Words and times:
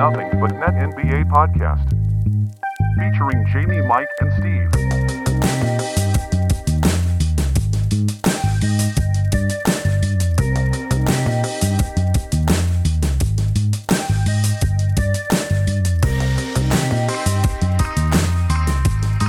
Nothing 0.00 0.40
But 0.40 0.52
Net 0.52 0.72
NBA 0.76 1.28
podcast. 1.30 1.86
Featuring 2.96 3.46
Jamie, 3.52 3.82
Mike, 3.82 4.08
and 4.20 4.32
Steve. 4.32 4.70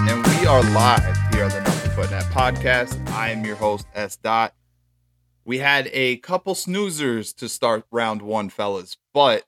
and 0.07 0.25
we 0.25 0.47
are 0.47 0.63
live 0.71 1.17
here 1.33 1.43
on 1.43 1.49
the 1.49 1.59
Nothing 1.65 1.91
But 1.97 2.11
Net 2.11 2.23
podcast. 2.27 3.09
I 3.09 3.31
am 3.31 3.43
your 3.43 3.57
host 3.57 3.87
S. 3.93 4.15
Dot. 4.15 4.53
We 5.43 5.57
had 5.57 5.89
a 5.91 6.15
couple 6.19 6.53
snoozers 6.55 7.35
to 7.35 7.49
start 7.49 7.83
round 7.91 8.21
one, 8.21 8.47
fellas, 8.47 8.95
but 9.13 9.43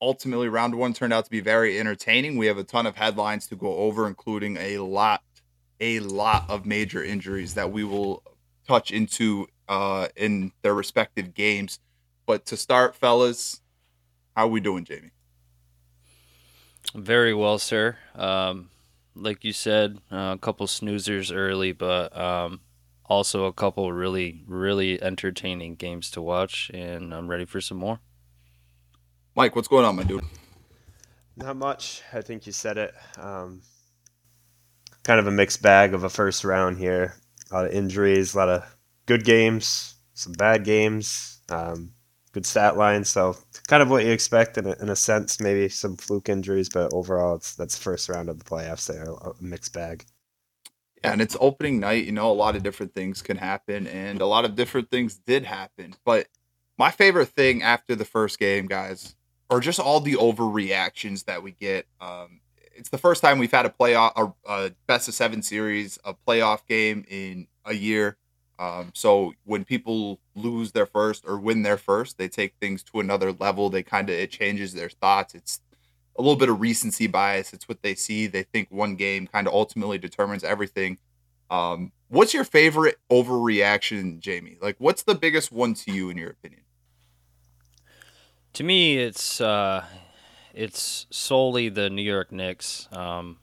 ultimately 0.00 0.48
round 0.48 0.74
one 0.74 0.92
turned 0.92 1.12
out 1.12 1.24
to 1.24 1.30
be 1.30 1.40
very 1.40 1.78
entertaining. 1.78 2.36
We 2.36 2.46
have 2.46 2.58
a 2.58 2.64
ton 2.64 2.86
of 2.86 2.96
headlines 2.96 3.46
to 3.48 3.56
go 3.56 3.76
over, 3.76 4.06
including 4.06 4.56
a 4.56 4.78
lot, 4.78 5.22
a 5.80 6.00
lot 6.00 6.48
of 6.48 6.66
major 6.66 7.02
injuries 7.02 7.54
that 7.54 7.72
we 7.72 7.84
will 7.84 8.22
touch 8.66 8.90
into 8.90 9.48
uh, 9.68 10.08
in 10.16 10.52
their 10.62 10.74
respective 10.74 11.34
games. 11.34 11.78
But 12.26 12.46
to 12.46 12.56
start, 12.56 12.94
fellas, 12.94 13.60
how 14.36 14.44
are 14.44 14.48
we 14.48 14.60
doing, 14.60 14.84
Jamie? 14.84 15.10
Very 16.94 17.34
well, 17.34 17.58
sir. 17.58 17.96
Um, 18.14 18.70
like 19.14 19.44
you 19.44 19.52
said, 19.52 19.98
uh, 20.10 20.34
a 20.34 20.38
couple 20.38 20.66
snoozers 20.66 21.34
early, 21.34 21.72
but 21.72 22.16
um, 22.16 22.60
also 23.06 23.44
a 23.44 23.52
couple 23.52 23.92
really, 23.92 24.42
really 24.46 25.02
entertaining 25.02 25.74
games 25.74 26.10
to 26.12 26.22
watch, 26.22 26.70
and 26.72 27.12
I'm 27.12 27.28
ready 27.28 27.44
for 27.44 27.60
some 27.60 27.78
more. 27.78 28.00
Mike, 29.38 29.54
what's 29.54 29.68
going 29.68 29.84
on, 29.84 29.94
my 29.94 30.02
dude? 30.02 30.24
Not 31.36 31.54
much. 31.54 32.02
I 32.12 32.22
think 32.22 32.44
you 32.44 32.50
said 32.50 32.76
it. 32.76 32.92
Um, 33.16 33.62
kind 35.04 35.20
of 35.20 35.28
a 35.28 35.30
mixed 35.30 35.62
bag 35.62 35.94
of 35.94 36.02
a 36.02 36.08
first 36.08 36.42
round 36.42 36.76
here. 36.76 37.14
A 37.52 37.54
lot 37.54 37.66
of 37.66 37.70
injuries, 37.70 38.34
a 38.34 38.36
lot 38.36 38.48
of 38.48 38.76
good 39.06 39.24
games, 39.24 39.94
some 40.14 40.32
bad 40.32 40.64
games, 40.64 41.40
um, 41.50 41.92
good 42.32 42.46
stat 42.46 42.76
lines. 42.76 43.10
So 43.10 43.36
kind 43.68 43.80
of 43.80 43.88
what 43.88 44.04
you 44.04 44.10
expect 44.10 44.58
in 44.58 44.66
a, 44.66 44.72
in 44.82 44.88
a 44.88 44.96
sense. 44.96 45.40
Maybe 45.40 45.68
some 45.68 45.96
fluke 45.96 46.28
injuries, 46.28 46.68
but 46.68 46.92
overall, 46.92 47.36
it's 47.36 47.54
that's 47.54 47.78
first 47.78 48.08
round 48.08 48.28
of 48.28 48.40
the 48.40 48.44
playoffs. 48.44 48.88
There, 48.88 49.04
a 49.04 49.40
mixed 49.40 49.72
bag. 49.72 50.04
Yeah, 51.04 51.12
and 51.12 51.22
it's 51.22 51.36
opening 51.38 51.78
night. 51.78 52.06
You 52.06 52.10
know, 52.10 52.28
a 52.28 52.34
lot 52.34 52.56
of 52.56 52.64
different 52.64 52.92
things 52.92 53.22
can 53.22 53.36
happen, 53.36 53.86
and 53.86 54.20
a 54.20 54.26
lot 54.26 54.44
of 54.44 54.56
different 54.56 54.90
things 54.90 55.16
did 55.16 55.44
happen. 55.44 55.94
But 56.04 56.26
my 56.76 56.90
favorite 56.90 57.28
thing 57.28 57.62
after 57.62 57.94
the 57.94 58.04
first 58.04 58.40
game, 58.40 58.66
guys, 58.66 59.14
are 59.50 59.60
just 59.60 59.80
all 59.80 60.00
the 60.00 60.14
overreactions 60.14 61.24
that 61.24 61.42
we 61.42 61.52
get. 61.52 61.86
Um, 62.00 62.40
it's 62.74 62.90
the 62.90 62.98
first 62.98 63.22
time 63.22 63.38
we've 63.38 63.50
had 63.50 63.66
a 63.66 63.70
playoff, 63.70 64.12
a, 64.16 64.50
a 64.50 64.70
best 64.86 65.08
of 65.08 65.14
seven 65.14 65.42
series, 65.42 65.98
a 66.04 66.14
playoff 66.14 66.66
game 66.68 67.04
in 67.08 67.48
a 67.64 67.74
year. 67.74 68.16
Um, 68.58 68.90
so 68.94 69.34
when 69.44 69.64
people 69.64 70.20
lose 70.34 70.72
their 70.72 70.86
first 70.86 71.24
or 71.26 71.38
win 71.38 71.62
their 71.62 71.76
first, 71.76 72.18
they 72.18 72.28
take 72.28 72.54
things 72.60 72.82
to 72.84 73.00
another 73.00 73.32
level. 73.32 73.70
They 73.70 73.82
kind 73.82 74.08
of 74.10 74.16
it 74.16 74.30
changes 74.30 74.74
their 74.74 74.88
thoughts. 74.88 75.34
It's 75.34 75.60
a 76.16 76.22
little 76.22 76.36
bit 76.36 76.48
of 76.48 76.60
recency 76.60 77.06
bias. 77.06 77.52
It's 77.52 77.68
what 77.68 77.82
they 77.82 77.94
see. 77.94 78.26
They 78.26 78.42
think 78.42 78.68
one 78.70 78.96
game 78.96 79.26
kind 79.28 79.46
of 79.46 79.54
ultimately 79.54 79.98
determines 79.98 80.42
everything. 80.42 80.98
Um, 81.50 81.92
what's 82.08 82.34
your 82.34 82.44
favorite 82.44 82.98
overreaction, 83.10 84.18
Jamie? 84.18 84.58
Like, 84.60 84.76
what's 84.78 85.04
the 85.04 85.14
biggest 85.14 85.52
one 85.52 85.74
to 85.74 85.92
you, 85.92 86.10
in 86.10 86.16
your 86.16 86.30
opinion? 86.30 86.62
To 88.58 88.64
me, 88.64 88.98
it's 88.98 89.40
uh, 89.40 89.84
it's 90.52 91.06
solely 91.10 91.68
the 91.68 91.88
New 91.88 92.02
York 92.02 92.32
Knicks. 92.32 92.88
Um, 92.90 93.38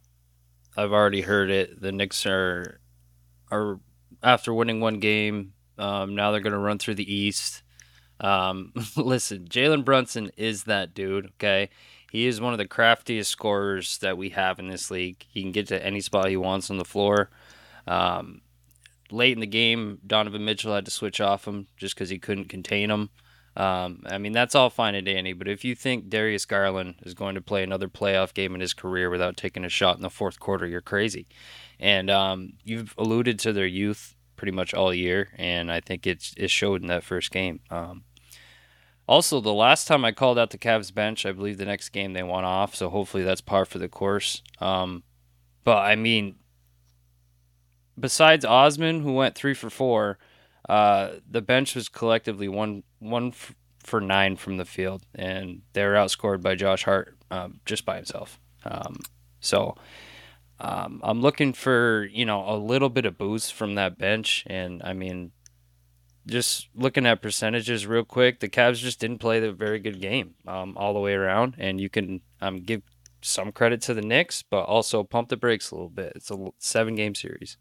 I've 0.75 0.91
already 0.91 1.21
heard 1.21 1.49
it. 1.49 1.79
The 1.79 1.93
Knicks 1.93 2.25
are 2.25 2.81
are 3.49 3.79
after 4.21 4.53
winning 4.53 4.81
one 4.81 4.99
game. 4.99 5.53
Um, 5.77 6.15
now 6.15 6.31
they're 6.31 6.41
going 6.41 6.51
to 6.51 6.59
run 6.59 6.79
through 6.79 6.95
the 6.95 7.15
East. 7.15 7.63
Um, 8.19 8.73
listen, 8.97 9.45
Jalen 9.45 9.85
Brunson 9.85 10.31
is 10.35 10.65
that 10.65 10.93
dude. 10.93 11.27
Okay, 11.37 11.69
he 12.11 12.27
is 12.27 12.41
one 12.41 12.51
of 12.51 12.59
the 12.59 12.67
craftiest 12.67 13.31
scorers 13.31 13.97
that 13.99 14.17
we 14.17 14.31
have 14.31 14.59
in 14.59 14.67
this 14.67 14.91
league. 14.91 15.25
He 15.29 15.43
can 15.43 15.53
get 15.53 15.69
to 15.69 15.81
any 15.81 16.01
spot 16.01 16.27
he 16.27 16.35
wants 16.35 16.69
on 16.69 16.75
the 16.75 16.83
floor. 16.83 17.29
Um, 17.87 18.41
late 19.11 19.31
in 19.31 19.39
the 19.39 19.47
game, 19.47 19.99
Donovan 20.05 20.43
Mitchell 20.43 20.75
had 20.75 20.83
to 20.83 20.91
switch 20.91 21.21
off 21.21 21.47
him 21.47 21.67
just 21.77 21.95
because 21.95 22.09
he 22.09 22.19
couldn't 22.19 22.49
contain 22.49 22.91
him. 22.91 23.11
Um, 23.57 24.03
I 24.07 24.17
mean, 24.17 24.33
that's 24.33 24.53
all 24.53 24.69
fine 24.69 24.95
and 24.95 25.05
dandy, 25.05 25.31
but 25.31 25.47
if 25.47 25.63
you 25.63 25.75
think 25.75 26.09
Darius 26.09 26.45
Garland 26.45 26.95
is 27.03 27.13
going 27.13 27.35
to 27.35 27.41
play 27.41 27.63
another 27.63 27.87
playoff 27.87 28.33
game 28.33 28.53
in 28.53 28.59
his 28.59 28.73
career 28.73 29.09
without 29.09 29.37
taking 29.37 29.63
a 29.63 29.69
shot 29.69 29.95
in 29.95 30.01
the 30.01 30.09
fourth 30.09 30.39
quarter, 30.39 30.67
you're 30.67 30.81
crazy. 30.81 31.25
And 31.79 32.09
um, 32.09 32.53
you've 32.65 32.93
alluded 32.97 33.39
to 33.39 33.53
their 33.53 33.65
youth 33.65 34.15
pretty 34.35 34.51
much 34.51 34.73
all 34.73 34.93
year, 34.93 35.29
and 35.37 35.71
I 35.71 35.79
think 35.79 36.05
it's 36.05 36.33
it 36.35 36.49
showed 36.49 36.81
in 36.81 36.87
that 36.87 37.03
first 37.03 37.31
game. 37.31 37.61
Um, 37.69 38.03
also, 39.07 39.39
the 39.39 39.53
last 39.53 39.87
time 39.87 40.03
I 40.03 40.11
called 40.11 40.39
out 40.39 40.49
the 40.49 40.57
Cavs 40.57 40.93
bench, 40.93 41.25
I 41.25 41.31
believe 41.31 41.57
the 41.57 41.65
next 41.65 41.89
game 41.89 42.13
they 42.13 42.23
won 42.23 42.43
off, 42.43 42.75
so 42.75 42.89
hopefully 42.89 43.23
that's 43.23 43.41
par 43.41 43.65
for 43.65 43.77
the 43.77 43.87
course. 43.87 44.41
Um, 44.59 45.03
but 45.63 45.77
I 45.77 45.95
mean, 45.95 46.35
besides 47.97 48.43
Osman, 48.43 49.01
who 49.01 49.13
went 49.13 49.35
three 49.35 49.53
for 49.53 49.69
four, 49.69 50.17
uh, 50.69 51.11
the 51.29 51.41
bench 51.41 51.75
was 51.75 51.89
collectively 51.89 52.47
one 52.47 52.83
one 52.99 53.27
f- 53.27 53.55
for 53.79 54.01
nine 54.01 54.35
from 54.35 54.57
the 54.57 54.65
field, 54.65 55.05
and 55.13 55.61
they 55.73 55.83
were 55.83 55.93
outscored 55.93 56.41
by 56.41 56.55
Josh 56.55 56.83
Hart 56.83 57.15
um, 57.31 57.59
just 57.65 57.85
by 57.85 57.97
himself. 57.97 58.39
Um, 58.63 58.99
so 59.39 59.75
um, 60.59 61.01
I'm 61.03 61.21
looking 61.21 61.53
for 61.53 62.07
you 62.11 62.25
know 62.25 62.49
a 62.49 62.57
little 62.57 62.89
bit 62.89 63.05
of 63.05 63.17
boost 63.17 63.53
from 63.53 63.75
that 63.75 63.97
bench, 63.97 64.43
and 64.47 64.81
I 64.83 64.93
mean, 64.93 65.31
just 66.25 66.69
looking 66.73 67.05
at 67.05 67.21
percentages 67.21 67.85
real 67.85 68.05
quick, 68.05 68.39
the 68.39 68.49
Cavs 68.49 68.77
just 68.77 68.99
didn't 68.99 69.19
play 69.19 69.39
the 69.39 69.51
very 69.51 69.79
good 69.79 70.01
game 70.01 70.35
um, 70.47 70.75
all 70.77 70.93
the 70.93 70.99
way 70.99 71.13
around, 71.13 71.55
and 71.59 71.79
you 71.79 71.89
can 71.89 72.21
um, 72.41 72.61
give 72.61 72.81
some 73.21 73.51
credit 73.51 73.81
to 73.81 73.93
the 73.93 74.01
Knicks, 74.01 74.43
but 74.43 74.63
also 74.63 75.03
pump 75.03 75.29
the 75.29 75.37
brakes 75.37 75.71
a 75.71 75.75
little 75.75 75.89
bit. 75.89 76.13
It's 76.15 76.31
a 76.31 76.47
seven 76.59 76.95
game 76.95 77.15
series. 77.15 77.57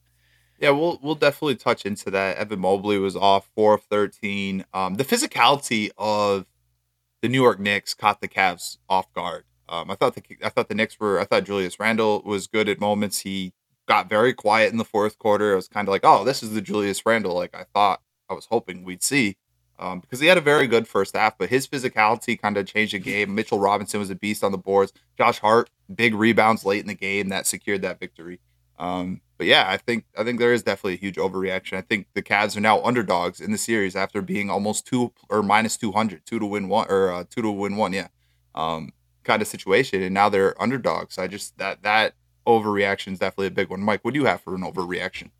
Yeah, 0.59 0.70
we'll 0.70 0.98
we'll 1.03 1.15
definitely 1.16 1.56
touch 1.56 1.84
into 1.84 2.10
that. 2.12 2.37
Evan 2.37 2.60
Mobley 2.60 2.98
was 2.98 3.16
off 3.16 3.50
four 3.54 3.75
of 3.75 3.82
thirteen. 3.82 4.65
Um, 4.72 4.94
the 4.94 5.04
physicality 5.04 5.91
of 5.98 6.47
the 7.22 7.28
New 7.28 7.42
York 7.42 7.59
Knicks 7.59 7.94
caught 7.94 8.20
the 8.20 8.28
Cavs 8.28 8.78
off 8.88 9.12
guard. 9.12 9.44
Um, 9.69 9.91
I 9.91 9.94
thought 9.94 10.14
the 10.14 10.22
I 10.44 10.48
thought 10.50 10.69
the 10.69 10.75
Knicks 10.75 10.98
were 11.00 11.19
I 11.19 11.25
thought 11.25 11.44
Julius 11.44 11.81
Randle 11.81 12.22
was 12.25 12.47
good 12.47 12.69
at 12.69 12.81
moments. 12.81 13.20
He 13.20 13.53
got 13.87 14.09
very 14.09 14.32
quiet 14.32 14.72
in 14.72 14.78
the 14.78 14.84
fourth 14.84 15.19
quarter. 15.19 15.53
It 15.53 15.56
was 15.56 15.69
kind 15.69 15.88
of 15.88 15.93
like, 15.93 16.04
oh, 16.04 16.25
this 16.25 16.43
is 16.43 16.53
the 16.53 16.60
Julius 16.60 17.04
Randle 17.04 17.34
like 17.34 17.54
I 17.54 17.64
thought 17.75 18.00
I 18.28 18.34
was 18.34 18.47
hoping 18.47 18.84
we'd 18.84 19.03
see. 19.03 19.37
Um, 19.76 19.98
because 19.98 20.20
he 20.20 20.28
had 20.28 20.38
a 20.38 20.43
very 20.43 20.69
good 20.69 20.87
first 20.87 21.16
half, 21.16 21.37
but 21.37 21.48
his 21.48 21.66
physicality 21.66 22.41
kind 22.41 22.56
of 22.56 22.66
changed 22.66 22.94
the 22.94 23.00
game. 23.00 23.34
Mitchell 23.34 23.59
Robinson 23.59 23.98
was 23.98 24.09
a 24.09 24.14
beast 24.14 24.44
on 24.44 24.53
the 24.53 24.59
boards. 24.59 24.93
Josh 25.19 25.41
Hart, 25.41 25.69
big 25.93 26.14
rebounds 26.14 26.64
late 26.64 26.81
in 26.81 26.87
the 26.87 26.94
game 26.94 27.31
that 27.31 27.47
secured 27.47 27.82
that 27.82 27.98
victory. 27.98 28.38
Um, 28.78 29.20
but 29.36 29.46
yeah, 29.46 29.64
I 29.68 29.76
think 29.76 30.04
I 30.16 30.24
think 30.24 30.38
there 30.38 30.52
is 30.52 30.62
definitely 30.62 30.94
a 30.94 30.98
huge 30.98 31.16
overreaction. 31.16 31.76
I 31.76 31.80
think 31.80 32.06
the 32.14 32.22
Cavs 32.22 32.56
are 32.56 32.60
now 32.60 32.82
underdogs 32.82 33.40
in 33.40 33.52
the 33.52 33.58
series 33.58 33.96
after 33.96 34.22
being 34.22 34.50
almost 34.50 34.86
two 34.86 35.12
or 35.28 35.42
minus 35.42 35.76
200, 35.76 36.24
two 36.24 36.38
to 36.38 36.46
win 36.46 36.68
one 36.68 36.86
or 36.88 37.12
uh, 37.12 37.24
two 37.28 37.42
to 37.42 37.50
win 37.50 37.76
one. 37.76 37.92
Yeah, 37.92 38.08
um, 38.54 38.92
kind 39.24 39.42
of 39.42 39.48
situation, 39.48 40.02
and 40.02 40.14
now 40.14 40.28
they're 40.28 40.60
underdogs. 40.62 41.18
I 41.18 41.26
just 41.26 41.58
that 41.58 41.82
that 41.82 42.14
overreaction 42.46 43.14
is 43.14 43.18
definitely 43.18 43.48
a 43.48 43.52
big 43.52 43.70
one. 43.70 43.80
Mike, 43.80 44.04
what 44.04 44.14
do 44.14 44.20
you 44.20 44.26
have 44.26 44.40
for 44.40 44.54
an 44.54 44.62
overreaction? 44.62 45.30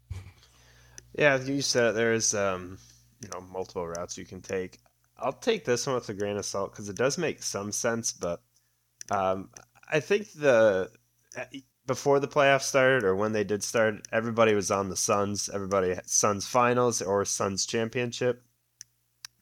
Yeah, 1.17 1.41
you 1.41 1.63
said 1.63 1.91
it. 1.91 1.95
There's 1.95 2.35
um, 2.35 2.79
you 3.23 3.29
know 3.29 3.41
multiple 3.41 3.87
routes 3.87 4.19
you 4.19 4.25
can 4.25 4.41
take. 4.41 4.79
I'll 5.17 5.33
take 5.33 5.65
this 5.65 5.87
one 5.87 5.95
with 5.95 6.09
a 6.09 6.15
grain 6.15 6.37
of 6.37 6.45
salt 6.45 6.73
because 6.73 6.89
it 6.89 6.97
does 6.97 7.17
make 7.19 7.43
some 7.43 7.71
sense, 7.71 8.11
but 8.11 8.43
um, 9.11 9.51
I 9.89 10.01
think 10.01 10.33
the 10.33 10.91
before 11.87 12.21
the 12.21 12.29
playoffs 12.29 12.63
started 12.63 13.05
or 13.05 13.15
when 13.15 13.33
they 13.33 13.45
did 13.45 13.63
start, 13.63 14.07
everybody 14.13 14.55
was 14.55 14.71
on 14.71 14.89
the 14.89 14.97
Suns. 14.97 15.51
Everybody 15.53 15.95
Suns 16.07 16.47
finals 16.47 17.03
or 17.03 17.25
Suns 17.25 17.67
championship. 17.67 18.43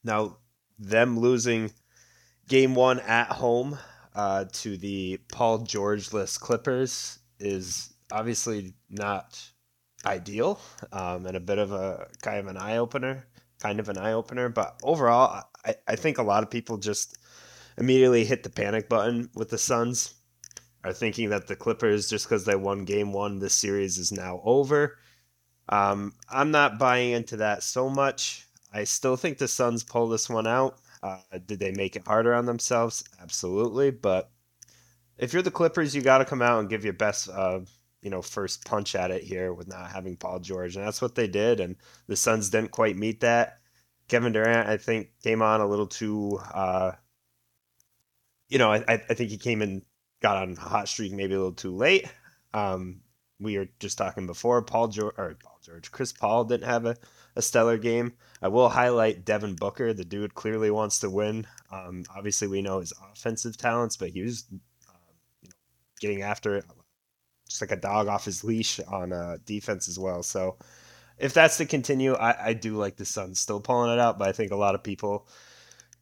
Now, 0.04 0.38
them 0.78 1.18
losing 1.18 1.72
game 2.48 2.74
one 2.74 3.00
at 3.00 3.28
home 3.28 3.78
uh, 4.14 4.46
to 4.52 4.76
the 4.76 5.20
Paul 5.30 5.58
George-less 5.58 6.36
Clippers 6.36 7.18
is 7.38 7.92
obviously 8.10 8.74
not 8.90 9.40
ideal 10.04 10.60
um, 10.92 11.26
and 11.26 11.36
a 11.36 11.40
bit 11.40 11.58
of 11.58 11.72
a 11.72 12.08
kind 12.22 12.38
of 12.40 12.48
an 12.48 12.56
eye 12.56 12.78
opener, 12.78 13.24
kind 13.60 13.78
of 13.78 13.88
an 13.88 13.96
eye 13.96 14.12
opener. 14.12 14.48
But 14.48 14.80
overall, 14.82 15.44
I, 15.64 15.76
I 15.86 15.96
think 15.96 16.18
a 16.18 16.22
lot 16.24 16.42
of 16.42 16.50
people 16.50 16.76
just 16.76 17.18
immediately 17.78 18.24
hit 18.24 18.42
the 18.42 18.50
panic 18.50 18.88
button 18.88 19.30
with 19.34 19.50
the 19.50 19.58
Suns 19.58 20.14
are 20.84 20.92
thinking 20.92 21.30
that 21.30 21.46
the 21.46 21.56
Clippers, 21.56 22.08
just 22.08 22.26
because 22.26 22.44
they 22.44 22.56
won 22.56 22.84
game 22.84 23.12
one, 23.12 23.38
this 23.38 23.54
series 23.54 23.98
is 23.98 24.12
now 24.12 24.40
over. 24.44 24.98
Um, 25.68 26.14
I'm 26.28 26.50
not 26.50 26.78
buying 26.78 27.12
into 27.12 27.36
that 27.38 27.62
so 27.62 27.88
much. 27.88 28.46
I 28.72 28.84
still 28.84 29.16
think 29.16 29.38
the 29.38 29.48
Suns 29.48 29.84
pull 29.84 30.08
this 30.08 30.28
one 30.28 30.46
out. 30.46 30.78
Uh, 31.02 31.18
did 31.46 31.58
they 31.58 31.72
make 31.72 31.96
it 31.96 32.06
harder 32.06 32.34
on 32.34 32.46
themselves? 32.46 33.04
Absolutely. 33.20 33.90
But 33.90 34.30
if 35.18 35.32
you're 35.32 35.42
the 35.42 35.50
Clippers, 35.50 35.94
you 35.94 36.02
got 36.02 36.18
to 36.18 36.24
come 36.24 36.42
out 36.42 36.60
and 36.60 36.68
give 36.68 36.84
your 36.84 36.92
best, 36.94 37.28
uh, 37.28 37.60
you 38.02 38.10
know, 38.10 38.22
first 38.22 38.64
punch 38.64 38.94
at 38.94 39.10
it 39.10 39.22
here 39.22 39.52
with 39.52 39.68
not 39.68 39.90
having 39.90 40.16
Paul 40.16 40.40
George, 40.40 40.76
and 40.76 40.84
that's 40.84 41.02
what 41.02 41.14
they 41.14 41.28
did. 41.28 41.60
And 41.60 41.76
the 42.06 42.16
Suns 42.16 42.50
didn't 42.50 42.70
quite 42.70 42.96
meet 42.96 43.20
that. 43.20 43.58
Kevin 44.08 44.32
Durant, 44.32 44.68
I 44.68 44.76
think, 44.76 45.10
came 45.22 45.42
on 45.42 45.60
a 45.60 45.66
little 45.66 45.86
too. 45.86 46.40
Uh, 46.52 46.92
you 48.48 48.58
know, 48.58 48.72
I, 48.72 48.82
I 48.88 48.96
think 48.96 49.30
he 49.30 49.38
came 49.38 49.62
and 49.62 49.82
got 50.22 50.36
on 50.36 50.52
a 50.52 50.60
hot 50.60 50.88
streak 50.88 51.12
maybe 51.12 51.34
a 51.34 51.36
little 51.36 51.52
too 51.52 51.74
late. 51.74 52.06
Um, 52.54 53.00
we 53.40 53.58
were 53.58 53.68
just 53.80 53.98
talking 53.98 54.26
before. 54.26 54.62
Paul 54.62 54.88
George 54.88 55.14
or 55.18 55.36
Paul 55.42 55.58
George, 55.64 55.90
Chris 55.90 56.12
Paul 56.12 56.44
didn't 56.44 56.68
have 56.68 56.86
a, 56.86 56.96
a 57.34 57.42
stellar 57.42 57.76
game. 57.76 58.12
I 58.40 58.48
will 58.48 58.68
highlight 58.68 59.24
Devin 59.24 59.56
Booker. 59.56 59.92
The 59.92 60.04
dude 60.04 60.34
clearly 60.34 60.70
wants 60.70 61.00
to 61.00 61.10
win. 61.10 61.46
Um, 61.70 62.04
obviously, 62.16 62.48
we 62.48 62.62
know 62.62 62.80
his 62.80 62.92
offensive 63.12 63.56
talents, 63.56 63.96
but 63.96 64.10
he 64.10 64.22
was 64.22 64.44
um, 64.50 64.60
you 65.42 65.48
know, 65.48 65.54
getting 66.00 66.22
after 66.22 66.56
it 66.56 66.64
just 67.48 67.60
like 67.60 67.72
a 67.72 67.76
dog 67.76 68.08
off 68.08 68.24
his 68.24 68.44
leash 68.44 68.80
on 68.80 69.12
uh, 69.12 69.36
defense 69.44 69.88
as 69.88 69.98
well. 69.98 70.22
So 70.22 70.56
if 71.18 71.34
that's 71.34 71.58
to 71.58 71.66
continue, 71.66 72.14
I, 72.14 72.48
I 72.48 72.52
do 72.54 72.76
like 72.76 72.96
the 72.96 73.04
Suns 73.04 73.38
still 73.38 73.60
pulling 73.60 73.92
it 73.92 73.98
out, 73.98 74.18
but 74.18 74.28
I 74.28 74.32
think 74.32 74.52
a 74.52 74.56
lot 74.56 74.74
of 74.74 74.82
people 74.82 75.28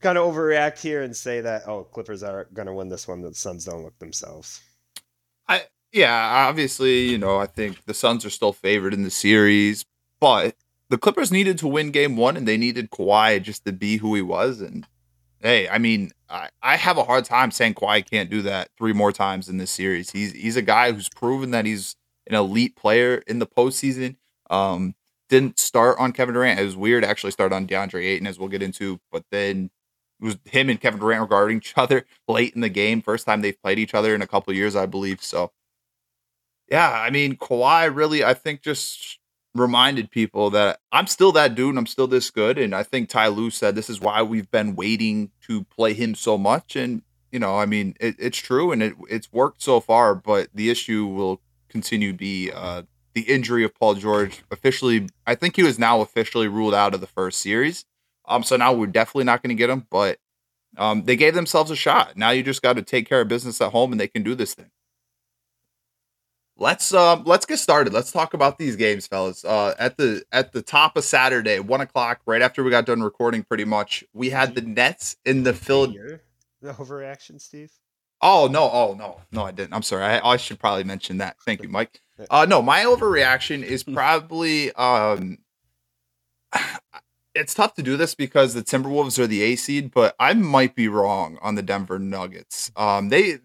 kind 0.00 0.18
of 0.18 0.32
overreact 0.32 0.80
here 0.80 1.02
and 1.02 1.16
say 1.16 1.40
that 1.40 1.62
oh 1.66 1.84
Clippers 1.84 2.22
are 2.22 2.48
going 2.52 2.66
to 2.66 2.74
win 2.74 2.88
this 2.88 3.06
one. 3.06 3.20
The 3.20 3.34
Suns 3.34 3.64
don't 3.64 3.82
look 3.82 3.98
themselves. 3.98 4.60
I 5.48 5.62
yeah, 5.92 6.46
obviously, 6.48 7.08
you 7.08 7.18
know, 7.18 7.38
I 7.38 7.46
think 7.46 7.84
the 7.84 7.94
Suns 7.94 8.24
are 8.24 8.30
still 8.30 8.52
favored 8.52 8.94
in 8.94 9.02
the 9.02 9.10
series, 9.10 9.84
but 10.20 10.54
the 10.88 10.98
Clippers 10.98 11.32
needed 11.32 11.58
to 11.58 11.68
win 11.68 11.90
game 11.90 12.16
one 12.16 12.36
and 12.36 12.46
they 12.46 12.56
needed 12.56 12.90
Kawhi 12.90 13.42
just 13.42 13.64
to 13.64 13.72
be 13.72 13.96
who 13.96 14.14
he 14.14 14.22
was. 14.22 14.60
And 14.60 14.86
hey, 15.40 15.68
I 15.68 15.78
mean, 15.78 16.12
I, 16.28 16.50
I 16.62 16.76
have 16.76 16.98
a 16.98 17.04
hard 17.04 17.24
time 17.24 17.50
saying 17.50 17.74
Kawhi 17.74 18.08
can't 18.08 18.30
do 18.30 18.42
that 18.42 18.70
three 18.78 18.92
more 18.92 19.12
times 19.12 19.48
in 19.48 19.58
this 19.58 19.70
series. 19.70 20.10
He's 20.10 20.32
he's 20.32 20.56
a 20.56 20.62
guy 20.62 20.92
who's 20.92 21.08
proven 21.08 21.50
that 21.50 21.66
he's 21.66 21.96
an 22.26 22.34
elite 22.34 22.76
player 22.76 23.22
in 23.26 23.38
the 23.38 23.46
postseason. 23.46 24.16
Um, 24.48 24.94
didn't 25.28 25.58
start 25.60 25.96
on 25.98 26.12
Kevin 26.12 26.34
Durant. 26.34 26.58
It 26.58 26.64
was 26.64 26.76
weird 26.76 27.04
actually 27.04 27.30
start 27.30 27.52
on 27.52 27.66
DeAndre 27.66 28.04
Ayton, 28.04 28.26
as 28.26 28.38
we'll 28.38 28.48
get 28.48 28.62
into, 28.62 29.00
but 29.12 29.24
then 29.30 29.70
it 30.20 30.24
was 30.24 30.38
him 30.44 30.68
and 30.68 30.80
Kevin 30.80 31.00
Durant 31.00 31.22
regarding 31.22 31.58
each 31.58 31.74
other 31.76 32.04
late 32.28 32.54
in 32.54 32.60
the 32.60 32.68
game. 32.68 33.02
First 33.02 33.26
time 33.26 33.40
they've 33.40 33.60
played 33.62 33.78
each 33.78 33.94
other 33.94 34.14
in 34.14 34.22
a 34.22 34.26
couple 34.26 34.52
years, 34.52 34.76
I 34.76 34.86
believe. 34.86 35.22
So 35.22 35.52
yeah, 36.70 36.90
I 36.90 37.10
mean, 37.10 37.36
Kawhi 37.36 37.94
really, 37.94 38.22
I 38.24 38.34
think, 38.34 38.62
just 38.62 39.18
reminded 39.54 40.10
people 40.10 40.50
that 40.50 40.78
I'm 40.92 41.08
still 41.08 41.32
that 41.32 41.54
dude 41.56 41.70
and 41.70 41.78
I'm 41.78 41.86
still 41.86 42.06
this 42.06 42.30
good. 42.30 42.58
And 42.58 42.74
I 42.74 42.84
think 42.84 43.08
Ty 43.08 43.28
Lue 43.28 43.50
said 43.50 43.74
this 43.74 43.90
is 43.90 44.00
why 44.00 44.22
we've 44.22 44.50
been 44.50 44.76
waiting 44.76 45.30
to 45.48 45.64
play 45.64 45.92
him 45.92 46.14
so 46.14 46.38
much. 46.38 46.76
And, 46.76 47.02
you 47.32 47.40
know, 47.40 47.58
I 47.58 47.66
mean, 47.66 47.96
it, 48.00 48.14
it's 48.18 48.38
true 48.38 48.70
and 48.70 48.82
it, 48.82 48.94
it's 49.08 49.32
worked 49.32 49.62
so 49.62 49.80
far, 49.80 50.14
but 50.14 50.48
the 50.54 50.70
issue 50.70 51.06
will 51.06 51.40
continue 51.68 52.12
to 52.12 52.18
be 52.18 52.52
uh, 52.54 52.82
the 53.14 53.22
injury 53.22 53.64
of 53.64 53.74
Paul 53.74 53.94
George. 53.94 54.42
Officially, 54.52 55.08
I 55.26 55.34
think 55.34 55.56
he 55.56 55.64
was 55.64 55.78
now 55.78 56.00
officially 56.00 56.46
ruled 56.46 56.74
out 56.74 56.94
of 56.94 57.00
the 57.00 57.06
first 57.08 57.40
series. 57.40 57.84
Um, 58.30 58.42
so 58.42 58.56
now 58.56 58.72
we're 58.72 58.86
definitely 58.86 59.24
not 59.24 59.42
going 59.42 59.54
to 59.54 59.58
get 59.58 59.70
him, 59.70 59.86
but 59.90 60.18
um, 60.78 61.04
they 61.04 61.16
gave 61.16 61.34
themselves 61.34 61.70
a 61.70 61.76
shot. 61.76 62.16
Now 62.16 62.30
you 62.30 62.42
just 62.42 62.62
got 62.62 62.74
to 62.76 62.82
take 62.82 63.08
care 63.08 63.20
of 63.20 63.28
business 63.28 63.60
at 63.60 63.72
home 63.72 63.92
and 63.92 64.00
they 64.00 64.08
can 64.08 64.22
do 64.22 64.34
this 64.34 64.54
thing 64.54 64.70
let's 66.60 66.94
um 66.94 67.24
let's 67.24 67.44
get 67.46 67.58
started. 67.58 67.92
Let's 67.92 68.12
talk 68.12 68.34
about 68.34 68.58
these 68.58 68.76
games, 68.76 69.06
fellas. 69.06 69.44
Uh, 69.44 69.74
at 69.78 69.96
the 69.96 70.22
at 70.30 70.52
the 70.52 70.62
top 70.62 70.96
of 70.96 71.02
Saturday, 71.04 71.58
one 71.58 71.80
o'clock, 71.80 72.20
right 72.26 72.42
after 72.42 72.62
we 72.62 72.70
got 72.70 72.86
done 72.86 73.02
recording, 73.02 73.42
pretty 73.42 73.64
much, 73.64 74.04
we 74.12 74.30
had 74.30 74.54
the 74.54 74.60
Nets 74.60 75.16
in 75.24 75.42
the 75.42 75.52
Philadelphia. 75.52 76.20
The 76.62 76.74
overreaction, 76.74 77.40
Steve. 77.40 77.72
Oh 78.20 78.48
no! 78.50 78.70
Oh 78.70 78.94
no! 78.96 79.20
No, 79.32 79.44
I 79.44 79.50
didn't. 79.50 79.72
I'm 79.72 79.82
sorry. 79.82 80.04
I, 80.04 80.32
I 80.32 80.36
should 80.36 80.60
probably 80.60 80.84
mention 80.84 81.18
that. 81.18 81.36
Thank 81.44 81.62
you, 81.62 81.68
Mike. 81.68 82.00
Uh, 82.28 82.44
no, 82.44 82.60
my 82.60 82.84
overreaction 82.84 83.62
is 83.62 83.82
probably 83.94 84.70
um. 84.74 85.38
It's 87.40 87.54
tough 87.54 87.74
to 87.74 87.82
do 87.82 87.96
this 87.96 88.14
because 88.14 88.54
the 88.54 88.62
Timberwolves 88.62 89.18
are 89.18 89.26
the 89.26 89.42
A 89.42 89.56
seed, 89.56 89.92
but 89.92 90.14
I 90.20 90.34
might 90.34 90.74
be 90.74 90.88
wrong 90.88 91.38
on 91.40 91.54
the 91.54 91.62
Denver 91.62 91.98
Nuggets. 91.98 92.70
Um, 92.76 93.08
they 93.08 93.38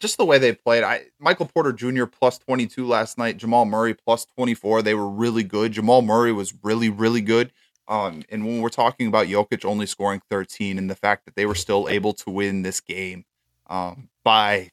just 0.00 0.16
the 0.16 0.24
way 0.24 0.38
they 0.38 0.52
played. 0.52 0.82
I 0.82 1.04
Michael 1.18 1.46
Porter 1.46 1.72
Jr. 1.72 2.06
plus 2.06 2.38
22 2.38 2.86
last 2.86 3.18
night, 3.18 3.36
Jamal 3.36 3.64
Murray 3.64 3.94
plus 3.94 4.24
24. 4.24 4.82
They 4.82 4.94
were 4.94 5.08
really 5.08 5.44
good. 5.44 5.72
Jamal 5.72 6.02
Murray 6.02 6.32
was 6.32 6.54
really, 6.62 6.88
really 6.88 7.20
good. 7.20 7.52
Um, 7.88 8.22
and 8.30 8.46
when 8.46 8.60
we're 8.60 8.68
talking 8.68 9.06
about 9.06 9.26
Jokic 9.26 9.64
only 9.64 9.86
scoring 9.86 10.22
13 10.30 10.78
and 10.78 10.88
the 10.88 10.94
fact 10.94 11.24
that 11.24 11.36
they 11.36 11.46
were 11.46 11.54
still 11.54 11.88
able 11.88 12.12
to 12.14 12.30
win 12.30 12.62
this 12.62 12.80
game 12.80 13.24
um, 13.68 14.08
by 14.24 14.70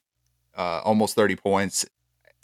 uh, 0.55 0.81
almost 0.83 1.15
30 1.15 1.35
points, 1.35 1.85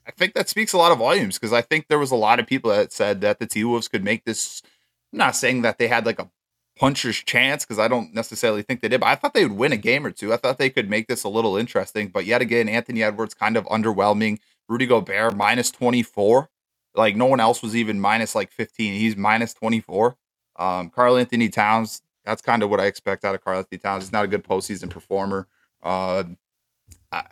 I 0.08 0.12
think 0.12 0.34
that 0.34 0.50
speaks 0.50 0.74
a 0.74 0.78
lot 0.78 0.92
of 0.92 1.00
volumes 1.00 1.40
because 1.40 1.54
I 1.54 1.62
think 1.62 1.88
there 1.88 2.00
was 2.00 2.12
a 2.12 2.16
lot 2.16 2.40
of 2.40 2.48
people 2.48 2.72
that 2.72 2.92
said 2.92 3.22
that 3.22 3.40
the 3.40 3.48
T 3.48 3.64
Wolves 3.64 3.88
could 3.88 4.04
make 4.04 4.26
this. 4.26 4.62
I'm 5.15 5.19
not 5.19 5.35
saying 5.38 5.62
that 5.62 5.77
they 5.77 5.88
had 5.88 6.06
like 6.06 6.19
a 6.19 6.29
puncher's 6.77 7.15
chance 7.15 7.63
because 7.63 7.79
I 7.79 7.88
don't 7.88 8.13
necessarily 8.13 8.63
think 8.63 8.81
they 8.81 8.89
did, 8.89 9.00
but 9.00 9.07
I 9.07 9.15
thought 9.15 9.33
they 9.33 9.45
would 9.45 9.57
win 9.57 9.71
a 9.71 9.77
game 9.77 10.06
or 10.06 10.12
two. 10.12 10.33
I 10.33 10.38
thought 10.38 10.57
they 10.57 10.69
could 10.69 10.89
make 10.89 11.07
this 11.07 11.23
a 11.23 11.29
little 11.29 11.56
interesting. 11.56 12.09
But 12.09 12.25
yet 12.25 12.41
again, 12.41 12.67
Anthony 12.67 13.01
Edwards 13.01 13.33
kind 13.33 13.56
of 13.56 13.63
underwhelming. 13.67 14.39
Rudy 14.67 14.85
Gobert 14.85 15.38
minus 15.38 15.71
24. 15.71 16.50
Like 16.95 17.15
no 17.15 17.27
one 17.27 17.39
else 17.39 17.62
was 17.62 17.77
even 17.77 18.01
minus 18.01 18.35
like 18.35 18.51
15. 18.51 18.94
He's 18.94 19.15
minus 19.15 19.53
24. 19.53 20.17
Um, 20.57 20.89
Karl-Anthony 20.89 21.47
Towns, 21.47 22.01
that's 22.25 22.41
kind 22.41 22.62
of 22.62 22.69
what 22.69 22.81
I 22.81 22.88
expect 22.88 23.23
out 23.23 23.35
of 23.35 23.44
Karl-Anthony 23.44 23.77
Towns. 23.77 24.03
He's 24.03 24.12
not 24.12 24.25
a 24.25 24.27
good 24.27 24.44
postseason 24.44 24.89
performer. 24.89 25.47
Uh, 25.81 26.25
I, 27.13 27.23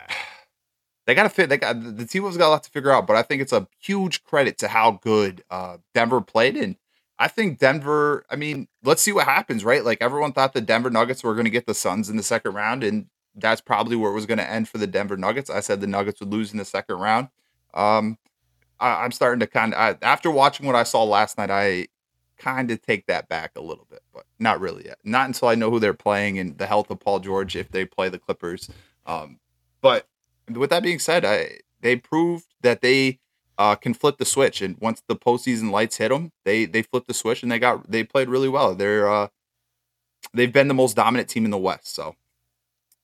they 1.06 1.14
got 1.14 1.24
to 1.24 1.28
fit. 1.28 1.50
They 1.50 1.58
got 1.58 1.82
the 1.98 2.06
team 2.06 2.24
has 2.24 2.38
got 2.38 2.48
a 2.48 2.52
lot 2.52 2.62
to 2.62 2.70
figure 2.70 2.90
out, 2.90 3.06
but 3.06 3.16
I 3.16 3.22
think 3.22 3.42
it's 3.42 3.52
a 3.52 3.68
huge 3.78 4.24
credit 4.24 4.56
to 4.58 4.68
how 4.68 4.92
good 5.02 5.44
uh, 5.50 5.76
Denver 5.92 6.22
played 6.22 6.56
and 6.56 6.76
I 7.18 7.28
think 7.28 7.58
Denver, 7.58 8.24
I 8.28 8.36
mean, 8.36 8.68
let's 8.82 9.02
see 9.02 9.12
what 9.12 9.26
happens, 9.26 9.64
right? 9.64 9.84
Like 9.84 9.98
everyone 10.00 10.32
thought 10.32 10.52
the 10.52 10.60
Denver 10.60 10.90
Nuggets 10.90 11.22
were 11.22 11.34
going 11.34 11.44
to 11.44 11.50
get 11.50 11.66
the 11.66 11.74
Suns 11.74 12.10
in 12.10 12.16
the 12.16 12.22
second 12.22 12.54
round, 12.54 12.82
and 12.82 13.06
that's 13.36 13.60
probably 13.60 13.96
where 13.96 14.10
it 14.10 14.14
was 14.14 14.26
going 14.26 14.38
to 14.38 14.50
end 14.50 14.68
for 14.68 14.78
the 14.78 14.86
Denver 14.86 15.16
Nuggets. 15.16 15.50
I 15.50 15.60
said 15.60 15.80
the 15.80 15.86
Nuggets 15.86 16.20
would 16.20 16.32
lose 16.32 16.52
in 16.52 16.58
the 16.58 16.64
second 16.64 16.96
round. 16.96 17.28
Um, 17.72 18.18
I, 18.80 19.04
am 19.04 19.12
starting 19.12 19.40
to 19.40 19.46
kind 19.46 19.74
of, 19.74 19.98
after 20.02 20.30
watching 20.30 20.66
what 20.66 20.74
I 20.74 20.82
saw 20.82 21.04
last 21.04 21.38
night, 21.38 21.50
I 21.50 21.88
kind 22.38 22.70
of 22.70 22.82
take 22.82 23.06
that 23.06 23.28
back 23.28 23.52
a 23.56 23.60
little 23.60 23.86
bit, 23.88 24.02
but 24.12 24.24
not 24.38 24.60
really 24.60 24.86
yet. 24.86 24.98
Not 25.04 25.26
until 25.26 25.48
I 25.48 25.54
know 25.54 25.70
who 25.70 25.78
they're 25.78 25.94
playing 25.94 26.38
and 26.38 26.58
the 26.58 26.66
health 26.66 26.90
of 26.90 27.00
Paul 27.00 27.20
George 27.20 27.56
if 27.56 27.70
they 27.70 27.84
play 27.84 28.08
the 28.08 28.18
Clippers. 28.18 28.68
Um, 29.06 29.38
but 29.80 30.08
with 30.50 30.70
that 30.70 30.82
being 30.82 30.98
said, 30.98 31.24
I 31.24 31.58
they 31.80 31.96
proved 31.96 32.46
that 32.62 32.80
they 32.80 33.20
uh, 33.58 33.74
can 33.76 33.94
flip 33.94 34.18
the 34.18 34.24
switch, 34.24 34.60
and 34.62 34.76
once 34.80 35.02
the 35.06 35.16
postseason 35.16 35.70
lights 35.70 35.96
hit 35.96 36.08
them, 36.08 36.32
they 36.44 36.64
they 36.64 36.82
flip 36.82 37.06
the 37.06 37.14
switch 37.14 37.42
and 37.42 37.50
they 37.52 37.58
got 37.58 37.90
they 37.90 38.04
played 38.04 38.28
really 38.28 38.48
well. 38.48 38.74
They're 38.74 39.08
uh, 39.08 39.28
they've 40.32 40.52
been 40.52 40.68
the 40.68 40.74
most 40.74 40.96
dominant 40.96 41.28
team 41.28 41.44
in 41.44 41.50
the 41.50 41.58
West, 41.58 41.94
so 41.94 42.16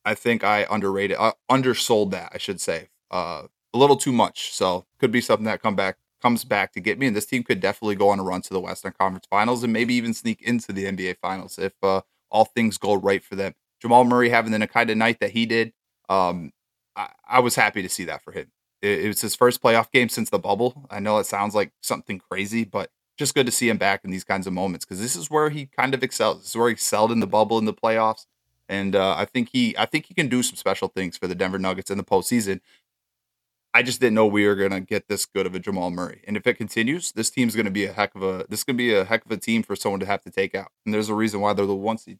I 0.04 0.14
think 0.14 0.42
I 0.44 0.66
underrated, 0.70 1.16
uh, 1.18 1.32
undersold 1.48 2.10
that 2.12 2.32
I 2.34 2.38
should 2.38 2.60
say, 2.60 2.88
uh, 3.10 3.42
a 3.74 3.78
little 3.78 3.96
too 3.96 4.12
much. 4.12 4.52
So 4.52 4.86
could 4.98 5.12
be 5.12 5.20
something 5.20 5.46
that 5.46 5.62
come 5.62 5.76
back 5.76 5.96
comes 6.22 6.44
back 6.44 6.72
to 6.72 6.80
get 6.80 6.98
me, 6.98 7.06
and 7.06 7.16
this 7.16 7.26
team 7.26 7.42
could 7.42 7.60
definitely 7.60 7.94
go 7.94 8.08
on 8.10 8.20
a 8.20 8.22
run 8.22 8.42
to 8.42 8.52
the 8.52 8.60
Western 8.60 8.92
Conference 8.98 9.26
Finals 9.30 9.62
and 9.62 9.72
maybe 9.72 9.94
even 9.94 10.14
sneak 10.14 10.42
into 10.42 10.72
the 10.72 10.84
NBA 10.84 11.16
Finals 11.18 11.58
if 11.58 11.72
uh, 11.82 12.02
all 12.30 12.44
things 12.44 12.78
go 12.78 12.94
right 12.94 13.22
for 13.22 13.36
them. 13.36 13.54
Jamal 13.80 14.04
Murray 14.04 14.28
having 14.28 14.52
the 14.52 14.66
kind 14.66 14.90
of 14.90 14.96
night 14.98 15.20
that 15.20 15.30
he 15.30 15.46
did, 15.46 15.72
um, 16.08 16.52
I, 16.96 17.10
I 17.26 17.40
was 17.40 17.54
happy 17.54 17.82
to 17.82 17.88
see 17.88 18.04
that 18.04 18.22
for 18.22 18.32
him 18.32 18.50
it, 18.82 19.04
it 19.04 19.08
was 19.08 19.20
his 19.20 19.34
first 19.34 19.62
playoff 19.62 19.90
game 19.90 20.08
since 20.08 20.30
the 20.30 20.38
bubble. 20.38 20.86
I 20.90 21.00
know 21.00 21.18
it 21.18 21.26
sounds 21.26 21.54
like 21.54 21.72
something 21.80 22.18
crazy, 22.18 22.64
but 22.64 22.90
just 23.20 23.34
good 23.34 23.46
to 23.46 23.52
see 23.52 23.68
him 23.68 23.76
back 23.76 24.02
in 24.04 24.10
these 24.10 24.24
kinds 24.24 24.46
of 24.46 24.52
moments 24.52 24.84
because 24.84 25.00
this 25.00 25.14
is 25.14 25.30
where 25.30 25.50
he 25.50 25.66
kind 25.66 25.94
of 25.94 26.02
excels. 26.02 26.40
This 26.40 26.50
is 26.50 26.56
where 26.56 26.68
he 26.68 26.72
excelled 26.72 27.12
in 27.12 27.20
the 27.20 27.26
bubble 27.26 27.58
in 27.58 27.66
the 27.66 27.74
playoffs, 27.74 28.26
and 28.68 28.96
uh, 28.96 29.14
I 29.16 29.26
think 29.26 29.50
he 29.52 29.76
I 29.76 29.86
think 29.86 30.06
he 30.06 30.14
can 30.14 30.28
do 30.28 30.42
some 30.42 30.56
special 30.56 30.88
things 30.88 31.16
for 31.16 31.26
the 31.26 31.34
Denver 31.34 31.58
Nuggets 31.58 31.90
in 31.90 31.98
the 31.98 32.04
postseason. 32.04 32.60
I 33.72 33.82
just 33.82 34.00
didn't 34.00 34.14
know 34.14 34.26
we 34.26 34.46
were 34.46 34.56
gonna 34.56 34.80
get 34.80 35.06
this 35.08 35.26
good 35.26 35.46
of 35.46 35.54
a 35.54 35.60
Jamal 35.60 35.90
Murray, 35.90 36.22
and 36.26 36.36
if 36.36 36.46
it 36.46 36.54
continues, 36.54 37.12
this 37.12 37.30
team's 37.30 37.54
gonna 37.54 37.70
be 37.70 37.84
a 37.84 37.92
heck 37.92 38.14
of 38.14 38.22
a 38.22 38.46
this 38.48 38.60
is 38.60 38.64
gonna 38.64 38.78
be 38.78 38.94
a 38.94 39.04
heck 39.04 39.24
of 39.26 39.30
a 39.30 39.36
team 39.36 39.62
for 39.62 39.76
someone 39.76 40.00
to 40.00 40.06
have 40.06 40.22
to 40.22 40.30
take 40.30 40.54
out. 40.54 40.72
And 40.84 40.94
there's 40.94 41.10
a 41.10 41.14
reason 41.14 41.40
why 41.40 41.52
they're 41.52 41.66
the 41.66 41.74
one 41.74 41.98
seed. 41.98 42.18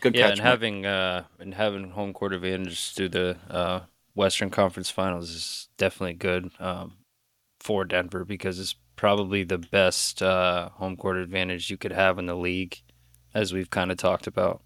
Good 0.00 0.14
yeah, 0.14 0.28
catch, 0.28 0.38
and 0.38 0.46
having 0.46 0.86
uh 0.86 1.24
and 1.38 1.54
having 1.54 1.90
home 1.90 2.12
court 2.12 2.34
advantage 2.34 2.92
through 2.94 3.08
the 3.10 3.36
uh 3.48 3.80
Western 4.14 4.50
Conference 4.50 4.90
Finals 4.90 5.30
is 5.30 5.68
definitely 5.76 6.14
good 6.14 6.50
um, 6.60 6.94
for 7.60 7.84
Denver 7.84 8.24
because 8.24 8.58
it's 8.58 8.76
probably 8.96 9.44
the 9.44 9.58
best 9.58 10.22
uh, 10.22 10.68
home 10.70 10.96
court 10.96 11.16
advantage 11.16 11.70
you 11.70 11.76
could 11.76 11.92
have 11.92 12.18
in 12.18 12.26
the 12.26 12.36
league, 12.36 12.80
as 13.34 13.52
we've 13.52 13.70
kind 13.70 13.90
of 13.90 13.96
talked 13.96 14.26
about. 14.26 14.62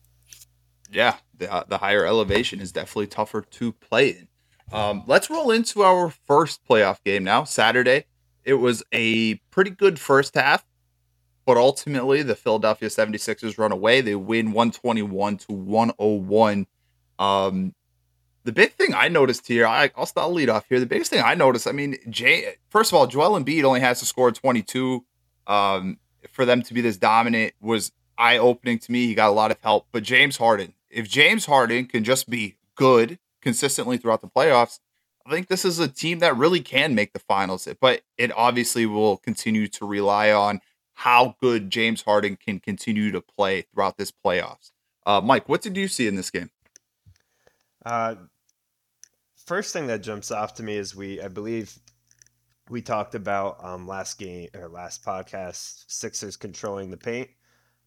Yeah, 0.91 1.17
the, 1.37 1.53
uh, 1.53 1.65
the 1.69 1.79
higher 1.79 2.05
elevation 2.05 2.61
is 2.61 2.73
definitely 2.73 3.09
tougher 3.09 3.43
to 3.43 3.73
play 3.73 4.11
in. 4.11 4.29
Um, 4.73 5.05
let's 5.07 5.31
roll 5.31 5.51
into 5.51 5.83
our 5.83 6.11
first 6.11 6.67
playoff 6.69 7.03
game 7.03 7.25
now. 7.25 7.45
Saturday, 7.45 8.05
it 8.45 8.55
was 8.55 8.83
a 8.93 9.37
pretty 9.51 9.71
good 9.71 9.99
first 9.99 10.35
half, 10.35 10.65
but 11.47 11.57
ultimately 11.57 12.23
the 12.23 12.35
Philadelphia 12.35 12.89
76ers 12.89 13.59
run 13.59 13.73
away. 13.73 14.01
They 14.03 14.15
win 14.15 14.53
121 14.53 15.39
to 15.39 15.53
101. 15.53 16.67
Um, 17.19 17.75
the 18.49 18.53
big 18.53 18.73
thing 18.73 18.95
I 18.95 19.09
noticed 19.09 19.47
here, 19.47 19.67
I, 19.67 19.91
will 19.95 20.07
start 20.07 20.31
lead 20.31 20.49
off 20.49 20.65
here. 20.71 20.81
The 20.81 20.87
biggest 20.87 21.11
thing 21.11 21.23
I 21.23 21.35
noticed, 21.35 21.69
I 21.69 21.73
mean, 21.73 21.99
Jay, 22.09 22.55
first 22.71 22.91
of 22.91 22.97
all, 22.97 23.07
Joel 23.07 23.39
Embiid 23.39 23.63
only 23.63 23.81
has 23.81 24.01
to 24.01 24.07
score 24.07 24.33
22. 24.33 25.05
Um, 25.47 25.99
for 26.31 26.47
them 26.47 26.63
to 26.63 26.73
be 26.73 26.81
this 26.81 26.97
dominant 26.97 27.53
was 27.61 27.93
eye 28.17 28.39
opening 28.39 28.79
to 28.79 28.91
me. 28.91 29.07
He 29.07 29.15
got 29.15 29.29
a 29.29 29.33
lot 29.33 29.51
of 29.51 29.59
help, 29.61 29.87
but 29.93 30.03
James 30.03 30.39
Harden, 30.39 30.73
if 30.89 31.07
James 31.07 31.45
Harden 31.45 31.85
can 31.85 32.05
just 32.05 32.31
be 32.31 32.57
good 32.75 33.19
consistently 33.43 33.99
throughout 33.99 34.23
the 34.23 34.29
playoffs, 34.29 34.79
I 35.27 35.31
think 35.31 35.49
this 35.49 35.67
is 35.67 35.79
a 35.79 35.89
team 35.89 36.21
that 36.21 36.35
really 36.35 36.61
can 36.61 36.95
make 36.95 37.13
the 37.13 37.19
finals. 37.19 37.69
But 37.83 38.01
it 38.17 38.33
obviously 38.35 38.87
will 38.87 39.19
continue 39.19 39.69
to 39.69 39.87
rely 39.87 40.33
on 40.33 40.63
how 40.95 41.37
good 41.39 41.69
James 41.69 42.01
Harden 42.01 42.37
can 42.37 42.61
continue 42.61 43.13
to 43.13 43.21
play 43.21 43.63
throughout 43.63 43.99
this 43.99 44.11
playoffs. 44.11 44.71
Uh, 45.05 45.21
Mike, 45.21 45.51
what 45.51 45.61
did 45.61 45.77
you 45.77 45.87
see 45.87 46.07
in 46.07 46.17
this 46.17 46.31
game? 46.31 46.51
Uh, 47.85 48.15
first 49.49 49.73
thing 49.73 49.87
that 49.87 50.03
jumps 50.03 50.31
off 50.31 50.55
to 50.55 50.63
me 50.63 50.77
is 50.77 50.95
we, 50.95 51.23
I 51.23 51.29
believe, 51.29 51.77
we 52.69 52.83
talked 52.83 53.15
about 53.15 53.65
um, 53.65 53.89
last 53.89 54.19
game 54.19 54.49
or 54.55 54.69
last 54.69 55.03
podcast, 55.03 55.85
Sixers 55.89 56.37
controlling 56.37 56.91
the 56.91 56.99
paint. 56.99 57.31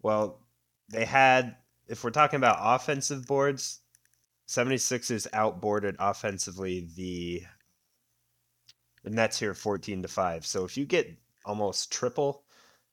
Well, 0.01 0.41
they 0.89 1.06
had, 1.06 1.56
if 1.88 2.03
we're 2.03 2.10
talking 2.10 2.38
about 2.38 2.58
offensive 2.60 3.27
boards, 3.27 3.82
76ers 4.48 5.30
outboarded 5.30 5.96
offensively 6.00 6.89
the 6.96 7.44
the 9.03 9.10
Nets 9.10 9.39
here 9.39 9.53
14 9.53 10.03
to 10.03 10.08
5. 10.08 10.46
So 10.46 10.63
if 10.63 10.77
you 10.77 10.86
get 10.86 11.15
almost 11.46 11.91
triple 11.91 12.44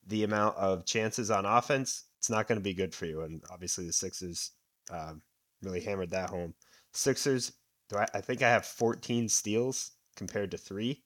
the 0.07 0.23
amount 0.23 0.57
of 0.57 0.85
chances 0.85 1.29
on 1.29 1.45
offense, 1.45 2.05
it's 2.17 2.31
not 2.31 2.47
going 2.47 2.57
to 2.57 2.63
be 2.63 2.73
good 2.73 2.95
for 2.95 3.05
you. 3.05 3.21
And 3.21 3.43
obviously 3.51 3.85
the 3.85 3.93
Sixers 3.93 4.51
um, 4.91 5.21
really 5.61 5.81
hammered 5.81 6.09
that 6.11 6.31
home. 6.31 6.55
Sixers, 6.93 7.51
do 7.89 7.97
I, 7.97 8.05
I 8.13 8.21
think 8.21 8.41
I 8.41 8.49
have 8.49 8.65
14 8.65 9.29
steals 9.29 9.91
compared 10.15 10.51
to 10.51 10.57
three. 10.57 11.03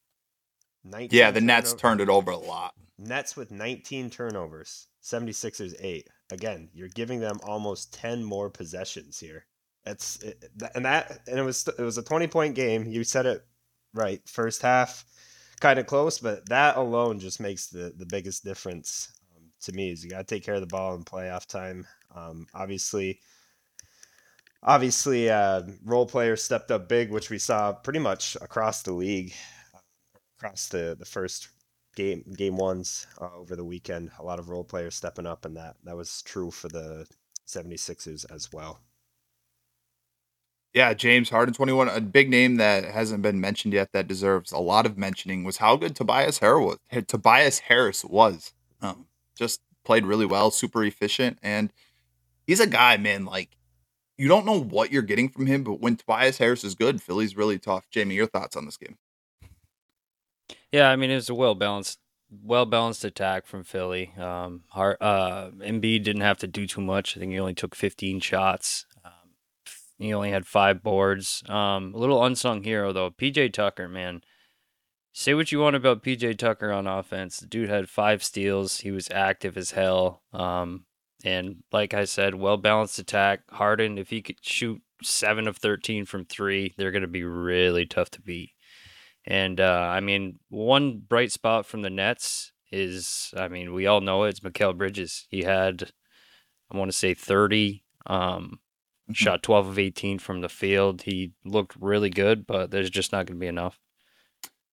yeah, 1.11 1.31
the 1.31 1.41
Nets 1.41 1.73
turned 1.73 2.01
it 2.01 2.09
over 2.09 2.31
a 2.31 2.37
lot. 2.37 2.73
Nets 2.97 3.35
with 3.35 3.51
19 3.51 4.09
turnovers, 4.09 4.87
76ers 5.01 5.73
8. 5.79 6.07
Again, 6.31 6.69
you're 6.73 6.89
giving 6.89 7.19
them 7.19 7.39
almost 7.43 7.93
10 7.93 8.23
more 8.23 8.49
possessions 8.49 9.19
here. 9.19 9.45
It's 9.85 10.21
it, 10.23 10.43
and 10.75 10.85
that 10.85 11.19
and 11.27 11.37
it 11.37 11.43
was 11.43 11.67
it 11.67 11.81
was 11.81 11.97
a 11.97 12.03
20 12.03 12.27
point 12.27 12.55
game. 12.55 12.85
You 12.85 13.03
said 13.03 13.25
it 13.25 13.45
right. 13.93 14.21
First 14.25 14.61
half 14.61 15.03
kind 15.59 15.77
of 15.77 15.87
close, 15.87 16.19
but 16.19 16.47
that 16.49 16.77
alone 16.77 17.19
just 17.19 17.41
makes 17.41 17.67
the 17.67 17.93
the 17.97 18.05
biggest 18.05 18.45
difference 18.45 19.11
um, 19.35 19.43
to 19.63 19.73
me. 19.73 19.91
Is 19.91 20.03
you 20.03 20.09
got 20.09 20.19
to 20.19 20.35
take 20.35 20.45
care 20.45 20.55
of 20.55 20.61
the 20.61 20.67
ball 20.67 20.95
in 20.95 21.03
playoff 21.03 21.45
time. 21.47 21.85
Um, 22.15 22.47
obviously, 22.53 23.19
obviously, 24.63 25.29
uh, 25.29 25.63
role 25.83 26.05
players 26.05 26.43
stepped 26.43 26.71
up 26.71 26.87
big, 26.89 27.11
which 27.11 27.29
we 27.29 27.37
saw 27.37 27.73
pretty 27.73 27.99
much 27.99 28.35
across 28.41 28.81
the 28.81 28.93
league, 28.93 29.33
across 30.37 30.67
the 30.67 30.95
the 30.97 31.05
first 31.05 31.49
game 31.95 32.23
game 32.37 32.57
ones 32.57 33.07
uh, 33.21 33.29
over 33.35 33.55
the 33.55 33.65
weekend. 33.65 34.11
A 34.19 34.23
lot 34.23 34.39
of 34.39 34.49
role 34.49 34.63
players 34.63 34.95
stepping 34.95 35.27
up, 35.27 35.45
and 35.45 35.57
that 35.57 35.75
that 35.83 35.95
was 35.95 36.21
true 36.23 36.51
for 36.51 36.69
the 36.69 37.05
76ers 37.47 38.25
as 38.33 38.51
well. 38.51 38.79
Yeah, 40.73 40.95
James 40.95 41.29
Harden, 41.29 41.53
21. 41.53 41.87
A 41.87 42.01
big 42.01 42.31
name 42.31 42.55
that 42.55 42.83
hasn't 42.83 43.21
been 43.21 43.39
mentioned 43.39 43.75
yet 43.75 43.91
that 43.93 44.07
deserves 44.07 44.51
a 44.51 44.57
lot 44.57 44.87
of 44.87 44.97
mentioning 44.97 45.43
was 45.43 45.57
how 45.57 45.75
good 45.75 45.95
Tobias 45.95 46.39
Harris 46.39 46.79
was. 46.91 47.03
Tobias 47.07 47.59
Harris 47.59 48.03
was. 48.03 48.53
Um, 48.81 49.05
just 49.37 49.61
played 49.85 50.05
really 50.05 50.25
well, 50.25 50.49
super 50.49 50.83
efficient, 50.83 51.37
and 51.43 51.71
he's 52.47 52.59
a 52.59 52.67
guy, 52.67 52.97
man. 52.97 53.25
Like 53.25 53.49
you 54.17 54.27
don't 54.27 54.45
know 54.45 54.59
what 54.59 54.91
you're 54.91 55.01
getting 55.01 55.29
from 55.29 55.45
him, 55.45 55.63
but 55.63 55.79
when 55.79 55.95
Tobias 55.95 56.37
Harris 56.37 56.63
is 56.63 56.75
good, 56.75 57.01
Philly's 57.01 57.35
really 57.35 57.59
tough. 57.59 57.89
Jamie, 57.89 58.15
your 58.15 58.27
thoughts 58.27 58.55
on 58.55 58.65
this 58.65 58.77
game? 58.77 58.97
Yeah, 60.71 60.89
I 60.89 60.95
mean 60.95 61.11
it 61.11 61.15
was 61.15 61.29
a 61.29 61.35
well 61.35 61.55
balanced, 61.55 61.99
well 62.43 62.65
balanced 62.65 63.05
attack 63.05 63.45
from 63.45 63.63
Philly. 63.63 64.13
Um, 64.17 64.63
uh, 64.75 65.51
Embiid 65.59 66.03
didn't 66.03 66.21
have 66.21 66.39
to 66.39 66.47
do 66.47 66.65
too 66.67 66.81
much. 66.81 67.15
I 67.15 67.19
think 67.19 67.31
he 67.31 67.39
only 67.39 67.53
took 67.53 67.75
15 67.75 68.19
shots. 68.19 68.85
He 69.97 70.13
only 70.13 70.31
had 70.31 70.45
five 70.45 70.83
boards. 70.83 71.43
Um, 71.47 71.93
a 71.93 71.97
little 71.97 72.23
unsung 72.25 72.63
hero 72.63 72.91
though, 72.91 73.11
PJ 73.11 73.53
Tucker, 73.53 73.87
man. 73.87 74.21
Say 75.13 75.33
what 75.33 75.51
you 75.51 75.59
want 75.59 75.75
about 75.75 76.03
PJ 76.03 76.37
Tucker 76.39 76.71
on 76.71 76.87
offense. 76.87 77.39
The 77.39 77.45
dude 77.45 77.69
had 77.69 77.87
five 77.87 78.23
steals. 78.23 78.79
He 78.79 78.91
was 78.91 79.09
active 79.11 79.55
as 79.55 79.71
hell. 79.71 80.23
Um, 80.33 80.85
and 81.23 81.63
like 81.71 81.93
I 81.93 82.05
said, 82.05 82.35
well 82.35 82.57
balanced 82.57 82.99
attack. 82.99 83.41
Harden, 83.51 83.97
if 83.97 84.09
he 84.09 84.21
could 84.21 84.37
shoot 84.41 84.81
seven 85.01 85.47
of 85.47 85.57
thirteen 85.57 86.05
from 86.05 86.25
three, 86.25 86.73
they're 86.77 86.91
gonna 86.91 87.07
be 87.07 87.23
really 87.23 87.85
tough 87.85 88.09
to 88.11 88.21
beat. 88.21 88.51
And 89.25 89.59
uh, 89.59 89.87
I 89.89 89.99
mean, 90.01 90.39
one 90.49 90.99
bright 90.99 91.31
spot 91.31 91.65
from 91.65 91.81
the 91.81 91.89
Nets 91.89 92.51
is, 92.71 93.33
I 93.37 93.47
mean, 93.47 93.73
we 93.73 93.87
all 93.87 94.01
know 94.01 94.23
it, 94.23 94.29
it's 94.29 94.39
Mikal 94.41 94.77
Bridges. 94.77 95.27
He 95.29 95.43
had, 95.43 95.91
I 96.71 96.77
want 96.77 96.91
to 96.91 96.97
say, 96.97 97.13
thirty. 97.13 97.83
Um, 98.05 98.59
Mm-hmm. 99.03 99.13
Shot 99.15 99.43
12 99.43 99.67
of 99.67 99.79
18 99.79 100.19
from 100.19 100.39
the 100.39 100.47
field. 100.47 101.01
He 101.01 101.33
looked 101.43 101.75
really 101.77 102.09
good, 102.09 102.47
but 102.47 102.71
there's 102.71 102.89
just 102.89 103.11
not 103.11 103.25
going 103.25 103.37
to 103.37 103.41
be 103.41 103.47
enough. 103.47 103.77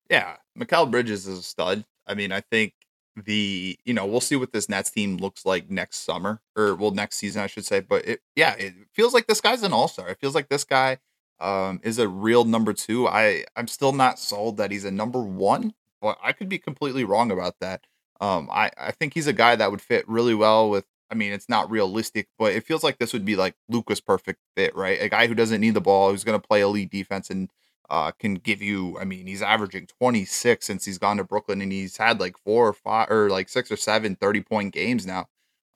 Yeah, 0.09 0.37
Mikal 0.57 0.89
Bridges 0.89 1.27
is 1.27 1.41
a 1.41 1.43
stud. 1.43 1.85
I 2.07 2.15
mean, 2.15 2.31
I 2.31 2.41
think 2.41 2.75
the 3.25 3.79
you 3.85 3.95
know 3.95 4.07
we'll 4.07 4.21
see 4.21 4.37
what 4.37 4.53
this 4.53 4.69
Nets 4.69 4.91
team 4.91 5.17
looks 5.17 5.45
like 5.47 5.71
next 5.71 5.99
summer 5.99 6.41
or 6.57 6.75
well 6.75 6.91
next 6.91 7.17
season 7.17 7.43
I 7.43 7.47
should 7.47 7.65
say. 7.65 7.81
But 7.81 8.07
it 8.07 8.21
yeah, 8.37 8.55
it 8.55 8.75
feels 8.93 9.15
like 9.15 9.27
this 9.27 9.41
guy's 9.41 9.63
an 9.63 9.73
all 9.73 9.89
star. 9.89 10.09
It 10.09 10.19
feels 10.21 10.35
like 10.35 10.49
this 10.49 10.65
guy 10.65 10.99
um, 11.41 11.81
is 11.83 11.99
a 11.99 12.09
real 12.09 12.45
number 12.45 12.73
two. 12.73 13.09
I 13.09 13.45
I'm 13.57 13.69
still 13.69 13.93
not 13.93 14.19
sold 14.19 14.57
that 14.59 14.71
he's 14.71 14.85
a 14.85 14.91
number 14.91 15.23
one, 15.23 15.75
but 16.01 16.19
I 16.23 16.33
could 16.33 16.49
be 16.49 16.59
completely 16.59 17.05
wrong 17.05 17.31
about 17.31 17.57
that. 17.61 17.87
Um, 18.21 18.49
I 18.53 18.71
I 18.77 18.91
think 18.93 19.15
he's 19.15 19.27
a 19.27 19.33
guy 19.33 19.57
that 19.57 19.71
would 19.71 19.83
fit 19.83 20.09
really 20.09 20.35
well 20.35 20.71
with 20.71 20.85
I 21.11 21.15
mean, 21.17 21.33
it's 21.33 21.49
not 21.49 21.71
realistic, 21.71 22.29
but 22.39 22.53
it 22.53 22.65
feels 22.65 22.85
like 22.85 22.99
this 22.99 23.13
would 23.13 23.25
be 23.25 23.35
like 23.35 23.57
Luka's 23.69 24.01
perfect 24.01 24.41
fit, 24.57 24.75
right? 24.77 25.01
A 25.03 25.09
guy 25.09 25.27
who 25.27 25.35
doesn't 25.35 25.61
need 25.61 25.75
the 25.75 25.81
ball, 25.81 26.11
who's 26.11 26.23
going 26.25 26.41
to 26.41 26.47
play 26.47 26.61
elite 26.61 26.91
defense 26.91 27.31
and 27.31 27.51
uh, 27.91 28.13
can 28.13 28.35
give 28.35 28.63
you. 28.63 28.99
I 28.99 29.05
mean, 29.05 29.27
he's 29.27 29.43
averaging 29.43 29.89
26 29.99 30.65
since 30.65 30.85
he's 30.85 30.99
gone 30.99 31.19
to 31.19 31.25
Brooklyn, 31.25 31.61
and 31.61 31.73
he's 31.73 31.97
had 31.97 32.21
like 32.21 32.39
four 32.39 32.69
or 32.69 32.73
five 32.73 33.11
or 33.11 33.29
like 33.29 33.49
six 33.49 33.71
or 33.71 33.77
seven 33.77 34.17
30 34.17 34.43
point 34.43 34.73
games 34.73 35.07
now. 35.07 35.27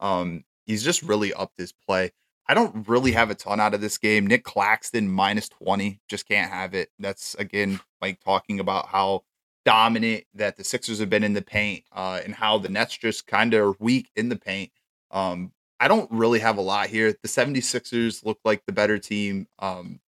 Um, 0.01 0.45
he's 0.65 0.85
just 0.85 1.03
really 1.03 1.35
upped 1.35 1.59
his 1.59 1.73
play. 1.73 2.13
I 2.47 2.55
don't 2.55 2.87
really 2.89 3.13
have 3.13 3.31
a 3.31 3.35
ton 3.35 3.61
out 3.61 3.75
of 3.75 3.81
this 3.81 3.99
game. 3.99 4.27
Nic 4.27 4.45
Claxton 4.45 5.11
minus 5.11 5.49
20, 5.49 6.01
just 6.09 6.29
can't 6.29 6.51
have 6.51 6.75
it. 6.75 6.91
That's 6.99 7.35
again 7.37 7.81
like 8.01 8.21
talking 8.21 8.61
about 8.61 8.89
how 8.89 9.25
dominant 9.65 10.25
that 10.35 10.57
the 10.57 10.65
Sixers 10.65 10.99
have 10.99 11.11
been 11.11 11.25
in 11.25 11.33
the 11.33 11.43
paint 11.43 11.85
uh, 11.93 12.21
and 12.25 12.35
how 12.35 12.59
the 12.59 12.69
Nets 12.69 12.97
just 12.97 13.27
kind 13.27 13.55
of 13.55 13.77
weak 13.81 14.11
in 14.15 14.29
the 14.29 14.37
paint. 14.37 14.71
Um, 15.11 15.53
I 15.81 15.89
don't 15.89 16.11
really 16.11 16.39
have 16.41 16.59
a 16.59 16.63
lot 16.63 16.89
here. 16.89 17.13
The 17.13 17.29
76ers 17.29 18.25
look 18.25 18.39
like 18.45 18.65
the 18.67 18.73
better 18.73 18.99
team. 18.99 19.49
Um, 19.59 20.01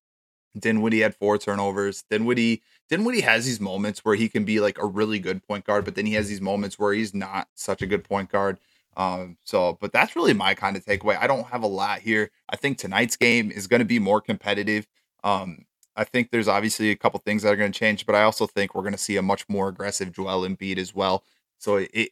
Dinwiddie 0.59 1.01
had 1.01 1.15
four 1.15 1.39
turnovers. 1.39 2.05
Dinwiddie, 2.11 2.63
Dinwiddie 2.89 3.21
has 3.23 3.45
these 3.45 3.61
moments 3.61 4.05
where 4.05 4.15
he 4.15 4.29
can 4.29 4.45
be 4.45 4.61
like 4.61 4.79
a 4.79 4.87
really 4.87 5.19
good 5.19 5.43
point 5.47 5.65
guard, 5.65 5.85
but 5.85 5.95
then 5.95 6.07
he 6.07 6.15
has 6.15 6.29
these 6.29 6.41
moments 6.41 6.79
where 6.79 6.93
he's 6.93 7.15
not 7.15 7.49
such 7.55 7.83
a 7.83 7.87
good 7.87 8.05
point 8.05 8.31
guard. 8.31 8.59
Um, 8.97 9.37
so, 9.45 9.77
but 9.81 9.93
that's 9.93 10.17
really 10.17 10.33
my 10.33 10.55
kind 10.55 10.77
of 10.77 10.85
takeaway. 10.85 11.19
I 11.21 11.27
don't 11.27 11.47
have 11.49 11.63
a 11.63 11.69
lot 11.69 12.01
here. 12.01 12.31
I 12.49 12.57
think 12.57 12.79
tonight's 12.79 13.17
game 13.17 13.51
is 13.51 13.67
going 13.67 13.81
to 13.81 13.87
be 13.87 13.99
more 13.99 14.21
competitive. 14.21 14.87
Um, 15.23 15.67
I 15.97 16.05
think 16.05 16.31
there's 16.31 16.49
obviously 16.49 16.91
a 16.91 16.97
couple 16.97 17.21
things 17.21 17.43
that 17.43 17.53
are 17.53 17.57
going 17.57 17.73
to 17.73 17.79
change, 17.79 18.07
but 18.07 18.15
I 18.15 18.23
also 18.23 18.47
think 18.47 18.75
we're 18.75 18.83
going 18.83 18.93
to 18.93 18.99
see 18.99 19.17
a 19.17 19.23
much 19.23 19.49
more 19.49 19.69
aggressive 19.69 20.13
Joel 20.13 20.49
Embiid 20.49 20.79
as 20.79 20.95
well. 20.95 21.25
So 21.59 21.77
it, 21.77 22.11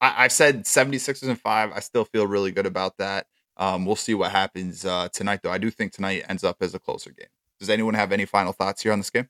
I, 0.00 0.22
have 0.22 0.32
said 0.32 0.64
76ers 0.64 1.28
and 1.28 1.40
five. 1.40 1.72
I 1.72 1.80
still 1.80 2.04
feel 2.04 2.26
really 2.26 2.50
good 2.50 2.66
about 2.66 2.98
that. 2.98 3.26
Um, 3.56 3.86
we'll 3.86 3.96
see 3.96 4.14
what 4.14 4.32
happens 4.32 4.84
uh, 4.84 5.08
tonight, 5.12 5.40
though. 5.42 5.52
I 5.52 5.58
do 5.58 5.70
think 5.70 5.92
tonight 5.92 6.24
ends 6.28 6.44
up 6.44 6.56
as 6.60 6.74
a 6.74 6.78
closer 6.78 7.10
game. 7.10 7.28
Does 7.62 7.70
anyone 7.70 7.94
have 7.94 8.10
any 8.10 8.24
final 8.24 8.52
thoughts 8.52 8.82
here 8.82 8.92
on 8.92 8.98
this 8.98 9.10
game? 9.10 9.28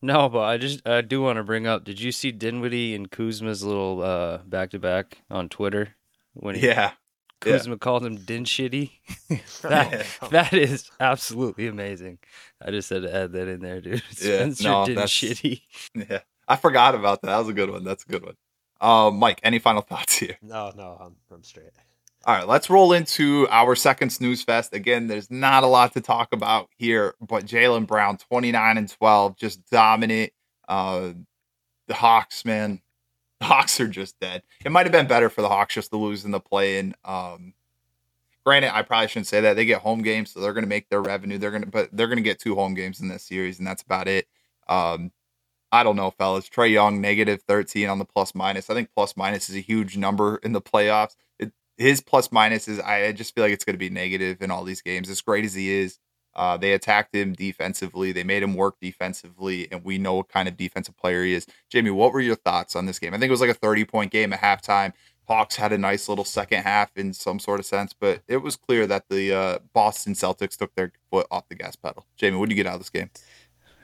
No, 0.00 0.30
but 0.30 0.44
I 0.44 0.56
just 0.56 0.86
I 0.88 1.02
do 1.02 1.20
want 1.20 1.36
to 1.36 1.44
bring 1.44 1.66
up. 1.66 1.84
Did 1.84 2.00
you 2.00 2.10
see 2.10 2.32
Dinwiddie 2.32 2.94
and 2.94 3.10
Kuzma's 3.10 3.62
little 3.62 4.40
back 4.46 4.70
to 4.70 4.78
back 4.78 5.18
on 5.30 5.50
Twitter 5.50 5.90
when 6.32 6.54
he, 6.54 6.66
yeah 6.66 6.92
Kuzma 7.40 7.74
yeah. 7.74 7.78
called 7.78 8.02
him 8.02 8.16
Din 8.16 8.44
Shitty? 8.44 8.92
that 9.60 10.06
that 10.30 10.54
is 10.54 10.90
absolutely 11.00 11.66
amazing. 11.66 12.18
I 12.64 12.70
just 12.70 12.88
had 12.88 13.02
to 13.02 13.14
add 13.14 13.32
that 13.32 13.46
in 13.46 13.60
there, 13.60 13.82
dude. 13.82 14.02
Spencer 14.10 14.64
yeah, 14.64 14.70
no, 14.70 14.86
Din 14.86 14.96
Shitty. 14.96 15.60
Yeah, 15.94 16.20
I 16.48 16.56
forgot 16.56 16.94
about 16.94 17.20
that. 17.20 17.28
That 17.28 17.38
was 17.38 17.48
a 17.48 17.52
good 17.52 17.70
one. 17.70 17.84
That's 17.84 18.04
a 18.04 18.08
good 18.08 18.24
one. 18.24 18.36
Uh, 18.80 19.10
Mike, 19.10 19.40
any 19.42 19.58
final 19.58 19.82
thoughts 19.82 20.16
here? 20.16 20.38
No, 20.40 20.72
no, 20.74 20.96
I'm, 20.98 21.16
I'm 21.30 21.42
straight. 21.42 21.72
All 22.28 22.34
right, 22.34 22.46
let's 22.46 22.68
roll 22.68 22.92
into 22.92 23.48
our 23.48 23.74
second 23.74 24.10
snooze 24.10 24.42
fest. 24.42 24.74
Again, 24.74 25.06
there's 25.06 25.30
not 25.30 25.64
a 25.64 25.66
lot 25.66 25.94
to 25.94 26.02
talk 26.02 26.28
about 26.34 26.68
here, 26.76 27.14
but 27.22 27.46
Jaylen 27.46 27.86
Brown, 27.86 28.18
29 28.18 28.76
and 28.76 28.86
12, 28.86 29.34
just 29.34 29.64
dominant. 29.70 30.34
Uh, 30.68 31.12
the 31.86 31.94
Hawks, 31.94 32.44
man, 32.44 32.82
the 33.40 33.46
Hawks 33.46 33.80
are 33.80 33.88
just 33.88 34.20
dead. 34.20 34.42
It 34.62 34.70
might 34.70 34.84
have 34.84 34.92
been 34.92 35.06
better 35.06 35.30
for 35.30 35.40
the 35.40 35.48
Hawks 35.48 35.76
just 35.76 35.88
to 35.88 35.96
lose 35.96 36.26
in 36.26 36.30
the 36.30 36.38
play. 36.38 36.78
And 36.78 36.94
um, 37.02 37.54
granted, 38.44 38.76
I 38.76 38.82
probably 38.82 39.08
shouldn't 39.08 39.26
say 39.26 39.40
that. 39.40 39.56
They 39.56 39.64
get 39.64 39.80
home 39.80 40.02
games, 40.02 40.30
so 40.30 40.40
they're 40.40 40.52
going 40.52 40.64
to 40.64 40.68
make 40.68 40.90
their 40.90 41.00
revenue. 41.00 41.38
They're 41.38 41.50
going 41.50 41.62
to, 41.62 41.70
but 41.70 41.88
they're 41.94 42.08
going 42.08 42.18
to 42.18 42.22
get 42.22 42.38
two 42.38 42.54
home 42.54 42.74
games 42.74 43.00
in 43.00 43.08
this 43.08 43.22
series, 43.22 43.58
and 43.58 43.66
that's 43.66 43.80
about 43.82 44.06
it. 44.06 44.28
Um, 44.68 45.12
I 45.72 45.82
don't 45.82 45.96
know, 45.96 46.10
fellas. 46.10 46.50
Trae 46.50 46.70
Young 46.70 47.00
negative 47.00 47.40
13 47.48 47.88
on 47.88 47.98
the 47.98 48.04
plus 48.04 48.34
minus. 48.34 48.68
I 48.68 48.74
think 48.74 48.90
plus 48.94 49.16
minus 49.16 49.48
is 49.48 49.56
a 49.56 49.60
huge 49.60 49.96
number 49.96 50.36
in 50.42 50.52
the 50.52 50.60
playoffs. 50.60 51.16
His 51.78 52.00
plus 52.00 52.30
minus 52.30 52.68
is, 52.68 52.80
I 52.80 53.12
just 53.12 53.34
feel 53.34 53.44
like 53.44 53.52
it's 53.52 53.64
going 53.64 53.74
to 53.74 53.78
be 53.78 53.88
negative 53.90 54.42
in 54.42 54.50
all 54.50 54.64
these 54.64 54.82
games. 54.82 55.08
As 55.08 55.20
great 55.20 55.44
as 55.44 55.54
he 55.54 55.70
is, 55.70 55.98
uh, 56.34 56.56
they 56.56 56.72
attacked 56.72 57.14
him 57.14 57.32
defensively. 57.32 58.12
They 58.12 58.24
made 58.24 58.42
him 58.42 58.54
work 58.54 58.76
defensively, 58.80 59.70
and 59.72 59.84
we 59.84 59.98
know 59.98 60.14
what 60.14 60.28
kind 60.28 60.48
of 60.48 60.56
defensive 60.56 60.96
player 60.96 61.24
he 61.24 61.34
is. 61.34 61.46
Jamie, 61.70 61.90
what 61.90 62.12
were 62.12 62.20
your 62.20 62.36
thoughts 62.36 62.76
on 62.76 62.86
this 62.86 62.98
game? 62.98 63.14
I 63.14 63.18
think 63.18 63.28
it 63.28 63.32
was 63.32 63.40
like 63.40 63.50
a 63.50 63.54
30 63.54 63.84
point 63.86 64.12
game 64.12 64.32
at 64.32 64.40
halftime. 64.40 64.92
Hawks 65.26 65.56
had 65.56 65.72
a 65.72 65.78
nice 65.78 66.08
little 66.08 66.24
second 66.24 66.62
half 66.62 66.96
in 66.96 67.12
some 67.12 67.38
sort 67.38 67.60
of 67.60 67.66
sense, 67.66 67.92
but 67.92 68.22
it 68.28 68.38
was 68.38 68.56
clear 68.56 68.86
that 68.86 69.08
the 69.10 69.32
uh, 69.32 69.58
Boston 69.74 70.14
Celtics 70.14 70.56
took 70.56 70.74
their 70.74 70.92
foot 71.10 71.26
off 71.30 71.48
the 71.48 71.54
gas 71.54 71.76
pedal. 71.76 72.06
Jamie, 72.16 72.38
what 72.38 72.48
did 72.48 72.56
you 72.56 72.62
get 72.62 72.68
out 72.68 72.74
of 72.74 72.80
this 72.80 72.90
game? 72.90 73.10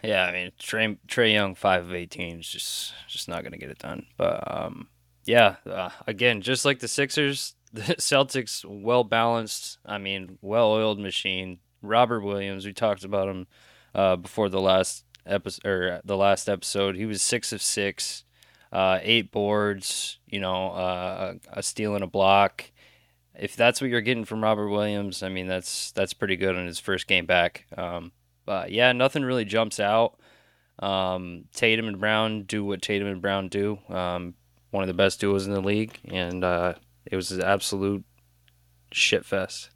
Yeah, 0.02 0.26
I 0.26 0.32
mean 0.32 0.52
Trey, 0.58 0.98
Trae 1.08 1.32
Young, 1.32 1.54
five 1.54 1.84
of 1.84 1.94
eighteen 1.94 2.40
is 2.40 2.48
just 2.48 2.92
just 3.08 3.28
not 3.28 3.42
gonna 3.42 3.56
get 3.56 3.70
it 3.70 3.78
done. 3.78 4.06
But 4.16 4.42
um, 4.46 4.88
yeah, 5.24 5.56
uh, 5.66 5.90
again, 6.06 6.42
just 6.42 6.64
like 6.64 6.78
the 6.80 6.88
Sixers, 6.88 7.54
the 7.74 7.82
Celtics 7.98 8.64
well 8.64 9.04
balanced. 9.04 9.78
I 9.84 9.98
mean, 9.98 10.38
well 10.40 10.70
oiled 10.72 10.98
machine. 10.98 11.58
Robert 11.82 12.20
Williams, 12.20 12.64
we 12.64 12.72
talked 12.72 13.04
about 13.04 13.28
him 13.28 13.46
uh, 13.94 14.16
before 14.16 14.48
the 14.48 14.60
last 14.60 15.04
episode 15.26 15.66
or 15.66 16.00
the 16.04 16.16
last 16.16 16.48
episode. 16.48 16.96
He 16.96 17.04
was 17.04 17.20
six 17.20 17.52
of 17.52 17.60
six, 17.60 18.24
uh, 18.72 19.00
eight 19.02 19.30
boards. 19.30 20.18
You 20.26 20.40
know, 20.40 20.68
uh, 20.70 21.34
a 21.52 21.62
steal 21.62 21.94
and 21.94 22.04
a 22.04 22.08
block. 22.08 22.70
If 23.36 23.56
that's 23.56 23.80
what 23.80 23.90
you're 23.90 24.00
getting 24.00 24.24
from 24.24 24.42
Robert 24.42 24.68
Williams, 24.68 25.22
I 25.22 25.28
mean 25.28 25.48
that's 25.48 25.90
that's 25.92 26.14
pretty 26.14 26.36
good 26.36 26.56
on 26.56 26.66
his 26.66 26.78
first 26.78 27.06
game 27.06 27.26
back. 27.26 27.66
Um, 27.76 28.12
but 28.46 28.70
yeah, 28.70 28.92
nothing 28.92 29.24
really 29.24 29.44
jumps 29.44 29.80
out. 29.80 30.18
Um, 30.78 31.44
Tatum 31.52 31.88
and 31.88 32.00
Brown 32.00 32.44
do 32.44 32.64
what 32.64 32.82
Tatum 32.82 33.08
and 33.08 33.20
Brown 33.20 33.48
do. 33.48 33.78
Um, 33.88 34.34
one 34.70 34.82
of 34.82 34.88
the 34.88 34.94
best 34.94 35.20
duos 35.20 35.46
in 35.46 35.52
the 35.52 35.60
league, 35.60 35.98
and 36.04 36.42
uh, 36.42 36.74
it 37.06 37.16
was 37.16 37.30
an 37.32 37.42
absolute 37.42 38.04
shit 38.92 39.25
fest. 39.25 39.70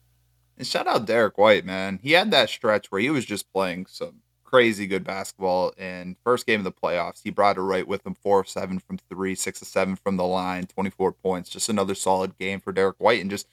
And 0.56 0.66
shout 0.66 0.87
out 0.87 1.06
Derrick 1.06 1.38
White, 1.38 1.64
man. 1.64 2.00
He 2.02 2.12
had 2.12 2.30
that 2.32 2.50
stretch 2.50 2.90
where 2.90 3.00
he 3.00 3.11
was 3.11 3.25
just 3.25 3.52
playing 3.52 3.87
some 3.87 4.23
crazy 4.44 4.87
good 4.87 5.04
basketball. 5.04 5.73
And 5.78 6.16
first 6.25 6.47
game 6.47 6.61
of 6.61 6.64
the 6.64 6.73
playoffs, 6.73 7.20
he 7.23 7.30
brought 7.30 7.58
it 7.58 7.62
right 7.62 7.87
with 7.87 8.06
him 8.06 8.14
four 8.14 8.40
of 8.40 8.49
seven 8.49 8.78
from 8.78 8.99
three, 8.99 9.35
six 9.35 9.62
of 9.62 9.68
seven 9.68 9.94
from 9.94 10.16
the 10.16 10.25
line, 10.25 10.66
24 10.66 11.12
points. 11.12 11.50
Just 11.50 11.68
another 11.68 11.94
solid 11.94 12.37
game 12.38 12.61
for 12.61 12.73
Derrick 12.73 12.97
White. 12.99 13.20
And 13.20 13.30
just, 13.30 13.47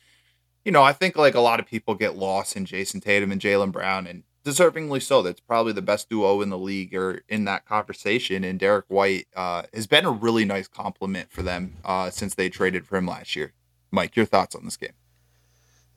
you 0.63 0.71
know, 0.71 0.81
I 0.81 0.93
think 0.93 1.15
like 1.15 1.35
a 1.35 1.41
lot 1.41 1.59
of 1.59 1.67
people 1.67 1.95
get 1.95 2.15
lost 2.15 2.55
in 2.55 2.65
Jayson 2.65 3.01
Tatum 3.01 3.31
and 3.31 3.41
Jaylen 3.41 3.71
Brown. 3.71 4.07
And 4.07 4.23
deservingly 4.45 5.01
so. 5.01 5.21
That's 5.21 5.41
probably 5.41 5.73
the 5.73 5.81
best 5.81 6.09
duo 6.09 6.41
in 6.41 6.49
the 6.49 6.57
league 6.57 6.95
or 6.95 7.21
in 7.27 7.43
that 7.45 7.65
conversation. 7.65 8.43
And 8.43 8.59
Derrick 8.59 8.85
White 8.87 9.27
uh, 9.35 9.63
has 9.73 9.87
been 9.87 10.05
a 10.05 10.11
really 10.11 10.45
nice 10.45 10.67
compliment 10.67 11.31
for 11.31 11.41
them 11.41 11.75
uh, 11.83 12.09
since 12.09 12.35
they 12.35 12.47
traded 12.47 12.85
for 12.85 12.95
him 12.95 13.07
last 13.07 13.35
year. 13.35 13.53
Mike, 13.91 14.15
your 14.15 14.25
thoughts 14.25 14.55
on 14.55 14.65
this 14.65 14.77
game? 14.77 14.93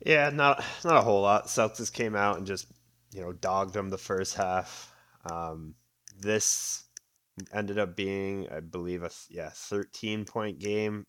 Yeah, 0.05 0.29
not 0.29 0.63
not 0.83 0.97
a 0.97 1.01
whole 1.01 1.21
lot. 1.21 1.47
Celtics 1.47 1.91
came 1.91 2.15
out 2.15 2.37
and 2.37 2.47
just 2.47 2.67
you 3.11 3.21
know 3.21 3.33
dogged 3.33 3.73
them 3.73 3.89
the 3.89 3.97
first 3.97 4.35
half. 4.35 4.93
Um, 5.29 5.75
this 6.19 6.85
ended 7.53 7.79
up 7.79 7.95
being, 7.95 8.47
I 8.49 8.61
believe, 8.61 9.03
a 9.03 9.11
yeah 9.29 9.49
thirteen 9.53 10.25
point 10.25 10.59
game 10.59 11.05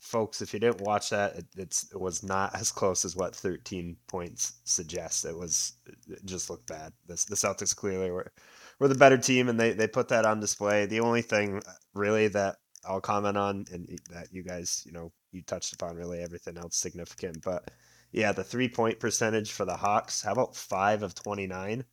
folks, 0.00 0.40
if 0.40 0.52
you 0.52 0.60
didn't 0.60 0.80
watch 0.80 1.10
that, 1.10 1.36
it, 1.36 1.46
it's 1.56 1.90
it 1.92 2.00
was 2.00 2.22
not 2.22 2.54
as 2.54 2.72
close 2.72 3.04
as 3.04 3.16
what 3.16 3.34
13 3.34 3.96
points 4.06 4.54
suggests. 4.64 5.24
It 5.24 5.36
was 5.36 5.74
it 6.08 6.24
just 6.24 6.50
looked 6.50 6.66
bad. 6.66 6.92
The 7.06 7.14
Celtics 7.14 7.74
clearly 7.74 8.10
were 8.10 8.32
were 8.78 8.88
the 8.88 8.94
better 8.94 9.18
team, 9.18 9.48
and 9.48 9.58
they 9.58 9.72
they 9.72 9.86
put 9.86 10.08
that 10.08 10.24
on 10.24 10.40
display. 10.40 10.86
The 10.86 11.00
only 11.00 11.22
thing 11.22 11.62
really 11.94 12.28
that 12.28 12.56
I'll 12.88 13.00
comment 13.00 13.36
on, 13.36 13.66
and 13.72 13.98
that 14.10 14.32
you 14.32 14.42
guys, 14.42 14.82
you 14.86 14.92
know, 14.92 15.12
you 15.30 15.42
touched 15.42 15.74
upon 15.74 15.96
really 15.96 16.22
everything 16.22 16.56
else 16.56 16.76
significant, 16.76 17.42
but 17.44 17.70
yeah, 18.12 18.32
the 18.32 18.44
three 18.44 18.68
point 18.68 18.98
percentage 18.98 19.52
for 19.52 19.64
the 19.64 19.76
Hawks. 19.76 20.22
How 20.22 20.32
about 20.32 20.56
five 20.56 21.02
of 21.02 21.14
29? 21.14 21.84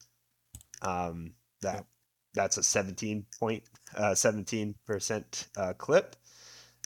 Um, 0.81 1.34
that 1.62 1.86
that's 2.34 2.58
a 2.58 2.63
17 2.63 3.25
point, 3.39 3.63
uh, 3.95 4.15
17 4.15 4.75
percent 4.86 5.47
uh, 5.58 5.73
clip. 5.73 6.15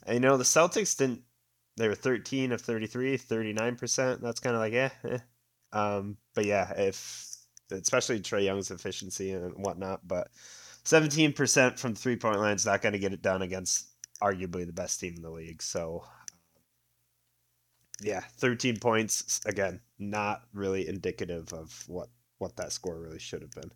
And, 0.05 0.15
you 0.15 0.19
know, 0.21 0.37
the 0.37 0.43
Celtics 0.43 0.97
didn't, 0.97 1.21
they 1.77 1.87
were 1.87 1.95
13 1.95 2.51
of 2.51 2.61
33, 2.61 3.17
39%. 3.17 4.21
That's 4.21 4.39
kind 4.39 4.55
of 4.55 4.61
like, 4.61 4.73
eh, 4.73 4.89
eh. 5.03 5.17
Um, 5.71 6.17
but 6.33 6.45
yeah, 6.45 6.71
if, 6.77 7.27
especially 7.71 8.19
Trae 8.21 8.43
Young's 8.43 8.71
efficiency 8.71 9.31
and 9.31 9.53
whatnot, 9.63 10.07
but 10.07 10.29
17% 10.85 11.77
from 11.77 11.95
three 11.95 12.15
point 12.15 12.39
line 12.39 12.55
is 12.55 12.65
not 12.65 12.81
going 12.81 12.93
to 12.93 12.99
get 12.99 13.13
it 13.13 13.21
done 13.21 13.41
against 13.41 13.88
arguably 14.21 14.65
the 14.65 14.73
best 14.73 14.99
team 14.99 15.15
in 15.15 15.21
the 15.21 15.29
league. 15.29 15.61
So, 15.61 16.03
yeah, 18.01 18.21
13 18.37 18.77
points, 18.77 19.41
again, 19.45 19.81
not 19.97 20.43
really 20.53 20.87
indicative 20.87 21.53
of 21.53 21.83
what, 21.87 22.09
what 22.37 22.55
that 22.57 22.71
score 22.71 22.99
really 22.99 23.19
should 23.19 23.41
have 23.41 23.51
been. 23.51 23.71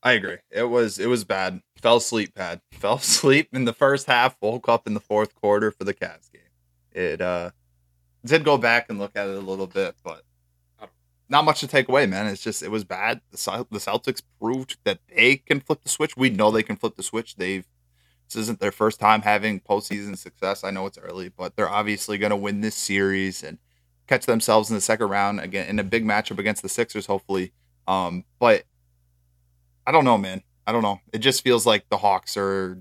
I 0.00 0.12
agree. 0.12 0.36
It 0.50 0.62
was 0.62 1.00
it 1.00 1.08
was 1.08 1.24
bad. 1.24 1.60
Fell 1.82 1.96
asleep 1.96 2.32
bad. 2.32 2.60
Fell 2.72 2.94
asleep 2.94 3.48
in 3.52 3.64
the 3.64 3.72
first 3.72 4.06
half. 4.06 4.36
Woke 4.40 4.68
up 4.68 4.86
in 4.86 4.94
the 4.94 5.00
fourth 5.00 5.34
quarter 5.34 5.72
for 5.72 5.82
the 5.82 5.92
Cavs 5.92 6.30
game. 6.32 6.42
It 6.92 7.20
uh 7.20 7.50
did 8.24 8.44
go 8.44 8.58
back 8.58 8.86
and 8.88 9.00
look 9.00 9.16
at 9.16 9.26
it 9.26 9.36
a 9.36 9.40
little 9.40 9.66
bit, 9.66 9.96
but 10.04 10.22
not 11.28 11.44
much 11.44 11.60
to 11.60 11.66
take 11.66 11.88
away, 11.88 12.06
man. 12.06 12.26
It's 12.26 12.42
just 12.42 12.62
it 12.62 12.70
was 12.70 12.84
bad. 12.84 13.20
The 13.30 13.66
the 13.70 13.78
Celtics 13.78 14.22
proved 14.40 14.78
that 14.84 15.00
they 15.14 15.36
can 15.36 15.60
flip 15.60 15.82
the 15.82 15.88
switch. 15.88 16.16
We 16.16 16.30
know 16.30 16.50
they 16.50 16.62
can 16.62 16.76
flip 16.76 16.96
the 16.96 17.02
switch. 17.02 17.36
They've 17.36 17.66
this 18.28 18.42
isn't 18.42 18.60
their 18.60 18.72
first 18.72 19.00
time 19.00 19.22
having 19.22 19.60
postseason 19.60 20.16
success. 20.16 20.62
I 20.62 20.70
know 20.70 20.86
it's 20.86 20.98
early, 20.98 21.30
but 21.30 21.56
they're 21.56 21.68
obviously 21.68 22.18
going 22.18 22.30
to 22.30 22.36
win 22.36 22.60
this 22.60 22.74
series 22.74 23.42
and 23.42 23.58
catch 24.06 24.26
themselves 24.26 24.70
in 24.70 24.76
the 24.76 24.80
second 24.80 25.08
round 25.08 25.40
again 25.40 25.66
in 25.68 25.78
a 25.78 25.84
big 25.84 26.04
matchup 26.04 26.38
against 26.38 26.62
the 26.62 26.68
Sixers, 26.68 27.06
hopefully. 27.06 27.52
Um, 27.86 28.24
but 28.38 28.64
I 29.86 29.92
don't 29.92 30.04
know, 30.04 30.18
man. 30.18 30.42
I 30.66 30.72
don't 30.72 30.82
know. 30.82 31.00
It 31.12 31.18
just 31.18 31.42
feels 31.42 31.64
like 31.64 31.88
the 31.88 31.96
Hawks 31.96 32.36
are 32.36 32.78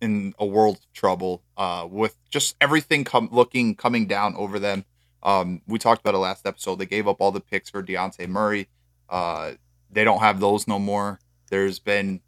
in 0.00 0.34
a 0.38 0.44
world 0.44 0.76
of 0.76 0.92
trouble 0.92 1.42
uh, 1.56 1.86
with 1.88 2.16
just 2.28 2.56
everything 2.60 3.04
com- 3.04 3.28
looking 3.30 3.76
coming 3.76 4.06
down 4.06 4.34
over 4.36 4.58
them. 4.58 4.84
Um, 5.22 5.62
we 5.66 5.78
talked 5.78 6.00
about 6.00 6.14
it 6.14 6.18
last 6.18 6.46
episode. 6.46 6.76
They 6.76 6.86
gave 6.86 7.06
up 7.06 7.20
all 7.20 7.30
the 7.30 7.40
picks 7.40 7.70
for 7.70 7.82
Dejounte 7.82 8.28
Murray. 8.28 8.68
Uh, 9.08 9.52
they 9.90 10.04
don't 10.04 10.20
have 10.20 10.40
those 10.40 10.66
no 10.66 10.78
more. 10.78 11.20
There's 11.48 11.78
been 11.78 12.20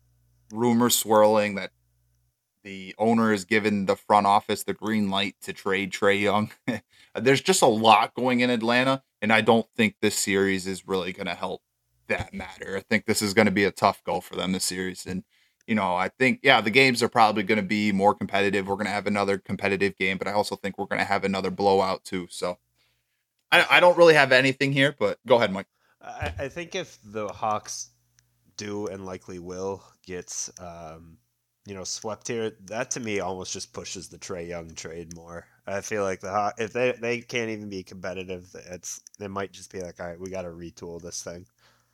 rumors 0.52 0.96
swirling 0.96 1.56
that 1.56 1.70
the 2.68 2.94
owner 2.98 3.30
has 3.30 3.46
given 3.46 3.86
the 3.86 3.96
front 3.96 4.26
office 4.26 4.62
the 4.62 4.74
green 4.74 5.08
light 5.08 5.34
to 5.40 5.54
trade 5.54 5.90
Trae 5.90 6.20
Young. 6.20 6.50
There's 7.14 7.40
just 7.40 7.62
a 7.62 7.66
lot 7.66 8.14
going 8.14 8.40
in 8.40 8.50
Atlanta, 8.50 9.02
and 9.22 9.32
I 9.32 9.40
don't 9.40 9.66
think 9.74 9.96
this 10.02 10.18
series 10.18 10.66
is 10.66 10.86
really 10.86 11.14
going 11.14 11.28
to 11.28 11.34
help 11.34 11.62
that 12.08 12.34
matter. 12.34 12.76
I 12.76 12.80
think 12.80 13.06
this 13.06 13.22
is 13.22 13.32
going 13.32 13.46
to 13.46 13.52
be 13.52 13.64
a 13.64 13.70
tough 13.70 14.04
go 14.04 14.20
for 14.20 14.36
them 14.36 14.52
this 14.52 14.64
series. 14.64 15.06
And, 15.06 15.24
you 15.66 15.74
know, 15.74 15.96
I 15.96 16.10
think, 16.10 16.40
yeah, 16.42 16.60
the 16.60 16.70
games 16.70 17.02
are 17.02 17.08
probably 17.08 17.42
going 17.42 17.56
to 17.56 17.66
be 17.66 17.90
more 17.90 18.14
competitive. 18.14 18.68
We're 18.68 18.74
going 18.74 18.84
to 18.84 18.92
have 18.92 19.06
another 19.06 19.38
competitive 19.38 19.96
game, 19.96 20.18
but 20.18 20.28
I 20.28 20.32
also 20.32 20.54
think 20.54 20.76
we're 20.76 20.84
going 20.84 21.00
to 21.00 21.06
have 21.06 21.24
another 21.24 21.50
blowout 21.50 22.04
too. 22.04 22.26
So 22.28 22.58
I, 23.50 23.64
I 23.70 23.80
don't 23.80 23.96
really 23.96 24.14
have 24.14 24.30
anything 24.30 24.72
here, 24.72 24.94
but 24.98 25.18
go 25.26 25.36
ahead, 25.36 25.52
Mike. 25.52 25.68
I, 26.02 26.34
I 26.38 26.48
think 26.48 26.74
if 26.74 26.98
the 27.02 27.28
Hawks 27.28 27.92
do 28.58 28.88
and 28.88 29.06
likely 29.06 29.38
will 29.38 29.82
get, 30.04 30.50
um, 30.60 31.16
you 31.68 31.74
know, 31.74 31.84
swept 31.84 32.28
here, 32.28 32.52
that 32.66 32.90
to 32.92 33.00
me 33.00 33.20
almost 33.20 33.52
just 33.52 33.72
pushes 33.72 34.08
the 34.08 34.18
Trae 34.18 34.48
Young 34.48 34.70
trade 34.74 35.14
more. 35.14 35.46
I 35.66 35.82
feel 35.82 36.02
like 36.02 36.20
the 36.20 36.54
if 36.58 36.72
they 36.72 36.92
they 36.92 37.20
can't 37.20 37.50
even 37.50 37.68
be 37.68 37.82
competitive, 37.82 38.48
it's 38.70 39.00
it 39.20 39.30
might 39.30 39.52
just 39.52 39.70
be 39.70 39.80
like, 39.80 40.00
all 40.00 40.06
right, 40.06 40.18
we 40.18 40.30
got 40.30 40.42
to 40.42 40.48
retool 40.48 41.00
this 41.00 41.22
thing 41.22 41.46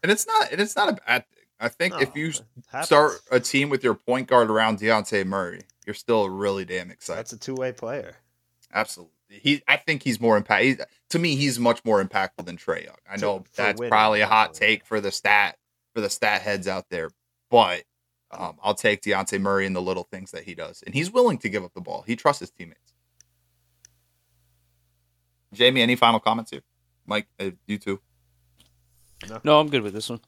and 0.05 0.13
it's 0.13 0.27
not 0.27 0.53
and 0.53 0.61
it's 0.61 0.77
not 0.77 0.91
a 0.91 0.93
bad 0.93 1.27
thing. 1.31 1.45
I 1.59 1.69
think 1.69 1.95
no, 1.95 2.01
if 2.01 2.15
you 2.15 2.33
start 2.83 3.13
a 3.31 3.41
team 3.41 3.71
with 3.71 3.83
your 3.83 3.95
point 3.95 4.29
guard 4.29 4.51
around 4.51 4.79
Dejounte 4.79 5.25
Murray, 5.25 5.63
you're 5.87 5.95
still 5.95 6.29
really 6.29 6.65
damn 6.65 6.91
excited. 6.91 7.19
That's 7.19 7.33
a 7.33 7.39
two 7.39 7.55
way 7.55 7.73
player. 7.73 8.17
Absolutely. 8.73 9.15
He, 9.29 9.63
I 9.67 9.79
think 9.79 10.03
he's 10.03 10.21
more 10.21 10.37
impact. 10.37 10.83
to 11.09 11.19
me, 11.19 11.37
he's 11.37 11.59
much 11.59 11.83
more 11.85 12.05
impactful 12.05 12.45
than 12.45 12.59
Trae 12.59 12.85
Young. 12.85 12.97
I 13.11 13.17
know 13.17 13.45
that's 13.57 13.79
winning, 13.79 13.91
probably 13.91 14.21
a 14.21 14.27
hot 14.27 14.53
take 14.53 14.85
for 14.85 15.01
the 15.01 15.11
stat 15.11 15.57
for 15.95 16.03
the 16.03 16.11
stat 16.11 16.43
heads 16.43 16.69
out 16.69 16.91
there, 16.91 17.11
but 17.51 17.85
um, 18.39 18.57
I'll 18.63 18.75
take 18.75 19.03
Dejounte 19.03 19.41
Murray 19.41 19.67
and 19.67 19.75
the 19.75 19.83
little 19.83 20.05
things 20.05 20.31
that 20.33 20.45
he 20.45 20.55
does, 20.55 20.83
and 20.85 20.95
he's 20.95 21.11
willing 21.11 21.39
to 21.39 21.49
give 21.49 21.65
up 21.65 21.75
the 21.75 21.81
ball. 21.81 22.05
He 22.07 22.17
trusts 22.17 22.41
his 22.41 22.51
teammates. 22.51 22.95
Jamie, 25.53 25.83
any 25.83 25.97
final 25.97 26.21
comments 26.21 26.51
here? 26.51 26.63
Mike, 27.07 27.27
uh, 27.39 27.51
you 27.67 27.79
too. 27.79 28.01
No. 29.29 29.41
no, 29.45 29.61
I'm 29.61 29.69
good 29.69 29.83
with 29.83 29.95
this 29.95 30.11
one. 30.11 30.21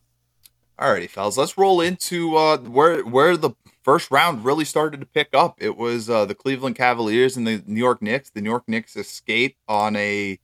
Alrighty, 0.79 1.09
fellas, 1.09 1.37
let's 1.37 1.57
roll 1.57 1.81
into 1.81 2.37
uh, 2.37 2.59
where 2.59 3.03
where 3.03 3.37
the 3.37 3.53
first 3.83 4.11
round 4.11 4.45
really 4.45 4.65
started 4.65 5.01
to 5.01 5.07
pick 5.07 5.29
up. 5.33 5.57
It 5.59 5.77
was 5.77 6.11
uh, 6.11 6.27
the 6.27 6.35
Cleveland 6.35 6.77
Cavaliers 6.77 7.37
and 7.37 7.47
the 7.47 7.63
New 7.67 7.81
York 7.81 8.03
Knicks. 8.03 8.31
The 8.31 8.43
New 8.43 8.51
York 8.51 8.65
Knicks 8.69 8.95
escape 8.95 9.57
on 9.69 9.97
a 9.97 10.39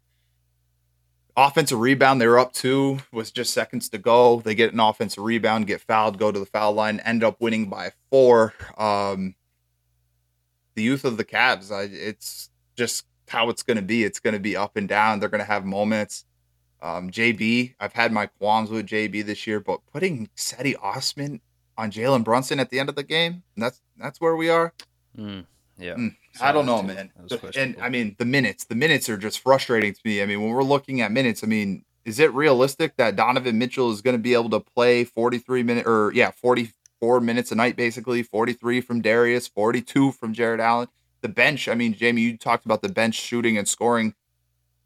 offensive 1.37 1.81
rebound. 1.81 2.21
They 2.21 2.27
were 2.27 2.39
up 2.39 2.53
two, 2.53 2.99
was 3.13 3.31
just 3.31 3.53
seconds 3.53 3.89
to 3.91 3.99
go. 3.99 4.41
They 4.41 4.55
get 4.55 4.73
an 4.73 4.81
offensive 4.81 5.25
rebound, 5.25 5.67
get 5.67 5.81
fouled, 5.81 6.19
go 6.19 6.33
to 6.33 6.39
the 6.39 6.47
foul 6.47 6.73
line, 6.73 7.01
end 7.01 7.25
up 7.25 7.41
winning 7.41 7.69
by 7.69 7.93
four. 8.11 8.55
Um, 8.77 9.35
the 10.75 10.83
youth 10.83 11.05
of 11.05 11.17
the 11.17 11.25
Cavs, 11.25 11.71
I, 11.71 11.83
it's 11.83 12.51
just 12.77 13.07
how 13.29 13.49
it's 13.49 13.63
going 13.63 13.77
to 13.77 13.83
be. 13.83 14.05
It's 14.05 14.21
going 14.21 14.35
to 14.35 14.41
be 14.41 14.57
up 14.57 14.77
and 14.77 14.89
down. 14.89 15.21
They're 15.21 15.29
going 15.29 15.41
to 15.41 15.45
have 15.45 15.65
moments. 15.65 16.25
Um, 16.81 17.11
JB, 17.11 17.75
I've 17.79 17.93
had 17.93 18.13
my 18.13 18.27
qualms 18.27 18.71
with 18.71 18.87
JB 18.87 19.25
this 19.25 19.47
year, 19.47 19.61
but 19.61 19.81
putting 19.93 20.29
Cedi 20.37 20.75
Osman 20.83 21.41
on 21.79 21.91
Jalen 21.91 22.25
Brunson 22.25 22.59
at 22.59 22.71
the 22.71 22.81
end 22.81 22.89
of 22.89 22.97
the 22.97 23.05
game, 23.05 23.43
that's 23.57 23.81
that's 23.97 24.21
where 24.21 24.35
we 24.35 24.51
are. 24.51 24.73
Mm, 25.17 25.47
yeah. 25.79 25.95
Mm, 25.95 26.17
I 26.41 26.53
don't 26.53 26.67
know, 26.67 26.83
man. 26.83 27.11
And 27.57 27.77
I 27.81 27.89
mean, 27.89 28.17
the 28.19 28.25
minutes, 28.25 28.65
the 28.65 28.75
minutes 28.75 29.09
are 29.09 29.17
just 29.17 29.41
frustrating 29.41 29.93
to 29.93 30.01
me. 30.05 30.23
I 30.23 30.27
mean, 30.27 30.41
when 30.41 30.51
we're 30.51 30.63
looking 30.63 31.01
at 31.01 31.13
minutes, 31.13 31.45
I 31.45 31.47
mean, 31.47 31.85
is 32.05 32.19
it 32.19 32.33
realistic 32.33 32.97
that 32.97 33.17
Donovan 33.17 33.59
Mitchell 33.59 33.91
is 33.91 34.01
going 34.01 34.17
to 34.17 34.23
be 34.23 34.35
able 34.35 34.51
to 34.51 34.61
play 34.61 35.05
43 35.05 35.63
minutes 35.63 35.87
or 35.87 36.13
yeah, 36.15 36.31
44 36.31 37.21
minutes 37.21 37.53
a 37.53 37.55
night 37.55 37.77
basically, 37.77 38.23
43 38.23 38.81
from 38.81 39.01
Darius, 39.03 39.47
42 39.49 40.13
from 40.13 40.33
Jarrett 40.33 40.61
Allen? 40.61 40.89
The 41.21 41.29
bench, 41.29 41.69
I 41.69 41.75
mean, 41.75 41.95
Jamie, 41.95 42.23
you 42.23 42.37
talked 42.37 42.65
about 42.65 42.83
the 42.83 42.89
bench 42.89 43.15
shooting 43.15 43.57
and 43.57 43.69
scoring 43.69 44.15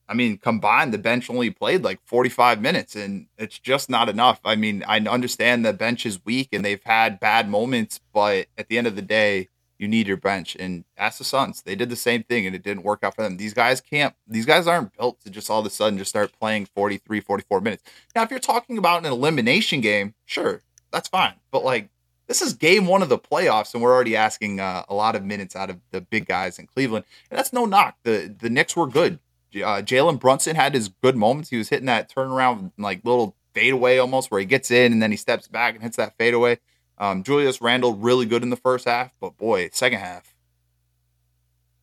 I 0.08 0.14
mean, 0.14 0.38
combined, 0.38 0.94
the 0.94 0.98
bench 0.98 1.28
only 1.28 1.50
played 1.50 1.82
like 1.82 2.00
45 2.04 2.60
minutes, 2.60 2.94
and 2.94 3.26
it's 3.38 3.58
just 3.58 3.90
not 3.90 4.08
enough. 4.08 4.40
I 4.44 4.54
mean, 4.54 4.84
I 4.86 4.98
understand 5.00 5.64
the 5.64 5.72
bench 5.72 6.06
is 6.06 6.24
weak 6.24 6.50
and 6.52 6.64
they've 6.64 6.82
had 6.84 7.18
bad 7.18 7.48
moments, 7.48 8.00
but 8.12 8.46
at 8.56 8.68
the 8.68 8.78
end 8.78 8.86
of 8.86 8.94
the 8.94 9.02
day, 9.02 9.48
you 9.78 9.88
need 9.88 10.06
your 10.06 10.16
bench. 10.16 10.56
And 10.58 10.84
ask 10.96 11.18
the 11.18 11.24
Suns, 11.24 11.62
they 11.62 11.74
did 11.74 11.90
the 11.90 11.96
same 11.96 12.22
thing 12.22 12.46
and 12.46 12.54
it 12.54 12.62
didn't 12.62 12.82
work 12.84 13.00
out 13.02 13.14
for 13.14 13.22
them. 13.22 13.36
These 13.36 13.54
guys 13.54 13.80
can't, 13.80 14.14
these 14.26 14.46
guys 14.46 14.66
aren't 14.66 14.96
built 14.96 15.20
to 15.22 15.30
just 15.30 15.50
all 15.50 15.60
of 15.60 15.66
a 15.66 15.70
sudden 15.70 15.98
just 15.98 16.10
start 16.10 16.32
playing 16.38 16.66
43, 16.74 17.20
44 17.20 17.60
minutes. 17.60 17.82
Now, 18.14 18.22
if 18.22 18.30
you're 18.30 18.40
talking 18.40 18.78
about 18.78 19.04
an 19.04 19.12
elimination 19.12 19.80
game, 19.80 20.14
sure, 20.24 20.62
that's 20.90 21.08
fine. 21.08 21.34
But 21.50 21.64
like, 21.64 21.90
this 22.26 22.42
is 22.42 22.54
game 22.54 22.86
one 22.86 23.02
of 23.02 23.08
the 23.08 23.18
playoffs, 23.18 23.72
and 23.72 23.80
we're 23.80 23.94
already 23.94 24.16
asking 24.16 24.58
uh, 24.58 24.82
a 24.88 24.94
lot 24.94 25.14
of 25.14 25.24
minutes 25.24 25.54
out 25.54 25.70
of 25.70 25.78
the 25.92 26.00
big 26.00 26.26
guys 26.26 26.58
in 26.58 26.66
Cleveland. 26.66 27.04
And 27.30 27.38
that's 27.38 27.52
no 27.52 27.66
knock. 27.66 27.98
The 28.02 28.34
the 28.36 28.50
Knicks 28.50 28.74
were 28.74 28.88
good 28.88 29.20
uh, 29.62 29.82
Jalen 29.82 30.20
Brunson 30.20 30.56
had 30.56 30.74
his 30.74 30.88
good 30.88 31.16
moments. 31.16 31.50
He 31.50 31.56
was 31.56 31.68
hitting 31.68 31.86
that 31.86 32.12
turnaround, 32.12 32.72
like 32.78 33.04
little 33.04 33.36
fadeaway 33.54 33.98
almost, 33.98 34.30
where 34.30 34.40
he 34.40 34.46
gets 34.46 34.70
in 34.70 34.92
and 34.92 35.02
then 35.02 35.10
he 35.10 35.16
steps 35.16 35.48
back 35.48 35.74
and 35.74 35.82
hits 35.82 35.96
that 35.96 36.16
fadeaway. 36.18 36.58
Um, 36.98 37.22
Julius 37.22 37.60
Randle 37.60 37.94
really 37.94 38.26
good 38.26 38.42
in 38.42 38.50
the 38.50 38.56
first 38.56 38.86
half, 38.86 39.12
but 39.20 39.36
boy, 39.36 39.68
second 39.72 39.98
half, 39.98 40.34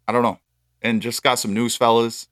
I 0.07 0.11
don't 0.11 0.23
know. 0.23 0.39
And 0.81 1.01
just 1.01 1.23
got 1.23 1.35
some 1.35 1.53
news, 1.53 1.75
fellas. 1.75 2.27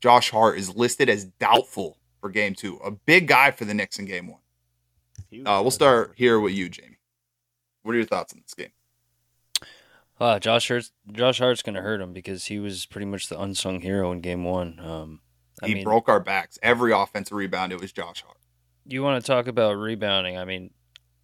Josh 0.00 0.30
Hart 0.30 0.58
is 0.58 0.76
listed 0.76 1.08
as 1.08 1.24
doubtful 1.24 1.98
for 2.20 2.30
game 2.30 2.54
two. 2.54 2.76
A 2.84 2.90
big 2.90 3.26
guy 3.26 3.50
for 3.50 3.64
the 3.64 3.74
Knicks 3.74 3.98
in 3.98 4.04
game 4.04 4.28
one. 4.28 4.40
Uh, 5.44 5.60
we'll 5.62 5.70
start 5.70 6.12
here 6.16 6.38
with 6.38 6.52
you, 6.52 6.68
Jamie. 6.68 6.98
What 7.82 7.92
are 7.92 7.96
your 7.96 8.06
thoughts 8.06 8.32
on 8.32 8.40
this 8.42 8.54
game? 8.54 8.70
Uh, 10.18 10.38
Josh 10.38 10.68
Hart's 10.68 10.92
Josh 11.12 11.38
Hart's 11.38 11.62
gonna 11.62 11.82
hurt 11.82 12.00
him 12.00 12.12
because 12.12 12.46
he 12.46 12.58
was 12.58 12.86
pretty 12.86 13.04
much 13.06 13.28
the 13.28 13.40
unsung 13.40 13.80
hero 13.80 14.12
in 14.12 14.20
Game 14.20 14.44
One. 14.44 14.80
Um, 14.80 15.20
I 15.62 15.68
he 15.68 15.74
mean, 15.74 15.84
broke 15.84 16.08
our 16.08 16.20
backs. 16.20 16.58
Every 16.62 16.92
offensive 16.92 17.36
rebound, 17.36 17.72
it 17.72 17.80
was 17.80 17.92
Josh 17.92 18.22
Hart. 18.22 18.38
You 18.86 19.02
want 19.02 19.22
to 19.22 19.26
talk 19.26 19.46
about 19.46 19.72
rebounding? 19.72 20.38
I 20.38 20.44
mean, 20.44 20.70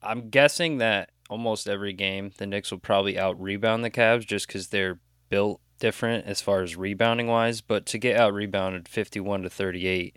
I'm 0.03 0.31
guessing 0.31 0.79
that 0.79 1.11
almost 1.31 1.69
every 1.69 1.93
game 1.93 2.33
the 2.37 2.47
Knicks 2.47 2.71
will 2.71 2.79
probably 2.79 3.19
out 3.19 3.41
rebound 3.41 3.85
the 3.85 3.91
Cavs 3.91 4.27
just 4.27 4.47
because 4.47 4.69
they're 4.69 4.99
built 5.29 5.61
different 5.79 6.27
as 6.27 6.41
far 6.41 6.63
as 6.63 6.77
rebounding 6.77 7.27
wise. 7.27 7.61
But 7.61 7.87
to 7.87 7.99
get 7.99 8.19
out 8.19 8.35
rebounded 8.35 8.89
51 8.89 9.43
to 9.43 9.51
38, 9.51 10.17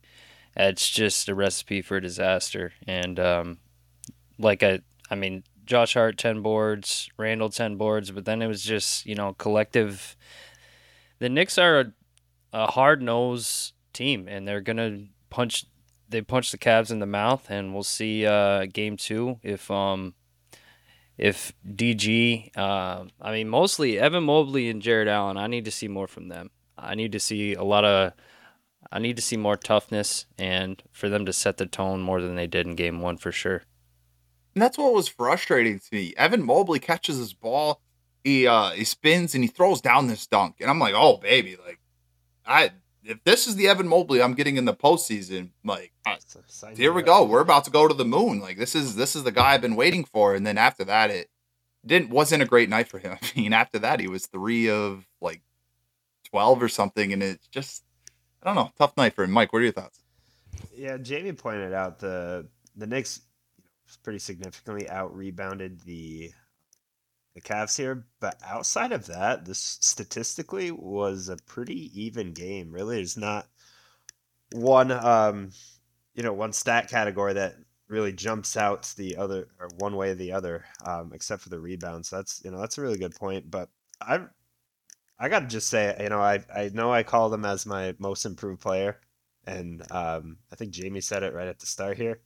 it's 0.56 0.90
just 0.90 1.30
a 1.30 1.36
recipe 1.36 1.82
for 1.82 2.00
disaster. 2.00 2.74
And 2.88 3.20
um, 3.20 3.58
like 4.38 4.64
I, 4.64 4.82
I 5.10 5.16
mean, 5.16 5.44
Josh 5.66 5.96
Hart 5.96 6.18
10 6.18 6.42
boards, 6.42 7.10
Randle 7.18 7.50
10 7.50 7.76
boards, 7.76 8.12
but 8.12 8.26
then 8.26 8.42
it 8.42 8.48
was 8.48 8.62
just, 8.62 9.06
you 9.06 9.16
know, 9.16 9.34
collective. 9.34 10.16
The 11.20 11.30
Knicks 11.30 11.58
are 11.58 11.80
a, 11.80 11.94
a 12.54 12.72
hard 12.72 13.02
nose 13.02 13.74
team, 13.94 14.28
and 14.28 14.48
they're 14.48 14.62
going 14.62 14.78
to 14.78 15.06
punch. 15.30 15.66
They 16.08 16.22
punch 16.22 16.52
the 16.52 16.58
Cavs 16.58 16.92
in 16.92 17.00
the 17.00 17.06
mouth, 17.06 17.48
and 17.50 17.74
we'll 17.74 17.84
see 17.84 18.26
uh, 18.26 18.66
game 18.66 18.98
two 18.98 19.40
if 19.44 19.70
um 19.72 20.14
if 21.18 21.54
DG. 21.68 22.52
Uh, 22.56 23.06
I 23.22 23.32
mean, 23.32 23.50
mostly 23.50 24.00
Evan 24.00 24.24
Mobley 24.24 24.70
and 24.70 24.82
Jarrett 24.82 25.08
Allen. 25.08 25.38
I 25.38 25.48
need 25.48 25.66
to 25.66 25.72
see 25.72 25.88
more 25.88 26.08
from 26.08 26.28
them. 26.28 26.52
I 26.78 26.96
need 26.96 27.12
to 27.14 27.20
see 27.20 27.54
a 27.54 27.64
lot 27.64 27.86
of. 27.86 28.14
I 28.92 29.00
need 29.00 29.16
to 29.16 29.22
see 29.22 29.36
more 29.36 29.58
toughness 29.58 30.26
and 30.38 30.82
for 30.92 31.10
them 31.10 31.26
to 31.26 31.34
set 31.34 31.58
the 31.58 31.66
tone 31.66 32.02
more 32.02 32.22
than 32.22 32.36
they 32.36 32.48
did 32.48 32.68
in 32.68 32.76
game 32.76 33.02
one 33.02 33.18
for 33.18 33.32
sure. 33.32 33.64
And 34.54 34.62
that's 34.62 34.78
what 34.78 34.94
was 34.94 35.08
frustrating 35.08 35.80
to 35.80 35.86
me. 35.92 36.14
Evan 36.16 36.46
Mobley 36.46 36.80
catches 36.80 37.18
his 37.18 37.34
ball, 37.34 37.82
he 38.24 38.48
uh 38.48 38.72
he 38.72 38.84
spins 38.84 39.36
and 39.36 39.44
he 39.44 39.48
throws 39.48 39.82
down 39.82 40.08
this 40.08 40.28
dunk. 40.28 40.58
And 40.60 40.70
I'm 40.70 40.80
like, 40.80 40.94
oh 40.96 41.18
baby, 41.18 41.58
like 41.66 41.80
I 42.46 42.72
if 43.06 43.24
this 43.24 43.48
is 43.48 43.56
the 43.56 43.68
Evan 43.68 43.88
Mobley 43.88 44.22
I'm 44.22 44.34
getting 44.34 44.58
in 44.58 44.66
the 44.66 44.74
postseason, 44.74 45.50
like 45.64 45.94
I, 46.06 46.18
here 46.76 46.92
we 46.92 47.04
go. 47.04 47.24
We're 47.24 47.42
about 47.42 47.66
to 47.66 47.72
go 47.72 47.88
to 47.88 47.94
the 47.94 48.06
moon. 48.06 48.40
Like 48.40 48.58
this 48.58 48.76
is 48.76 48.96
this 48.96 49.16
is 49.16 49.24
the 49.24 49.32
guy 49.32 49.54
I've 49.54 49.62
been 49.62 49.76
waiting 49.76 50.04
for. 50.06 50.36
And 50.36 50.46
then 50.46 50.58
after 50.58 50.84
that, 50.86 51.12
it 51.12 51.30
didn't 51.86 52.10
wasn't 52.10 52.44
a 52.44 52.48
great 52.48 52.70
night 52.70 52.88
for 52.88 53.00
him. 53.00 53.18
I 53.22 53.40
mean, 53.40 53.54
after 53.54 53.80
that, 53.80 54.00
he 54.00 54.08
was 54.08 54.26
three 54.26 54.70
of 54.70 55.06
like 55.22 55.42
twelve 56.24 56.62
or 56.62 56.70
something, 56.70 57.14
and 57.14 57.22
it's 57.22 57.48
just 57.48 57.84
I 58.42 58.48
don't 58.48 58.56
know, 58.56 58.72
tough 58.78 58.98
night 58.98 59.14
for 59.14 59.24
him. 59.24 59.32
Mike, 59.32 59.54
what 59.54 59.60
are 59.60 59.64
your 59.64 59.72
thoughts? 59.72 60.00
Yeah, 60.76 60.98
Jamie 60.98 61.34
pointed 61.34 61.74
out 61.74 62.00
the 62.00 62.48
the 62.76 62.88
Knicks 62.88 63.22
pretty 64.04 64.20
significantly 64.20 64.90
out 64.90 65.16
rebounded 65.16 65.82
the 65.82 66.32
the 67.36 67.42
Cavs 67.42 67.78
here, 67.78 68.06
but 68.20 68.40
outside 68.44 68.92
of 68.94 69.06
that, 69.08 69.46
this 69.46 69.78
statistically 69.82 70.72
was 70.72 71.30
a 71.30 71.38
pretty 71.46 71.92
even 72.02 72.34
game. 72.34 72.72
Really, 72.72 72.96
there's 72.96 73.18
not 73.18 73.48
one 74.54 74.92
um 74.92 75.52
you 76.14 76.24
know 76.24 76.34
one 76.34 76.54
stat 76.54 76.90
category 76.90 77.34
that 77.34 77.56
really 77.88 78.14
jumps 78.14 78.58
out 78.58 78.94
the 78.98 79.18
other 79.18 79.48
or 79.60 79.70
one 79.78 79.96
way 79.96 80.12
or 80.12 80.16
the 80.16 80.32
other, 80.32 80.66
um, 80.86 81.12
except 81.14 81.42
for 81.42 81.50
the 81.50 81.60
rebounds. 81.60 82.10
That's 82.10 82.42
you 82.44 82.52
know 82.52 82.60
that's 82.60 82.78
a 82.78 82.82
really 82.82 82.98
good 82.98 83.16
point. 83.16 83.52
But 83.52 83.70
I 84.02 84.22
I 85.20 85.30
gotta 85.30 85.48
just 85.48 85.70
say 85.70 85.96
you 86.00 86.10
know 86.10 86.22
I 86.22 86.44
I 86.54 86.70
know 86.74 86.92
I 86.92 87.04
call 87.04 87.30
them 87.30 87.46
as 87.46 87.66
my 87.66 87.96
most 88.00 88.26
improved 88.26 88.62
player, 88.62 89.00
and 89.46 89.84
um, 89.92 90.38
I 90.52 90.56
think 90.56 90.72
Jamie 90.72 91.02
said 91.02 91.24
it 91.24 91.34
right 91.34 91.48
at 91.48 91.60
the 91.60 91.66
start 91.66 91.98
here. 91.98 92.22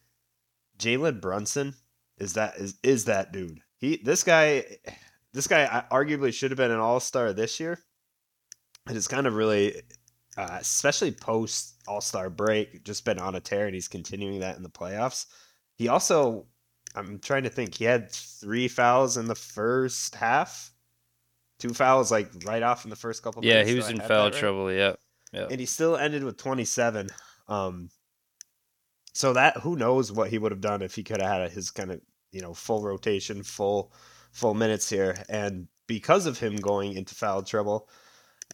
Jalen 0.78 1.20
Brunson 1.20 1.76
is 2.18 2.34
that 2.34 2.58
is 2.58 2.78
is 2.84 3.06
that 3.06 3.32
dude. 3.34 3.62
He 3.80 3.98
this 3.98 4.24
guy 4.24 4.66
this 5.34 5.48
guy 5.48 5.84
arguably 5.92 6.34
should 6.34 6.52
have 6.52 6.58
been 6.58 6.72
an 6.72 6.80
all 6.80 7.00
star 7.00 7.34
this 7.34 7.60
year. 7.60 7.80
It 8.90 8.96
is 8.96 9.08
kind 9.08 9.28
of 9.28 9.36
really, 9.36 9.82
uh, 10.38 10.58
especially 10.60 11.12
post 11.12 11.76
All 11.88 12.02
Star 12.02 12.30
break, 12.30 12.84
just 12.84 13.06
been 13.06 13.20
on 13.20 13.36
a 13.36 13.40
tear, 13.40 13.66
and 13.66 13.76
he's 13.76 13.88
continuing 13.88 14.40
that 14.40 14.58
in 14.58 14.64
the 14.64 14.70
playoffs. 14.70 15.28
He 15.76 15.88
also, 15.88 16.48
I'm 16.96 17.20
trying 17.20 17.44
to 17.44 17.50
think, 17.50 17.76
he 17.76 17.86
had 17.86 18.12
three 18.12 18.68
fouls 18.68 19.18
in 19.18 19.28
the 19.28 19.36
first 19.36 20.16
half, 20.16 20.72
two 21.60 21.74
fouls 21.74 22.12
like 22.12 22.32
right 22.46 22.64
off 22.64 22.84
in 22.84 22.90
the 22.90 22.96
first 22.96 23.22
couple. 23.22 23.46
Yeah, 23.46 23.64
he 23.64 23.76
was 23.76 23.90
in 23.90 24.00
foul 24.00 24.32
trouble. 24.32 24.72
Yeah, 24.72 24.94
yeah, 25.32 25.48
and 25.52 25.60
he 25.60 25.68
still 25.68 25.96
ended 25.96 26.24
with 26.24 26.38
27. 26.38 27.10
Um, 27.48 27.90
so 29.14 29.34
that 29.34 29.58
who 29.58 29.76
knows 29.76 30.12
what 30.12 30.30
he 30.30 30.38
would 30.38 30.52
have 30.52 30.62
done 30.62 30.82
if 30.82 30.96
he 30.96 31.04
could 31.04 31.22
have 31.22 31.42
had 31.42 31.52
his 31.52 31.70
kind 31.70 31.92
of 31.92 32.02
you 32.32 32.42
know 32.42 32.54
full 32.54 32.84
rotation, 32.84 33.44
full 33.44 33.92
full 34.32 34.54
minutes 34.54 34.90
here, 34.90 35.24
and 35.30 35.68
because 35.88 36.26
of 36.26 36.40
him 36.40 36.56
going 36.56 36.94
into 36.94 37.16
foul 37.16 37.42
trouble, 37.44 37.90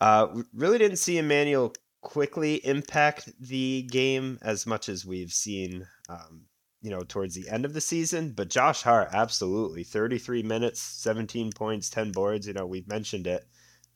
uh, 0.01 0.27
really 0.53 0.77
didn't 0.77 0.97
see 0.97 1.17
Immanuel 1.17 1.73
Quickley 2.01 2.65
impact 2.65 3.29
the 3.39 3.83
game 3.91 4.39
as 4.41 4.65
much 4.65 4.89
as 4.89 5.05
we've 5.05 5.33
seen. 5.33 5.87
Um, 6.09 6.45
you 6.81 6.91
know, 6.91 7.01
towards 7.01 7.33
the 7.33 7.49
end 7.49 7.65
of 7.65 7.73
the 7.73 7.81
season, 7.81 8.31
but 8.31 8.47
Josh 8.47 8.83
Hart, 8.83 9.09
absolutely. 9.11 9.83
33 9.83 10.43
minutes, 10.43 10.79
17 10.79 11.51
points, 11.51 11.89
10 11.89 12.11
boards. 12.11 12.45
You 12.45 12.53
know, 12.53 12.67
we've 12.67 12.87
mentioned 12.87 13.25
it. 13.25 13.43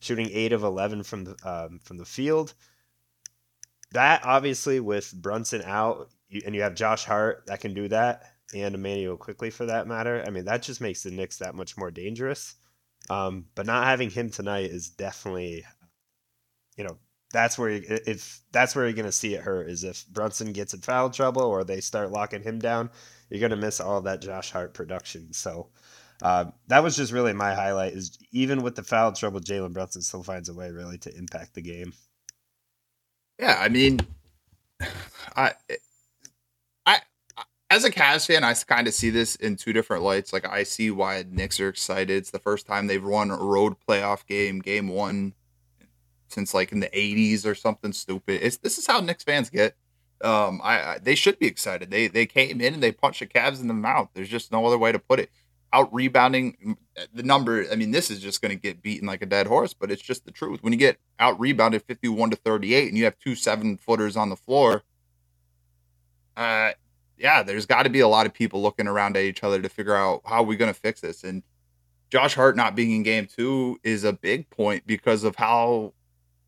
Shooting 0.00 0.28
8 0.32 0.52
of 0.52 0.64
11 0.64 1.04
from 1.04 1.22
the, 1.22 1.36
um, 1.44 1.78
from 1.84 1.98
the 1.98 2.04
field. 2.04 2.52
That, 3.92 4.22
obviously, 4.24 4.80
with 4.80 5.14
Brunson 5.14 5.62
out, 5.64 6.10
and 6.44 6.52
you 6.52 6.62
have 6.62 6.74
Josh 6.74 7.04
Hart 7.04 7.44
that 7.46 7.60
can 7.60 7.74
do 7.74 7.86
that, 7.88 8.24
and 8.54 8.74
Immanuel 8.74 9.16
Quickley 9.16 9.50
for 9.50 9.66
that 9.66 9.86
matter. 9.86 10.24
I 10.26 10.30
mean, 10.30 10.44
that 10.46 10.62
just 10.62 10.80
makes 10.80 11.02
the 11.02 11.10
Knicks 11.10 11.38
that 11.38 11.54
much 11.54 11.76
more 11.76 11.90
dangerous. 11.90 12.54
Um, 13.08 13.46
but 13.54 13.66
not 13.66 13.86
having 13.86 14.10
him 14.10 14.30
tonight 14.30 14.70
is 14.70 14.90
definitely, 14.90 15.64
you 16.76 16.84
know, 16.84 16.98
that's 17.32 17.58
where 17.58 17.70
you, 17.70 17.82
if 17.86 18.40
that's 18.52 18.74
where 18.74 18.86
you're 18.86 18.94
gonna 18.94 19.12
see 19.12 19.34
it 19.34 19.42
hurt 19.42 19.68
is 19.70 19.84
if 19.84 20.06
Brunson 20.08 20.52
gets 20.52 20.74
in 20.74 20.80
foul 20.80 21.10
trouble 21.10 21.42
or 21.42 21.62
they 21.64 21.80
start 21.80 22.10
locking 22.10 22.42
him 22.42 22.58
down. 22.58 22.90
you're 23.28 23.40
gonna 23.40 23.60
miss 23.60 23.80
all 23.80 24.00
that 24.02 24.20
Josh 24.20 24.50
Hart 24.50 24.74
production. 24.74 25.32
So 25.32 25.68
uh, 26.22 26.46
that 26.66 26.82
was 26.82 26.96
just 26.96 27.12
really 27.12 27.32
my 27.32 27.54
highlight. 27.54 27.94
Is 27.94 28.18
even 28.32 28.62
with 28.62 28.74
the 28.74 28.82
foul 28.82 29.12
trouble, 29.12 29.40
Jalen 29.40 29.72
Brunson 29.72 30.02
still 30.02 30.22
finds 30.22 30.48
a 30.48 30.54
way 30.54 30.70
really 30.70 30.98
to 30.98 31.16
impact 31.16 31.54
the 31.54 31.62
game. 31.62 31.92
Yeah, 33.38 33.56
I 33.58 33.68
mean, 33.68 34.00
I, 35.36 35.52
as 37.70 37.84
a 37.84 37.90
Cavs 37.90 38.26
fan, 38.26 38.42
I 38.42 38.52
kind 38.54 38.88
of 38.88 38.94
see 38.94 39.10
this 39.10 39.36
in 39.36 39.54
two 39.54 39.72
different 39.72 40.02
lights. 40.02 40.32
Like, 40.32 40.46
I 40.46 40.64
see 40.64 40.90
why 40.90 41.24
Knicks 41.30 41.60
are 41.60 41.68
excited. 41.68 42.10
It's 42.10 42.32
the 42.32 42.40
first 42.40 42.66
time 42.66 42.88
they've 42.88 43.02
won 43.02 43.30
a 43.30 43.36
road 43.36 43.76
playoff 43.88 44.26
game, 44.26 44.58
game 44.58 44.88
one, 44.88 45.34
since 46.26 46.52
like 46.52 46.72
in 46.72 46.80
the 46.80 46.88
'80s 46.88 47.46
or 47.46 47.54
something 47.54 47.92
stupid. 47.92 48.40
It's 48.42 48.56
this 48.56 48.76
is 48.76 48.86
how 48.88 49.00
Knicks 49.00 49.22
fans 49.22 49.50
get. 49.50 49.76
Um, 50.22 50.60
I, 50.62 50.82
I 50.82 50.98
they 50.98 51.14
should 51.14 51.38
be 51.38 51.46
excited. 51.46 51.90
They 51.90 52.08
they 52.08 52.26
came 52.26 52.60
in 52.60 52.74
and 52.74 52.82
they 52.82 52.92
punched 52.92 53.20
the 53.20 53.26
Cavs 53.26 53.60
in 53.60 53.68
the 53.68 53.74
mouth. 53.74 54.10
There's 54.14 54.28
just 54.28 54.50
no 54.50 54.66
other 54.66 54.78
way 54.78 54.90
to 54.90 54.98
put 54.98 55.20
it. 55.20 55.30
Out 55.72 55.94
rebounding 55.94 56.76
the 57.14 57.22
number. 57.22 57.64
I 57.70 57.76
mean, 57.76 57.92
this 57.92 58.10
is 58.10 58.18
just 58.18 58.42
going 58.42 58.50
to 58.50 58.60
get 58.60 58.82
beaten 58.82 59.06
like 59.06 59.22
a 59.22 59.26
dead 59.26 59.46
horse, 59.46 59.72
but 59.72 59.92
it's 59.92 60.02
just 60.02 60.24
the 60.24 60.32
truth. 60.32 60.64
When 60.64 60.72
you 60.72 60.78
get 60.78 60.98
out 61.20 61.38
rebounded 61.38 61.84
51 61.84 62.30
to 62.30 62.36
38 62.36 62.88
and 62.88 62.98
you 62.98 63.04
have 63.04 63.16
two 63.20 63.36
seven 63.36 63.76
footers 63.76 64.16
on 64.16 64.30
the 64.30 64.36
floor, 64.36 64.82
uh, 66.36 66.72
yeah, 67.20 67.42
there's 67.42 67.66
got 67.66 67.82
to 67.82 67.90
be 67.90 68.00
a 68.00 68.08
lot 68.08 68.26
of 68.26 68.32
people 68.32 68.62
looking 68.62 68.86
around 68.86 69.16
at 69.16 69.24
each 69.24 69.44
other 69.44 69.60
to 69.60 69.68
figure 69.68 69.94
out 69.94 70.22
how 70.24 70.42
we're 70.42 70.56
going 70.56 70.72
to 70.72 70.78
fix 70.78 71.00
this. 71.02 71.22
And 71.22 71.42
Josh 72.08 72.34
Hart 72.34 72.56
not 72.56 72.74
being 72.74 72.92
in 72.92 73.02
game 73.02 73.26
two 73.26 73.78
is 73.84 74.04
a 74.04 74.12
big 74.12 74.48
point 74.48 74.86
because 74.86 75.22
of 75.22 75.36
how 75.36 75.92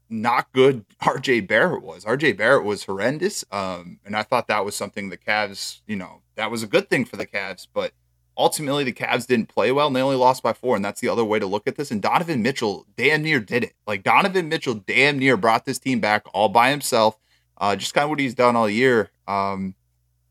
not 0.09 0.51
good 0.53 0.85
RJ 1.03 1.47
Barrett 1.47 1.83
was. 1.83 2.05
RJ 2.05 2.39
Barrett 2.39 2.65
was 2.65 2.85
horrendous. 2.85 3.45
Um, 3.53 4.01
and 4.07 4.17
I 4.17 4.23
thought 4.23 4.49
that 4.49 4.65
was 4.65 4.75
something 4.75 5.11
the 5.11 5.19
Cavs, 5.19 5.81
you 5.87 5.97
know, 5.97 6.23
that 6.37 6.51
was 6.51 6.63
a 6.63 6.67
good 6.67 6.89
thing 6.89 7.05
for 7.05 7.17
the 7.17 7.27
Cavs, 7.27 7.67
but 7.73 7.93
ultimately 8.37 8.83
the 8.83 8.95
Cavs 8.95 9.27
didn't 9.27 9.51
play 9.51 9.73
well 9.73 9.89
and 9.89 9.95
they 9.95 10.01
only 10.01 10.17
lost 10.17 10.43
by 10.43 10.55
four. 10.55 10.75
And 10.75 10.85
that's 10.85 11.03
the 11.03 11.09
other 11.09 11.25
way 11.25 11.39
to 11.39 11.47
look 11.47 11.67
at 11.67 11.77
this. 11.77 11.91
And 11.91 12.01
Donovan 12.01 12.41
Mitchell 12.41 12.87
damn 12.97 13.23
near 13.23 13.41
did 13.41 13.63
it. 13.63 13.75
Like 13.87 14.05
Donovan 14.05 14.49
Mitchell 14.49 14.75
damn 14.75 15.19
near 15.19 15.37
brought 15.37 15.67
this 15.67 15.79
team 15.79 16.01
back 16.01 16.25
all 16.33 16.49
by 16.49 16.71
himself. 16.71 17.19
Uh, 17.59 17.77
just 17.77 17.93
kind 17.93 18.05
of 18.05 18.11
what 18.11 18.21
he's 18.21 18.35
done 18.35 18.57
all 18.57 18.71
year. 18.71 19.11
Um, 19.29 19.75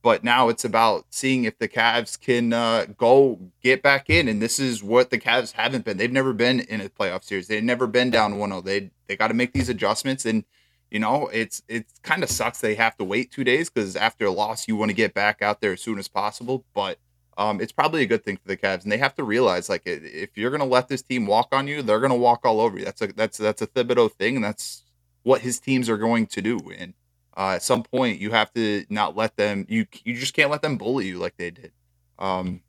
but 0.02 0.24
now 0.24 0.50
it's 0.50 0.66
about 0.66 1.06
seeing 1.10 1.44
if 1.44 1.58
the 1.60 1.68
Cavs 1.68 2.20
can 2.20 2.54
uh, 2.54 2.86
go 2.98 3.40
get 3.62 3.84
back 3.84 4.10
in, 4.10 4.28
and 4.28 4.42
this 4.42 4.60
is 4.60 4.84
what 4.84 5.10
the 5.10 5.20
Cavs 5.20 5.54
haven't 5.54 5.86
been. 5.86 5.98
They've 5.98 6.12
never 6.12 6.34
been 6.34 6.60
in 6.62 6.82
a 6.82 6.90
playoff 6.90 7.24
series. 7.24 7.48
They've 7.48 7.64
never 7.64 7.88
been 7.88 8.10
down 8.10 8.34
1-0. 8.34 8.64
They 8.64 8.92
they 9.08 9.16
got 9.16 9.28
to 9.28 9.34
make 9.34 9.54
these 9.54 9.70
adjustments, 9.70 10.26
and 10.26 10.44
you 10.90 11.00
know 11.00 11.28
it's 11.32 11.62
it 11.68 11.86
kind 12.02 12.24
of 12.24 12.30
sucks 12.30 12.62
they 12.62 12.76
have 12.76 12.98
to 12.98 13.04
wait 13.04 13.32
two 13.32 13.44
days 13.44 13.70
because 13.70 13.96
after 13.96 14.26
a 14.26 14.32
loss 14.32 14.68
you 14.68 14.76
want 14.76 14.90
to 14.90 14.96
get 14.96 15.14
back 15.14 15.42
out 15.42 15.62
there 15.62 15.74
as 15.74 15.82
soon 15.82 16.00
as 16.00 16.08
possible. 16.08 16.66
But 16.74 16.98
um, 17.38 17.62
it's 17.62 17.72
probably 17.72 18.02
a 18.02 18.08
good 18.08 18.24
thing 18.24 18.38
for 18.38 18.48
the 18.48 18.58
Cavs, 18.58 18.84
and 18.84 18.92
they 18.92 18.98
have 18.98 19.16
to 19.16 19.24
realize 19.24 19.70
like 19.70 19.84
if 19.86 20.36
you're 20.36 20.52
gonna 20.52 20.66
let 20.66 20.88
this 20.88 21.04
team 21.04 21.28
walk 21.28 21.50
on 21.52 21.68
you, 21.68 21.82
they're 21.82 22.00
gonna 22.00 22.16
walk 22.16 22.42
all 22.44 22.60
over 22.60 22.80
you. 22.80 22.86
That's 22.86 23.02
a 23.02 23.08
that's 23.14 23.38
that's 23.38 23.62
a 23.62 23.68
Thibodeau 23.68 24.12
thing, 24.12 24.36
and 24.38 24.46
that's 24.46 24.84
what 25.24 25.42
his 25.42 25.60
teams 25.60 25.90
are 25.90 25.98
going 25.98 26.26
to 26.28 26.42
do. 26.42 26.60
And 26.76 26.94
uh, 27.38 27.54
at 27.56 27.64
some 27.64 27.84
point, 27.84 28.20
you 28.20 28.32
have 28.32 28.54
to 28.54 28.86
not 28.90 29.16
let 29.16 29.38
them. 29.38 29.66
You 29.70 29.86
you 30.04 30.16
just 30.16 30.34
can't 30.34 30.52
let 30.52 30.62
them 30.62 30.78
bully 30.78 31.08
you 31.08 31.18
like 31.18 31.38
they 31.38 31.52
did. 31.52 31.72
Um, 32.20 32.62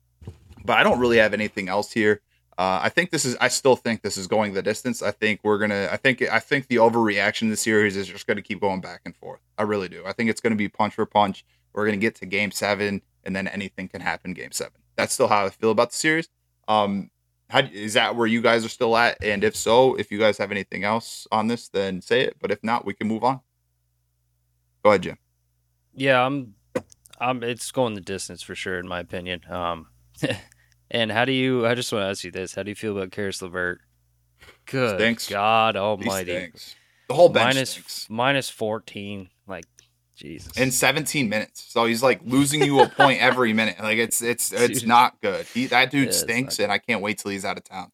but 0.63 0.77
I 0.77 0.83
don't 0.83 0.99
really 0.99 1.17
have 1.17 1.33
anything 1.33 1.69
else 1.69 1.91
here. 1.91 2.21
Uh, 2.57 2.79
I 2.83 2.89
think 2.89 3.11
this 3.11 3.25
is. 3.25 3.35
I 3.41 3.47
still 3.47 3.75
think 3.75 4.01
this 4.01 4.17
is 4.17 4.27
going 4.27 4.53
the 4.53 4.61
distance. 4.61 5.01
I 5.01 5.11
think 5.11 5.41
we're 5.43 5.57
gonna. 5.57 5.89
I 5.91 5.97
think. 5.97 6.21
I 6.21 6.39
think 6.39 6.67
the 6.67 6.77
overreaction 6.77 7.43
in 7.43 7.49
the 7.49 7.57
series 7.57 7.97
is 7.97 8.07
just 8.07 8.25
to 8.27 8.41
keep 8.41 8.61
going 8.61 8.79
back 8.79 9.01
and 9.05 9.15
forth. 9.15 9.41
I 9.57 9.63
really 9.63 9.89
do. 9.89 10.03
I 10.05 10.13
think 10.13 10.29
it's 10.29 10.39
to 10.53 10.57
be 10.57 10.69
punch 10.69 10.93
for 10.93 11.05
punch. 11.05 11.45
We're 11.73 11.85
to 11.89 11.97
get 11.97 12.15
to 12.15 12.25
Game 12.25 12.51
Seven, 12.51 13.01
and 13.23 13.35
then 13.35 13.47
anything 13.47 13.87
can 13.87 14.01
happen. 14.01 14.33
Game 14.33 14.51
Seven. 14.51 14.79
That's 14.95 15.13
still 15.13 15.27
how 15.27 15.45
I 15.45 15.49
feel 15.49 15.71
about 15.71 15.89
the 15.89 15.95
series. 15.95 16.29
Um, 16.67 17.09
how, 17.49 17.59
is 17.59 17.93
that 17.95 18.15
where 18.15 18.27
you 18.27 18.41
guys 18.41 18.63
are 18.63 18.69
still 18.69 18.95
at? 18.95 19.17
And 19.23 19.43
if 19.43 19.55
so, 19.55 19.95
if 19.95 20.11
you 20.11 20.19
guys 20.19 20.37
have 20.37 20.51
anything 20.51 20.83
else 20.83 21.27
on 21.31 21.47
this, 21.47 21.67
then 21.67 22.01
say 22.01 22.21
it. 22.21 22.37
But 22.39 22.51
if 22.51 22.63
not, 22.63 22.85
we 22.85 22.93
can 22.93 23.07
move 23.07 23.23
on. 23.23 23.41
Go 24.83 24.89
ahead, 24.91 25.03
Jim. 25.03 25.17
Yeah, 25.93 26.25
I'm. 26.25 26.55
I'm. 27.19 27.43
It's 27.43 27.71
going 27.71 27.93
the 27.93 28.01
distance 28.01 28.41
for 28.41 28.55
sure, 28.55 28.79
in 28.79 28.87
my 28.87 28.99
opinion. 28.99 29.41
Um, 29.49 29.87
and 30.91 31.11
how 31.11 31.25
do 31.25 31.31
you? 31.31 31.65
I 31.65 31.75
just 31.75 31.91
want 31.91 32.03
to 32.03 32.09
ask 32.09 32.23
you 32.23 32.31
this: 32.31 32.55
How 32.55 32.63
do 32.63 32.69
you 32.71 32.75
feel 32.75 32.97
about 32.97 33.11
Caris 33.11 33.41
LeVert? 33.41 33.81
Good 34.65 34.97
Stinks. 34.99 35.29
God 35.29 35.75
Almighty! 35.75 36.51
The 37.07 37.13
whole 37.13 37.29
bench 37.29 37.55
Minus 37.55 37.69
stinks. 37.71 38.07
minus 38.09 38.49
fourteen. 38.49 39.29
Like 39.47 39.65
Jesus. 40.15 40.55
in 40.57 40.71
17 40.71 41.27
minutes. 41.27 41.65
So 41.67 41.85
he's 41.85 42.03
like 42.03 42.21
losing 42.23 42.63
you 42.63 42.79
a 42.81 42.87
point 42.87 43.19
every 43.19 43.51
minute. 43.51 43.75
Like 43.81 43.97
it's 43.97 44.21
it's 44.21 44.51
it's 44.53 44.79
Dude. 44.81 44.87
not 44.87 45.19
good. 45.21 45.45
He 45.47 45.65
that 45.67 45.91
dude 45.91 46.07
Yeah, 46.07 46.11
stinks, 46.13 46.59
not 46.59 46.63
and 46.65 46.71
I 46.71 46.77
can't 46.77 47.01
wait 47.01 47.17
till 47.17 47.31
he's 47.31 47.43
out 47.45 47.57
of 47.57 47.63
town. 47.63 47.91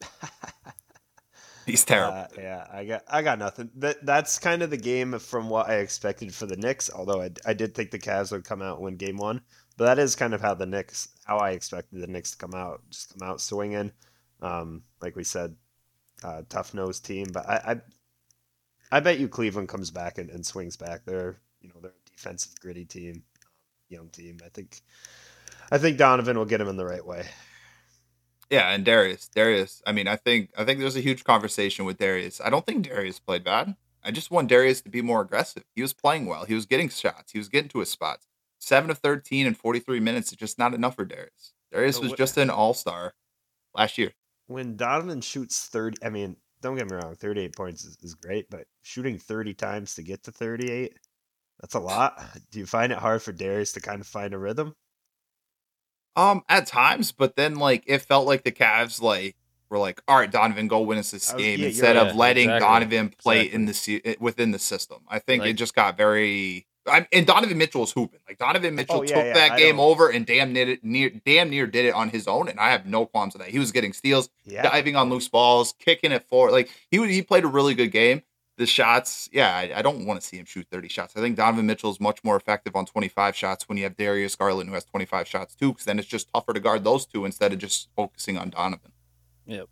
He's 1.66 1.84
terrible. 1.84 2.18
Uh, 2.18 2.26
yeah, 2.36 2.66
I 2.72 2.84
got 2.84 3.02
I 3.08 3.22
got 3.22 3.38
nothing. 3.38 3.70
That 3.76 4.04
that's 4.04 4.38
kind 4.38 4.62
of 4.62 4.70
the 4.70 4.76
game 4.76 5.18
from 5.18 5.48
what 5.48 5.68
I 5.68 5.76
expected 5.76 6.34
for 6.34 6.46
the 6.46 6.56
Knicks. 6.56 6.90
Although 6.92 7.22
I, 7.22 7.30
I 7.46 7.54
did 7.54 7.74
think 7.74 7.90
the 7.90 7.98
Cavs 7.98 8.32
would 8.32 8.44
come 8.44 8.62
out 8.62 8.80
win 8.80 8.96
Game 8.96 9.16
One, 9.16 9.40
but 9.76 9.86
that 9.86 9.98
is 9.98 10.16
kind 10.16 10.34
of 10.34 10.40
how 10.40 10.54
the 10.54 10.66
Knicks 10.66 11.08
how 11.24 11.38
I 11.38 11.50
expected 11.50 12.00
the 12.00 12.06
Knicks 12.06 12.32
to 12.32 12.38
come 12.38 12.54
out, 12.54 12.82
just 12.90 13.16
come 13.16 13.28
out 13.28 13.40
swinging. 13.40 13.92
Um, 14.40 14.82
like 15.00 15.14
we 15.14 15.24
said, 15.24 15.54
uh, 16.24 16.42
tough 16.48 16.74
nosed 16.74 17.04
team. 17.04 17.28
But 17.32 17.48
I, 17.48 17.72
I 17.72 18.96
I 18.96 19.00
bet 19.00 19.20
you 19.20 19.28
Cleveland 19.28 19.68
comes 19.68 19.90
back 19.90 20.18
and, 20.18 20.30
and 20.30 20.44
swings 20.44 20.76
back. 20.76 21.04
They're 21.04 21.36
you 21.60 21.68
know 21.68 21.76
they're 21.80 21.90
a 21.92 22.10
defensive 22.10 22.58
gritty 22.60 22.84
team, 22.84 23.22
young 23.88 24.08
team. 24.08 24.38
I 24.44 24.48
think 24.48 24.80
I 25.70 25.78
think 25.78 25.96
Donovan 25.96 26.36
will 26.36 26.44
get 26.44 26.60
him 26.60 26.68
in 26.68 26.76
the 26.76 26.84
right 26.84 27.04
way. 27.06 27.26
Yeah, 28.52 28.70
and 28.70 28.84
Darius, 28.84 29.28
Darius. 29.28 29.82
I 29.86 29.92
mean, 29.92 30.06
I 30.06 30.16
think 30.16 30.50
I 30.58 30.64
think 30.64 30.78
there's 30.80 30.96
a 30.96 31.00
huge 31.00 31.24
conversation 31.24 31.86
with 31.86 31.98
Darius. 31.98 32.40
I 32.40 32.50
don't 32.50 32.66
think 32.66 32.86
Darius 32.86 33.18
played 33.18 33.44
bad. 33.44 33.76
I 34.04 34.12
just 34.12 34.30
want 34.30 34.48
Darius 34.48 34.82
to 34.82 34.90
be 34.90 35.02
more 35.02 35.22
aggressive. 35.22 35.64
He 35.74 35.82
was 35.82 35.94
playing 35.94 36.26
well. 36.26 36.44
He 36.44 36.54
was 36.54 36.66
getting 36.66 36.88
shots. 36.90 37.32
He 37.32 37.38
was 37.38 37.48
getting 37.48 37.70
to 37.70 37.80
his 37.80 37.90
spots. 37.90 38.28
Seven 38.60 38.90
of 38.90 38.98
thirteen 38.98 39.46
in 39.46 39.54
43 39.54 40.00
minutes 40.00 40.32
is 40.32 40.38
just 40.38 40.58
not 40.58 40.74
enough 40.74 40.96
for 40.96 41.04
Darius. 41.06 41.54
Darius 41.72 42.00
was 42.00 42.12
just 42.12 42.36
an 42.36 42.50
all 42.50 42.74
star 42.74 43.14
last 43.74 43.98
year. 43.98 44.12
when 44.46 44.76
Donovan 44.76 45.20
shoots 45.22 45.66
30, 45.68 45.98
I 46.04 46.10
mean, 46.10 46.36
don't 46.60 46.76
get 46.76 46.90
me 46.90 46.96
wrong, 46.96 47.14
38 47.16 47.56
points 47.56 47.84
is, 47.84 47.96
is 48.02 48.14
great, 48.14 48.50
but 48.50 48.66
shooting 48.82 49.18
30 49.18 49.54
times 49.54 49.94
to 49.96 50.02
get 50.02 50.22
to 50.24 50.32
38, 50.32 50.98
that's 51.60 51.74
a 51.74 51.80
lot. 51.80 52.20
Do 52.50 52.58
you 52.58 52.66
find 52.66 52.92
it 52.92 52.98
hard 52.98 53.22
for 53.22 53.32
Darius 53.32 53.72
to 53.72 53.80
kind 53.80 54.00
of 54.00 54.06
find 54.06 54.34
a 54.34 54.38
rhythm? 54.38 54.74
Um, 56.14 56.42
at 56.48 56.66
times, 56.66 57.10
but 57.12 57.36
then 57.36 57.54
like 57.56 57.84
it 57.86 57.98
felt 58.02 58.26
like 58.26 58.44
the 58.44 58.52
Cavs 58.52 59.00
like 59.00 59.36
were 59.70 59.78
like, 59.78 60.02
all 60.06 60.16
right, 60.18 60.30
Donovan, 60.30 60.68
go 60.68 60.80
win 60.82 60.98
us 60.98 61.10
this 61.12 61.30
I 61.30 61.34
was- 61.36 61.42
game 61.42 61.60
yeah, 61.60 61.66
instead 61.68 61.96
right. 61.96 62.06
of 62.08 62.16
letting 62.16 62.50
Exactly. 62.50 62.66
Donovan 62.68 63.14
play 63.18 63.42
in 63.44 63.64
the 63.64 63.72
se- 63.74 64.16
within 64.20 64.50
the 64.50 64.58
system. 64.58 64.98
I 65.08 65.18
think 65.18 65.44
it 65.44 65.54
just 65.54 65.74
got 65.74 65.96
very. 65.96 66.66
I, 66.86 67.06
and 67.12 67.24
Donovan 67.24 67.56
Mitchell 67.58 67.80
was 67.82 67.92
hooping. 67.92 68.18
Like 68.28 68.38
Donovan 68.38 68.74
Mitchell 68.74 68.96
Oh, 68.98 69.02
yeah, 69.02 69.14
took 69.14 69.24
yeah, 69.24 69.32
that 69.34 69.52
I 69.52 69.56
game 69.56 69.76
don't- 69.76 69.86
over 69.90 70.08
and 70.10 70.26
damn 70.26 70.52
near, 70.52 70.76
near 70.82 71.10
damn 71.24 71.48
near 71.48 71.66
did 71.68 71.84
it 71.86 71.94
on 71.94 72.08
his 72.10 72.26
own. 72.26 72.48
And 72.48 72.58
I 72.58 72.70
have 72.72 72.86
no 72.86 73.06
qualms 73.06 73.34
with 73.34 73.42
that. 73.42 73.50
He 73.50 73.60
was 73.60 73.70
getting 73.72 73.92
steals, 73.92 74.28
Yeah. 74.44 74.62
diving 74.62 74.96
on 74.96 75.08
loose 75.08 75.28
balls, 75.28 75.74
kicking 75.78 76.10
it 76.12 76.24
forward. 76.24 76.50
Like 76.52 76.70
he 76.90 76.98
would- 76.98 77.08
he 77.08 77.22
played 77.22 77.44
a 77.44 77.48
really 77.48 77.74
good 77.74 77.92
game. 77.92 78.22
The 78.58 78.66
shots, 78.66 79.30
yeah, 79.32 79.56
I, 79.56 79.78
I 79.78 79.82
don't 79.82 80.04
want 80.04 80.20
to 80.20 80.26
see 80.26 80.36
him 80.36 80.44
shoot 80.44 80.66
30 80.70 80.88
shots. 80.88 81.16
I 81.16 81.20
think 81.20 81.36
Donovan 81.36 81.66
Mitchell 81.66 81.90
is 81.90 81.98
much 81.98 82.22
more 82.22 82.36
effective 82.36 82.76
on 82.76 82.84
25 82.84 83.34
shots 83.34 83.68
when 83.68 83.78
you 83.78 83.84
have 83.84 83.96
Darius 83.96 84.36
Garland 84.36 84.68
who 84.68 84.74
has 84.74 84.84
25 84.84 85.26
shots 85.26 85.54
too, 85.54 85.72
because 85.72 85.86
then 85.86 85.98
it's 85.98 86.08
just 86.08 86.28
tougher 86.34 86.52
to 86.52 86.60
guard 86.60 86.84
those 86.84 87.06
two 87.06 87.24
instead 87.24 87.52
of 87.52 87.58
just 87.58 87.88
focusing 87.96 88.36
on 88.36 88.50
Donovan. 88.50 88.92
Yep. 89.46 89.68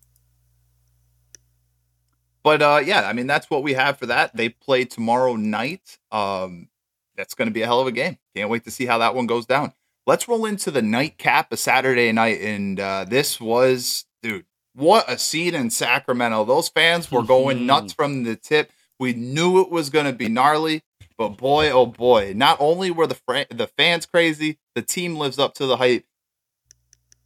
But 2.43 2.62
uh, 2.62 2.81
yeah, 2.85 3.07
I 3.07 3.12
mean 3.12 3.27
that's 3.27 3.51
what 3.51 3.62
we 3.62 3.75
have 3.75 3.99
for 3.99 4.07
that. 4.07 4.35
They 4.35 4.49
play 4.49 4.85
tomorrow 4.85 5.37
night. 5.37 5.99
Um, 6.11 6.69
that's 7.16 7.35
going 7.35 7.49
to 7.49 7.53
be 7.53 7.62
a 7.62 7.66
hell 7.66 7.81
of 7.81 7.87
a 7.87 7.93
game. 7.93 8.16
Can't 8.35 8.49
wait 8.49 8.64
to 8.64 8.71
see 8.71 8.87
how 8.87 8.99
that 8.99 9.14
one 9.14 9.27
goes 9.27 9.45
down. 9.45 9.75
Let's 10.07 10.27
roll 10.27 10.47
into 10.47 10.71
the 10.71 10.83
nightcap 10.83 11.53
of 11.53 11.59
Saturday 11.59 12.11
night, 12.12 12.40
and 12.40 12.81
uh, 12.81 13.05
this 13.07 13.38
was, 13.38 14.07
dude, 14.23 14.47
what 14.75 15.11
a 15.11 15.19
scene 15.19 15.55
in 15.55 15.71
Sacramento. 15.71 16.45
Those 16.45 16.69
fans 16.69 17.11
were 17.11 17.23
going 17.23 17.59
mm-hmm. 17.59 17.67
nuts 17.67 17.93
from 17.93 18.25
the 18.25 18.37
tip. 18.37 18.73
We 18.99 19.13
knew 19.15 19.61
it 19.61 19.71
was 19.71 19.91
going 19.91 20.07
to 20.07 20.13
be 20.13 20.29
gnarly, 20.29 20.83
but 21.17 21.31
boy, 21.31 21.71
oh 21.71 21.87
boy! 21.87 22.33
Not 22.37 22.59
only 22.61 22.91
were 22.91 23.07
the 23.07 23.15
fran- 23.15 23.47
the 23.51 23.67
fans 23.67 24.07
crazy, 24.07 24.59
the 24.75 24.83
team 24.83 25.17
lives 25.17 25.39
up 25.39 25.55
to 25.55 25.67
the 25.67 25.79
hype. 25.79 26.05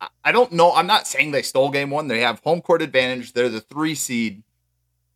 I- 0.01 0.09
I 0.25 0.33
don't 0.33 0.53
know. 0.53 0.73
I'm 0.73 0.87
not 0.87 1.07
saying 1.07 1.31
they 1.31 1.43
stole 1.43 1.71
game 1.71 1.91
one. 1.91 2.09
They 2.09 2.21
have 2.21 2.41
home 2.41 2.61
court 2.61 2.83
advantage. 2.83 3.33
They're 3.33 3.49
the 3.49 3.61
three 3.61 3.95
seed 3.95 4.43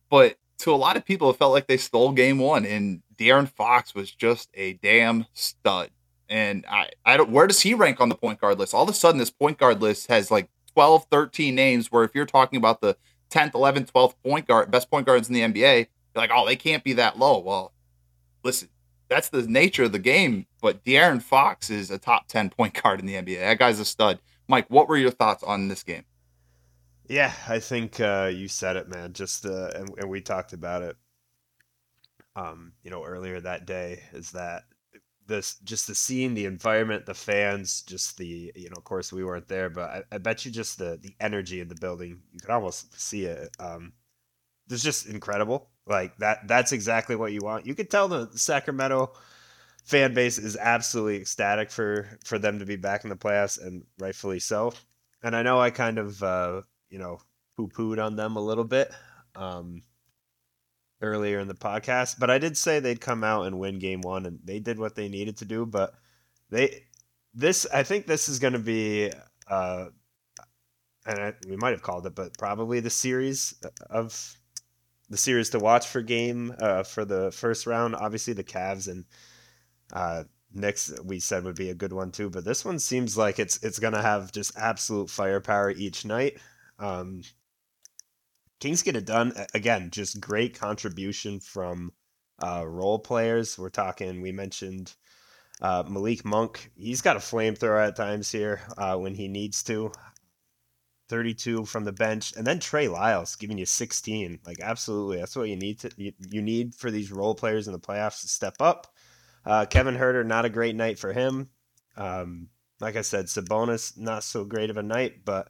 but 0.09 0.37
to 0.59 0.73
a 0.73 0.75
lot 0.75 0.97
of 0.97 1.05
people, 1.05 1.29
it 1.29 1.37
felt 1.37 1.53
like 1.53 1.67
they 1.67 1.77
stole 1.77 2.11
game 2.11 2.39
one. 2.39 2.65
And 2.65 3.01
De'Aaron 3.17 3.47
Fox 3.47 3.93
was 3.93 4.11
just 4.11 4.49
a 4.53 4.73
damn 4.73 5.25
stud. 5.33 5.91
And 6.27 6.65
I, 6.69 6.89
I 7.05 7.17
don't, 7.17 7.31
where 7.31 7.47
does 7.47 7.61
he 7.61 7.73
rank 7.73 8.01
on 8.01 8.09
the 8.09 8.15
point 8.15 8.41
guard 8.41 8.59
list? 8.59 8.73
All 8.73 8.83
of 8.83 8.89
a 8.89 8.93
sudden, 8.93 9.19
this 9.19 9.31
point 9.31 9.57
guard 9.57 9.81
list 9.81 10.07
has 10.07 10.29
like 10.29 10.49
12, 10.69 11.05
13 11.11 11.55
names. 11.55 11.91
Where 11.91 12.03
if 12.03 12.15
you're 12.15 12.25
talking 12.25 12.57
about 12.57 12.81
the 12.81 12.97
10th, 13.29 13.51
11th, 13.51 13.91
12th 13.91 14.15
point 14.23 14.47
guard, 14.47 14.71
best 14.71 14.89
point 14.89 15.05
guards 15.05 15.29
in 15.29 15.33
the 15.33 15.41
NBA, 15.41 15.77
you're 15.77 15.87
like, 16.15 16.31
oh, 16.33 16.45
they 16.45 16.55
can't 16.55 16.83
be 16.83 16.93
that 16.93 17.17
low. 17.17 17.39
Well, 17.39 17.73
listen, 18.43 18.69
that's 19.09 19.29
the 19.29 19.41
nature 19.43 19.83
of 19.83 19.91
the 19.91 19.99
game. 19.99 20.45
but 20.61 20.83
De'Aaron 20.83 21.21
Fox 21.21 21.69
is 21.69 21.91
a 21.91 21.97
top 21.97 22.27
10 22.27 22.51
point 22.51 22.81
guard 22.81 22.99
in 22.99 23.05
the 23.05 23.15
NBA. 23.15 23.39
That 23.39 23.59
guy's 23.59 23.79
a 23.79 23.85
stud. 23.85 24.19
Mike, 24.47 24.65
what 24.69 24.87
were 24.87 24.97
your 24.97 25.11
thoughts 25.11 25.43
on 25.43 25.67
this 25.67 25.83
game? 25.83 26.05
Yeah, 27.07 27.33
I 27.47 27.59
think 27.59 27.99
uh, 27.99 28.31
you 28.33 28.47
said 28.47 28.75
it, 28.75 28.87
man. 28.87 29.13
Just 29.13 29.45
uh, 29.45 29.71
and, 29.75 29.89
and 29.97 30.09
we 30.09 30.21
talked 30.21 30.53
about 30.53 30.83
it, 30.83 30.95
um, 32.35 32.73
you 32.83 32.91
know, 32.91 33.03
earlier 33.03 33.39
that 33.41 33.65
day. 33.65 34.03
Is 34.13 34.31
that 34.31 34.65
this 35.29 35.55
just 35.63 35.87
the 35.87 35.95
scene, 35.95 36.33
the 36.33 36.45
environment, 36.45 37.05
the 37.05 37.13
fans, 37.13 37.81
just 37.83 38.17
the 38.17 38.51
you 38.53 38.69
know, 38.69 38.75
of 38.75 38.83
course 38.83 39.13
we 39.13 39.23
weren't 39.23 39.47
there, 39.47 39.69
but 39.69 39.89
I, 39.89 40.03
I 40.15 40.17
bet 40.17 40.43
you 40.43 40.51
just 40.51 40.77
the 40.77 40.99
the 41.01 41.15
energy 41.21 41.61
in 41.61 41.69
the 41.69 41.75
building, 41.75 42.19
you 42.33 42.39
could 42.41 42.49
almost 42.49 42.99
see 42.99 43.23
it. 43.23 43.49
Um, 43.59 43.93
it's 44.69 44.83
just 44.83 45.07
incredible. 45.07 45.69
Like 45.87 46.17
that. 46.17 46.47
That's 46.47 46.73
exactly 46.73 47.15
what 47.15 47.31
you 47.31 47.39
want. 47.41 47.65
You 47.65 47.73
could 47.75 47.89
tell 47.89 48.07
the 48.07 48.29
Sacramento 48.35 49.13
fan 49.85 50.13
base 50.13 50.37
is 50.37 50.57
absolutely 50.57 51.21
ecstatic 51.21 51.71
for 51.71 52.19
for 52.25 52.37
them 52.37 52.59
to 52.59 52.65
be 52.65 52.75
back 52.75 53.05
in 53.05 53.09
the 53.09 53.15
playoffs, 53.15 53.59
and 53.65 53.85
rightfully 53.97 54.39
so. 54.39 54.73
And 55.23 55.35
I 55.35 55.43
know 55.43 55.59
I 55.59 55.69
kind 55.69 55.97
of 55.97 56.21
uh, 56.21 56.61
you 56.89 56.99
know 56.99 57.19
poo 57.55 57.69
pooed 57.69 58.03
on 58.03 58.15
them 58.17 58.35
a 58.35 58.41
little 58.41 58.65
bit 58.65 58.91
um, 59.35 59.81
earlier 61.01 61.39
in 61.39 61.47
the 61.47 61.53
podcast, 61.53 62.19
but 62.19 62.29
I 62.29 62.37
did 62.37 62.57
say 62.57 62.79
they'd 62.79 63.01
come 63.01 63.23
out 63.23 63.47
and 63.47 63.59
win 63.59 63.79
Game 63.79 64.01
One, 64.01 64.25
and 64.25 64.39
they 64.43 64.59
did 64.59 64.79
what 64.79 64.95
they 64.95 65.09
needed 65.09 65.37
to 65.37 65.45
do. 65.45 65.65
But 65.65 65.93
they 66.49 66.83
this 67.33 67.65
I 67.73 67.83
think 67.83 68.05
this 68.05 68.29
is 68.29 68.39
going 68.39 68.53
to 68.53 68.59
be. 68.59 69.11
Uh, 69.47 69.85
and 71.05 71.19
I, 71.19 71.33
we 71.47 71.55
might 71.55 71.71
have 71.71 71.81
called 71.81 72.05
it, 72.05 72.13
but 72.13 72.37
probably 72.37 72.81
the 72.81 72.89
series 72.89 73.55
of 73.89 74.37
the 75.09 75.17
series 75.17 75.49
to 75.51 75.59
watch 75.59 75.87
for 75.87 76.01
game 76.01 76.53
uh, 76.59 76.83
for 76.83 77.05
the 77.05 77.31
first 77.31 77.65
round. 77.65 77.95
Obviously, 77.95 78.33
the 78.33 78.43
Cavs 78.43 78.87
and 78.87 79.05
uh, 79.93 80.23
Knicks 80.53 80.91
we 81.03 81.19
said 81.19 81.43
would 81.43 81.55
be 81.55 81.69
a 81.69 81.75
good 81.75 81.93
one 81.93 82.11
too, 82.11 82.29
but 82.29 82.45
this 82.45 82.65
one 82.65 82.79
seems 82.79 83.17
like 83.17 83.39
it's 83.39 83.61
it's 83.63 83.79
gonna 83.79 84.01
have 84.01 84.31
just 84.31 84.57
absolute 84.57 85.09
firepower 85.09 85.71
each 85.71 86.05
night. 86.05 86.39
Um, 86.77 87.21
Kings 88.59 88.83
get 88.83 88.95
it 88.95 89.05
done 89.05 89.33
again. 89.53 89.89
Just 89.91 90.19
great 90.19 90.59
contribution 90.59 91.39
from 91.39 91.91
uh, 92.41 92.65
role 92.67 92.99
players. 92.99 93.57
We're 93.57 93.69
talking. 93.69 94.21
We 94.21 94.31
mentioned 94.31 94.93
uh, 95.61 95.83
Malik 95.87 96.25
Monk. 96.25 96.71
He's 96.75 97.01
got 97.01 97.15
a 97.15 97.19
flamethrower 97.19 97.87
at 97.87 97.95
times 97.95 98.31
here 98.31 98.61
uh, 98.77 98.95
when 98.97 99.15
he 99.15 99.27
needs 99.27 99.63
to. 99.63 99.91
32 101.09 101.65
from 101.65 101.85
the 101.85 101.91
bench, 101.91 102.33
and 102.37 102.45
then 102.45 102.59
Trey 102.59 102.87
Lyles 102.87 103.35
giving 103.35 103.57
you 103.57 103.65
16. 103.65 104.39
Like 104.45 104.59
absolutely, 104.61 105.17
that's 105.17 105.35
what 105.35 105.49
you 105.49 105.55
need 105.55 105.79
to 105.79 105.91
you, 105.97 106.13
you 106.29 106.41
need 106.41 106.75
for 106.75 106.91
these 106.91 107.11
role 107.11 107.33
players 107.33 107.67
in 107.67 107.73
the 107.73 107.79
playoffs 107.79 108.21
to 108.21 108.27
step 108.27 108.55
up. 108.59 108.93
Uh, 109.43 109.65
Kevin 109.65 109.95
Huerter, 109.95 110.25
not 110.25 110.45
a 110.45 110.49
great 110.49 110.75
night 110.75 110.99
for 110.99 111.11
him. 111.11 111.49
Um, 111.97 112.49
like 112.79 112.95
I 112.95 113.01
said, 113.01 113.25
Sabonis, 113.25 113.97
not 113.97 114.23
so 114.23 114.45
great 114.45 114.69
of 114.69 114.77
a 114.77 114.83
night, 114.83 115.25
but 115.25 115.49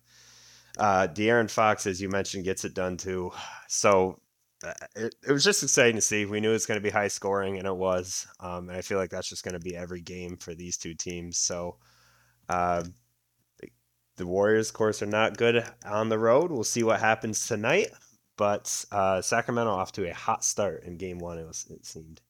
uh, 0.77 1.07
De'Aaron 1.07 1.49
Fox, 1.49 1.87
as 1.87 2.01
you 2.01 2.09
mentioned, 2.09 2.45
gets 2.45 2.65
it 2.65 2.73
done 2.73 2.97
too. 2.97 3.31
So 3.67 4.19
uh, 4.63 4.73
it, 4.95 5.15
it 5.27 5.31
was 5.31 5.43
just 5.43 5.63
exciting 5.63 5.95
to 5.95 6.01
see. 6.01 6.25
We 6.25 6.39
knew 6.39 6.49
it 6.49 6.53
was 6.53 6.65
going 6.65 6.79
to 6.79 6.83
be 6.83 6.89
high 6.89 7.07
scoring, 7.07 7.57
and 7.57 7.67
it 7.67 7.75
was. 7.75 8.27
Um, 8.39 8.69
and 8.69 8.77
I 8.77 8.81
feel 8.81 8.97
like 8.97 9.09
that's 9.09 9.29
just 9.29 9.43
going 9.43 9.53
to 9.53 9.59
be 9.59 9.75
every 9.75 10.01
game 10.01 10.37
for 10.37 10.53
these 10.53 10.77
two 10.77 10.93
teams. 10.93 11.37
So 11.37 11.77
uh, 12.47 12.83
the 14.17 14.27
Warriors, 14.27 14.69
of 14.69 14.75
course, 14.75 15.01
are 15.01 15.07
not 15.07 15.37
good 15.37 15.63
on 15.85 16.09
the 16.09 16.19
road. 16.19 16.51
We'll 16.51 16.63
see 16.63 16.83
what 16.83 16.99
happens 16.99 17.47
tonight. 17.47 17.87
But 18.37 18.85
uh, 18.91 19.21
Sacramento 19.21 19.71
off 19.71 19.91
to 19.93 20.09
a 20.09 20.13
hot 20.13 20.45
start 20.45 20.83
in 20.83 20.97
game 20.97 21.19
one, 21.19 21.39
it, 21.39 21.47
was, 21.47 21.67
it 21.69 21.85
seemed 21.85 22.21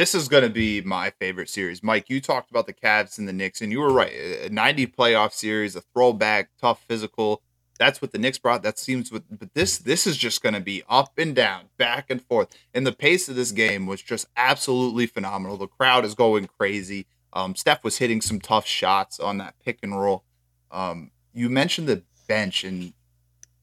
this 0.00 0.14
is 0.14 0.28
going 0.28 0.44
to 0.44 0.48
be 0.48 0.80
my 0.80 1.10
favorite 1.10 1.50
series. 1.50 1.82
Mike, 1.82 2.08
you 2.08 2.22
talked 2.22 2.50
about 2.50 2.66
the 2.66 2.72
Cavs 2.72 3.18
and 3.18 3.28
the 3.28 3.34
Knicks, 3.34 3.60
and 3.60 3.70
you 3.70 3.80
were 3.80 3.92
right. 3.92 4.12
A 4.12 4.48
90 4.48 4.86
playoff 4.86 5.32
series, 5.32 5.76
a 5.76 5.82
throwback, 5.82 6.48
tough 6.58 6.82
physical. 6.88 7.42
That's 7.80 8.02
what 8.02 8.12
the 8.12 8.18
Knicks 8.18 8.36
brought. 8.36 8.62
That 8.62 8.78
seems 8.78 9.10
what, 9.10 9.22
but 9.30 9.54
this 9.54 9.78
this 9.78 10.06
is 10.06 10.18
just 10.18 10.42
going 10.42 10.52
to 10.52 10.60
be 10.60 10.82
up 10.86 11.18
and 11.18 11.34
down, 11.34 11.64
back 11.78 12.10
and 12.10 12.20
forth. 12.20 12.54
And 12.74 12.86
the 12.86 12.92
pace 12.92 13.26
of 13.30 13.36
this 13.36 13.52
game 13.52 13.86
was 13.86 14.02
just 14.02 14.26
absolutely 14.36 15.06
phenomenal. 15.06 15.56
The 15.56 15.66
crowd 15.66 16.04
is 16.04 16.14
going 16.14 16.46
crazy. 16.58 17.06
Um, 17.32 17.56
Steph 17.56 17.82
was 17.82 17.96
hitting 17.96 18.20
some 18.20 18.38
tough 18.38 18.66
shots 18.66 19.18
on 19.18 19.38
that 19.38 19.54
pick 19.64 19.78
and 19.82 19.98
roll. 19.98 20.24
Um, 20.70 21.10
you 21.32 21.48
mentioned 21.48 21.88
the 21.88 22.02
bench, 22.28 22.64
and 22.64 22.92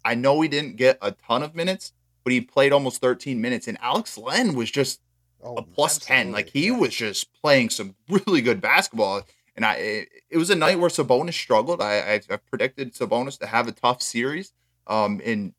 I 0.04 0.16
know 0.16 0.42
he 0.42 0.48
didn't 0.48 0.78
get 0.78 0.98
a 1.00 1.12
ton 1.12 1.44
of 1.44 1.54
minutes, 1.54 1.94
but 2.24 2.34
he 2.34 2.42
played 2.42 2.74
almost 2.74 3.00
13 3.00 3.40
minutes. 3.40 3.68
And 3.68 3.78
Alex 3.84 4.18
Len 4.18 4.56
was 4.56 4.72
just 4.72 5.00
oh, 5.44 5.58
a 5.58 5.62
plus 5.62 6.00
10. 6.00 6.32
Like 6.32 6.50
he 6.50 6.68
yeah. 6.70 6.78
was 6.78 6.96
just 6.96 7.32
playing 7.40 7.70
some 7.70 7.94
really 8.10 8.42
good 8.42 8.62
basketball. 8.62 9.22
And 9.58 9.66
I, 9.66 9.74
it, 9.74 10.10
it 10.30 10.38
was 10.38 10.50
a 10.50 10.56
night 10.56 10.80
where 10.80 10.90
Sabonis 10.90 11.34
struggled. 11.34 11.82
I, 11.82 12.00
I, 12.00 12.22
I, 12.30 12.38
predicted 12.38 12.94
Sabonis 12.94 13.40
to 13.40 13.48
have 13.48 13.68
a 13.68 13.72
tough 13.72 14.02
series. 14.04 14.54
Um, 14.86 15.20
and 15.26 15.54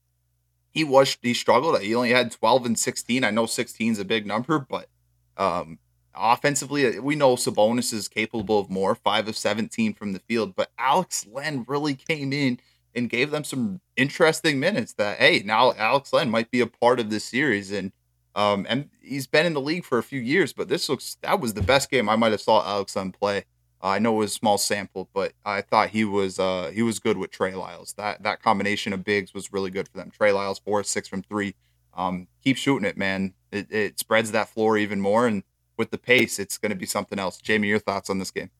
he 0.70 0.84
was, 0.84 1.18
he 1.20 1.34
struggled. 1.34 1.80
He 1.82 1.94
only 1.94 2.10
had 2.10 2.30
12 2.30 2.64
and 2.64 2.78
16. 2.78 3.24
I 3.24 3.30
know 3.30 3.44
16 3.44 3.92
is 3.92 3.98
a 3.98 4.04
big 4.04 4.24
number, 4.24 4.60
but, 4.60 4.88
um, 5.36 5.80
offensively, 6.14 7.00
we 7.00 7.16
know 7.16 7.34
Sabonis 7.34 7.92
is 7.92 8.08
capable 8.08 8.60
of 8.60 8.70
more, 8.70 8.94
five 8.94 9.28
of 9.28 9.36
17 9.36 9.94
from 9.94 10.12
the 10.12 10.20
field, 10.20 10.54
but 10.54 10.70
Alex 10.78 11.26
Len 11.30 11.64
really 11.68 11.94
came 11.94 12.32
in 12.32 12.60
and 12.94 13.10
gave 13.10 13.30
them 13.32 13.44
some 13.44 13.80
interesting 13.96 14.60
minutes 14.60 14.94
that, 14.94 15.18
hey, 15.18 15.42
now 15.44 15.72
Alex 15.74 16.12
Len 16.12 16.30
might 16.30 16.50
be 16.50 16.60
a 16.60 16.66
part 16.66 17.00
of 17.00 17.10
this 17.10 17.24
series. 17.24 17.72
And 17.72 17.92
um, 18.34 18.66
and 18.68 18.88
he's 19.02 19.26
been 19.26 19.46
in 19.46 19.54
the 19.54 19.60
league 19.60 19.84
for 19.84 19.98
a 19.98 20.02
few 20.02 20.20
years, 20.20 20.52
but 20.52 20.68
this 20.68 20.88
looks 20.88 21.16
that 21.22 21.40
was 21.40 21.54
the 21.54 21.62
best 21.62 21.90
game 21.90 22.08
I 22.08 22.14
might 22.14 22.30
have 22.30 22.40
saw 22.40 22.64
Alex 22.64 22.94
Len 22.94 23.10
play. 23.10 23.44
Uh, 23.82 23.88
I 23.88 23.98
know 23.98 24.14
it 24.14 24.18
was 24.18 24.32
a 24.32 24.34
small 24.34 24.58
sample, 24.58 25.08
but 25.12 25.32
I 25.44 25.60
thought 25.60 25.90
he 25.90 26.04
was 26.04 26.38
uh, 26.38 26.70
he 26.74 26.82
was 26.82 26.98
good 26.98 27.16
with 27.16 27.30
Trey 27.30 27.54
Lyles. 27.54 27.94
That 27.94 28.22
that 28.22 28.42
combination 28.42 28.92
of 28.92 29.04
bigs 29.04 29.32
was 29.32 29.52
really 29.52 29.70
good 29.70 29.88
for 29.88 29.96
them. 29.96 30.10
Trey 30.10 30.32
Lyles 30.32 30.58
four 30.58 30.82
six 30.84 31.08
from 31.08 31.22
three. 31.22 31.54
Um, 31.96 32.28
keep 32.42 32.56
shooting 32.56 32.86
it, 32.86 32.96
man. 32.96 33.34
It, 33.50 33.70
it 33.72 33.98
spreads 33.98 34.32
that 34.32 34.48
floor 34.48 34.76
even 34.78 35.00
more, 35.00 35.26
and 35.26 35.42
with 35.76 35.90
the 35.90 35.98
pace, 35.98 36.38
it's 36.38 36.58
going 36.58 36.70
to 36.70 36.76
be 36.76 36.86
something 36.86 37.18
else. 37.18 37.38
Jamie, 37.38 37.68
your 37.68 37.78
thoughts 37.78 38.10
on 38.10 38.18
this 38.18 38.30
game? 38.30 38.50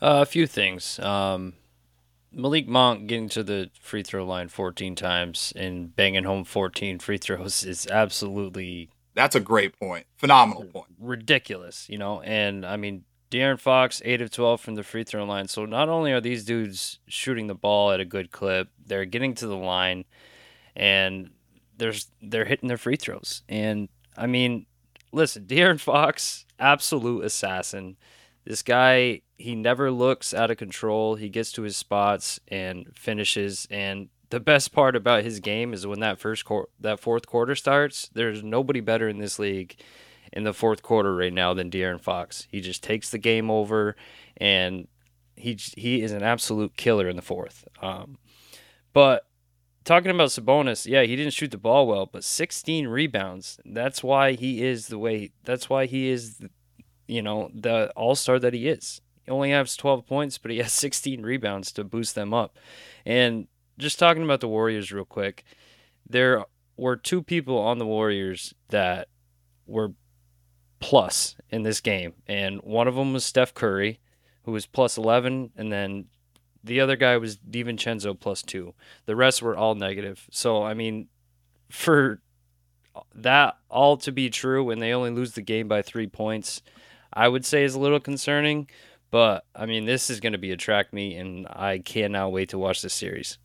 Uh, 0.00 0.20
a 0.20 0.26
few 0.26 0.46
things. 0.46 0.98
Um, 0.98 1.54
Malik 2.30 2.68
Monk 2.68 3.06
getting 3.06 3.30
to 3.30 3.42
the 3.42 3.70
free 3.80 4.02
throw 4.02 4.24
line 4.24 4.48
14 4.48 4.94
times 4.94 5.52
and 5.56 5.96
banging 5.96 6.24
home 6.24 6.44
14 6.44 6.98
free 6.98 7.18
throws 7.18 7.64
is 7.64 7.86
absolutely. 7.86 8.90
That's 9.16 9.34
a 9.34 9.40
great 9.40 9.78
point. 9.80 10.06
Phenomenal 10.18 10.64
point. 10.64 10.92
Ridiculous, 11.00 11.88
you 11.88 11.96
know. 11.96 12.20
And 12.20 12.66
I 12.66 12.76
mean, 12.76 13.04
De'Aaron 13.30 13.58
Fox, 13.58 14.02
8 14.04 14.20
of 14.20 14.30
12 14.30 14.60
from 14.60 14.74
the 14.74 14.82
free 14.82 15.04
throw 15.04 15.24
line. 15.24 15.48
So 15.48 15.64
not 15.64 15.88
only 15.88 16.12
are 16.12 16.20
these 16.20 16.44
dudes 16.44 17.00
shooting 17.08 17.46
the 17.46 17.54
ball 17.54 17.90
at 17.90 17.98
a 17.98 18.04
good 18.04 18.30
clip, 18.30 18.68
they're 18.86 19.06
getting 19.06 19.34
to 19.36 19.46
the 19.46 19.56
line 19.56 20.04
and 20.76 21.30
there's 21.78 22.10
they're 22.22 22.44
hitting 22.44 22.68
their 22.68 22.76
free 22.76 22.96
throws. 22.96 23.42
And 23.48 23.88
I 24.18 24.26
mean, 24.26 24.66
listen, 25.12 25.46
De'Aaron 25.46 25.80
Fox, 25.80 26.44
absolute 26.58 27.24
assassin. 27.24 27.96
This 28.44 28.62
guy, 28.62 29.22
he 29.38 29.54
never 29.54 29.90
looks 29.90 30.34
out 30.34 30.50
of 30.50 30.58
control. 30.58 31.16
He 31.16 31.30
gets 31.30 31.52
to 31.52 31.62
his 31.62 31.76
spots 31.76 32.38
and 32.48 32.86
finishes. 32.94 33.66
And 33.70 34.08
the 34.30 34.40
best 34.40 34.72
part 34.72 34.96
about 34.96 35.24
his 35.24 35.40
game 35.40 35.72
is 35.72 35.86
when 35.86 36.00
that 36.00 36.18
first 36.18 36.44
quarter, 36.44 36.68
that 36.80 37.00
fourth 37.00 37.26
quarter 37.26 37.54
starts. 37.54 38.08
There's 38.12 38.42
nobody 38.42 38.80
better 38.80 39.08
in 39.08 39.18
this 39.18 39.38
league 39.38 39.76
in 40.32 40.44
the 40.44 40.52
fourth 40.52 40.82
quarter 40.82 41.14
right 41.14 41.32
now 41.32 41.54
than 41.54 41.70
De'Aaron 41.70 42.00
Fox. 42.00 42.46
He 42.50 42.60
just 42.60 42.82
takes 42.82 43.10
the 43.10 43.18
game 43.18 43.50
over, 43.50 43.96
and 44.36 44.88
he 45.36 45.58
he 45.76 46.02
is 46.02 46.12
an 46.12 46.22
absolute 46.22 46.76
killer 46.76 47.08
in 47.08 47.16
the 47.16 47.22
fourth. 47.22 47.66
Um, 47.80 48.18
but 48.92 49.26
talking 49.84 50.10
about 50.10 50.30
Sabonis, 50.30 50.86
yeah, 50.86 51.02
he 51.02 51.14
didn't 51.16 51.34
shoot 51.34 51.50
the 51.50 51.58
ball 51.58 51.86
well, 51.86 52.06
but 52.06 52.24
16 52.24 52.88
rebounds. 52.88 53.60
That's 53.64 54.02
why 54.02 54.32
he 54.32 54.64
is 54.64 54.88
the 54.88 54.98
way. 54.98 55.30
That's 55.44 55.70
why 55.70 55.86
he 55.86 56.08
is 56.08 56.40
you 57.06 57.22
know, 57.22 57.50
the 57.54 57.90
all 57.96 58.14
star 58.14 58.38
that 58.38 58.54
he 58.54 58.68
is. 58.68 59.00
He 59.24 59.30
only 59.30 59.50
has 59.50 59.76
12 59.76 60.06
points, 60.06 60.38
but 60.38 60.50
he 60.50 60.58
has 60.58 60.72
16 60.72 61.22
rebounds 61.22 61.72
to 61.72 61.84
boost 61.84 62.14
them 62.14 62.32
up. 62.34 62.58
And 63.04 63.48
just 63.78 63.98
talking 63.98 64.22
about 64.22 64.40
the 64.40 64.48
Warriors 64.48 64.92
real 64.92 65.04
quick, 65.04 65.44
there 66.08 66.44
were 66.76 66.96
two 66.96 67.22
people 67.22 67.58
on 67.58 67.78
the 67.78 67.86
Warriors 67.86 68.54
that 68.68 69.08
were 69.66 69.92
plus 70.80 71.36
in 71.50 71.62
this 71.62 71.80
game. 71.80 72.14
And 72.26 72.60
one 72.62 72.88
of 72.88 72.94
them 72.94 73.12
was 73.12 73.24
Steph 73.24 73.54
Curry, 73.54 74.00
who 74.44 74.52
was 74.52 74.66
plus 74.66 74.96
11, 74.96 75.50
and 75.56 75.72
then 75.72 76.06
the 76.62 76.80
other 76.80 76.96
guy 76.96 77.16
was 77.16 77.36
DiVincenzo 77.36 78.18
plus 78.18 78.42
two. 78.42 78.74
The 79.06 79.16
rest 79.16 79.42
were 79.42 79.56
all 79.56 79.74
negative. 79.74 80.26
So, 80.30 80.62
I 80.62 80.74
mean, 80.74 81.08
for 81.70 82.20
that 83.14 83.56
all 83.68 83.96
to 83.98 84.12
be 84.12 84.30
true 84.30 84.64
when 84.64 84.78
they 84.78 84.92
only 84.92 85.10
lose 85.10 85.32
the 85.32 85.42
game 85.42 85.68
by 85.68 85.82
three 85.82 86.06
points, 86.06 86.62
I 87.12 87.28
would 87.28 87.44
say 87.44 87.64
is 87.64 87.74
a 87.74 87.80
little 87.80 88.00
concerning. 88.00 88.68
But 89.10 89.44
I 89.54 89.66
mean, 89.66 89.84
this 89.84 90.10
is 90.10 90.20
going 90.20 90.32
to 90.32 90.38
be 90.38 90.50
a 90.50 90.56
track 90.56 90.92
meet, 90.92 91.16
and 91.16 91.46
I 91.48 91.78
cannot 91.78 92.32
wait 92.32 92.50
to 92.50 92.58
watch 92.58 92.82
this 92.82 92.94
series. 92.94 93.38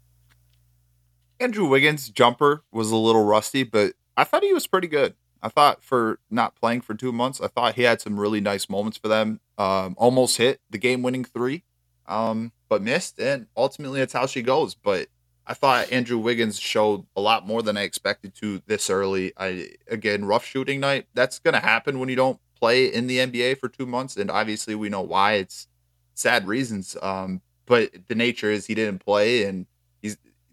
Andrew 1.41 1.65
Wiggins' 1.65 2.09
jumper 2.09 2.63
was 2.71 2.91
a 2.91 2.95
little 2.95 3.25
rusty, 3.25 3.63
but 3.63 3.93
I 4.15 4.23
thought 4.23 4.43
he 4.43 4.53
was 4.53 4.67
pretty 4.67 4.87
good. 4.87 5.15
I 5.41 5.49
thought 5.49 5.83
for 5.83 6.19
not 6.29 6.55
playing 6.55 6.81
for 6.81 6.93
two 6.93 7.11
months, 7.11 7.41
I 7.41 7.47
thought 7.47 7.73
he 7.73 7.81
had 7.81 7.99
some 7.99 8.19
really 8.19 8.39
nice 8.39 8.69
moments 8.69 8.99
for 8.99 9.07
them. 9.07 9.39
Um, 9.57 9.95
almost 9.97 10.37
hit 10.37 10.61
the 10.69 10.77
game 10.77 11.01
winning 11.01 11.25
three, 11.25 11.63
um, 12.07 12.51
but 12.69 12.83
missed, 12.83 13.19
and 13.19 13.47
ultimately 13.57 13.99
that's 13.99 14.13
how 14.13 14.27
she 14.27 14.43
goes. 14.43 14.75
But 14.75 15.07
I 15.47 15.55
thought 15.55 15.91
Andrew 15.91 16.19
Wiggins 16.19 16.59
showed 16.59 17.07
a 17.15 17.21
lot 17.21 17.47
more 17.47 17.63
than 17.63 17.75
I 17.75 17.81
expected 17.81 18.35
to 18.35 18.61
this 18.67 18.91
early. 18.91 19.33
I 19.35 19.71
again 19.87 20.25
rough 20.25 20.45
shooting 20.45 20.79
night. 20.79 21.07
That's 21.15 21.39
gonna 21.39 21.59
happen 21.59 21.97
when 21.97 22.09
you 22.09 22.15
don't 22.15 22.39
play 22.55 22.85
in 22.85 23.07
the 23.07 23.17
NBA 23.17 23.57
for 23.57 23.67
two 23.67 23.87
months, 23.87 24.15
and 24.15 24.29
obviously 24.29 24.75
we 24.75 24.89
know 24.89 25.01
why. 25.01 25.33
It's 25.33 25.67
sad 26.13 26.47
reasons. 26.47 26.95
Um, 27.01 27.41
but 27.65 27.89
the 28.07 28.15
nature 28.15 28.51
is 28.51 28.67
he 28.67 28.75
didn't 28.75 29.03
play, 29.03 29.45
and 29.45 29.65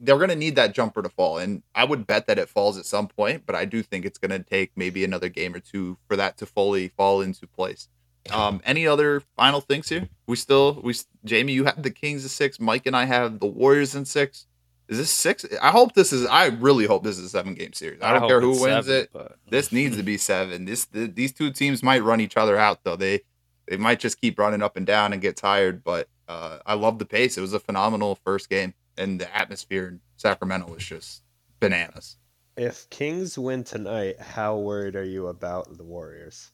they're 0.00 0.18
gonna 0.18 0.36
need 0.36 0.56
that 0.56 0.74
jumper 0.74 1.02
to 1.02 1.08
fall, 1.08 1.38
and 1.38 1.62
I 1.74 1.84
would 1.84 2.06
bet 2.06 2.26
that 2.26 2.38
it 2.38 2.48
falls 2.48 2.78
at 2.78 2.86
some 2.86 3.08
point. 3.08 3.44
But 3.46 3.54
I 3.54 3.64
do 3.64 3.82
think 3.82 4.04
it's 4.04 4.18
gonna 4.18 4.38
take 4.42 4.72
maybe 4.76 5.04
another 5.04 5.28
game 5.28 5.54
or 5.54 5.60
two 5.60 5.98
for 6.06 6.16
that 6.16 6.36
to 6.38 6.46
fully 6.46 6.88
fall 6.88 7.20
into 7.20 7.46
place. 7.46 7.88
Um, 8.30 8.60
any 8.64 8.86
other 8.86 9.22
final 9.36 9.60
things 9.62 9.88
here? 9.88 10.08
We 10.26 10.36
still 10.36 10.80
we 10.82 10.94
Jamie, 11.24 11.52
you 11.54 11.64
have 11.64 11.82
the 11.82 11.90
Kings 11.90 12.24
of 12.24 12.30
six. 12.30 12.60
Mike 12.60 12.84
and 12.86 12.94
I 12.96 13.04
have 13.06 13.40
the 13.40 13.46
Warriors 13.46 13.94
in 13.94 14.04
six. 14.04 14.46
Is 14.88 14.98
this 14.98 15.10
six? 15.10 15.44
I 15.62 15.70
hope 15.70 15.94
this 15.94 16.12
is. 16.12 16.26
I 16.26 16.46
really 16.46 16.86
hope 16.86 17.04
this 17.04 17.18
is 17.18 17.24
a 17.24 17.28
seven 17.28 17.54
game 17.54 17.72
series. 17.74 18.00
I 18.02 18.12
don't 18.12 18.20
hope 18.20 18.28
care 18.30 18.40
who 18.40 18.50
wins 18.50 18.86
seven, 18.86 18.92
it. 18.94 19.10
but- 19.12 19.36
This 19.48 19.70
needs 19.72 19.96
to 19.96 20.02
be 20.02 20.16
seven. 20.18 20.64
This 20.64 20.86
th 20.86 21.14
these 21.14 21.32
two 21.32 21.50
teams 21.52 21.82
might 21.82 22.02
run 22.02 22.20
each 22.20 22.36
other 22.36 22.56
out 22.56 22.84
though. 22.84 22.96
They 22.96 23.20
they 23.66 23.76
might 23.76 24.00
just 24.00 24.20
keep 24.20 24.38
running 24.38 24.62
up 24.62 24.76
and 24.76 24.86
down 24.86 25.12
and 25.12 25.20
get 25.22 25.36
tired. 25.36 25.82
But 25.84 26.08
uh, 26.26 26.58
I 26.66 26.74
love 26.74 26.98
the 26.98 27.04
pace. 27.06 27.36
It 27.38 27.42
was 27.42 27.52
a 27.54 27.60
phenomenal 27.60 28.18
first 28.24 28.48
game, 28.50 28.74
and 28.98 29.20
the 29.20 29.34
atmosphere 29.36 29.88
in 29.88 30.00
Sacramento 30.16 30.70
was 30.72 30.84
just 30.84 31.22
bananas. 31.60 32.16
If 32.56 32.90
Kings 32.90 33.38
win 33.38 33.62
tonight, 33.64 34.20
how 34.20 34.56
worried 34.58 34.96
are 34.96 35.04
you 35.04 35.28
about 35.28 35.76
the 35.78 35.84
Warriors? 35.84 36.50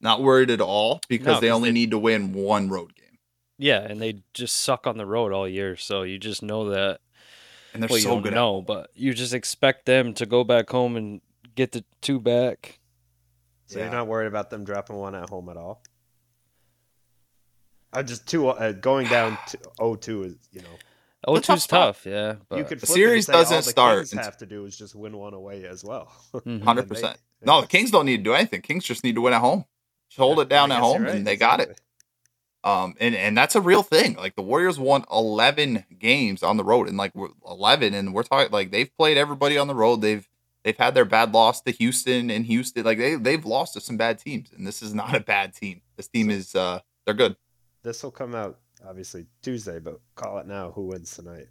Not 0.00 0.22
worried 0.22 0.50
at 0.50 0.60
all 0.60 1.00
because 1.08 1.26
No, 1.26 1.40
they 1.40 1.48
'cause 1.48 1.54
only 1.56 1.70
they- 1.70 1.74
need 1.74 1.90
to 1.90 1.98
win 1.98 2.32
one 2.32 2.68
road 2.68 2.94
game, 2.94 3.18
Yeah, 3.58 3.80
and 3.80 4.00
they 4.00 4.22
just 4.34 4.56
suck 4.56 4.86
on 4.86 4.98
the 4.98 5.06
road 5.06 5.32
all 5.32 5.48
year, 5.48 5.76
so 5.76 6.02
you 6.02 6.18
just 6.18 6.42
know 6.42 6.70
that. 6.70 7.00
and 7.74 7.82
they're 7.82 7.88
well, 7.88 7.98
you 7.98 8.04
so 8.04 8.10
don't 8.10 8.22
good. 8.22 8.32
at 8.32 8.36
know, 8.36 8.62
but 8.62 8.90
you 8.94 9.12
just 9.12 9.34
expect 9.34 9.84
them 9.84 10.14
to 10.14 10.24
go 10.24 10.44
back 10.44 10.70
home 10.70 10.96
and 10.96 11.20
get 11.56 11.72
the 11.72 11.84
two 12.00 12.18
back. 12.20 12.78
So 13.66 13.78
Yeah. 13.78 13.86
you're 13.86 13.94
not 13.94 14.06
worried 14.06 14.28
about 14.28 14.48
them 14.50 14.64
dropping 14.64 14.96
one 14.96 15.14
at 15.14 15.28
home 15.28 15.48
at 15.50 15.56
all? 15.58 15.82
I 17.92 18.02
just 18.02 18.26
two 18.28 18.48
uh, 18.48 18.72
going 18.72 19.08
down 19.08 19.36
to 19.48 19.58
0-2 19.78 20.24
is 20.26 20.36
you 20.52 20.60
know 20.62 20.78
Oh, 21.26 21.34
It's 21.36 21.46
a 21.48 21.52
tough 21.52 21.56
two's 21.58 21.66
tough, 21.66 22.06
yeah. 22.06 22.36
But 22.48 22.58
you 22.58 22.64
could 22.64 22.80
the 22.80 22.86
flip 22.86 22.98
it 22.98 23.02
and 23.02 23.08
series 23.08 23.26
doesn't 23.26 23.56
the 23.56 23.62
start 23.62 23.98
Kings 24.10 24.12
have 24.24 24.36
to 24.38 24.46
do 24.46 24.64
is 24.64 24.76
just 24.78 24.94
win 24.94 25.16
one 25.16 25.34
away 25.34 25.64
as 25.66 25.82
well. 25.84 26.12
Mhm. 26.34 26.62
Hundred 26.62 26.82
And 26.82 26.90
they- 26.90 26.94
percent. 26.94 27.18
No, 27.42 27.60
the 27.60 27.66
Kings 27.66 27.90
don't 27.90 28.06
need 28.06 28.18
to 28.18 28.22
do 28.22 28.32
anything. 28.34 28.62
Kings 28.62 28.84
just 28.84 29.04
need 29.04 29.14
to 29.16 29.20
win 29.20 29.32
at 29.34 29.40
home. 29.40 29.64
Just 30.08 30.18
hold 30.18 30.40
it 30.40 30.48
down 30.48 30.70
at 30.72 30.80
home, 30.80 31.02
right, 31.02 31.14
and 31.16 31.26
they 31.26 31.36
got 31.36 31.60
it. 31.60 31.80
Um, 32.64 32.94
and 33.00 33.14
and 33.14 33.36
that's 33.36 33.54
a 33.54 33.60
real 33.60 33.82
thing. 33.82 34.14
Like 34.16 34.34
the 34.36 34.42
Warriors 34.42 34.78
won 34.78 35.04
eleven 35.12 35.84
games 35.98 36.42
on 36.42 36.56
the 36.56 36.64
road, 36.64 36.88
and 36.88 36.96
like 36.96 37.12
eleven, 37.46 37.92
and 37.94 38.14
we're 38.14 38.22
talking 38.24 38.50
like 38.52 38.70
they've 38.70 38.90
played 38.96 39.16
everybody 39.18 39.58
on 39.58 39.66
the 39.68 39.74
road. 39.74 40.00
They've 40.00 40.26
they've 40.64 40.76
had 40.76 40.94
their 40.94 41.04
bad 41.04 41.32
loss 41.34 41.60
to 41.62 41.70
Houston 41.72 42.30
and 42.30 42.46
Houston. 42.46 42.84
Like 42.84 42.98
they 42.98 43.14
they've 43.16 43.44
lost 43.44 43.74
to 43.74 43.80
some 43.80 43.96
bad 43.96 44.18
teams, 44.18 44.50
and 44.56 44.66
this 44.66 44.82
is 44.82 44.94
not 44.94 45.14
a 45.14 45.20
bad 45.20 45.54
team. 45.54 45.82
This 45.96 46.08
team 46.08 46.30
is 46.30 46.54
uh 46.54 46.80
they're 47.04 47.14
good. 47.14 47.36
This 47.82 48.02
will 48.02 48.10
come 48.10 48.34
out 48.34 48.58
obviously 48.86 49.26
Tuesday, 49.42 49.78
but 49.78 50.00
call 50.16 50.38
it 50.38 50.46
now. 50.46 50.72
Who 50.72 50.86
wins 50.86 51.14
tonight? 51.14 51.46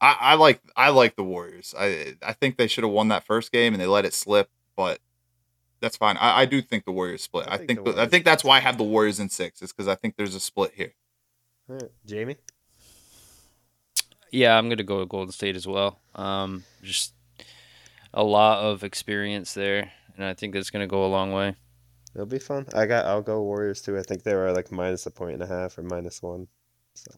I, 0.00 0.16
I 0.20 0.34
like 0.34 0.60
I 0.76 0.90
like 0.90 1.16
the 1.16 1.24
Warriors. 1.24 1.74
I 1.78 2.14
I 2.22 2.32
think 2.32 2.56
they 2.56 2.68
should 2.68 2.84
have 2.84 2.92
won 2.92 3.08
that 3.08 3.24
first 3.24 3.50
game 3.50 3.74
and 3.74 3.82
they 3.82 3.86
let 3.86 4.04
it 4.04 4.14
slip, 4.14 4.48
but 4.76 5.00
that's 5.80 5.96
fine. 5.96 6.16
I, 6.16 6.40
I 6.42 6.44
do 6.44 6.62
think 6.62 6.84
the 6.84 6.92
Warriors 6.92 7.22
split. 7.22 7.48
I 7.48 7.54
I 7.54 7.56
think 7.56 7.68
think 7.68 7.84
the 7.84 7.92
the- 7.92 8.02
I 8.02 8.06
think 8.06 8.24
that's 8.24 8.44
why 8.44 8.58
I 8.58 8.60
have 8.60 8.78
the 8.78 8.84
Warriors 8.84 9.18
in 9.18 9.28
six. 9.28 9.60
Is 9.60 9.72
because 9.72 9.88
I 9.88 9.96
think 9.96 10.14
there's 10.16 10.34
a 10.36 10.40
split 10.40 10.72
here. 10.74 10.92
All 11.68 11.76
right, 11.76 11.90
Jamie. 12.06 12.36
yeah, 14.30 14.56
I'm 14.56 14.68
gonna 14.68 14.84
go 14.84 15.00
with 15.00 15.08
Golden 15.08 15.32
State 15.32 15.56
as 15.56 15.66
well. 15.66 15.98
Um, 16.14 16.64
just 16.82 17.12
a 18.14 18.22
lot 18.22 18.58
of 18.62 18.84
experience 18.84 19.52
there, 19.54 19.90
and 20.16 20.24
I 20.24 20.34
think 20.34 20.54
that's 20.54 20.70
gonna 20.70 20.86
go 20.86 21.04
a 21.04 21.08
long 21.08 21.32
way. 21.32 21.56
It'll 22.18 22.26
be 22.26 22.40
fun. 22.40 22.66
I 22.74 22.86
got. 22.86 23.06
I'll 23.06 23.22
go 23.22 23.40
Warriors 23.42 23.80
too. 23.80 23.96
I 23.96 24.02
think 24.02 24.24
they 24.24 24.34
were 24.34 24.50
like 24.52 24.72
minus 24.72 25.06
a 25.06 25.10
point 25.12 25.34
and 25.34 25.42
a 25.42 25.46
half 25.46 25.78
or 25.78 25.82
minus 25.84 26.20
one. 26.20 26.48
So 26.94 27.12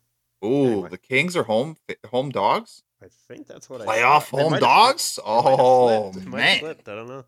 Ooh, 0.45 0.67
Anyway. 0.67 0.89
the 0.91 0.99
Kings 0.99 1.37
are 1.37 1.45
home 1.45 1.77
home 2.11 2.29
dogs. 2.31 2.83
I 3.03 3.07
think 3.29 3.47
that's 3.47 3.71
what 3.71 3.81
I 3.81 3.87
Playoff 3.87 4.29
saw. 4.29 4.37
Home 4.43 4.59
dogs. 4.59 5.19
flipped. 5.19 5.27
They 5.27 5.33
might 5.33 5.51
have 5.51 5.59
Oh 5.59 6.13
flipped. 6.13 6.27
It 6.27 6.31
might 6.31 6.41
have 6.43 6.63
man. 6.63 6.77
I 6.87 6.95
don't 6.95 7.09
know. 7.09 7.25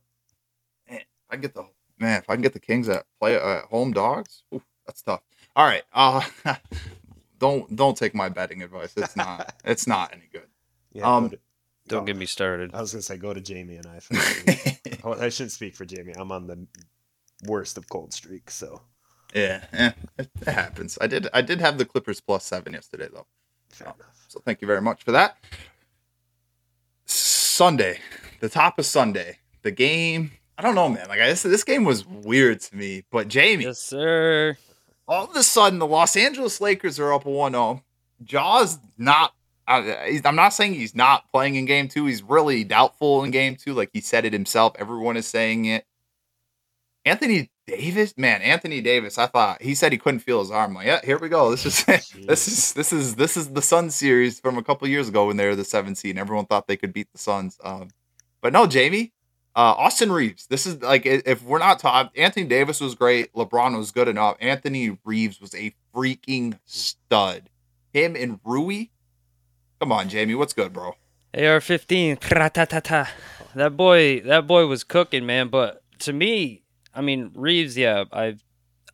I 1.31 1.37
get 1.37 1.55
the 1.55 1.64
man. 1.99 2.20
If 2.20 2.29
I 2.29 2.35
can 2.35 2.43
get 2.43 2.53
the 2.53 2.61
Kings 2.61 2.91
at 2.91 3.07
play 3.18 3.37
at 3.37 3.64
home 3.64 3.93
dogs, 3.93 4.43
ooh, 4.55 4.62
that's 4.87 5.01
tough. 5.01 5.23
All 5.57 5.64
right, 5.64 5.83
uh, 5.95 6.23
don't 7.39 7.75
don't 7.75 7.97
take 7.97 8.14
my 8.14 8.29
betting 8.29 8.62
advice. 8.62 8.93
It's 8.99 9.16
not 9.16 9.55
it's 9.64 9.87
not 9.87 10.12
any 10.12 10.29
good. 10.31 10.47
Yeah, 10.93 11.05
Um, 11.16 11.25
go 11.25 11.29
to- 11.31 11.39
Don't 11.89 12.01
go- 12.03 12.07
get 12.07 12.16
me 12.16 12.27
started. 12.27 12.75
I 12.75 12.81
was 12.83 12.93
gonna 12.93 13.01
say 13.03 13.16
go 13.16 13.33
to 13.33 13.41
Jamie 13.41 13.77
and 13.77 13.87
I. 13.87 14.01
Oh, 15.05 15.14
I 15.20 15.31
shouldn't 15.31 15.51
speak 15.51 15.75
for 15.75 15.85
Jamie. 15.85 16.12
I'm 16.16 16.31
on 16.31 16.47
the 16.47 16.64
worst 17.45 17.76
of 17.78 17.88
cold 17.88 18.12
streaks. 18.12 18.55
So 18.55 18.82
Yeah, 19.34 19.64
eh, 19.72 19.90
it, 20.18 20.30
it 20.40 20.49
happens. 20.49 20.99
I 21.01 21.07
did 21.07 21.28
I 21.32 21.43
did 21.43 21.61
have 21.61 21.78
the 21.78 21.84
Clippers 21.84 22.20
plus 22.20 22.45
seven 22.45 22.72
yesterday 22.72 23.09
though. 23.12 23.26
fair 23.70 23.88
Oh. 23.88 23.95
enough. 23.95 24.24
So 24.28 24.40
thank 24.45 24.61
you 24.62 24.66
very 24.66 24.80
much 24.82 25.03
for 25.05 25.12
that. 25.12 25.36
Sunday, 27.07 27.99
the 28.40 28.49
top 28.49 28.78
of 28.78 28.86
Sunday, 28.86 29.38
the 29.62 29.70
game. 29.70 30.32
I 30.59 30.62
don't 30.62 30.74
know, 30.74 30.88
man. 30.88 31.09
Like 31.09 31.20
I, 31.20 31.26
this, 31.28 31.43
this 31.43 31.64
game 31.64 31.84
was 31.84 32.07
weird 32.07 32.61
to 32.61 32.76
me. 32.76 33.05
But 33.11 33.28
Jamie, 33.28 33.64
Yes, 33.64 33.78
sir. 33.80 34.57
all 35.09 35.24
of 35.28 35.36
a 35.36 35.43
sudden, 35.43 35.78
the 35.78 35.86
Los 35.86 36.16
Angeles 36.16 36.61
Lakers 36.61 36.99
are 37.01 37.12
up 37.12 37.24
1-0. 37.24 37.82
Ja's 38.24 38.78
not. 38.97 39.34
Uh, 39.66 39.82
he's- 40.07 40.22
I'm 40.24 40.36
not 40.36 40.51
saying 40.51 40.74
he's 40.74 40.95
not 40.95 41.30
playing 41.32 41.57
in 41.57 41.64
game 41.66 41.88
two. 41.88 42.07
He's 42.07 42.22
really 42.22 42.64
doubtful 42.64 43.22
in 43.24 43.30
game 43.30 43.57
two. 43.57 43.74
Like 43.74 43.90
he 43.93 44.01
said 44.01 44.24
it 44.24 44.32
himself. 44.32 44.74
Everyone 44.78 45.16
is 45.16 45.26
saying 45.26 45.64
it. 45.66 45.84
Anthony 47.05 47.50
Davis, 47.66 48.14
man, 48.16 48.42
Anthony 48.42 48.80
Davis. 48.80 49.18
I 49.18 49.26
thought 49.26 49.62
he 49.62 49.74
said 49.74 49.92
he 49.92 49.98
couldn't 49.98 50.20
feel 50.20 50.40
his 50.40 50.50
arm. 50.50 50.74
Like, 50.74 50.86
yeah, 50.86 51.00
here 51.05 51.18
we 51.18 51.28
go. 51.28 51.50
This 51.50 51.66
is 51.66 51.84
this 52.26 52.48
is 52.48 52.72
this 52.74 52.92
is 52.92 53.14
this 53.16 53.36
is 53.36 53.50
the 53.50 53.62
Sun 53.62 53.90
series 53.90 54.38
from 54.40 54.57
a 54.57 54.62
couple 54.62 54.86
years 54.88 55.09
ago 55.09 55.26
when 55.26 55.36
they 55.36 55.46
were 55.46 55.57
the 55.57 55.64
17. 55.64 56.16
Everyone 56.18 56.46
thought 56.46 56.66
they 56.66 56.76
could 56.76 56.92
beat 56.92 57.12
the 57.12 57.18
Suns. 57.18 57.59
Um, 57.62 57.88
but 58.40 58.53
no, 58.53 58.66
Jamie, 58.66 59.12
uh, 59.55 59.74
Austin 59.76 60.12
Reaves. 60.12 60.46
This 60.46 60.66
is 60.66 60.80
like 60.82 61.05
if 61.05 61.42
we're 61.42 61.59
not 61.59 61.78
talking, 61.78 62.11
Anthony 62.20 62.46
Davis 62.46 62.80
was 62.80 62.94
great. 62.94 63.32
LeBron 63.32 63.76
was 63.76 63.90
good 63.90 64.09
enough. 64.09 64.36
Anthony 64.40 64.98
Reaves 65.05 65.40
was 65.40 65.55
a 65.55 65.74
freaking 65.94 66.59
stud. 66.64 67.50
Him 67.92 68.16
and 68.16 68.40
Rui. 68.44 68.86
Come 69.80 69.92
on, 69.92 70.09
Jamie, 70.09 70.34
what's 70.34 70.53
good, 70.53 70.72
bro? 70.72 70.94
AR-15. 71.34 72.20
That 73.55 73.76
boy, 73.76 74.20
that 74.20 74.46
boy 74.46 74.66
was 74.66 74.84
cooking, 74.84 75.26
man. 75.26 75.48
But 75.48 75.82
to 76.00 76.12
me, 76.12 76.62
I 76.95 77.01
mean, 77.01 77.32
Reaves, 77.34 77.76
yeah, 77.76 78.05
I've 78.12 78.45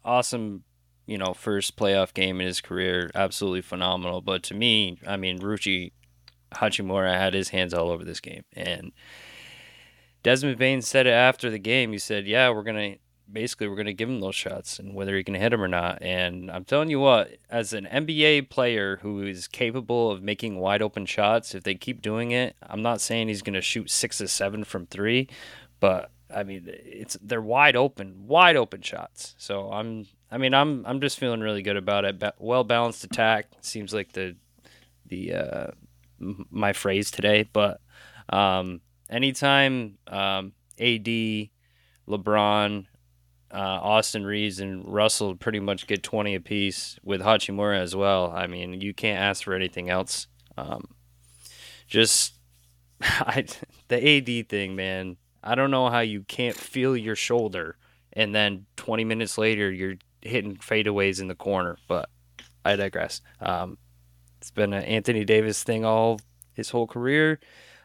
awesome, 0.04 0.64
you 1.06 1.18
know, 1.18 1.34
first 1.34 1.76
playoff 1.76 2.14
game 2.14 2.40
in 2.40 2.46
his 2.46 2.60
career, 2.60 3.10
absolutely 3.14 3.62
phenomenal. 3.62 4.20
But 4.20 4.42
to 4.44 4.54
me, 4.54 4.98
I 5.06 5.16
mean, 5.16 5.38
Rui 5.38 5.90
Hachimura 6.54 7.14
had 7.14 7.34
his 7.34 7.50
hands 7.50 7.74
all 7.74 7.90
over 7.90 8.04
this 8.04 8.20
game, 8.20 8.44
and 8.54 8.92
Desmond 10.22 10.58
Bane 10.58 10.82
said 10.82 11.06
it 11.06 11.10
after 11.10 11.50
the 11.50 11.58
game. 11.58 11.92
He 11.92 11.98
said, 11.98 12.26
"Yeah, 12.26 12.50
we're 12.50 12.62
gonna." 12.62 12.96
Basically, 13.30 13.68
we're 13.68 13.74
going 13.74 13.84
to 13.84 13.92
give 13.92 14.08
him 14.08 14.20
those 14.20 14.34
shots 14.34 14.78
and 14.78 14.94
whether 14.94 15.14
he 15.14 15.22
can 15.22 15.34
hit 15.34 15.50
them 15.50 15.62
or 15.62 15.68
not. 15.68 16.00
And 16.00 16.50
I'm 16.50 16.64
telling 16.64 16.88
you 16.88 16.98
what, 16.98 17.36
as 17.50 17.74
an 17.74 17.84
NBA 17.84 18.48
player 18.48 19.00
who 19.02 19.20
is 19.20 19.46
capable 19.46 20.10
of 20.10 20.22
making 20.22 20.56
wide 20.56 20.80
open 20.80 21.04
shots, 21.04 21.54
if 21.54 21.62
they 21.62 21.74
keep 21.74 22.00
doing 22.00 22.30
it, 22.30 22.56
I'm 22.62 22.80
not 22.80 23.02
saying 23.02 23.28
he's 23.28 23.42
going 23.42 23.52
to 23.52 23.60
shoot 23.60 23.90
six 23.90 24.22
or 24.22 24.28
seven 24.28 24.64
from 24.64 24.86
three, 24.86 25.28
but 25.78 26.10
I 26.34 26.42
mean, 26.42 26.64
it's 26.66 27.16
they're 27.22 27.40
wide 27.40 27.76
open, 27.76 28.26
wide 28.26 28.56
open 28.56 28.82
shots. 28.82 29.34
So 29.38 29.70
I'm, 29.72 30.06
I 30.30 30.38
mean, 30.38 30.54
I'm, 30.54 30.84
I'm 30.86 31.00
just 31.00 31.18
feeling 31.18 31.40
really 31.40 31.62
good 31.62 31.76
about 31.76 32.04
it. 32.04 32.22
Well 32.38 32.64
balanced 32.64 33.04
attack 33.04 33.46
seems 33.60 33.94
like 33.94 34.12
the, 34.12 34.36
the, 35.06 35.34
uh, 35.34 35.66
my 36.18 36.72
phrase 36.72 37.10
today. 37.10 37.48
But 37.50 37.80
um, 38.28 38.80
anytime 39.08 39.98
um, 40.06 40.52
AD, 40.78 41.06
LeBron, 42.08 42.86
uh, 43.50 43.56
Austin 43.56 44.24
Reaves 44.26 44.60
and 44.60 44.84
Russell 44.86 45.34
pretty 45.34 45.60
much 45.60 45.86
get 45.86 46.02
20 46.02 46.34
apiece 46.34 46.98
with 47.02 47.22
Hachimura 47.22 47.78
as 47.80 47.96
well. 47.96 48.30
I 48.30 48.46
mean, 48.46 48.80
you 48.80 48.92
can't 48.92 49.20
ask 49.20 49.42
for 49.42 49.54
anything 49.54 49.88
else. 49.88 50.26
Um, 50.56 50.84
just 51.86 52.34
I, 53.00 53.46
the 53.88 54.16
AD 54.40 54.48
thing, 54.48 54.76
man. 54.76 55.16
I 55.42 55.54
don't 55.54 55.70
know 55.70 55.88
how 55.88 56.00
you 56.00 56.22
can't 56.22 56.56
feel 56.56 56.96
your 56.96 57.16
shoulder 57.16 57.76
and 58.12 58.34
then 58.34 58.66
20 58.76 59.04
minutes 59.04 59.38
later 59.38 59.70
you're 59.70 59.94
hitting 60.22 60.56
fadeaways 60.56 61.20
in 61.20 61.28
the 61.28 61.34
corner, 61.34 61.78
but 61.86 62.10
I 62.64 62.76
digress. 62.76 63.20
Um, 63.40 63.78
it's 64.40 64.50
been 64.50 64.72
an 64.72 64.84
Anthony 64.84 65.24
Davis 65.24 65.62
thing 65.62 65.84
all 65.84 66.20
his 66.52 66.70
whole 66.70 66.86
career. 66.86 67.38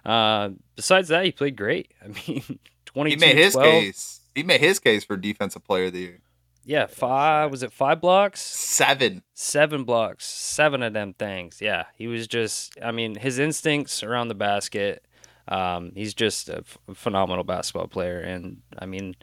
Uh, 0.06 0.50
besides 0.76 1.10
that, 1.10 1.24
he 1.26 1.32
played 1.32 1.56
great. 1.56 1.92
I 2.04 2.08
mean, 2.08 2.60
twenty. 2.86 3.12
He 3.12 3.16
made 3.16 3.38
his 3.38 3.56
case. 3.56 4.22
He 4.36 4.44
made 4.44 4.60
his 4.60 4.80
case 4.80 5.04
for 5.04 5.16
defensive 5.16 5.64
player 5.64 5.86
of 5.86 5.94
the 5.94 6.00
year. 6.00 6.20
Yeah, 6.66 6.88
five. 6.88 7.52
Was 7.52 7.64
it 7.64 7.72
five 7.72 8.02
blocks? 8.02 8.42
Seven. 8.42 9.24
Seven 9.34 9.84
blocks. 9.84 10.26
Seven 10.26 10.82
of 10.82 10.94
them 10.94 11.14
things. 11.14 11.62
Yeah, 11.62 11.86
he 11.96 12.08
was 12.08 12.28
just. 12.28 12.78
I 12.84 12.92
mean, 12.92 13.16
his 13.16 13.40
instincts 13.40 14.04
around 14.04 14.28
the 14.28 14.36
basket. 14.36 15.06
Um, 15.48 15.92
he's 15.96 16.14
just 16.14 16.50
a 16.50 16.60
f- 16.60 16.78
phenomenal 16.94 17.44
basketball 17.44 17.88
player, 17.88 18.20
and 18.20 18.62
I 18.80 18.86
mean, 18.86 19.16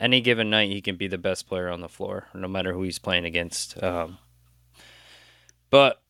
any 0.00 0.20
given 0.20 0.50
night 0.50 0.70
he 0.70 0.80
can 0.80 0.96
be 0.96 1.08
the 1.08 1.18
best 1.18 1.48
player 1.48 1.68
on 1.68 1.80
the 1.80 1.88
floor, 1.88 2.28
no 2.34 2.48
matter 2.48 2.72
who 2.72 2.82
he's 2.82 2.98
playing 2.98 3.24
against. 3.24 3.82
Um, 3.82 4.18
but 5.70 6.00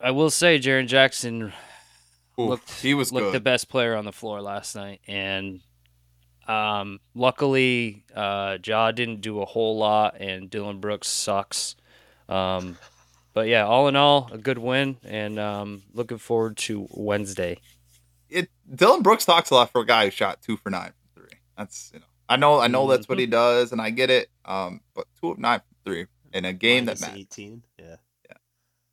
I 0.00 0.10
will 0.10 0.30
say, 0.30 0.58
Jaren 0.58 0.86
Jackson 0.86 1.52
looked 2.36 2.70
he 2.82 2.92
was 2.92 3.12
looked 3.12 3.26
good. 3.26 3.34
the 3.34 3.40
best 3.40 3.68
player 3.68 3.94
on 3.94 4.04
the 4.04 4.12
floor 4.12 4.42
last 4.42 4.76
night, 4.76 5.00
and 5.06 5.60
um, 6.46 7.00
luckily, 7.14 8.04
uh, 8.14 8.58
Ja 8.64 8.92
didn't 8.92 9.20
do 9.20 9.40
a 9.40 9.46
whole 9.46 9.78
lot, 9.78 10.20
and 10.20 10.50
Dillon 10.50 10.80
Brooks 10.80 11.08
sucks. 11.08 11.76
Um, 12.28 12.76
but 13.32 13.48
yeah, 13.48 13.64
all 13.64 13.88
in 13.88 13.96
all, 13.96 14.28
a 14.32 14.38
good 14.38 14.58
win, 14.58 14.96
and 15.04 15.38
um, 15.38 15.82
looking 15.92 16.18
forward 16.18 16.56
to 16.58 16.86
Wednesday. 16.90 17.60
It 18.28 18.50
Dillon 18.74 19.02
Brooks 19.02 19.24
talks 19.24 19.50
a 19.50 19.54
lot 19.54 19.70
for 19.70 19.82
a 19.82 19.86
guy 19.86 20.06
who 20.06 20.10
shot 20.10 20.42
two 20.42 20.56
for 20.56 20.70
nine 20.70 20.92
from 20.92 21.22
three. 21.22 21.38
That's 21.56 21.90
you 21.92 22.00
know 22.00 22.06
I 22.28 22.36
know 22.36 22.60
I 22.60 22.66
know 22.66 22.88
that's 22.88 23.08
what 23.08 23.18
he 23.18 23.26
does 23.26 23.72
and 23.72 23.80
I 23.80 23.90
get 23.90 24.10
it. 24.10 24.28
Um, 24.44 24.80
but 24.94 25.06
two 25.20 25.30
of 25.30 25.38
nine 25.38 25.60
from 25.60 25.76
three 25.84 26.06
in 26.32 26.44
a 26.44 26.52
game 26.52 26.86
Minus 26.86 27.00
that 27.00 27.06
mattered. 27.08 27.20
18. 27.20 27.62
yeah, 27.78 27.96
Yeah. 28.28 28.36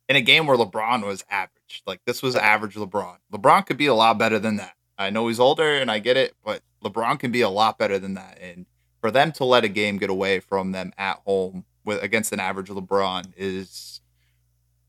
In 0.08 0.16
a 0.16 0.20
game 0.20 0.46
where 0.46 0.56
LeBron 0.56 1.04
was 1.04 1.24
average, 1.30 1.82
like 1.86 2.00
this 2.04 2.22
was 2.22 2.36
average 2.36 2.74
LeBron. 2.74 3.16
LeBron 3.32 3.66
could 3.66 3.76
be 3.76 3.86
a 3.86 3.94
lot 3.94 4.18
better 4.18 4.38
than 4.38 4.56
that. 4.56 4.74
I 4.96 5.10
know 5.10 5.28
he's 5.28 5.40
older 5.40 5.74
and 5.74 5.90
I 5.90 5.98
get 5.98 6.16
it, 6.16 6.34
but 6.44 6.62
LeBron 6.84 7.18
can 7.18 7.32
be 7.32 7.40
a 7.40 7.48
lot 7.48 7.78
better 7.78 7.98
than 7.98 8.14
that. 8.14 8.38
And 8.40 8.66
for 9.00 9.10
them 9.10 9.32
to 9.32 9.44
let 9.44 9.64
a 9.64 9.68
game 9.68 9.98
get 9.98 10.10
away 10.10 10.40
from 10.40 10.72
them 10.72 10.92
at 10.96 11.20
home 11.26 11.64
with 11.84 12.02
against 12.02 12.32
an 12.32 12.40
average 12.40 12.68
LeBron 12.68 13.32
is 13.36 13.93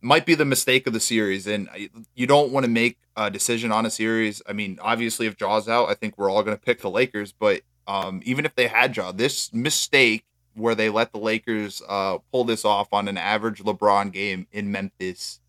might 0.05 0.25
be 0.25 0.35
the 0.35 0.45
mistake 0.45 0.87
of 0.87 0.93
the 0.93 0.99
series. 0.99 1.47
And 1.47 1.67
you 2.13 2.27
don't 2.27 2.51
want 2.51 2.65
to 2.65 2.69
make 2.69 2.97
a 3.15 3.29
decision 3.31 3.71
on 3.71 3.85
a 3.85 3.89
series. 3.89 4.41
I 4.47 4.53
mean, 4.53 4.77
obviously, 4.81 5.25
if 5.25 5.35
Ja's 5.35 5.67
out, 5.67 5.89
I 5.89 5.95
think 5.95 6.17
we're 6.17 6.29
all 6.29 6.43
going 6.43 6.55
to 6.55 6.63
pick 6.63 6.81
the 6.81 6.89
Lakers. 6.89 7.31
But 7.31 7.61
um, 7.87 8.21
even 8.23 8.45
if 8.45 8.55
they 8.55 8.67
had 8.67 8.95
Ja, 8.95 9.11
this 9.11 9.51
mistake 9.53 10.23
where 10.53 10.75
they 10.75 10.89
let 10.89 11.11
the 11.11 11.17
Lakers 11.17 11.81
uh, 11.89 12.19
pull 12.31 12.45
this 12.45 12.63
off 12.63 12.93
on 12.93 13.07
an 13.07 13.17
average 13.17 13.63
LeBron 13.63 14.11
game 14.11 14.47
in 14.51 14.71
Memphis 14.71 15.41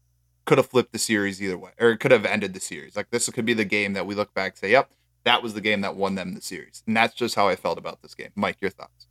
could 0.46 0.58
have 0.58 0.66
flipped 0.66 0.92
the 0.92 0.98
series 0.98 1.42
either 1.42 1.58
way, 1.58 1.72
or 1.78 1.90
it 1.90 1.98
could 1.98 2.12
have 2.12 2.24
ended 2.24 2.54
the 2.54 2.60
series. 2.60 2.96
Like 2.96 3.10
this 3.10 3.28
could 3.30 3.44
be 3.44 3.54
the 3.54 3.64
game 3.64 3.92
that 3.92 4.06
we 4.06 4.14
look 4.14 4.32
back 4.32 4.52
and 4.52 4.58
say, 4.58 4.70
"Yep, 4.70 4.90
that 5.24 5.42
was 5.42 5.54
the 5.54 5.60
game 5.60 5.80
that 5.82 5.96
won 5.96 6.14
them 6.14 6.34
the 6.34 6.40
series." 6.40 6.82
And 6.86 6.96
that's 6.96 7.14
just 7.14 7.34
how 7.34 7.48
I 7.48 7.56
felt 7.56 7.78
about 7.78 8.02
this 8.02 8.14
game. 8.14 8.30
Mike, 8.34 8.56
your 8.60 8.70
thoughts? 8.70 9.06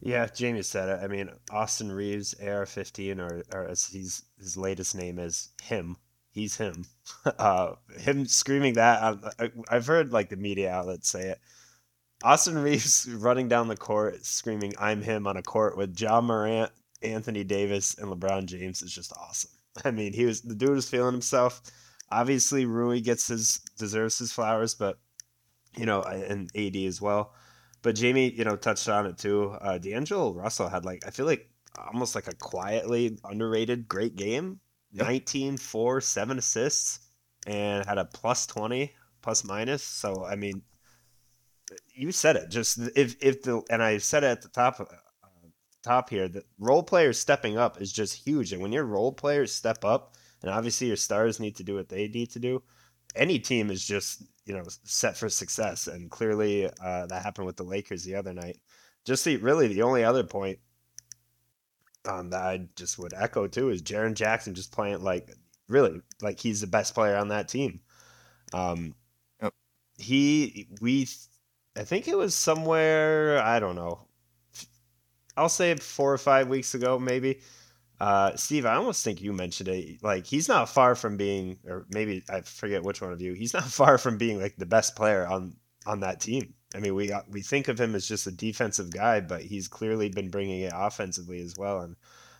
Yeah, 0.00 0.26
Jamie 0.26 0.62
said 0.62 0.88
it. 0.88 1.04
I 1.04 1.08
mean, 1.08 1.30
Austin 1.50 1.90
Reaves, 1.90 2.34
AR-15, 2.40 3.18
or, 3.18 3.42
or 3.52 3.68
as 3.68 3.86
he's, 3.86 4.22
his 4.38 4.56
latest 4.56 4.94
name 4.94 5.18
is 5.18 5.50
him. 5.62 5.96
He's 6.30 6.56
him. 6.56 6.84
Uh, 7.38 7.74
him 7.98 8.26
screaming 8.26 8.74
that. 8.74 9.02
um, 9.02 9.30
I, 9.38 9.50
I've 9.70 9.86
heard 9.86 10.12
like 10.12 10.28
the 10.28 10.36
media 10.36 10.70
outlets 10.70 11.08
say 11.10 11.30
it. 11.30 11.40
Austin 12.22 12.58
Reaves 12.58 13.08
running 13.18 13.48
down 13.48 13.68
the 13.68 13.76
court 13.76 14.24
screaming 14.24 14.74
"I'm 14.78 15.02
him" 15.02 15.26
on 15.26 15.36
a 15.36 15.42
court 15.42 15.76
with 15.76 15.98
Ja 16.00 16.20
Morant, 16.20 16.72
Anthony 17.02 17.44
Davis, 17.44 17.96
and 17.98 18.10
LeBron 18.10 18.46
James 18.46 18.82
is 18.82 18.92
just 18.92 19.12
awesome. 19.16 19.50
I 19.84 19.90
mean, 19.90 20.12
he 20.12 20.24
was 20.26 20.42
the 20.42 20.54
dude 20.54 20.70
was 20.70 20.88
feeling 20.88 21.12
himself. 21.12 21.62
Obviously, 22.10 22.66
Rui 22.66 23.00
gets 23.00 23.28
his 23.28 23.60
deserves 23.78 24.18
his 24.18 24.32
flowers, 24.32 24.74
but 24.74 24.98
you 25.76 25.86
know, 25.86 26.02
and 26.02 26.50
AD 26.56 26.76
as 26.76 27.00
well. 27.00 27.32
But 27.82 27.94
Jamie, 27.94 28.30
you 28.30 28.44
know, 28.44 28.56
touched 28.56 28.88
on 28.88 29.06
it 29.06 29.18
too. 29.18 29.56
Uh, 29.60 29.78
D'Angelo 29.78 30.32
Russell 30.32 30.68
had 30.68 30.84
like 30.84 31.06
I 31.06 31.10
feel 31.10 31.26
like 31.26 31.48
almost 31.76 32.14
like 32.14 32.26
a 32.26 32.34
quietly 32.34 33.18
underrated 33.24 33.88
great 33.88 34.16
game. 34.16 34.60
Yep. 34.92 35.06
19, 35.06 35.56
4, 35.58 36.00
7 36.00 36.38
assists, 36.38 37.00
and 37.46 37.84
had 37.84 37.98
a 37.98 38.06
plus 38.06 38.46
20, 38.46 38.90
plus 39.20 39.44
minus. 39.44 39.82
So 39.82 40.24
I 40.24 40.34
mean, 40.34 40.62
you 41.94 42.12
said 42.12 42.36
it. 42.36 42.50
Just 42.50 42.78
if 42.96 43.16
if 43.20 43.42
the 43.42 43.62
and 43.70 43.82
I 43.82 43.98
said 43.98 44.24
it 44.24 44.28
at 44.28 44.42
the 44.42 44.48
top 44.48 44.80
uh, 44.80 44.86
top 45.82 46.10
here, 46.10 46.28
the 46.28 46.44
role 46.58 46.82
players 46.82 47.18
stepping 47.18 47.58
up 47.58 47.80
is 47.80 47.92
just 47.92 48.14
huge. 48.26 48.52
And 48.52 48.62
when 48.62 48.72
your 48.72 48.84
role 48.84 49.12
players 49.12 49.54
step 49.54 49.84
up, 49.84 50.14
and 50.42 50.50
obviously 50.50 50.86
your 50.86 50.96
stars 50.96 51.40
need 51.40 51.56
to 51.56 51.64
do 51.64 51.74
what 51.74 51.88
they 51.88 52.08
need 52.08 52.30
to 52.30 52.38
do, 52.38 52.62
any 53.18 53.38
team 53.38 53.70
is 53.70 53.84
just 53.84 54.22
you 54.46 54.54
know 54.54 54.64
set 54.84 55.16
for 55.16 55.28
success. 55.28 55.86
And 55.86 56.10
clearly 56.10 56.66
uh, 56.66 57.06
that 57.06 57.22
happened 57.22 57.46
with 57.46 57.56
the 57.56 57.64
Lakers 57.64 58.04
the 58.04 58.14
other 58.14 58.32
night. 58.32 58.58
Just 59.04 59.24
the 59.24 59.36
really 59.36 59.68
the 59.68 59.82
only 59.82 60.04
other 60.04 60.24
point 60.24 60.58
um, 62.08 62.30
that 62.30 62.42
I 62.42 62.68
just 62.76 62.98
would 62.98 63.12
echo 63.14 63.46
too 63.46 63.70
is 63.70 63.82
Jaren 63.82 64.14
Jackson 64.14 64.54
just 64.54 64.72
playing 64.72 65.02
like 65.02 65.30
really 65.68 66.00
like 66.22 66.40
he's 66.40 66.60
the 66.60 66.66
best 66.66 66.94
player 66.94 67.16
on 67.16 67.28
that 67.28 67.48
team. 67.48 67.80
Um, 68.52 68.94
he 69.98 70.68
we 70.80 71.08
I 71.76 71.84
think 71.84 72.08
it 72.08 72.16
was 72.16 72.34
somewhere 72.34 73.40
I 73.42 73.58
don't 73.60 73.76
know. 73.76 74.06
I'll 75.36 75.48
say 75.48 75.74
four 75.76 76.12
or 76.12 76.18
five 76.18 76.48
weeks 76.48 76.74
ago 76.74 76.98
maybe. 76.98 77.40
Uh, 78.00 78.36
Steve, 78.36 78.64
I 78.64 78.76
almost 78.76 79.02
think 79.04 79.20
you 79.20 79.32
mentioned 79.32 79.68
it. 79.68 80.02
Like 80.02 80.26
he's 80.26 80.48
not 80.48 80.68
far 80.68 80.94
from 80.94 81.16
being, 81.16 81.58
or 81.66 81.86
maybe 81.90 82.22
I 82.30 82.42
forget 82.42 82.82
which 82.84 83.00
one 83.00 83.12
of 83.12 83.20
you. 83.20 83.32
He's 83.34 83.54
not 83.54 83.64
far 83.80 83.98
from 83.98 84.18
being 84.18 84.40
like 84.40 84.56
the 84.56 84.66
best 84.66 84.96
player 84.96 85.26
on 85.26 85.56
on 85.86 86.00
that 86.00 86.20
team. 86.20 86.54
I 86.74 86.80
mean, 86.80 86.94
we 86.94 87.10
we 87.28 87.42
think 87.42 87.68
of 87.68 87.80
him 87.80 87.94
as 87.94 88.06
just 88.06 88.26
a 88.26 88.30
defensive 88.32 88.90
guy, 88.92 89.20
but 89.20 89.42
he's 89.42 89.68
clearly 89.68 90.08
been 90.10 90.30
bringing 90.30 90.60
it 90.60 90.72
offensively 90.74 91.40
as 91.40 91.54
well. 91.56 91.80
And 91.80 91.96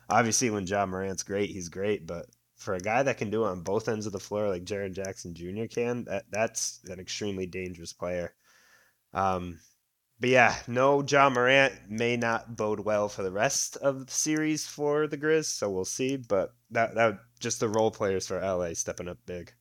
obviously, 0.09 0.51
when 0.51 0.67
Ja 0.67 0.87
Morant's 0.87 1.23
great, 1.25 1.51
he's 1.51 1.69
great. 1.69 2.07
But 2.07 2.27
for 2.57 2.75
a 2.75 2.81
guy 2.81 3.03
that 3.03 3.19
can 3.19 3.31
do 3.31 3.45
it 3.45 3.49
on 3.49 3.63
both 3.63 3.89
ends 3.89 4.07
of 4.07 4.13
the 4.13 4.21
floor, 4.21 4.49
like 4.49 4.65
Jaren 4.65 4.93
Jackson 4.93 5.35
Jr. 5.35 5.67
can, 5.69 6.05
that 6.05 6.27
that's 6.31 6.81
an 6.89 7.01
extremely 7.01 7.47
dangerous 7.47 7.93
player. 7.93 8.35
Um, 9.15 9.61
but 10.21 10.31
yeah, 10.31 10.57
no 10.66 11.03
Ja 11.03 11.29
Morant 11.31 11.75
may 11.89 12.16
not 12.16 12.57
bode 12.57 12.81
well 12.81 13.09
for 13.09 13.23
the 13.23 13.31
rest 13.33 13.77
of 13.79 14.07
the 14.07 14.12
series 14.12 14.66
for 14.66 15.07
the 15.07 15.19
Grizz, 15.19 15.47
so 15.47 15.71
we'll 15.71 15.85
see. 15.85 16.16
But 16.16 16.55
that 16.71 16.95
that 16.97 17.19
just 17.41 17.61
the 17.61 17.69
role 17.69 17.91
players 17.91 18.27
for 18.27 18.41
LA 18.41 18.75
stepping 18.75 19.09
up 19.09 19.19
big. 19.27 19.53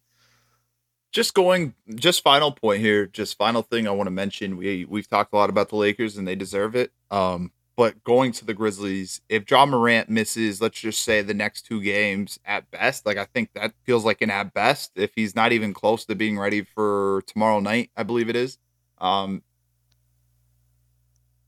just 1.12 1.34
going 1.34 1.74
just 1.96 2.22
final 2.24 2.52
point 2.52 2.82
here 2.82 3.06
just 3.08 3.38
final 3.38 3.62
thing 3.62 3.88
i 3.88 3.92
want 3.92 4.08
to 4.08 4.12
mention 4.12 4.58
we 4.58 4.86
we've 4.86 5.08
talked 5.08 5.34
a 5.34 5.36
lot 5.36 5.50
about 5.50 5.70
the 5.70 5.76
lakers 5.76 6.18
and 6.18 6.28
they 6.28 6.36
deserve 6.36 6.76
it 6.76 6.92
um 7.12 7.52
but 7.76 8.04
going 8.04 8.32
to 8.32 8.46
the 8.46 8.54
grizzlies 8.54 9.22
if 9.30 9.50
ja 9.50 9.66
morant 9.66 10.10
misses 10.10 10.62
let's 10.62 10.80
just 10.80 11.04
say 11.04 11.22
the 11.22 11.34
next 11.34 11.64
two 11.64 11.82
games 11.82 12.40
at 12.46 12.70
best 12.72 13.06
like 13.06 13.18
i 13.18 13.26
think 13.26 13.50
that 13.54 13.74
feels 13.84 14.04
like 14.06 14.22
an 14.22 14.30
at 14.30 14.54
best 14.54 14.92
if 14.96 15.12
he's 15.16 15.36
not 15.36 15.52
even 15.52 15.74
close 15.74 16.06
to 16.06 16.14
being 16.16 16.38
ready 16.38 16.62
for 16.62 17.24
tomorrow 17.26 17.60
night 17.60 17.90
i 17.96 18.04
believe 18.04 18.30
it 18.30 18.36
is 18.36 18.58
um 19.00 19.42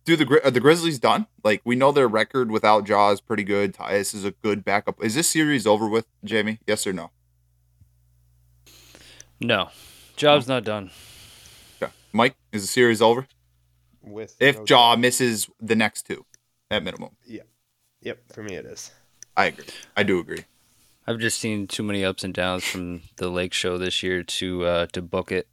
do 0.09 0.15
the 0.15 0.25
Gri- 0.25 0.41
are 0.43 0.51
the 0.51 0.59
grizzlies 0.59 0.97
done 0.99 1.27
like 1.43 1.61
we 1.63 1.75
know 1.75 1.91
their 1.91 2.07
record 2.07 2.49
without 2.51 2.87
ja 2.87 3.11
is 3.11 3.21
pretty 3.21 3.43
good 3.43 3.73
tyus 3.75 4.13
is 4.15 4.25
a 4.25 4.31
good 4.31 4.65
backup 4.65 5.03
is 5.03 5.13
this 5.15 5.29
series 5.29 5.67
over 5.67 5.87
with 5.87 6.05
jamie 6.23 6.59
yes 6.67 6.85
or 6.87 6.93
no 6.93 7.11
No, 9.41 9.69
job's 10.17 10.47
not 10.47 10.63
done. 10.63 10.91
okay. 11.81 11.91
mike 12.11 12.35
is 12.51 12.61
the 12.63 12.67
series 12.67 13.01
over 13.01 13.27
With 14.01 14.35
if 14.39 14.57
no 14.57 14.65
Ja 14.67 14.95
misses 14.95 15.49
the 15.61 15.75
next 15.75 16.03
two 16.07 16.25
at 16.71 16.83
minimum. 16.83 17.15
Yeah. 17.25 17.43
Yep, 18.01 18.33
for 18.33 18.43
me 18.43 18.55
it 18.55 18.65
is. 18.65 18.91
I 19.37 19.45
agree. 19.45 19.65
I 19.95 20.03
do 20.03 20.19
agree. 20.19 20.45
I've 21.07 21.19
just 21.19 21.39
seen 21.39 21.67
too 21.67 21.83
many 21.83 22.03
ups 22.05 22.23
and 22.23 22.33
downs 22.33 22.63
from 22.63 23.01
the 23.17 23.29
Lake 23.29 23.53
Show 23.53 23.77
this 23.77 24.03
year 24.03 24.23
to 24.23 24.65
uh, 24.65 24.85
to 24.93 25.01
book 25.01 25.31
it. 25.31 25.47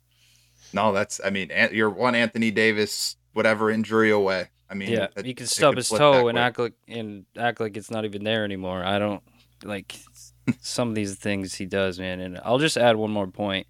No, 0.72 0.92
that's. 0.92 1.20
I 1.24 1.30
mean, 1.30 1.50
An- 1.50 1.72
you're 1.74 1.88
one 1.90 2.14
Anthony 2.14 2.50
Davis, 2.50 3.16
whatever 3.36 3.70
injury 3.70 4.10
away. 4.10 4.48
I 4.68 4.74
mean, 4.74 4.90
yeah, 4.90 5.08
he 5.22 5.34
can 5.34 5.46
stub 5.46 5.76
his 5.76 5.88
toe 5.88 6.26
and 6.28 6.38
act 6.38 6.58
like 6.58 6.72
and 6.88 7.24
act 7.38 7.60
like 7.60 7.76
it's 7.76 7.90
not 7.90 8.04
even 8.04 8.24
there 8.24 8.44
anymore. 8.44 8.82
I 8.84 8.98
don't 8.98 9.22
like 9.62 9.94
some 10.60 10.88
of 10.88 10.94
these 10.96 11.14
things 11.14 11.54
he 11.54 11.66
does, 11.66 12.00
man. 12.00 12.20
And 12.20 12.40
I'll 12.44 12.58
just 12.58 12.76
add 12.76 12.96
one 12.96 13.10
more 13.12 13.28
point. 13.28 13.66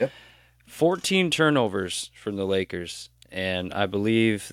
Yep. 0.00 0.10
14 0.66 1.30
turnovers 1.30 2.10
from 2.14 2.36
the 2.36 2.46
Lakers, 2.46 3.10
and 3.30 3.72
I 3.74 3.86
believe 3.86 4.52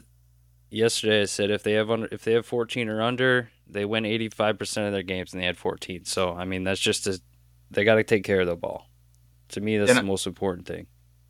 yesterday 0.69 1.21
I 1.21 1.25
said 1.25 1.49
if 1.49 1.63
they 1.63 1.73
have 1.73 1.89
under, 1.89 2.07
if 2.11 2.23
they 2.23 2.33
have 2.33 2.45
14 2.45 2.89
or 2.89 3.01
under, 3.01 3.49
they 3.67 3.85
win 3.85 4.03
85% 4.03 4.87
of 4.87 4.93
their 4.93 5.03
games, 5.03 5.33
and 5.33 5.41
they 5.41 5.45
had 5.47 5.57
14. 5.57 6.05
So 6.05 6.33
I 6.33 6.43
mean, 6.45 6.63
that's 6.63 6.81
just 6.81 7.07
a, 7.07 7.19
they 7.71 7.83
got 7.85 7.95
to 7.95 8.03
take 8.03 8.23
care 8.23 8.41
of 8.41 8.47
the 8.47 8.55
ball. 8.55 8.89
To 9.49 9.61
me, 9.61 9.77
that's 9.77 9.89
And 9.91 9.97
the 9.99 10.03
I- 10.03 10.05
most 10.05 10.27
important 10.27 10.67
thing. 10.67 10.87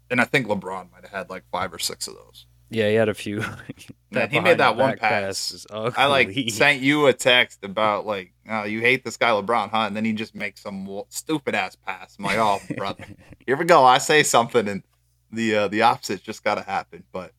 And 0.10 0.20
I 0.20 0.24
think 0.26 0.48
LeBron 0.48 0.92
might 0.92 1.02
have 1.04 1.12
had 1.12 1.30
like 1.30 1.44
five 1.52 1.72
or 1.74 1.80
six 1.80 2.08
of 2.08 2.16
those. 2.16 2.47
Yeah, 2.70 2.89
he 2.89 2.95
had 2.95 3.09
a 3.09 3.13
few. 3.13 3.43
Man, 4.11 4.30
he 4.30 4.39
made 4.39 4.57
that 4.57 4.76
one 4.76 4.91
back 4.91 4.99
pass. 4.99 5.65
I 5.72 6.05
like 6.07 6.32
sent 6.49 6.82
you 6.82 7.07
a 7.07 7.13
text 7.13 7.63
about 7.63 8.05
like, 8.05 8.34
oh, 8.49 8.63
you 8.63 8.82
hate 8.82 9.05
this 9.05 9.18
guy 9.18 9.30
LeBron, 9.30 9.70
huh? 9.70 9.86
And 9.88 9.95
then 9.95 10.03
he 10.03 10.13
just 10.13 10.36
makes 10.36 10.61
some 10.61 11.03
stupid 11.09 11.55
ass 11.55 11.76
pass. 11.76 12.18
I'm 12.20 12.26
like, 12.26 12.38
oh, 12.38 12.59
brother, 12.78 13.05
here 13.45 13.55
we 13.55 13.65
go. 13.65 13.84
I 13.84 13.99
say 13.99 14.24
something, 14.24 14.68
and 14.68 14.84
the 15.32 15.55
uh, 15.55 15.68
the 15.70 15.82
opposite 15.84 16.24
just 16.24 16.43
got 16.43 16.55
to 16.55 16.63
happen. 16.63 17.03
But 17.11 17.32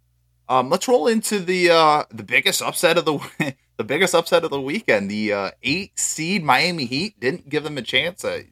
um, 0.48 0.70
let's 0.70 0.88
roll 0.88 1.08
into 1.08 1.40
the 1.40 1.70
uh, 1.70 2.04
the 2.10 2.22
biggest 2.22 2.62
upset 2.62 2.96
of 2.96 3.04
the 3.04 3.54
the 3.76 3.84
biggest 3.84 4.14
upset 4.14 4.44
of 4.44 4.50
the 4.50 4.60
weekend. 4.60 5.10
The 5.10 5.32
uh, 5.32 5.50
eight 5.62 5.98
seed 5.98 6.42
Miami 6.42 6.86
Heat 6.86 7.20
didn't 7.20 7.50
give 7.50 7.64
them 7.64 7.76
a 7.76 7.82
chance. 7.82 8.24
I 8.24 8.46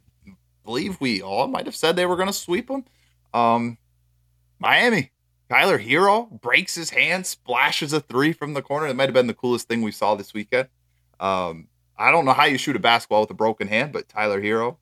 believe 0.64 1.00
we 1.00 1.22
all 1.22 1.46
might 1.46 1.64
have 1.64 1.76
said 1.76 1.96
they 1.96 2.06
were 2.06 2.16
going 2.16 2.28
to 2.28 2.34
sweep 2.34 2.68
them. 2.68 2.84
Um, 3.32 3.78
Miami, 4.58 5.10
Tyler 5.48 5.78
Herro 5.78 6.40
breaks 6.40 6.74
his 6.74 6.90
hand, 6.90 7.26
splashes 7.26 7.92
a 7.92 8.00
three 8.00 8.32
from 8.32 8.54
the 8.54 8.62
corner. 8.62 8.86
It 8.88 8.94
might 8.94 9.04
have 9.04 9.14
been 9.14 9.28
the 9.28 9.34
coolest 9.34 9.68
thing 9.68 9.82
we 9.82 9.92
saw 9.92 10.14
this 10.14 10.34
weekend. 10.34 10.68
Um, 11.20 11.68
I 11.96 12.10
don't 12.10 12.24
know 12.24 12.32
how 12.32 12.44
you 12.44 12.58
shoot 12.58 12.76
a 12.76 12.80
basketball 12.80 13.20
with 13.20 13.30
a 13.30 13.34
broken 13.34 13.68
hand, 13.68 13.92
but 13.92 14.08
Tyler 14.08 14.40
Herro 14.40 14.76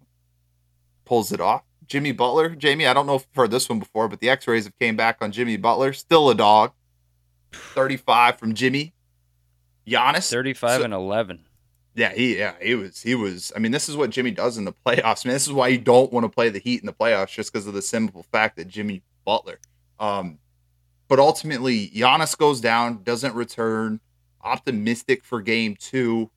pulls 1.04 1.32
it 1.32 1.40
off. 1.40 1.62
Jimmy 1.86 2.12
Butler, 2.12 2.50
Jamie, 2.50 2.86
I 2.86 2.94
don't 2.94 3.06
know 3.06 3.16
if 3.16 3.26
you've 3.28 3.36
heard 3.36 3.50
this 3.50 3.68
one 3.68 3.78
before, 3.78 4.08
but 4.08 4.20
the 4.20 4.30
X-rays 4.30 4.64
have 4.64 4.78
came 4.78 4.96
back 4.96 5.18
on 5.20 5.32
Jimmy 5.32 5.58
Butler. 5.58 5.92
Still 5.92 6.30
a 6.30 6.34
dog. 6.34 6.72
35 7.52 8.38
from 8.38 8.54
Jimmy. 8.54 8.94
Giannis. 9.86 10.30
35 10.30 10.78
so, 10.78 10.84
and 10.84 10.94
11. 10.94 11.44
Yeah, 11.96 12.12
he 12.12 12.38
yeah, 12.38 12.54
he 12.60 12.74
was 12.74 13.02
he 13.02 13.14
was 13.14 13.52
I 13.54 13.60
mean, 13.60 13.70
this 13.70 13.88
is 13.88 13.96
what 13.96 14.10
Jimmy 14.10 14.32
does 14.32 14.58
in 14.58 14.64
the 14.64 14.72
playoffs. 14.72 15.24
I 15.24 15.28
mean, 15.28 15.34
this 15.34 15.46
is 15.46 15.52
why 15.52 15.68
you 15.68 15.78
don't 15.78 16.12
want 16.12 16.24
to 16.24 16.28
play 16.28 16.48
the 16.48 16.58
Heat 16.58 16.80
in 16.80 16.86
the 16.86 16.92
playoffs 16.92 17.28
just 17.28 17.52
because 17.52 17.68
of 17.68 17.74
the 17.74 17.82
simple 17.82 18.24
fact 18.24 18.56
that 18.56 18.66
Jimmy 18.66 19.02
Butler. 19.24 19.60
Um 20.00 20.38
but 21.08 21.18
ultimately 21.18 21.88
Giannis 21.88 22.36
goes 22.36 22.60
down, 22.60 23.02
doesn't 23.02 23.34
return, 23.34 24.00
optimistic 24.42 25.24
for 25.24 25.40
game 25.40 25.76
2 25.76 26.30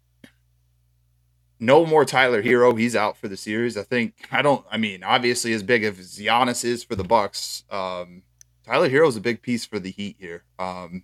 no 1.60 1.86
more 1.86 2.06
Tyler 2.06 2.44
Herro. 2.44 2.78
He's 2.78 2.96
out 2.96 3.18
for 3.18 3.28
the 3.28 3.38
series. 3.38 3.78
I 3.78 3.84
think 3.84 4.14
I 4.32 4.42
don't. 4.42 4.66
I 4.72 4.78
mean, 4.78 5.04
obviously, 5.04 5.54
as 5.54 5.64
big 5.64 5.84
as 5.84 6.18
Giannis 6.18 6.64
is 6.64 6.84
for 6.84 6.96
the 6.96 7.04
Bucks, 7.04 7.64
um, 7.70 8.24
Tyler 8.66 8.90
Herro 8.90 9.08
is 9.08 9.16
a 9.16 9.22
big 9.22 9.42
piece 9.42 9.66
for 9.66 9.80
the 9.80 9.92
Heat 9.92 10.18
here. 10.20 10.44
Um, 10.60 11.04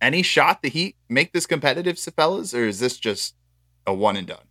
any 0.00 0.22
shot 0.22 0.62
the 0.62 0.68
Heat 0.68 0.96
make 1.08 1.32
this 1.32 1.46
competitive, 1.46 1.98
fellas, 1.98 2.54
or 2.54 2.66
is 2.66 2.80
this 2.80 2.98
just 2.98 3.34
a 3.86 3.94
one 3.94 4.16
and 4.16 4.26
done? 4.26 4.46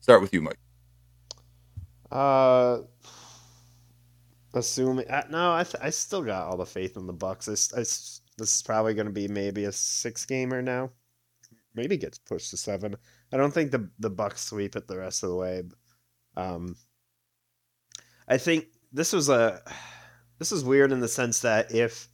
Start 0.00 0.20
with 0.20 0.32
you, 0.32 0.42
Mike. 0.42 0.58
Uh, 2.10 2.78
assuming 4.56 5.08
uh, 5.08 5.24
no, 5.30 5.52
I 5.52 5.64
th- 5.64 5.82
I 5.82 5.90
still 5.90 6.22
got 6.22 6.46
all 6.46 6.56
the 6.56 6.66
faith 6.66 6.96
in 6.96 7.06
the 7.06 7.12
Bucks. 7.12 7.48
I, 7.48 7.52
I, 7.78 7.80
this 7.80 8.20
is 8.38 8.62
probably 8.62 8.94
going 8.94 9.06
to 9.06 9.12
be 9.12 9.28
maybe 9.28 9.64
a 9.64 9.72
six 9.72 10.26
gamer 10.26 10.62
now 10.62 10.90
maybe 11.76 11.96
gets 11.96 12.18
pushed 12.18 12.50
to 12.50 12.56
seven. 12.56 12.96
I 13.32 13.36
don't 13.36 13.52
think 13.52 13.70
the 13.70 13.88
the 13.98 14.10
Bucks 14.10 14.42
sweep 14.42 14.74
it 14.74 14.88
the 14.88 14.98
rest 14.98 15.22
of 15.22 15.28
the 15.28 15.36
way. 15.36 15.62
Um, 16.36 16.76
I 18.26 18.38
think 18.38 18.66
this 18.92 19.12
was 19.12 19.28
a 19.28 19.60
this 20.38 20.50
is 20.50 20.64
weird 20.64 20.90
in 20.90 21.00
the 21.00 21.08
sense 21.08 21.40
that 21.40 21.72
if 21.72 22.08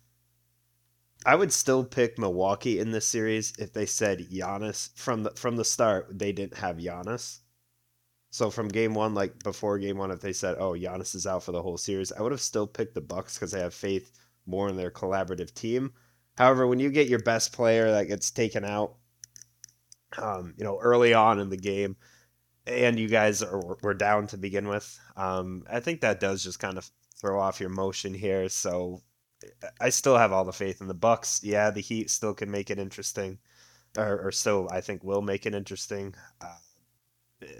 I 1.25 1.37
would 1.37 1.53
still 1.53 1.85
pick 1.85 2.19
Milwaukee 2.19 2.81
in 2.81 2.91
this 2.91 3.07
series 3.07 3.53
if 3.59 3.73
they 3.73 3.87
said 3.87 4.31
Giannis 4.31 4.91
from 4.97 5.23
the 5.23 5.31
from 5.31 5.57
the 5.57 5.65
start 5.65 6.19
they 6.19 6.33
didn't 6.33 6.59
have 6.59 6.77
Giannis. 6.77 7.39
So 8.33 8.51
from 8.51 8.67
game 8.67 8.95
one, 8.95 9.15
like 9.15 9.45
before 9.45 9.79
game 9.79 9.99
one, 9.99 10.11
if 10.11 10.21
they 10.21 10.33
said, 10.33 10.57
"Oh, 10.59 10.73
Giannis 10.73 11.15
is 11.15 11.27
out 11.29 11.45
for 11.45 11.53
the 11.53 11.63
whole 11.63 11.79
series," 11.79 12.11
I 12.11 12.23
would 12.23 12.33
have 12.33 12.41
still 12.41 12.67
picked 12.67 12.95
the 12.95 13.01
Bucks 13.01 13.37
because 13.39 13.55
I 13.55 13.61
have 13.61 13.75
faith 13.75 14.11
more 14.47 14.69
in 14.69 14.77
their 14.77 14.91
collaborative 14.91 15.55
team. 15.55 15.93
However, 16.37 16.67
when 16.67 16.81
you 16.81 16.91
get 16.91 17.09
your 17.09 17.21
best 17.21 17.53
player 17.53 17.93
that 17.93 18.09
gets 18.09 18.33
taken 18.33 18.65
out 18.65 18.97
um, 20.19 20.55
you 20.57 20.65
know, 20.65 20.79
early 20.81 21.15
on 21.15 21.39
in 21.39 21.49
the 21.51 21.57
game, 21.57 21.97
and 22.67 22.99
you 22.99 23.09
guys 23.09 23.43
are, 23.43 23.77
were 23.83 23.95
down 23.95 24.27
to 24.29 24.37
begin 24.37 24.69
with. 24.69 24.99
Um, 25.17 25.65
I 25.71 25.81
think 25.81 26.01
that 26.01 26.21
does 26.21 26.45
just 26.45 26.59
kind 26.59 26.79
of 26.79 26.91
throw 27.21 27.41
off 27.41 27.61
your 27.61 27.71
motion 27.71 28.15
here. 28.15 28.49
So 28.49 29.03
I 29.81 29.91
still 29.91 30.17
have 30.17 30.33
all 30.33 30.45
the 30.45 30.53
faith 30.53 30.81
in 30.81 30.89
the 30.89 30.95
Bucks. 30.95 31.41
Yeah, 31.43 31.71
the 31.71 31.81
Heat 31.81 32.11
still 32.11 32.35
can 32.35 32.51
make 32.51 32.71
it 32.71 32.79
interesting, 32.79 33.39
or, 33.97 34.29
or 34.29 34.33
still 34.33 34.69
I 34.71 34.81
think 34.81 35.03
will 35.03 35.23
make 35.23 35.47
it 35.47 35.55
interesting. 35.55 36.15
Uh, 36.41 36.57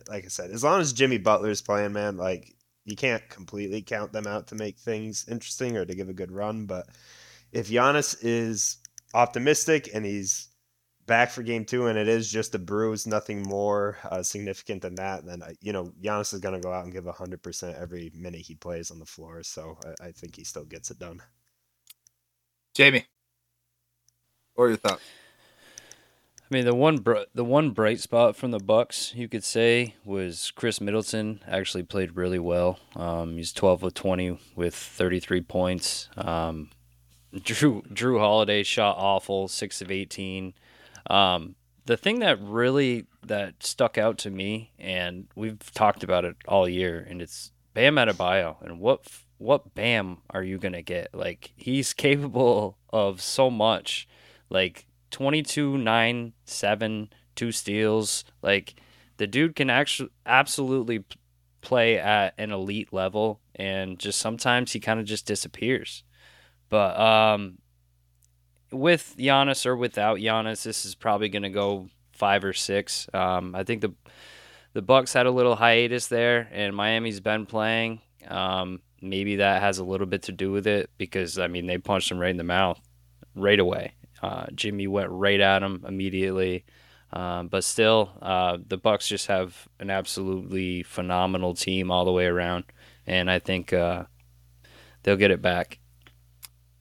like 0.09 0.25
I 0.25 0.29
said, 0.29 0.51
as 0.51 0.65
long 0.65 0.81
as 0.81 0.93
Jimmy 0.93 1.19
Butler's 1.19 1.63
playing, 1.63 1.93
man, 1.93 2.17
like 2.17 2.55
you 2.85 2.97
can't 2.97 3.27
completely 3.29 3.83
count 3.83 4.13
them 4.13 4.27
out 4.27 4.49
to 4.49 4.55
make 4.55 4.79
things 4.79 5.27
interesting 5.29 5.77
or 5.77 5.85
to 5.85 5.95
give 5.95 6.09
a 6.09 6.15
good 6.15 6.33
run. 6.33 6.67
But 6.67 6.87
if 7.53 7.69
Giannis 7.69 8.17
is 8.23 8.79
optimistic 9.15 9.91
and 9.95 10.05
he's 10.05 10.49
back 11.07 11.31
for 11.31 11.43
game 11.43 11.65
two 11.65 11.87
and 11.87 11.99
it 11.99 12.09
is 12.09 12.31
just 12.31 12.55
a 12.55 12.59
bruise, 12.59 13.07
nothing 13.07 13.43
more 13.43 13.99
uh, 14.11 14.23
significant 14.23 14.83
than 14.83 14.95
that, 14.97 15.25
then, 15.25 15.43
you 15.61 15.73
know, 15.73 15.93
Giannis 16.03 16.35
is 16.35 16.41
going 16.41 16.55
to 16.55 16.61
go 16.61 16.73
out 16.73 16.85
and 16.85 16.93
give 16.93 17.05
100% 17.05 17.81
every 17.81 18.11
minute 18.15 18.41
he 18.41 18.55
plays 18.55 18.91
on 18.91 18.99
the 18.99 19.07
floor. 19.07 19.43
So 19.43 19.79
I, 20.01 20.09
I 20.09 20.13
think 20.13 20.37
he 20.37 20.45
still 20.45 20.65
gets 20.65 20.91
it 20.91 20.99
done. 20.99 21.21
Jamie, 22.75 23.05
what 24.55 24.65
are 24.65 24.69
your 24.69 24.77
thoughts? 24.79 25.03
I 26.53 26.55
mean, 26.55 26.67
the 26.67 26.75
one 26.75 26.99
br- 26.99 27.25
the 27.35 27.47
one 27.47 27.71
bright 27.71 27.99
spot 27.99 28.37
from 28.37 28.51
the 28.51 28.59
Bucks, 28.59 29.15
you 29.15 29.27
could 29.27 29.43
say, 29.43 29.95
was 30.05 30.53
Khris 30.55 30.83
Middleton. 30.83 31.41
Actually, 31.49 31.83
played 31.83 32.15
really 32.15 32.39
well. 32.39 32.79
Um, 32.95 33.39
he's 33.39 33.55
twelve 33.55 33.83
of 33.83 33.95
twenty 33.95 34.39
with 34.55 34.75
thirty 34.75 35.19
three 35.19 35.41
points. 35.41 36.11
Um, 36.15 36.69
Jrue 37.35 37.91
Jrue 37.95 38.19
Holiday 38.19 38.65
shot 38.65 38.99
awful, 38.99 39.49
six 39.49 39.81
of 39.81 39.91
eighteen. 39.91 40.53
Um, 41.09 41.55
the 41.87 41.97
thing 41.97 42.19
that 42.19 42.39
really 42.39 43.07
that 43.27 43.63
stuck 43.63 43.97
out 43.97 44.19
to 44.19 44.31
me, 44.31 44.73
and 44.79 45.29
we've 45.35 45.73
talked 45.73 46.05
about 46.05 46.27
it 46.27 46.37
all 46.47 46.69
year, 46.69 47.07
and 47.09 47.23
it's 47.23 47.51
Bam 47.73 47.95
Adebayo, 47.95 48.61
and 48.61 48.79
what 48.79 49.07
what 49.39 49.75
Bam 49.75 50.19
are 50.29 50.43
you 50.43 50.59
gonna 50.59 50.83
get? 50.83 51.15
Like 51.15 51.55
he's 51.57 51.93
capable 51.95 52.77
of 52.93 53.23
so 53.23 53.49
much, 53.49 54.07
like 54.51 54.85
22, 55.13 55.79
9, 55.79 56.33
7, 56.45 57.09
two 57.37 57.53
steals. 57.53 58.25
Like 58.43 58.75
the 59.19 59.27
dude 59.27 59.55
can 59.55 59.71
actually 59.71 60.11
absolutely 60.27 61.05
play 61.61 61.99
at 61.99 62.35
an 62.39 62.51
elite 62.51 62.93
level, 62.93 63.41
and 63.55 63.99
just 63.99 64.19
sometimes 64.19 64.73
he 64.73 64.81
kind 64.81 64.99
of 64.99 65.07
just 65.07 65.27
disappears. 65.27 66.03
But 66.69 66.99
um, 66.99 67.59
with 68.73 69.15
Giannis 69.19 69.67
or 69.67 69.77
without 69.77 70.19
Giannis, 70.19 70.65
this 70.65 70.85
is 70.85 70.95
probably 70.95 71.29
going 71.29 71.43
to 71.45 71.51
go 71.51 71.89
five 72.13 72.45
or 72.45 72.53
six. 72.53 73.09
Um, 73.15 73.55
I 73.55 73.65
think 73.65 73.83
the 73.83 73.95
the 74.75 74.83
Bucks 74.83 75.13
had 75.13 75.27
a 75.27 75.31
little 75.31 75.55
hiatus 75.55 76.07
there, 76.07 76.49
and 76.51 76.75
Miami's 76.75 77.21
been 77.21 77.45
playing. 77.45 78.01
Um, 78.27 78.81
maybe 79.03 79.37
that 79.37 79.61
has 79.61 79.79
a 79.79 79.85
little 79.85 80.07
bit 80.07 80.23
to 80.23 80.33
do 80.33 80.51
with 80.51 80.67
it 80.67 80.89
because 80.97 81.39
I 81.39 81.49
mean 81.49 81.67
they 81.67 81.79
punched 81.79 82.11
him 82.11 82.19
right 82.19 82.31
in 82.31 82.37
the 82.39 82.45
mouth 82.45 82.81
right 83.35 83.59
away. 83.59 83.95
Uh, 84.23 84.47
Jimmy 84.55 84.87
went 84.87 85.11
right 85.11 85.41
at 85.41 85.63
him 85.63 85.85
immediately. 85.87 86.65
Um, 87.13 87.49
but 87.49 87.65
still, 87.65 88.11
uh, 88.23 88.57
the 88.67 88.79
Bucks 88.79 89.07
just 89.07 89.27
have 89.27 89.69
an 89.79 89.91
absolutely 89.91 90.83
phenomenal 90.83 91.55
team 91.55 91.91
all 91.91 92.07
the 92.07 92.13
way 92.13 92.25
around, 92.25 92.65
and 93.07 93.31
I 93.31 93.39
think 93.39 93.75
uh, 93.75 94.05
they'll 95.03 95.17
get 95.17 95.31
it 95.31 95.43
back 95.43 95.79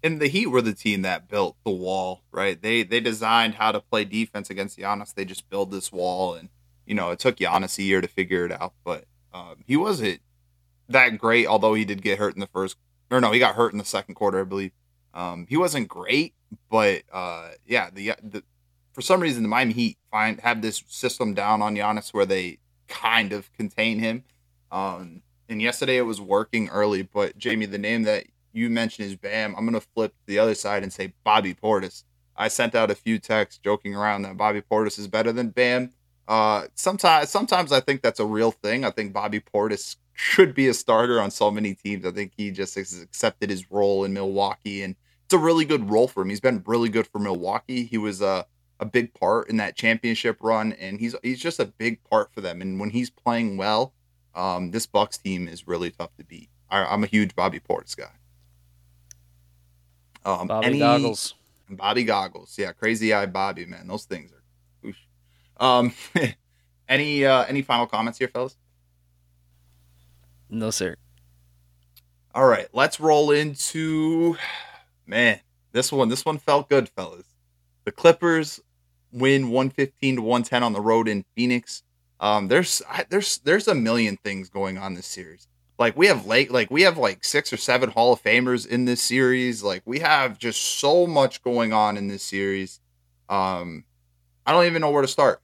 and 0.03 0.19
the 0.19 0.27
Heat 0.27 0.47
were 0.47 0.61
the 0.61 0.73
team 0.73 1.03
that 1.03 1.27
built 1.27 1.57
the 1.63 1.71
wall, 1.71 2.23
right? 2.31 2.61
They 2.61 2.83
they 2.83 2.99
designed 2.99 3.55
how 3.55 3.71
to 3.71 3.79
play 3.79 4.05
defense 4.05 4.49
against 4.49 4.77
Giannis. 4.77 5.13
They 5.13 5.25
just 5.25 5.49
build 5.49 5.71
this 5.71 5.91
wall, 5.91 6.33
and 6.33 6.49
you 6.85 6.95
know 6.95 7.11
it 7.11 7.19
took 7.19 7.37
Giannis 7.37 7.77
a 7.77 7.83
year 7.83 8.01
to 8.01 8.07
figure 8.07 8.45
it 8.45 8.51
out, 8.51 8.73
but 8.83 9.05
um, 9.33 9.63
he 9.65 9.77
wasn't 9.77 10.21
that 10.89 11.17
great. 11.17 11.47
Although 11.47 11.73
he 11.73 11.85
did 11.85 12.01
get 12.01 12.19
hurt 12.19 12.33
in 12.33 12.39
the 12.39 12.47
first, 12.47 12.77
or 13.09 13.21
no, 13.21 13.31
he 13.31 13.39
got 13.39 13.55
hurt 13.55 13.73
in 13.73 13.77
the 13.77 13.85
second 13.85 14.15
quarter, 14.15 14.41
I 14.41 14.43
believe. 14.43 14.71
Um, 15.13 15.45
he 15.49 15.57
wasn't 15.57 15.87
great, 15.87 16.33
but 16.69 17.03
uh, 17.11 17.49
yeah, 17.65 17.89
the, 17.91 18.13
the 18.23 18.43
for 18.93 19.01
some 19.01 19.21
reason 19.21 19.43
the 19.43 19.49
Miami 19.49 19.73
Heat 19.73 19.97
find 20.09 20.39
have 20.41 20.61
this 20.61 20.83
system 20.87 21.33
down 21.33 21.61
on 21.61 21.75
Giannis 21.75 22.13
where 22.13 22.25
they 22.25 22.59
kind 22.87 23.33
of 23.33 23.51
contain 23.53 23.99
him. 23.99 24.23
Um, 24.71 25.21
and 25.49 25.61
yesterday 25.61 25.97
it 25.97 26.03
was 26.03 26.21
working 26.21 26.69
early, 26.69 27.01
but 27.01 27.37
Jamie, 27.37 27.65
the 27.65 27.77
name 27.77 28.03
that 28.03 28.25
you 28.53 28.69
mentioned 28.69 29.07
is 29.07 29.15
Bam. 29.15 29.55
I'm 29.57 29.65
gonna 29.65 29.81
flip 29.81 30.13
the 30.25 30.39
other 30.39 30.55
side 30.55 30.83
and 30.83 30.91
say 30.91 31.13
Bobby 31.23 31.53
Portis. 31.53 32.03
I 32.35 32.47
sent 32.47 32.75
out 32.75 32.91
a 32.91 32.95
few 32.95 33.19
texts 33.19 33.59
joking 33.63 33.95
around 33.95 34.23
that 34.23 34.37
Bobby 34.37 34.61
Portis 34.61 34.97
is 34.97 35.07
better 35.07 35.31
than 35.31 35.49
Bam. 35.49 35.91
Uh, 36.27 36.67
sometimes, 36.75 37.29
sometimes 37.29 37.71
I 37.71 37.81
think 37.81 38.01
that's 38.01 38.19
a 38.19 38.25
real 38.25 38.51
thing. 38.51 38.85
I 38.85 38.91
think 38.91 39.11
Bobby 39.11 39.41
Portis 39.41 39.97
should 40.21 40.53
be 40.53 40.67
a 40.67 40.73
starter 40.73 41.19
on 41.19 41.31
so 41.31 41.49
many 41.49 41.73
teams. 41.73 42.05
I 42.05 42.11
think 42.11 42.33
he 42.37 42.51
just 42.51 42.75
has 42.75 43.01
accepted 43.01 43.49
his 43.49 43.71
role 43.71 44.03
in 44.03 44.13
Milwaukee, 44.13 44.83
and 44.83 44.95
it's 45.25 45.33
a 45.33 45.39
really 45.39 45.65
good 45.65 45.89
role 45.89 46.07
for 46.07 46.21
him. 46.21 46.29
He's 46.29 46.39
been 46.39 46.61
really 46.67 46.89
good 46.89 47.07
for 47.07 47.17
Milwaukee. 47.17 47.85
He 47.85 47.97
was 47.97 48.21
a 48.21 48.45
a 48.79 48.85
big 48.85 49.13
part 49.15 49.49
in 49.49 49.57
that 49.57 49.75
championship 49.75 50.37
run, 50.39 50.73
and 50.73 50.99
he's 50.99 51.15
he's 51.23 51.39
just 51.39 51.59
a 51.59 51.65
big 51.65 52.03
part 52.03 52.31
for 52.33 52.41
them. 52.41 52.61
And 52.61 52.79
when 52.79 52.91
he's 52.91 53.09
playing 53.09 53.57
well, 53.57 53.93
um, 54.35 54.69
this 54.69 54.85
Bucks 54.85 55.17
team 55.17 55.47
is 55.47 55.67
really 55.67 55.89
tough 55.89 56.15
to 56.17 56.23
beat. 56.23 56.49
I, 56.69 56.85
I'm 56.85 57.03
a 57.03 57.07
huge 57.07 57.35
Bobby 57.35 57.59
Portis 57.59 57.97
guy. 57.97 58.11
Um, 60.23 60.47
Bobby 60.47 60.67
any, 60.67 60.79
goggles. 60.79 61.33
Bobby 61.67 62.03
goggles. 62.03 62.55
Yeah, 62.59 62.73
crazy 62.73 63.11
eye 63.11 63.25
Bobby, 63.25 63.65
man. 63.65 63.87
Those 63.87 64.05
things 64.05 64.31
are. 64.31 64.37
Um, 65.65 65.93
any 66.89 67.25
uh, 67.25 67.43
any 67.45 67.63
final 67.63 67.87
comments 67.87 68.19
here, 68.19 68.27
fellas? 68.27 68.55
No, 70.51 70.69
sir. 70.69 70.97
All 72.35 72.45
right, 72.45 72.67
let's 72.73 72.99
roll 72.99 73.31
into 73.31 74.35
man. 75.05 75.39
This 75.71 75.91
one, 75.91 76.09
this 76.09 76.25
one 76.25 76.37
felt 76.37 76.69
good, 76.69 76.89
fellas. 76.89 77.25
The 77.85 77.91
Clippers 77.91 78.59
win 79.13 79.49
115 79.49 80.17
to 80.17 80.21
110 80.21 80.61
on 80.63 80.73
the 80.73 80.81
road 80.81 81.07
in 81.07 81.23
Phoenix. 81.35 81.83
Um, 82.19 82.49
there's 82.49 82.81
there's 83.09 83.39
there's 83.39 83.67
a 83.67 83.75
million 83.75 84.17
things 84.17 84.49
going 84.49 84.77
on 84.77 84.93
this 84.93 85.07
series. 85.07 85.47
Like 85.79 85.97
we 85.97 86.07
have 86.07 86.25
late, 86.25 86.51
like 86.51 86.69
we 86.69 86.83
have 86.83 86.97
like 86.97 87.23
six 87.23 87.51
or 87.51 87.57
seven 87.57 87.89
Hall 87.89 88.13
of 88.13 88.21
Famers 88.21 88.67
in 88.67 88.85
this 88.85 89.01
series. 89.01 89.63
Like 89.63 89.81
we 89.85 89.99
have 89.99 90.37
just 90.37 90.61
so 90.61 91.07
much 91.07 91.41
going 91.41 91.71
on 91.71 91.97
in 91.97 92.07
this 92.07 92.23
series. 92.23 92.79
Um, 93.29 93.85
I 94.45 94.51
don't 94.51 94.65
even 94.65 94.81
know 94.81 94.91
where 94.91 95.01
to 95.01 95.07
start, 95.07 95.41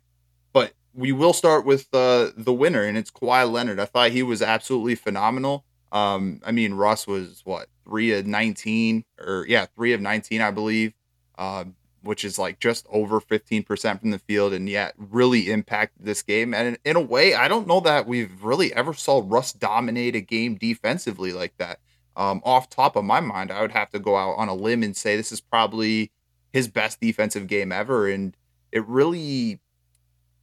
we 0.94 1.12
will 1.12 1.34
start 1.34 1.66
with 1.66 1.88
uh, 1.94 2.32
the 2.36 2.54
winner, 2.54 2.84
and 2.84 2.98
it's 2.98 3.12
Kawhi 3.12 3.50
Leonard. 3.52 3.80
I 3.80 3.86
thought 3.86 4.12
he 4.12 4.24
was 4.24 4.42
absolutely 4.42 4.96
phenomenal. 4.96 5.66
Um, 5.92 6.42
I 6.46 6.52
mean, 6.52 6.74
Russ 6.74 7.08
was 7.08 7.42
what 7.46 7.68
three 7.84 8.12
of 8.14 8.26
nineteen, 8.26 9.06
or 9.20 9.46
yeah, 9.48 9.68
three 9.76 9.94
of 9.94 10.02
nineteen, 10.02 10.42
I 10.42 10.52
believe. 10.52 10.94
Um, 11.38 11.76
which 12.08 12.24
is 12.24 12.40
like 12.40 12.60
just 12.60 12.86
over 12.90 13.20
15% 13.20 14.00
from 14.00 14.12
the 14.12 14.20
field 14.20 14.54
and 14.54 14.70
yet 14.70 14.94
really 14.98 15.52
impacted 15.52 16.06
this 16.06 16.22
game. 16.22 16.54
And 16.54 16.78
in, 16.86 16.96
a 16.96 17.02
way, 17.02 17.36
I 17.36 17.50
don't 17.50 17.68
know 17.68 17.82
that 17.82 18.08
we've 18.08 18.44
really 18.44 18.74
ever 18.74 18.94
saw 18.94 19.22
Russ 19.24 19.52
dominate 19.52 20.16
a 20.16 20.22
game 20.22 20.56
defensively 20.56 21.34
like 21.34 21.58
that. 21.58 21.80
Um, 22.16 22.42
off 22.46 22.70
top 22.70 22.96
of 22.96 23.04
my 23.04 23.20
mind, 23.20 23.52
I 23.52 23.62
would 23.62 23.72
have 23.72 23.90
to 23.92 24.00
go 24.00 24.16
out 24.16 24.38
on 24.38 24.48
a 24.48 24.56
limb 24.56 24.84
and 24.84 24.96
say 24.96 25.18
this 25.18 25.34
is 25.34 25.42
probably 25.42 26.12
his 26.54 26.68
best 26.68 27.02
defensive 27.02 27.46
game 27.46 27.72
ever. 27.74 28.10
And 28.10 28.36
it 28.72 28.88
really, 28.88 29.60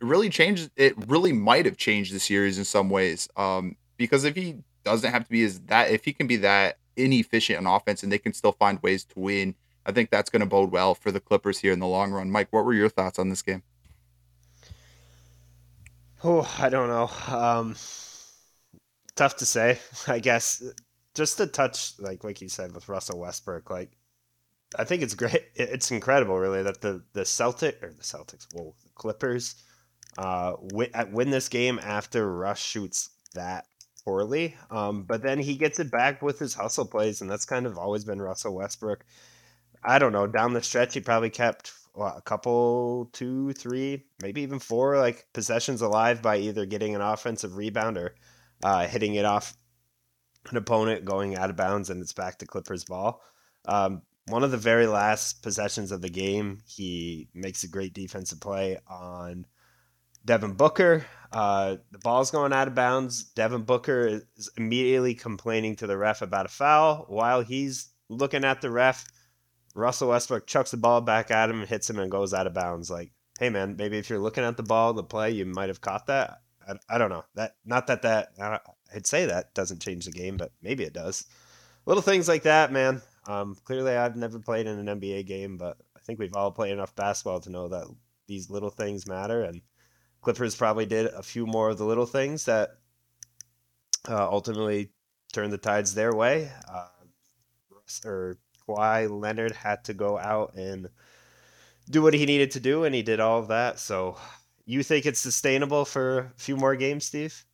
really 0.04 0.28
changed. 0.28 0.70
It 0.76 0.94
really 1.08 1.32
might 1.32 1.64
have 1.64 1.76
changed 1.76 2.14
the 2.14 2.20
series 2.20 2.58
in 2.58 2.64
some 2.64 2.90
ways. 2.90 3.28
Um, 3.36 3.76
because 3.96 4.24
if 4.24 4.36
he 4.36 4.56
doesn't 4.84 5.10
have 5.10 5.24
to 5.24 5.30
be 5.30 5.44
as 5.44 5.60
that, 5.62 5.90
if 5.90 6.04
he 6.04 6.12
can 6.12 6.26
be 6.26 6.36
that 6.36 6.78
inefficient 6.96 7.58
on 7.58 7.66
offense 7.66 8.02
and 8.02 8.12
they 8.12 8.18
can 8.18 8.32
still 8.32 8.52
find 8.52 8.82
ways 8.82 9.04
to 9.04 9.18
win, 9.18 9.54
I 9.86 9.92
think 9.92 10.10
that's 10.10 10.30
going 10.30 10.40
to 10.40 10.46
bode 10.46 10.70
well 10.70 10.94
for 10.94 11.10
the 11.10 11.20
Clippers 11.20 11.58
here 11.58 11.72
in 11.72 11.78
the 11.78 11.86
long 11.86 12.12
run. 12.12 12.30
Mike, 12.30 12.48
what 12.50 12.64
were 12.64 12.74
your 12.74 12.88
thoughts 12.88 13.18
on 13.18 13.28
this 13.28 13.42
game? 13.42 13.62
Oh, 16.22 16.50
I 16.58 16.70
don't 16.70 16.88
know. 16.88 17.10
Um, 17.28 17.76
tough 19.14 19.36
to 19.36 19.46
say. 19.46 19.78
I 20.08 20.18
guess 20.20 20.62
just 21.14 21.36
to 21.38 21.46
touch, 21.46 21.98
like 21.98 22.24
like 22.24 22.40
you 22.40 22.48
said 22.48 22.74
with 22.74 22.88
Russell 22.88 23.18
Westbrook, 23.18 23.70
like 23.70 23.90
I 24.78 24.84
think 24.84 25.02
it's 25.02 25.14
great. 25.14 25.44
It's 25.54 25.90
incredible, 25.90 26.38
really, 26.38 26.62
that 26.62 26.80
the 26.80 27.02
the 27.12 27.24
Celtic 27.24 27.82
or 27.82 27.90
the 27.92 28.02
Celtics, 28.02 28.46
whoa, 28.52 28.74
the 28.82 28.90
Clippers, 28.94 29.56
uh, 30.18 30.54
win, 30.72 30.90
win 31.12 31.30
this 31.30 31.48
game 31.48 31.80
after 31.82 32.30
Russ 32.30 32.60
shoots 32.60 33.10
that 33.34 33.66
poorly. 34.04 34.56
Um, 34.70 35.04
but 35.04 35.22
then 35.22 35.38
he 35.38 35.56
gets 35.56 35.78
it 35.80 35.90
back 35.90 36.22
with 36.22 36.38
his 36.38 36.54
hustle 36.54 36.86
plays, 36.86 37.20
and 37.20 37.30
that's 37.30 37.44
kind 37.44 37.66
of 37.66 37.78
always 37.78 38.04
been 38.04 38.20
Russell 38.20 38.54
Westbrook. 38.54 39.04
I 39.82 39.98
don't 39.98 40.12
know. 40.12 40.26
Down 40.26 40.52
the 40.52 40.62
stretch, 40.62 40.94
he 40.94 41.00
probably 41.00 41.30
kept 41.30 41.72
what, 41.94 42.16
a 42.16 42.22
couple, 42.22 43.10
two, 43.12 43.52
three, 43.52 44.04
maybe 44.22 44.42
even 44.42 44.58
four 44.58 44.98
like 44.98 45.26
possessions 45.32 45.82
alive 45.82 46.22
by 46.22 46.38
either 46.38 46.66
getting 46.66 46.94
an 46.94 47.00
offensive 47.00 47.56
rebound 47.56 47.98
or 47.98 48.14
uh, 48.62 48.86
hitting 48.86 49.14
it 49.14 49.24
off 49.24 49.56
an 50.50 50.56
opponent 50.56 51.04
going 51.04 51.36
out 51.36 51.50
of 51.50 51.56
bounds 51.56 51.90
and 51.90 52.02
it's 52.02 52.12
back 52.12 52.38
to 52.38 52.46
Clippers 52.46 52.84
ball. 52.84 53.22
Um, 53.66 54.02
one 54.26 54.42
of 54.42 54.50
the 54.50 54.56
very 54.56 54.86
last 54.86 55.42
possessions 55.42 55.92
of 55.92 56.02
the 56.02 56.10
game, 56.10 56.60
he 56.66 57.28
makes 57.34 57.64
a 57.64 57.68
great 57.68 57.94
defensive 57.94 58.40
play 58.40 58.78
on 58.88 59.46
Devin 60.24 60.52
Booker. 60.52 61.04
Uh, 61.32 61.76
the 61.90 61.98
ball's 61.98 62.30
going 62.30 62.52
out 62.52 62.68
of 62.68 62.74
bounds. 62.74 63.24
Devin 63.24 63.62
Booker 63.62 64.22
is 64.36 64.50
immediately 64.56 65.14
complaining 65.14 65.76
to 65.76 65.86
the 65.86 65.96
ref 65.96 66.22
about 66.22 66.46
a 66.46 66.48
foul 66.48 67.04
while 67.08 67.42
he's 67.42 67.88
looking 68.08 68.44
at 68.44 68.60
the 68.60 68.70
ref 68.70 69.04
Russell 69.74 70.10
Westbrook 70.10 70.46
chucks 70.46 70.70
the 70.70 70.76
ball 70.76 71.00
back 71.00 71.30
at 71.30 71.50
him, 71.50 71.66
hits 71.66 71.90
him, 71.90 71.98
and 71.98 72.10
goes 72.10 72.32
out 72.32 72.46
of 72.46 72.54
bounds. 72.54 72.90
Like, 72.90 73.12
hey 73.38 73.50
man, 73.50 73.76
maybe 73.76 73.98
if 73.98 74.08
you're 74.08 74.20
looking 74.20 74.44
at 74.44 74.56
the 74.56 74.62
ball, 74.62 74.92
the 74.92 75.02
play, 75.02 75.32
you 75.32 75.44
might 75.44 75.68
have 75.68 75.80
caught 75.80 76.06
that. 76.06 76.38
I, 76.66 76.74
I 76.88 76.98
don't 76.98 77.10
know 77.10 77.24
that. 77.34 77.56
Not 77.64 77.88
that 77.88 78.02
that 78.02 78.62
I'd 78.94 79.06
say 79.06 79.26
that 79.26 79.54
doesn't 79.54 79.82
change 79.82 80.04
the 80.04 80.12
game, 80.12 80.36
but 80.36 80.52
maybe 80.62 80.84
it 80.84 80.92
does. 80.92 81.26
Little 81.86 82.02
things 82.02 82.28
like 82.28 82.44
that, 82.44 82.72
man. 82.72 83.02
Um, 83.26 83.56
clearly, 83.64 83.96
I've 83.96 84.16
never 84.16 84.38
played 84.38 84.66
in 84.66 84.88
an 84.88 85.00
NBA 85.00 85.26
game, 85.26 85.56
but 85.58 85.76
I 85.96 86.00
think 86.00 86.18
we've 86.18 86.36
all 86.36 86.52
played 86.52 86.72
enough 86.72 86.94
basketball 86.94 87.40
to 87.40 87.50
know 87.50 87.68
that 87.68 87.86
these 88.26 88.48
little 88.48 88.70
things 88.70 89.06
matter. 89.06 89.42
And 89.42 89.60
Clippers 90.24 90.56
probably 90.56 90.86
did 90.86 91.06
a 91.06 91.22
few 91.22 91.46
more 91.46 91.70
of 91.70 91.78
the 91.78 91.84
little 91.84 92.06
things 92.06 92.46
that 92.46 92.78
uh, 94.08 94.28
ultimately 94.28 94.90
turned 95.32 95.52
the 95.52 95.58
tides 95.58 95.94
their 95.94 96.14
way. 96.14 96.50
Uh, 96.68 96.88
or 98.04 98.38
Kawhi 98.66 99.10
Leonard 99.10 99.52
had 99.52 99.84
to 99.84 99.94
go 99.94 100.18
out 100.18 100.54
and 100.54 100.88
do 101.90 102.02
what 102.02 102.14
he 102.14 102.24
needed 102.24 102.50
to 102.52 102.60
do, 102.60 102.84
and 102.84 102.94
he 102.94 103.02
did 103.02 103.20
all 103.20 103.38
of 103.38 103.48
that. 103.48 103.78
So, 103.78 104.16
you 104.64 104.82
think 104.82 105.04
it's 105.04 105.20
sustainable 105.20 105.84
for 105.84 106.18
a 106.18 106.32
few 106.36 106.56
more 106.56 106.74
games, 106.74 107.04
Steve? 107.04 107.44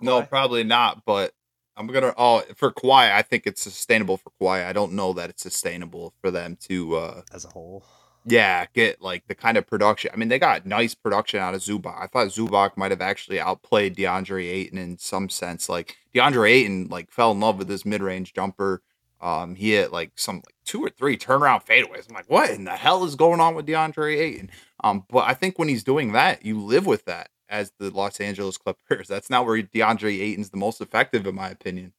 no, 0.00 0.22
probably 0.22 0.64
not. 0.64 1.04
But 1.06 1.32
I'm 1.76 1.86
gonna. 1.86 2.12
Oh, 2.18 2.42
for 2.56 2.72
Kawhi, 2.72 3.10
I 3.10 3.22
think 3.22 3.46
it's 3.46 3.62
sustainable 3.62 4.18
for 4.18 4.30
Kawhi. 4.40 4.66
I 4.66 4.72
don't 4.72 4.92
know 4.92 5.14
that 5.14 5.30
it's 5.30 5.42
sustainable 5.42 6.12
for 6.20 6.30
them 6.30 6.56
to 6.68 6.96
uh 6.96 7.22
as 7.32 7.44
a 7.46 7.48
whole. 7.48 7.84
Yeah, 8.24 8.66
get 8.72 9.02
like 9.02 9.26
the 9.26 9.34
kind 9.34 9.56
of 9.56 9.66
production. 9.66 10.10
I 10.14 10.16
mean, 10.16 10.28
they 10.28 10.38
got 10.38 10.64
nice 10.64 10.94
production 10.94 11.40
out 11.40 11.54
of 11.54 11.60
Zubac. 11.60 12.00
I 12.00 12.06
thought 12.06 12.28
Zubac 12.28 12.76
might 12.76 12.92
have 12.92 13.00
actually 13.00 13.40
outplayed 13.40 13.96
DeAndre 13.96 14.48
Ayton 14.48 14.78
in 14.78 14.96
some 14.98 15.28
sense. 15.28 15.68
Like 15.68 15.96
DeAndre 16.14 16.50
Ayton, 16.50 16.88
like 16.88 17.10
fell 17.10 17.32
in 17.32 17.40
love 17.40 17.58
with 17.58 17.68
this 17.68 17.84
mid-range 17.84 18.32
jumper. 18.32 18.82
Um, 19.20 19.56
he 19.56 19.72
hit 19.72 19.92
like 19.92 20.12
some 20.16 20.36
like 20.36 20.54
two 20.64 20.84
or 20.84 20.88
three 20.88 21.16
turnaround 21.16 21.64
fadeaways. 21.66 22.08
I'm 22.08 22.14
like, 22.14 22.30
what 22.30 22.50
in 22.50 22.64
the 22.64 22.72
hell 22.72 23.04
is 23.04 23.16
going 23.16 23.40
on 23.40 23.54
with 23.54 23.66
DeAndre 23.66 24.18
Ayton? 24.18 24.50
Um, 24.84 25.04
but 25.08 25.28
I 25.28 25.34
think 25.34 25.58
when 25.58 25.68
he's 25.68 25.84
doing 25.84 26.12
that, 26.12 26.44
you 26.44 26.60
live 26.60 26.86
with 26.86 27.04
that 27.06 27.30
as 27.48 27.72
the 27.78 27.90
Los 27.90 28.20
Angeles 28.20 28.56
Clippers. 28.58 29.08
That's 29.08 29.30
not 29.30 29.46
where 29.46 29.60
DeAndre 29.62 30.20
Ayton's 30.20 30.50
the 30.50 30.56
most 30.56 30.80
effective, 30.80 31.26
in 31.26 31.34
my 31.34 31.50
opinion. 31.50 31.92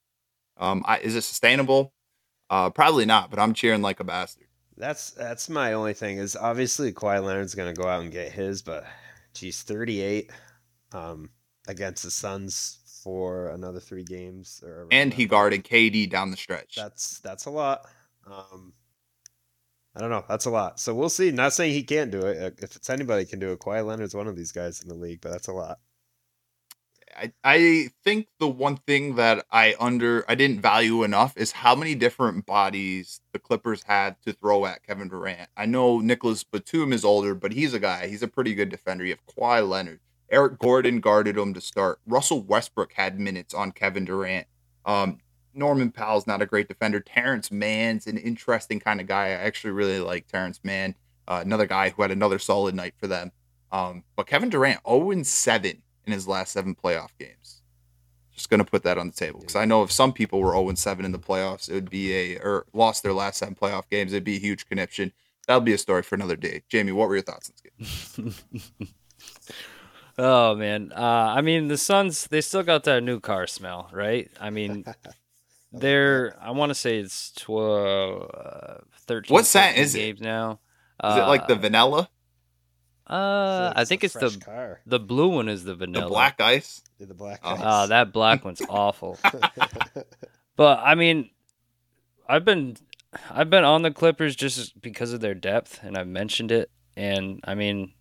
Um, 0.58 0.84
I, 0.86 1.00
is 1.00 1.16
it 1.16 1.24
sustainable? 1.24 1.94
Uh, 2.50 2.70
probably 2.70 3.06
not. 3.06 3.30
But 3.30 3.40
I'm 3.40 3.54
cheering 3.54 3.82
like 3.82 4.00
a 4.00 4.06
bastard. 4.06 4.48
That's 4.78 5.12
that's 5.12 5.50
my 5.50 5.74
only 5.74 5.94
thing. 5.94 6.18
Is 6.18 6.36
obviously 6.36 6.92
Kawhi 6.92 7.24
Leonard's 7.24 7.56
going 7.56 7.74
to 7.74 7.80
go 7.80 7.88
out 7.88 8.02
and 8.02 8.12
get 8.12 8.32
his, 8.32 8.62
but 8.62 8.86
geez, 9.34 9.62
38 9.62 10.32
um, 10.94 11.30
against 11.68 12.04
the 12.04 12.12
Suns 12.12 12.80
for 13.04 13.50
another 13.50 13.80
three 13.80 14.04
games. 14.04 14.64
and 14.92 15.14
he 15.14 15.26
guarded 15.26 15.64
KD 15.64 16.10
down 16.10 16.32
the 16.32 16.38
stretch. 16.38 16.76
That's 16.76 17.20
that's 17.20 17.46
a 17.46 17.52
lot. 17.52 17.82
Um, 18.26 18.74
I 19.96 20.00
don't 20.00 20.10
know. 20.10 20.24
That's 20.28 20.46
a 20.46 20.50
lot. 20.50 20.80
So 20.80 20.96
we'll 20.96 21.10
see. 21.10 21.32
Not 21.32 21.54
saying 21.54 21.74
he 21.74 21.84
can't 21.84 22.10
do 22.10 22.26
it. 22.26 22.60
If 22.60 22.76
it's 22.76 22.90
anybody 22.90 23.26
can 23.26 23.40
do 23.40 23.52
it, 23.52 23.60
Kawhi 23.60 23.86
Leonard's 23.86 24.16
one 24.16 24.28
of 24.28 24.36
these 24.36 24.52
guys 24.52 24.82
in 24.82 24.90
the 24.90 24.96
league, 24.96 25.22
but 25.22 25.32
that's 25.32 25.48
a 25.48 25.54
lot. 25.54 25.80
I, 27.16 27.34
I 27.44 27.90
think 28.04 28.28
the 28.40 28.48
one 28.48 28.78
thing 28.78 29.16
that 29.16 29.46
I 29.52 29.76
under 29.80 30.26
I 30.28 30.36
didn't 30.36 30.62
value 30.62 31.04
enough 31.04 31.38
is 31.38 31.52
how 31.52 31.76
many 31.76 31.96
different 31.96 32.46
bodies 32.46 33.22
the 33.32 33.40
Clippers 33.40 33.84
had 33.84 34.16
to 34.24 34.34
throw 34.34 34.66
at 34.66 34.84
Kevin 34.84 35.08
Durant. 35.08 35.50
I 35.56 35.66
know 35.66 36.00
Nicholas 36.00 36.44
Batum 36.44 36.94
is 36.94 37.06
older, 37.06 37.36
but 37.36 37.54
he's 37.54 37.74
a 37.74 37.80
guy. 37.80 38.08
He's 38.08 38.24
a 38.24 38.28
pretty 38.28 38.56
good 38.56 38.70
defender. 38.70 39.06
You 39.06 39.12
have 39.12 39.36
Kawhi 39.36 39.68
Leonard. 39.68 40.00
Eric 40.30 40.60
Gordon 40.60 41.00
guarded 41.00 41.38
him 41.38 41.54
to 41.54 41.62
start. 41.62 42.00
Russell 42.08 42.42
Westbrook 42.42 42.94
had 42.94 43.20
minutes 43.20 43.54
on 43.54 43.72
Kevin 43.72 44.06
Durant. 44.06 44.48
Um, 44.86 45.20
Norman 45.54 45.92
Powell's 45.92 46.26
not 46.26 46.42
a 46.42 46.48
great 46.48 46.68
defender. 46.68 47.00
Terance 47.00 47.52
Mann's 47.52 48.08
an 48.08 48.18
interesting 48.18 48.80
kind 48.80 49.00
of 49.00 49.08
guy. 49.08 49.28
I 49.28 49.32
actually 49.32 49.72
really 49.72 50.00
like 50.00 50.28
Terance 50.28 50.60
Mann, 50.64 50.96
uh, 51.28 51.42
another 51.46 51.68
guy 51.68 51.90
who 51.90 52.02
had 52.02 52.12
another 52.12 52.40
solid 52.40 52.74
night 52.74 52.96
for 52.98 53.08
them. 53.08 53.32
Um, 53.72 54.04
but 54.16 54.28
Kevin 54.28 54.50
Durant, 54.50 54.80
0 54.88 55.24
7 55.24 55.82
in 56.06 56.14
his 56.14 56.28
last 56.28 56.52
seven 56.52 56.76
playoff 56.76 57.10
games. 57.20 57.62
Just 58.34 58.50
going 58.50 58.60
to 58.60 58.70
put 58.70 58.84
that 58.84 58.98
on 58.98 59.08
the 59.08 59.14
table 59.14 59.40
because 59.40 59.56
I 59.56 59.66
know 59.66 59.84
if 59.84 59.92
some 59.92 60.12
people 60.12 60.40
were 60.40 60.54
0 60.54 60.74
7 60.74 61.06
in 61.06 61.12
the 61.12 61.20
playoffs, 61.20 61.70
it 61.70 61.74
would 61.74 61.90
be 61.90 62.14
a, 62.14 62.38
or 62.40 62.66
lost 62.74 63.04
their 63.04 63.14
last 63.14 63.38
seven 63.38 63.56
playoff 63.56 63.90
games, 63.90 64.12
it'd 64.12 64.24
be 64.24 64.38
a 64.38 64.40
huge 64.40 64.68
conniption. 64.68 65.14
That'll 65.48 65.62
be 65.62 65.74
a 65.74 65.78
story 65.78 66.02
for 66.04 66.16
another 66.16 66.36
day. 66.36 66.64
Jamie, 66.70 66.94
what 66.94 67.10
were 67.10 67.16
your 67.16 67.24
thoughts 67.24 67.52
on 67.52 67.74
this 67.80 68.16
game? 68.18 68.88
Oh 70.18 70.54
man, 70.56 70.92
uh, 70.96 71.34
I 71.36 71.42
mean 71.42 71.68
the 71.70 71.78
Suns 71.78 72.28
they 72.28 72.42
still 72.42 72.62
got 72.62 72.84
that 72.84 73.04
new 73.04 73.20
car 73.20 73.48
smell, 73.48 73.90
right? 73.92 74.30
I 74.40 74.52
mean, 74.52 74.86
they're 75.72 76.38
I 76.40 76.52
want 76.52 76.70
to 76.70 76.76
say 76.76 77.00
it's 77.00 77.32
12, 77.34 78.32
uh, 78.32 78.78
13. 79.08 79.34
What 79.34 79.46
scent 79.46 79.78
is 79.78 79.96
it? 79.96 80.22
Now 80.22 80.60
is 81.04 81.18
uh, 81.18 81.22
it 81.24 81.28
like 81.28 81.48
the 81.48 81.56
uh, 81.56 81.60
vanilla? 81.60 82.10
Uh, 83.06 83.74
I 83.76 83.86
think 83.86 84.04
it's 84.04 84.14
the 84.14 84.38
car. 84.44 84.80
the 84.86 85.00
blue 85.00 85.28
one 85.28 85.50
is 85.50 85.64
the 85.64 85.76
vanilla. 85.76 86.06
The 86.06 86.10
black 86.10 86.40
ice. 86.40 86.82
Yeah, 87.00 87.08
the 87.08 87.14
black 87.14 87.42
oh. 87.44 87.54
ice. 87.56 87.62
Oh, 87.64 87.88
that 87.88 88.14
black 88.14 88.46
one's 88.46 88.62
awful. 88.70 89.20
but 90.56 90.80
I 90.80 90.96
mean, 90.96 91.30
I've 92.28 92.46
been 92.46 92.78
I've 93.30 93.50
been 93.50 93.66
on 93.66 93.82
the 93.82 93.92
Clippers 93.92 94.36
just 94.36 94.82
because 94.82 95.12
of 95.14 95.20
their 95.20 95.36
depth, 95.36 95.80
and 95.84 95.98
I've 95.98 96.08
mentioned 96.08 96.52
it. 96.52 96.72
And 96.96 97.42
I 97.44 97.56
mean, 97.56 97.94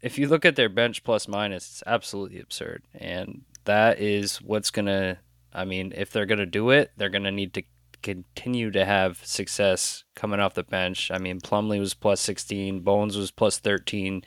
if 0.00 0.18
you 0.18 0.28
look 0.28 0.44
at 0.44 0.56
their 0.56 0.68
bench 0.68 1.02
plus 1.02 1.26
minus, 1.26 1.68
it's 1.68 1.82
absolutely 1.86 2.38
absurd, 2.38 2.84
and 2.94 3.42
that 3.64 3.98
is 3.98 4.36
what's 4.36 4.70
gonna 4.70 5.18
I 5.56 5.64
mean, 5.64 5.92
if 5.96 6.12
they're 6.12 6.26
going 6.26 6.38
to 6.38 6.46
do 6.46 6.68
it, 6.70 6.92
they're 6.96 7.08
going 7.08 7.24
to 7.24 7.32
need 7.32 7.54
to 7.54 7.62
continue 8.06 8.70
to 8.70 8.84
have 8.84 9.18
success 9.26 10.04
coming 10.14 10.38
off 10.38 10.54
the 10.54 10.62
bench. 10.62 11.10
I 11.10 11.18
mean, 11.18 11.40
Plumlee 11.40 11.80
was 11.80 11.92
plus 11.92 12.20
16, 12.20 12.78
Bones 12.80 13.16
was 13.16 13.32
plus 13.32 13.58
13, 13.58 14.22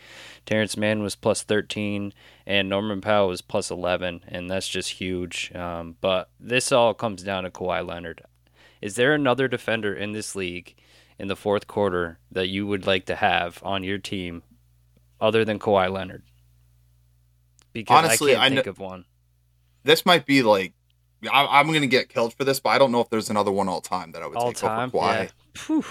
Terance 0.45 0.75
Mann 0.75 1.01
was 1.01 1.15
plus 1.15 1.43
13, 1.43 2.13
and 2.45 2.67
Norman 2.67 2.99
Powell 2.99 3.29
was 3.29 3.41
plus 3.41 3.71
11, 3.71 4.25
and 4.27 4.51
that's 4.51 4.67
just 4.67 4.89
huge. 4.89 5.55
Um, 5.55 5.95
but 6.01 6.29
this 6.41 6.73
all 6.73 6.93
comes 6.93 7.23
down 7.23 7.45
to 7.45 7.49
Kawhi 7.49 7.87
Leonard. 7.87 8.21
Is 8.81 8.95
there 8.95 9.13
another 9.13 9.47
defender 9.47 9.93
in 9.93 10.11
this 10.11 10.35
league 10.35 10.75
in 11.17 11.29
the 11.29 11.37
fourth 11.37 11.65
quarter 11.65 12.19
that 12.29 12.49
you 12.49 12.67
would 12.67 12.85
like 12.85 13.05
to 13.05 13.15
have 13.15 13.61
on 13.63 13.85
your 13.85 13.97
team 13.97 14.43
other 15.21 15.45
than 15.45 15.57
Kawhi 15.57 15.89
Leonard? 15.89 16.23
Because 17.71 18.03
Honestly, 18.05 18.35
I 18.35 18.39
I 18.39 18.49
can't 18.49 18.55
think 18.55 18.63
kn- 18.65 18.69
of 18.71 18.79
one. 18.79 19.05
This 19.85 20.05
might 20.05 20.25
be 20.25 20.43
like 20.43 20.73
I, 21.31 21.59
I'm 21.59 21.67
going 21.67 21.81
to 21.81 21.87
get 21.87 22.09
killed 22.09 22.33
for 22.33 22.43
this, 22.43 22.59
but 22.59 22.69
I 22.69 22.77
don't 22.77 22.91
know 22.91 23.01
if 23.01 23.09
there's 23.09 23.29
another 23.29 23.51
one 23.51 23.67
all 23.67 23.81
time 23.81 24.11
that 24.13 24.21
I 24.23 24.27
would 24.27 24.37
All 24.37 24.53
take 24.53 24.61
time, 24.61 24.91
over 24.93 24.97
Kawhi. 25.05 25.29
yeah. 25.67 25.81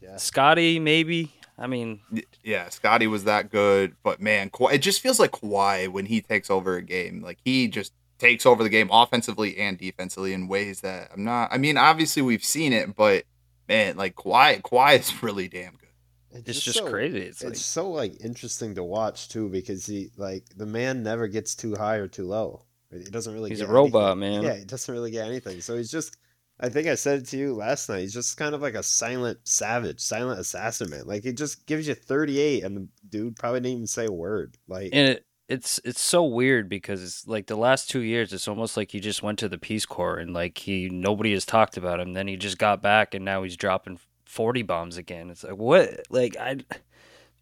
Yeah. 0.00 0.16
Scotty, 0.16 0.78
maybe. 0.78 1.32
I 1.58 1.66
mean, 1.66 2.00
Yeah, 2.42 2.68
Scotty 2.68 3.06
was 3.06 3.24
that 3.24 3.50
good, 3.50 3.94
but 4.02 4.20
man, 4.20 4.50
Kawhi, 4.50 4.74
it 4.74 4.78
just 4.78 5.00
feels 5.00 5.20
like 5.20 5.32
Kawhi 5.32 5.88
when 5.88 6.06
he 6.06 6.20
takes 6.20 6.50
over 6.50 6.76
a 6.76 6.82
game. 6.82 7.22
Like 7.22 7.38
he 7.44 7.68
just 7.68 7.92
takes 8.18 8.44
over 8.46 8.62
the 8.62 8.68
game 8.68 8.88
offensively 8.90 9.56
and 9.58 9.78
defensively 9.78 10.32
in 10.32 10.48
ways 10.48 10.80
that 10.80 11.10
I'm 11.14 11.24
not. 11.24 11.52
I 11.52 11.58
mean, 11.58 11.76
obviously 11.76 12.22
we've 12.22 12.44
seen 12.44 12.72
it, 12.72 12.96
but 12.96 13.24
man, 13.68 13.96
like 13.96 14.14
Kawhi, 14.16 14.62
Kawhi 14.62 14.98
is 14.98 15.22
really 15.22 15.46
damn 15.48 15.72
good. 15.74 16.42
it's 16.46 16.60
just 16.60 16.78
so- 16.78 16.88
crazy. 16.90 17.18
It's, 17.20 17.42
It's 17.42 17.44
like 17.44 17.56
so 17.56 17.90
like 17.90 18.20
interesting 18.24 18.74
to 18.74 18.82
watch 18.82 19.28
too 19.28 19.48
because 19.48 19.86
he 19.86 20.10
like 20.16 20.44
the 20.56 20.66
man 20.66 21.02
never 21.04 21.28
gets 21.28 21.54
too 21.54 21.76
high 21.76 21.96
or 21.96 22.08
too 22.08 22.26
low. 22.26 22.62
He 22.94 23.10
doesn't 23.10 23.32
really. 23.32 23.50
he's 23.50 23.60
get 23.60 23.68
a 23.68 23.72
robot, 23.72 24.18
anything. 24.18 24.42
man. 24.42 24.42
Yeah, 24.42 24.54
he 24.58 24.64
doesn't 24.64 24.92
really 24.92 25.10
get 25.10 25.26
anything. 25.26 25.60
So 25.60 25.76
he's 25.76 25.90
just. 25.90 26.16
I 26.60 26.68
think 26.68 26.86
I 26.86 26.94
said 26.94 27.18
it 27.18 27.26
to 27.26 27.36
you 27.36 27.52
last 27.52 27.88
night. 27.88 28.02
He's 28.02 28.14
just 28.14 28.36
kind 28.36 28.54
of 28.54 28.62
like 28.62 28.74
a 28.74 28.82
silent 28.82 29.40
savage, 29.42 29.98
silent 30.00 30.38
assassin, 30.38 30.88
man. 30.88 31.02
Like 31.04 31.24
he 31.24 31.32
just 31.32 31.66
gives 31.66 31.88
you 31.88 31.94
38, 31.94 32.62
and 32.62 32.76
the 32.76 32.88
dude 33.08 33.36
probably 33.36 33.60
didn't 33.60 33.72
even 33.72 33.86
say 33.88 34.06
a 34.06 34.12
word. 34.12 34.56
Like 34.68 34.90
and 34.92 35.08
it, 35.08 35.26
it's 35.48 35.80
it's 35.84 36.00
so 36.00 36.24
weird 36.24 36.68
because 36.68 37.02
it's 37.02 37.26
like 37.26 37.46
the 37.46 37.56
last 37.56 37.90
two 37.90 38.00
years, 38.00 38.32
it's 38.32 38.48
almost 38.48 38.76
like 38.76 38.92
he 38.92 39.00
just 39.00 39.22
went 39.22 39.38
to 39.40 39.48
the 39.48 39.58
Peace 39.58 39.84
Corps 39.84 40.18
and 40.18 40.32
like 40.32 40.58
he 40.58 40.88
nobody 40.88 41.32
has 41.32 41.44
talked 41.44 41.76
about 41.76 42.00
him. 42.00 42.12
Then 42.12 42.28
he 42.28 42.36
just 42.36 42.58
got 42.58 42.80
back 42.80 43.14
and 43.14 43.24
now 43.24 43.42
he's 43.42 43.56
dropping 43.56 43.98
forty 44.24 44.62
bombs 44.62 44.96
again. 44.96 45.30
It's 45.30 45.44
like 45.44 45.56
what? 45.56 46.02
Like 46.08 46.36
I, 46.38 46.58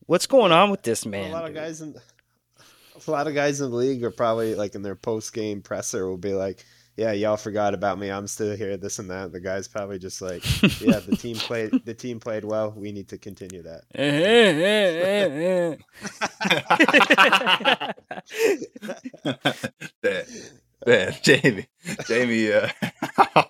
what's 0.06 0.26
going 0.26 0.52
on 0.52 0.70
with 0.70 0.82
this 0.82 1.06
man? 1.06 1.30
a 1.30 1.32
lot 1.32 1.44
of 1.44 1.50
dude? 1.50 1.56
guys 1.56 1.80
in 1.80 1.94
a 3.06 3.10
lot 3.10 3.26
of 3.26 3.34
guys 3.34 3.60
in 3.60 3.70
the 3.70 3.76
league 3.76 4.02
are 4.04 4.10
probably 4.10 4.54
like 4.54 4.74
in 4.74 4.82
their 4.82 4.96
post 4.96 5.32
game 5.32 5.62
presser 5.62 6.08
will 6.08 6.18
be 6.18 6.32
like, 6.32 6.64
"Yeah, 6.96 7.12
y'all 7.12 7.36
forgot 7.36 7.74
about 7.74 7.98
me. 7.98 8.10
I'm 8.10 8.26
still 8.26 8.56
here. 8.56 8.76
This 8.76 8.98
and 8.98 9.10
that." 9.10 9.32
The 9.32 9.40
guy's 9.40 9.68
probably 9.68 9.98
just 9.98 10.20
like, 10.20 10.42
"Yeah, 10.80 11.00
the 11.00 11.16
team 11.18 11.36
played. 11.40 11.84
The 11.84 11.94
team 11.94 12.20
played 12.20 12.44
well. 12.44 12.72
We 12.76 12.92
need 12.92 13.08
to 13.08 13.18
continue 13.18 13.62
that." 13.62 13.82
man, 20.02 20.24
man, 20.86 21.14
Jamie, 21.22 21.66
Jamie. 22.06 22.52
Uh, 22.52 22.68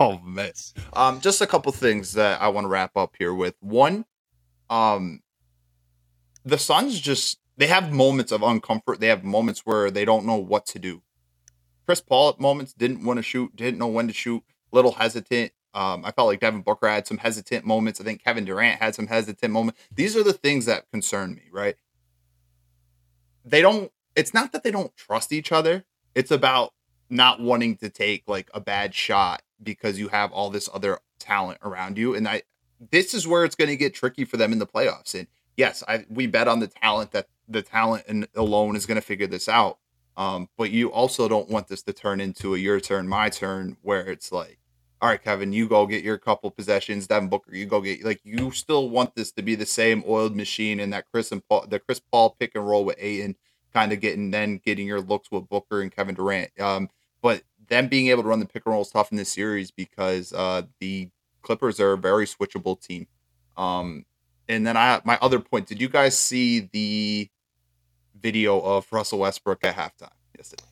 oh 0.00 0.18
man. 0.18 0.52
Um, 0.92 1.20
just 1.20 1.40
a 1.40 1.46
couple 1.46 1.72
things 1.72 2.14
that 2.14 2.40
I 2.40 2.48
want 2.48 2.64
to 2.64 2.68
wrap 2.68 2.96
up 2.96 3.14
here 3.18 3.34
with. 3.34 3.54
One, 3.60 4.04
um, 4.70 5.20
the 6.44 6.58
Suns 6.58 7.00
just 7.00 7.38
they 7.62 7.68
have 7.68 7.92
moments 7.92 8.32
of 8.32 8.40
uncomfort. 8.40 8.98
They 8.98 9.06
have 9.06 9.22
moments 9.22 9.60
where 9.64 9.88
they 9.88 10.04
don't 10.04 10.26
know 10.26 10.34
what 10.34 10.66
to 10.66 10.80
do. 10.80 11.00
Chris 11.86 12.00
Paul 12.00 12.30
at 12.30 12.40
moments 12.40 12.72
didn't 12.72 13.04
want 13.04 13.18
to 13.18 13.22
shoot, 13.22 13.54
didn't 13.54 13.78
know 13.78 13.86
when 13.86 14.08
to 14.08 14.12
shoot, 14.12 14.42
little 14.72 14.90
hesitant. 14.90 15.52
Um, 15.72 16.04
I 16.04 16.10
felt 16.10 16.26
like 16.26 16.40
Devin 16.40 16.62
Booker 16.62 16.88
had 16.88 17.06
some 17.06 17.18
hesitant 17.18 17.64
moments. 17.64 18.00
I 18.00 18.04
think 18.04 18.24
Kevin 18.24 18.44
Durant 18.44 18.82
had 18.82 18.96
some 18.96 19.06
hesitant 19.06 19.52
moments. 19.52 19.80
These 19.94 20.16
are 20.16 20.24
the 20.24 20.32
things 20.32 20.66
that 20.66 20.90
concern 20.90 21.36
me, 21.36 21.42
right? 21.52 21.76
They 23.44 23.62
don't, 23.62 23.92
it's 24.16 24.34
not 24.34 24.50
that 24.50 24.64
they 24.64 24.72
don't 24.72 24.96
trust 24.96 25.32
each 25.32 25.52
other. 25.52 25.84
It's 26.16 26.32
about 26.32 26.72
not 27.10 27.38
wanting 27.38 27.76
to 27.76 27.90
take 27.90 28.24
like 28.26 28.50
a 28.52 28.60
bad 28.60 28.92
shot 28.92 29.42
because 29.62 30.00
you 30.00 30.08
have 30.08 30.32
all 30.32 30.50
this 30.50 30.68
other 30.74 30.98
talent 31.20 31.60
around 31.62 31.96
you. 31.96 32.12
And 32.12 32.26
I, 32.26 32.42
this 32.90 33.14
is 33.14 33.24
where 33.28 33.44
it's 33.44 33.54
going 33.54 33.70
to 33.70 33.76
get 33.76 33.94
tricky 33.94 34.24
for 34.24 34.36
them 34.36 34.52
in 34.52 34.58
the 34.58 34.66
playoffs. 34.66 35.14
And 35.14 35.28
yes, 35.56 35.82
I, 35.86 36.04
we 36.08 36.26
bet 36.26 36.48
on 36.48 36.60
the 36.60 36.68
talent 36.68 37.12
that 37.12 37.26
the 37.48 37.62
talent 37.62 38.04
and 38.08 38.26
alone 38.34 38.76
is 38.76 38.86
going 38.86 38.96
to 38.96 39.06
figure 39.06 39.26
this 39.26 39.48
out. 39.48 39.78
Um, 40.16 40.48
but 40.58 40.70
you 40.70 40.92
also 40.92 41.28
don't 41.28 41.48
want 41.48 41.68
this 41.68 41.82
to 41.84 41.92
turn 41.92 42.20
into 42.20 42.54
a 42.54 42.58
your 42.58 42.80
turn, 42.80 43.08
my 43.08 43.30
turn, 43.30 43.76
where 43.82 44.06
it's 44.06 44.30
like, 44.30 44.58
all 45.00 45.08
right, 45.08 45.22
Kevin, 45.22 45.52
you 45.52 45.68
go 45.68 45.86
get 45.86 46.04
your 46.04 46.18
couple 46.18 46.50
possessions. 46.50 47.06
Devin 47.06 47.28
Booker, 47.28 47.54
you 47.54 47.66
go 47.66 47.80
get 47.80 48.04
like 48.04 48.20
you 48.22 48.50
still 48.52 48.88
want 48.90 49.14
this 49.14 49.32
to 49.32 49.42
be 49.42 49.54
the 49.54 49.66
same 49.66 50.04
oiled 50.06 50.36
machine 50.36 50.80
and 50.80 50.92
that 50.92 51.06
Chris 51.10 51.32
and 51.32 51.46
Paul, 51.48 51.66
the 51.66 51.80
Chris 51.80 52.00
Paul 52.00 52.36
pick 52.38 52.52
and 52.54 52.66
roll 52.66 52.84
with 52.84 52.96
Ayton, 52.98 53.36
kind 53.72 53.92
of 53.92 54.00
getting 54.00 54.30
then 54.30 54.60
getting 54.64 54.86
your 54.86 55.00
looks 55.00 55.30
with 55.30 55.48
Booker 55.48 55.80
and 55.80 55.90
Kevin 55.90 56.14
Durant. 56.14 56.50
Um, 56.60 56.88
but 57.22 57.42
them 57.68 57.88
being 57.88 58.08
able 58.08 58.22
to 58.22 58.28
run 58.28 58.38
the 58.38 58.46
pick 58.46 58.64
and 58.66 58.72
roll 58.72 58.82
is 58.82 58.90
tough 58.90 59.10
in 59.10 59.16
this 59.16 59.30
series 59.30 59.70
because 59.70 60.32
uh, 60.32 60.62
the 60.78 61.10
Clippers 61.40 61.80
are 61.80 61.92
a 61.92 61.98
very 61.98 62.26
switchable 62.26 62.80
team. 62.80 63.08
Um, 63.56 64.04
and 64.48 64.66
then 64.66 64.76
I 64.76 65.00
my 65.04 65.18
other 65.20 65.40
point, 65.40 65.66
did 65.66 65.80
you 65.80 65.88
guys 65.88 66.16
see 66.16 66.68
the 66.72 67.28
video 68.20 68.60
of 68.60 68.86
Russell 68.92 69.18
Westbrook 69.20 69.64
at 69.64 69.76
halftime 69.76 70.10
yesterday? 70.36 70.64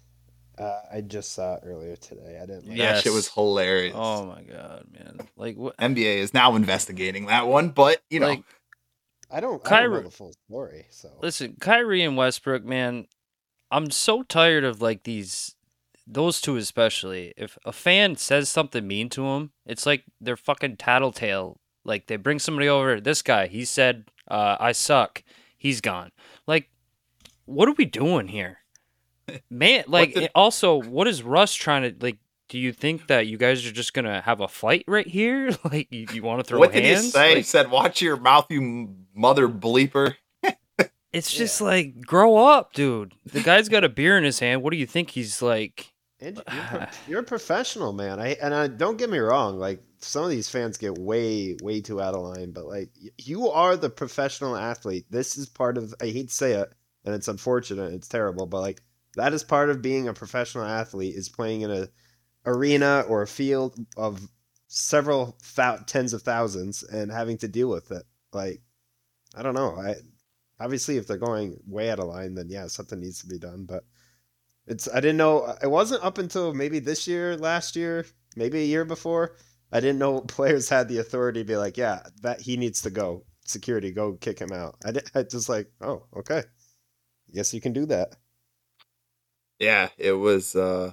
Uh, 0.59 0.81
I 0.93 1.01
just 1.01 1.33
saw 1.33 1.55
it 1.55 1.63
earlier 1.65 1.97
today. 1.97 2.37
I 2.37 2.47
didn't. 2.47 2.69
Like 2.69 2.77
Yeah. 2.77 2.93
That 2.93 3.03
shit 3.03 3.13
was 3.13 3.29
hilarious. 3.29 3.95
Oh 3.97 4.27
my 4.27 4.43
god, 4.43 4.87
man! 4.93 5.21
Like 5.37 5.57
what? 5.57 5.77
NBA 5.79 6.19
is 6.19 6.35
now 6.35 6.55
investigating 6.55 7.27
that 7.27 7.47
one, 7.47 7.71
but 7.71 8.03
you 8.11 8.21
know, 8.21 8.29
Like, 8.29 8.45
I 9.31 9.41
don't. 9.41 9.55
I 9.67 9.81
don't 9.81 9.91
know 9.91 9.97
Kyrie- 9.97 10.03
the 10.03 10.11
full 10.11 10.35
story. 10.47 10.87
So 10.91 11.11
Listen, 11.23 11.57
Kyrie 11.61 12.03
and 12.03 12.17
Westbrook, 12.17 12.65
man, 12.65 13.07
I'm 13.71 13.91
so 13.91 14.23
tired 14.23 14.65
of 14.65 14.83
like 14.83 15.05
these, 15.05 15.55
those 16.07 16.43
two 16.43 16.57
especially. 16.57 17.33
If 17.39 17.57
a 17.65 17.73
fan 17.73 18.17
says 18.17 18.51
something 18.51 18.87
mean 18.87 19.09
to 19.11 19.23
them, 19.23 19.53
it's 19.65 19.87
like 19.87 20.05
they're 20.21 20.37
fucking 20.37 20.77
tattletale. 20.77 21.59
Like 21.85 22.07
they 22.07 22.17
bring 22.17 22.39
somebody 22.39 22.69
over. 22.69 23.01
This 23.01 23.23
guy, 23.23 23.47
he 23.47 23.65
said, 23.65 24.05
uh, 24.31 24.57
"I 24.61 24.73
suck." 24.73 25.23
He's 25.57 25.81
gone. 25.81 26.11
Like, 26.47 26.71
what 27.45 27.69
are 27.69 27.75
we 27.77 27.85
doing 27.85 28.29
here, 28.29 28.59
man? 29.51 29.85
Like, 29.87 30.15
did- 30.15 30.23
it- 30.25 30.31
also, 30.35 30.81
what 30.81 31.07
is 31.09 31.23
Russ 31.23 31.55
trying 31.55 31.83
to 31.83 31.95
like? 32.05 32.19
Do 32.49 32.59
you 32.59 32.73
think 32.73 33.07
that 33.07 33.29
you 33.29 33.37
guys 33.39 33.65
are 33.65 33.71
just 33.73 33.95
gonna 33.95 34.21
have 34.23 34.41
a 34.41 34.49
fight 34.49 34.85
right 34.89 35.07
here? 35.07 35.51
Like, 35.65 35.87
you, 35.93 36.07
you 36.13 36.23
want 36.23 36.41
to 36.41 36.45
throw 36.45 36.59
what 36.59 36.73
did 36.73 36.83
hands? 36.85 37.05
he 37.05 37.11
say? 37.11 37.37
He 37.37 37.43
said, 37.43 37.71
"Watch 37.71 38.03
your 38.03 38.17
mouth, 38.17 38.47
you 38.51 38.95
mother 39.15 39.49
bleeper." 39.49 40.17
It's 41.13 41.33
just 41.33 41.61
like 41.61 42.01
grow 42.03 42.37
up, 42.37 42.73
dude. 42.73 43.15
The 43.27 43.41
guy's 43.43 43.69
got 43.69 43.83
a 43.83 43.89
beer 43.89 44.17
in 44.17 44.23
his 44.23 44.39
hand. 44.39 44.63
What 44.63 44.71
do 44.71 44.77
you 44.77 44.87
think 44.87 45.11
he's 45.11 45.43
like? 45.43 45.93
And 46.21 46.41
you're, 46.71 46.89
you're 47.09 47.21
a 47.21 47.25
professional, 47.25 47.93
man. 47.93 48.21
I 48.21 48.35
and 48.41 48.55
I 48.55 48.69
don't 48.69 48.97
get 48.97 49.11
me 49.11 49.19
wrong. 49.19 49.59
Like 49.59 49.83
some 50.01 50.25
of 50.25 50.31
these 50.31 50.49
fans 50.49 50.79
get 50.79 50.99
way, 50.99 51.57
way 51.63 51.81
too 51.81 52.01
out 52.01 52.15
of 52.15 52.23
line. 52.23 52.53
But 52.53 52.67
like 52.67 52.91
you 53.19 53.49
are 53.49 53.77
the 53.77 53.91
professional 53.91 54.57
athlete. 54.57 55.07
This 55.11 55.37
is 55.37 55.49
part 55.49 55.77
of. 55.77 55.95
I 56.01 56.07
hate 56.07 56.29
to 56.29 56.35
say 56.35 56.53
it, 56.53 56.73
and 57.05 57.15
it's 57.15 57.29
unfortunate. 57.29 57.93
It's 57.93 58.09
terrible, 58.09 58.47
but 58.47 58.61
like 58.61 58.83
that 59.17 59.33
is 59.33 59.45
part 59.45 59.71
of 59.71 59.83
being 59.83 60.09
a 60.09 60.15
professional 60.15 60.65
athlete. 60.65 61.15
Is 61.15 61.29
playing 61.29 61.63
in 61.63 61.71
a 61.71 61.89
arena 62.47 63.05
or 63.09 63.23
a 63.23 63.27
field 63.27 63.77
of 63.97 64.27
several 64.69 65.37
tens 65.87 66.13
of 66.13 66.23
thousands 66.23 66.83
and 66.85 67.11
having 67.11 67.37
to 67.39 67.49
deal 67.49 67.69
with 67.69 67.91
it. 67.91 68.05
Like 68.33 68.63
I 69.35 69.43
don't 69.43 69.55
know. 69.55 69.77
I 69.77 69.97
obviously 70.59 70.97
if 70.97 71.07
they're 71.07 71.17
going 71.17 71.57
way 71.67 71.91
out 71.91 71.99
of 71.99 72.07
line, 72.07 72.35
then 72.35 72.49
yeah, 72.49 72.67
something 72.69 73.01
needs 73.01 73.21
to 73.21 73.27
be 73.27 73.39
done. 73.39 73.65
But 73.65 73.85
it's 74.67 74.89
I 74.89 75.01
didn't 75.01 75.17
know 75.17 75.41
uh, 75.41 75.57
it 75.63 75.71
wasn't 75.71 76.05
up 76.05 76.19
until 76.19 76.55
maybe 76.55 76.79
this 76.79 77.07
year, 77.07 77.37
last 77.37 77.77
year, 77.77 78.07
maybe 78.37 78.61
a 78.61 78.67
year 78.67 78.85
before. 78.85 79.37
I 79.73 79.81
didn't 79.81 79.99
know 79.99 80.21
players 80.37 80.69
had 80.69 80.89
the 80.89 80.99
authority 80.99 81.41
to 81.41 81.47
be 81.47 81.57
like, 81.57 81.77
yeah, 81.77 82.01
that 82.23 82.41
he 82.41 82.57
needs 82.57 82.83
to 82.83 82.91
go. 82.91 83.25
Security, 83.45 83.91
go 83.91 84.13
kick 84.15 84.39
him 84.39 84.53
out. 84.53 84.77
I, 84.85 84.93
I 85.19 85.23
just 85.25 85.49
like, 85.49 85.71
oh, 85.81 86.05
okay. 86.17 86.43
Guess 87.35 87.55
you 87.55 87.61
can 87.61 87.73
do 87.73 87.87
that. 87.87 88.17
Yeah, 89.59 89.89
it 89.99 90.13
was 90.13 90.57
uh 90.57 90.93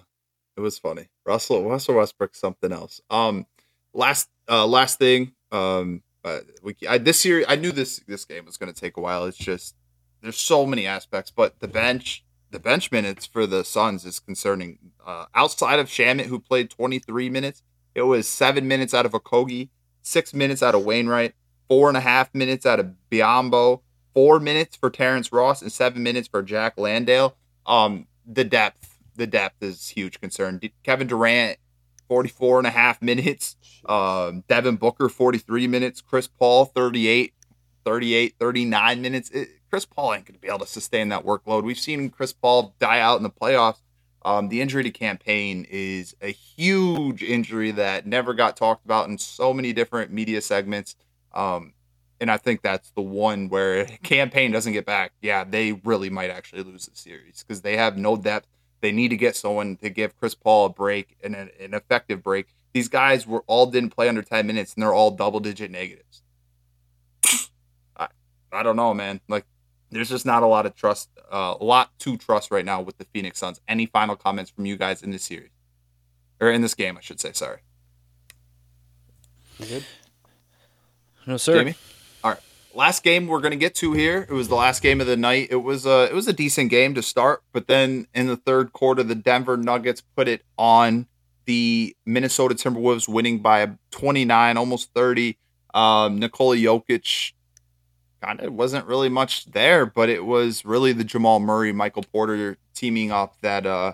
it 0.55 0.61
was 0.61 0.77
funny. 0.77 1.07
Russell 1.25 1.67
Russell 1.67 1.95
Westbrook 1.95 2.35
something 2.35 2.71
else. 2.71 3.01
Um 3.09 3.45
last 3.93 4.29
uh 4.49 4.67
last 4.67 4.99
thing, 4.99 5.33
um 5.51 6.03
uh, 6.23 6.39
we 6.61 6.75
I 6.87 6.97
this 6.97 7.23
year 7.25 7.45
I 7.47 7.55
knew 7.55 7.71
this 7.71 8.01
this 8.07 8.25
game 8.25 8.45
was 8.45 8.57
going 8.57 8.71
to 8.71 8.79
take 8.79 8.97
a 8.97 9.01
while. 9.01 9.25
It's 9.25 9.37
just 9.37 9.75
there's 10.21 10.37
so 10.37 10.65
many 10.65 10.85
aspects, 10.85 11.31
but 11.31 11.59
the 11.59 11.67
bench 11.67 12.25
the 12.51 12.59
bench 12.59 12.91
minutes 12.91 13.25
for 13.25 13.47
the 13.47 13.63
Suns 13.63 14.05
is 14.05 14.19
concerning. 14.19 14.77
Uh 15.05 15.25
outside 15.33 15.79
of 15.79 15.87
Shamet 15.87 16.25
who 16.25 16.39
played 16.39 16.69
23 16.69 17.29
minutes, 17.29 17.63
it 17.97 18.03
was 18.03 18.27
7 18.27 18.67
minutes 18.67 18.93
out 18.93 19.05
of 19.05 19.11
Okogie, 19.11 19.69
6 20.03 20.33
minutes 20.33 20.63
out 20.63 20.75
of 20.75 20.85
Wainwright, 20.85 21.33
four 21.67 21.89
and 21.89 21.97
a 21.97 22.01
half 22.01 22.33
minutes 22.33 22.65
out 22.65 22.79
of 22.79 22.93
Biyombo, 23.11 23.81
4 24.13 24.39
minutes 24.39 24.75
for 24.75 24.89
Terrence 24.89 25.31
Ross 25.33 25.61
and 25.61 25.71
7 25.71 26.01
minutes 26.01 26.27
for 26.27 26.41
Jock 26.41 26.75
Landale. 26.77 27.35
Um 27.65 28.07
the 28.25 28.43
depth 28.43 28.97
the 29.15 29.27
depth 29.27 29.61
is 29.61 29.89
huge 29.89 30.21
concern. 30.21 30.61
Kevin 30.83 31.07
Durant 31.07 31.57
44 32.07 32.59
and 32.59 32.67
a 32.67 32.71
half 32.71 33.01
minutes. 33.01 33.55
Um, 33.85 34.43
Devin 34.47 34.77
Booker, 34.77 35.09
43 35.09 35.67
minutes. 35.67 36.01
Chris 36.01 36.27
Paul, 36.27 36.65
38, 36.65 37.33
38, 37.85 38.35
39 38.39 39.01
minutes. 39.01 39.29
It, 39.31 39.49
Chris 39.69 39.85
Paul 39.85 40.13
ain't 40.13 40.25
going 40.25 40.35
to 40.35 40.39
be 40.39 40.47
able 40.47 40.59
to 40.59 40.67
sustain 40.67 41.09
that 41.09 41.25
workload. 41.25 41.63
We've 41.63 41.79
seen 41.79 42.09
Chris 42.09 42.33
Paul 42.33 42.75
die 42.79 42.99
out 42.99 43.17
in 43.17 43.23
the 43.23 43.29
playoffs. 43.29 43.81
Um, 44.27 44.49
the 44.49 44.59
injury 44.59 44.83
to 44.83 44.91
Cam 44.91 45.17
Payne 45.17 45.65
is 45.69 46.13
a 46.21 46.33
huge 46.33 47.23
injury 47.23 47.71
that 47.71 48.05
never 48.05 48.33
got 48.33 48.57
talked 48.57 48.83
about 48.83 49.07
in 49.07 49.17
so 49.17 49.53
many 49.53 49.71
different 49.71 50.11
media 50.11 50.41
segments. 50.41 50.97
Um, 51.33 51.71
and 52.19 52.29
I 52.29 52.35
think 52.35 52.61
that's 52.61 52.89
the 52.89 53.01
one 53.01 53.47
where 53.47 53.85
Cam 54.03 54.29
Payne 54.29 54.51
doesn't 54.51 54.73
get 54.73 54.85
back. 54.85 55.13
Yeah, 55.21 55.45
they 55.45 55.71
really 55.71 56.09
might 56.09 56.29
actually 56.29 56.63
lose 56.63 56.87
the 56.87 56.97
series 56.97 57.41
because 57.41 57.61
they 57.61 57.77
have 57.77 57.97
no 57.97 58.17
depth. 58.17 58.47
They 58.81 58.91
need 58.91 59.07
to 59.09 59.15
get 59.15 59.37
someone 59.37 59.77
to 59.77 59.89
give 59.89 60.17
Chris 60.17 60.35
Paul 60.35 60.65
a 60.65 60.69
break 60.71 61.15
and 61.23 61.33
an, 61.33 61.49
an 61.57 61.73
effective 61.73 62.21
break. 62.21 62.47
These 62.73 62.89
guys 62.89 63.25
were 63.25 63.45
all 63.47 63.67
didn't 63.67 63.91
play 63.91 64.09
under 64.09 64.23
10 64.23 64.45
minutes 64.45 64.73
and 64.73 64.83
they're 64.83 64.93
all 64.93 65.11
double 65.11 65.39
digit 65.39 65.71
negatives. 65.71 66.21
I, 67.95 68.09
I 68.51 68.61
don't 68.61 68.75
know, 68.75 68.93
man. 68.93 69.21
Like, 69.29 69.45
there's 69.91 70.09
just 70.09 70.25
not 70.25 70.43
a 70.43 70.47
lot 70.47 70.65
of 70.65 70.75
trust, 70.75 71.09
uh, 71.31 71.55
a 71.59 71.63
lot 71.63 71.97
to 71.99 72.17
trust 72.17 72.51
right 72.51 72.65
now 72.65 72.81
with 72.81 72.97
the 72.97 73.05
Phoenix 73.05 73.39
Suns. 73.39 73.61
Any 73.67 73.85
final 73.85 74.15
comments 74.15 74.51
from 74.51 74.65
you 74.65 74.77
guys 74.77 75.01
in 75.01 75.11
this 75.11 75.23
series? 75.23 75.51
Or 76.39 76.51
in 76.51 76.61
this 76.61 76.75
game, 76.75 76.97
I 76.97 77.01
should 77.01 77.19
say. 77.19 77.31
Sorry. 77.33 77.59
You 79.59 79.65
good? 79.65 79.85
No, 81.25 81.37
sir. 81.37 81.57
Jamie? 81.59 81.75
All 82.23 82.31
right. 82.31 82.39
Last 82.73 83.03
game 83.03 83.27
we're 83.27 83.41
gonna 83.41 83.55
get 83.55 83.73
to 83.75 83.93
here. 83.93 84.27
It 84.29 84.33
was 84.33 84.49
the 84.49 84.55
last 84.55 84.83
game 84.83 85.01
of 85.01 85.07
the 85.07 85.17
night. 85.17 85.47
It 85.49 85.63
was 85.63 85.85
a 85.85 86.03
it 86.05 86.13
was 86.13 86.27
a 86.27 86.33
decent 86.33 86.69
game 86.69 86.93
to 86.93 87.01
start, 87.01 87.41
but 87.51 87.67
then 87.67 88.07
in 88.13 88.27
the 88.27 88.37
third 88.37 88.71
quarter, 88.71 89.01
the 89.01 89.15
Denver 89.15 89.57
Nuggets 89.57 90.01
put 90.15 90.27
it 90.27 90.43
on 90.57 91.07
the 91.45 91.95
Minnesota 92.05 92.53
Timberwolves, 92.53 93.07
winning 93.07 93.39
by 93.39 93.71
29, 93.91 94.57
almost 94.57 94.93
30. 94.93 95.37
Um, 95.73 96.19
Nikola 96.19 96.55
Jokic 96.57 97.33
kind 98.21 98.39
of 98.41 98.53
wasn't 98.53 98.85
really 98.85 99.09
much 99.09 99.45
there, 99.51 99.85
but 99.85 100.09
it 100.09 100.25
was 100.25 100.65
really 100.65 100.91
the 100.93 101.03
Jamal 101.03 101.39
Murray, 101.39 101.71
Michael 101.71 102.03
Porter 102.03 102.57
teaming 102.73 103.11
up 103.11 103.35
that 103.41 103.65
uh 103.65 103.93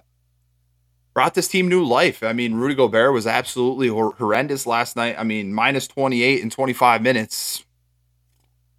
brought 1.13 1.33
this 1.35 1.47
team 1.47 1.67
new 1.67 1.83
life. 1.83 2.23
I 2.23 2.33
mean, 2.33 2.55
Rudy 2.55 2.73
Gobert 2.75 3.13
was 3.13 3.27
absolutely 3.27 3.87
hor- 3.87 4.15
horrendous 4.15 4.65
last 4.65 4.95
night. 4.95 5.15
I 5.17 5.23
mean, 5.23 5.53
minus 5.53 5.87
28 5.87 6.41
in 6.41 6.49
25 6.49 7.01
minutes. 7.01 7.63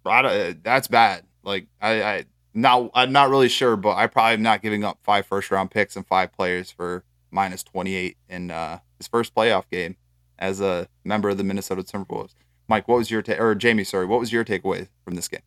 Don't- 0.03 0.63
That's 0.63 0.87
bad. 0.87 1.23
Like 1.43 1.67
I, 1.81 2.03
I 2.03 2.25
not 2.53 2.89
I'm 2.93 3.11
not 3.11 3.29
really 3.29 3.49
sure, 3.49 3.75
but 3.75 3.95
I 3.97 4.07
probably 4.07 4.33
am 4.33 4.41
not 4.41 4.61
giving 4.61 4.83
up 4.83 4.99
five 5.03 5.25
first 5.25 5.51
round 5.51 5.71
picks 5.71 5.95
and 5.95 6.05
five 6.07 6.33
players 6.33 6.71
for 6.71 7.03
minus 7.31 7.63
28 7.63 8.17
in 8.29 8.51
uh, 8.51 8.79
his 8.97 9.07
first 9.07 9.35
playoff 9.35 9.69
game 9.69 9.97
as 10.39 10.61
a 10.61 10.87
member 11.03 11.29
of 11.29 11.37
the 11.37 11.43
Minnesota 11.43 11.83
Timberwolves. 11.83 12.33
Mike, 12.67 12.87
what 12.87 12.97
was 12.97 13.11
your 13.11 13.21
ta- 13.21 13.39
or 13.39 13.55
Jamie? 13.55 13.83
Sorry, 13.83 14.05
what 14.05 14.19
was 14.19 14.31
your 14.31 14.43
takeaway 14.43 14.87
from 15.03 15.15
this 15.15 15.27
game? 15.27 15.41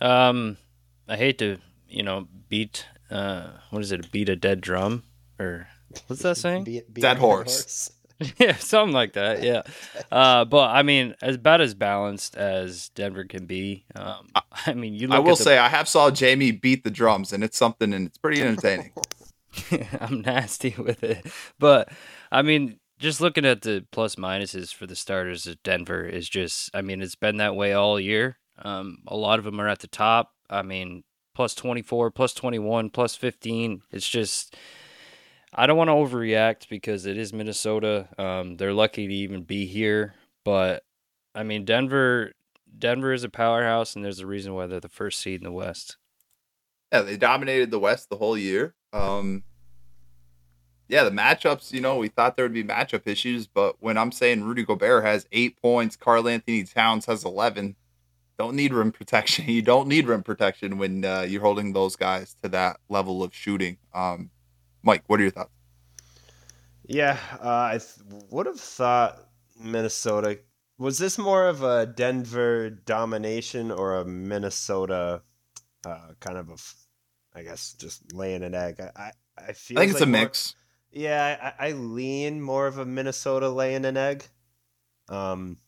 Um, 0.00 0.56
I 1.08 1.16
hate 1.16 1.38
to, 1.38 1.58
you 1.88 2.02
know, 2.02 2.26
beat 2.48 2.86
uh, 3.10 3.50
what 3.70 3.82
is 3.82 3.92
it? 3.92 4.10
Beat 4.10 4.28
a 4.28 4.36
dead 4.36 4.60
drum 4.60 5.02
or 5.38 5.68
what's 6.06 6.22
that 6.22 6.36
saying? 6.36 6.64
Be, 6.64 6.82
be 6.90 7.02
Dead 7.02 7.18
a 7.18 7.20
horse. 7.20 7.90
yeah, 8.38 8.56
something 8.56 8.94
like 8.94 9.14
that. 9.14 9.42
Yeah. 9.42 9.62
Uh, 10.10 10.44
but 10.44 10.68
I 10.68 10.82
mean, 10.82 11.14
as 11.22 11.36
about 11.36 11.62
as 11.62 11.72
balanced 11.72 12.36
as 12.36 12.90
Denver 12.90 13.24
can 13.24 13.46
be. 13.46 13.86
Um, 13.94 14.28
I 14.66 14.74
mean, 14.74 14.92
you. 14.92 15.08
Look 15.08 15.16
I 15.16 15.18
will 15.20 15.32
at 15.32 15.38
the, 15.38 15.44
say 15.44 15.56
I 15.56 15.68
have 15.68 15.88
saw 15.88 16.10
Jamie 16.10 16.50
beat 16.50 16.84
the 16.84 16.90
drums, 16.90 17.32
and 17.32 17.42
it's 17.42 17.56
something, 17.56 17.94
and 17.94 18.08
it's 18.08 18.18
pretty 18.18 18.42
entertaining. 18.42 18.92
I'm 20.00 20.20
nasty 20.20 20.74
with 20.76 21.02
it, 21.02 21.24
but 21.58 21.88
I 22.30 22.42
mean, 22.42 22.78
just 23.02 23.20
looking 23.20 23.44
at 23.44 23.62
the 23.62 23.84
plus 23.90 24.14
minuses 24.14 24.72
for 24.72 24.86
the 24.86 24.94
starters 24.94 25.46
of 25.48 25.62
Denver 25.64 26.06
is 26.06 26.28
just. 26.28 26.70
I 26.72 26.82
mean, 26.82 27.02
it's 27.02 27.16
been 27.16 27.36
that 27.38 27.56
way 27.56 27.72
all 27.72 27.98
year. 27.98 28.38
Um, 28.58 28.98
a 29.08 29.16
lot 29.16 29.40
of 29.40 29.44
them 29.44 29.60
are 29.60 29.68
at 29.68 29.80
the 29.80 29.88
top. 29.88 30.30
I 30.48 30.62
mean, 30.62 31.02
plus 31.34 31.54
24, 31.54 32.12
plus 32.12 32.32
21, 32.32 32.90
plus 32.90 33.16
15. 33.16 33.82
It's 33.90 34.08
just. 34.08 34.56
I 35.52 35.66
don't 35.66 35.76
want 35.76 35.88
to 35.88 35.94
overreact 35.94 36.68
because 36.70 37.04
it 37.04 37.18
is 37.18 37.32
Minnesota. 37.32 38.08
Um, 38.16 38.56
they're 38.56 38.72
lucky 38.72 39.06
to 39.06 39.12
even 39.12 39.42
be 39.42 39.66
here, 39.66 40.14
but 40.44 40.84
I 41.34 41.42
mean, 41.42 41.64
Denver. 41.64 42.32
Denver 42.78 43.12
is 43.12 43.22
a 43.22 43.28
powerhouse, 43.28 43.94
and 43.94 44.02
there's 44.02 44.20
a 44.20 44.26
reason 44.26 44.54
why 44.54 44.66
they're 44.66 44.80
the 44.80 44.88
first 44.88 45.20
seed 45.20 45.40
in 45.40 45.44
the 45.44 45.52
West. 45.52 45.98
Yeah, 46.90 47.02
they 47.02 47.18
dominated 47.18 47.70
the 47.70 47.78
West 47.78 48.08
the 48.08 48.16
whole 48.16 48.36
year. 48.36 48.74
Um, 48.94 49.44
yeah, 50.92 51.04
the 51.04 51.10
matchups, 51.10 51.72
you 51.72 51.80
know, 51.80 51.96
we 51.96 52.08
thought 52.08 52.36
there 52.36 52.44
would 52.44 52.52
be 52.52 52.62
matchup 52.62 53.06
issues, 53.06 53.46
but 53.46 53.76
when 53.80 53.96
I'm 53.96 54.12
saying 54.12 54.44
Rudy 54.44 54.62
Gobert 54.62 55.02
has 55.04 55.26
eight 55.32 55.56
points, 55.56 55.96
Karl-Anthony 55.96 56.64
Towns 56.64 57.06
has 57.06 57.24
11, 57.24 57.76
don't 58.38 58.54
need 58.54 58.74
rim 58.74 58.92
protection. 58.92 59.46
You 59.48 59.62
don't 59.62 59.88
need 59.88 60.06
rim 60.06 60.22
protection 60.22 60.76
when 60.76 61.02
uh, 61.02 61.22
you're 61.22 61.40
holding 61.40 61.72
those 61.72 61.96
guys 61.96 62.36
to 62.42 62.48
that 62.50 62.76
level 62.90 63.22
of 63.22 63.34
shooting. 63.34 63.78
Um, 63.94 64.28
Mike, 64.82 65.04
what 65.06 65.18
are 65.18 65.22
your 65.22 65.32
thoughts? 65.32 65.50
Yeah, 66.84 67.16
uh, 67.42 67.70
I 67.72 67.78
th- 67.78 68.26
would 68.30 68.44
have 68.44 68.60
thought 68.60 69.18
Minnesota. 69.58 70.40
Was 70.76 70.98
this 70.98 71.16
more 71.16 71.48
of 71.48 71.62
a 71.62 71.86
Denver 71.86 72.68
domination 72.68 73.70
or 73.70 73.96
a 73.96 74.04
Minnesota 74.04 75.22
uh, 75.86 76.08
kind 76.20 76.36
of 76.36 76.50
a, 76.50 77.38
I 77.38 77.44
guess, 77.44 77.72
just 77.78 78.12
laying 78.12 78.42
an 78.42 78.54
egg? 78.54 78.78
I 78.78 78.90
I, 78.94 79.12
I 79.38 79.52
feel 79.54 79.78
I 79.78 79.82
think 79.82 79.92
it's 79.92 80.02
a 80.02 80.06
mix. 80.06 80.54
Yeah, 80.92 81.54
I, 81.58 81.68
I 81.68 81.72
lean 81.72 82.40
more 82.40 82.66
of 82.66 82.78
a 82.78 82.84
Minnesota 82.84 83.48
laying 83.48 83.84
an 83.84 83.96
egg. 83.96 84.26
Um, 85.08 85.58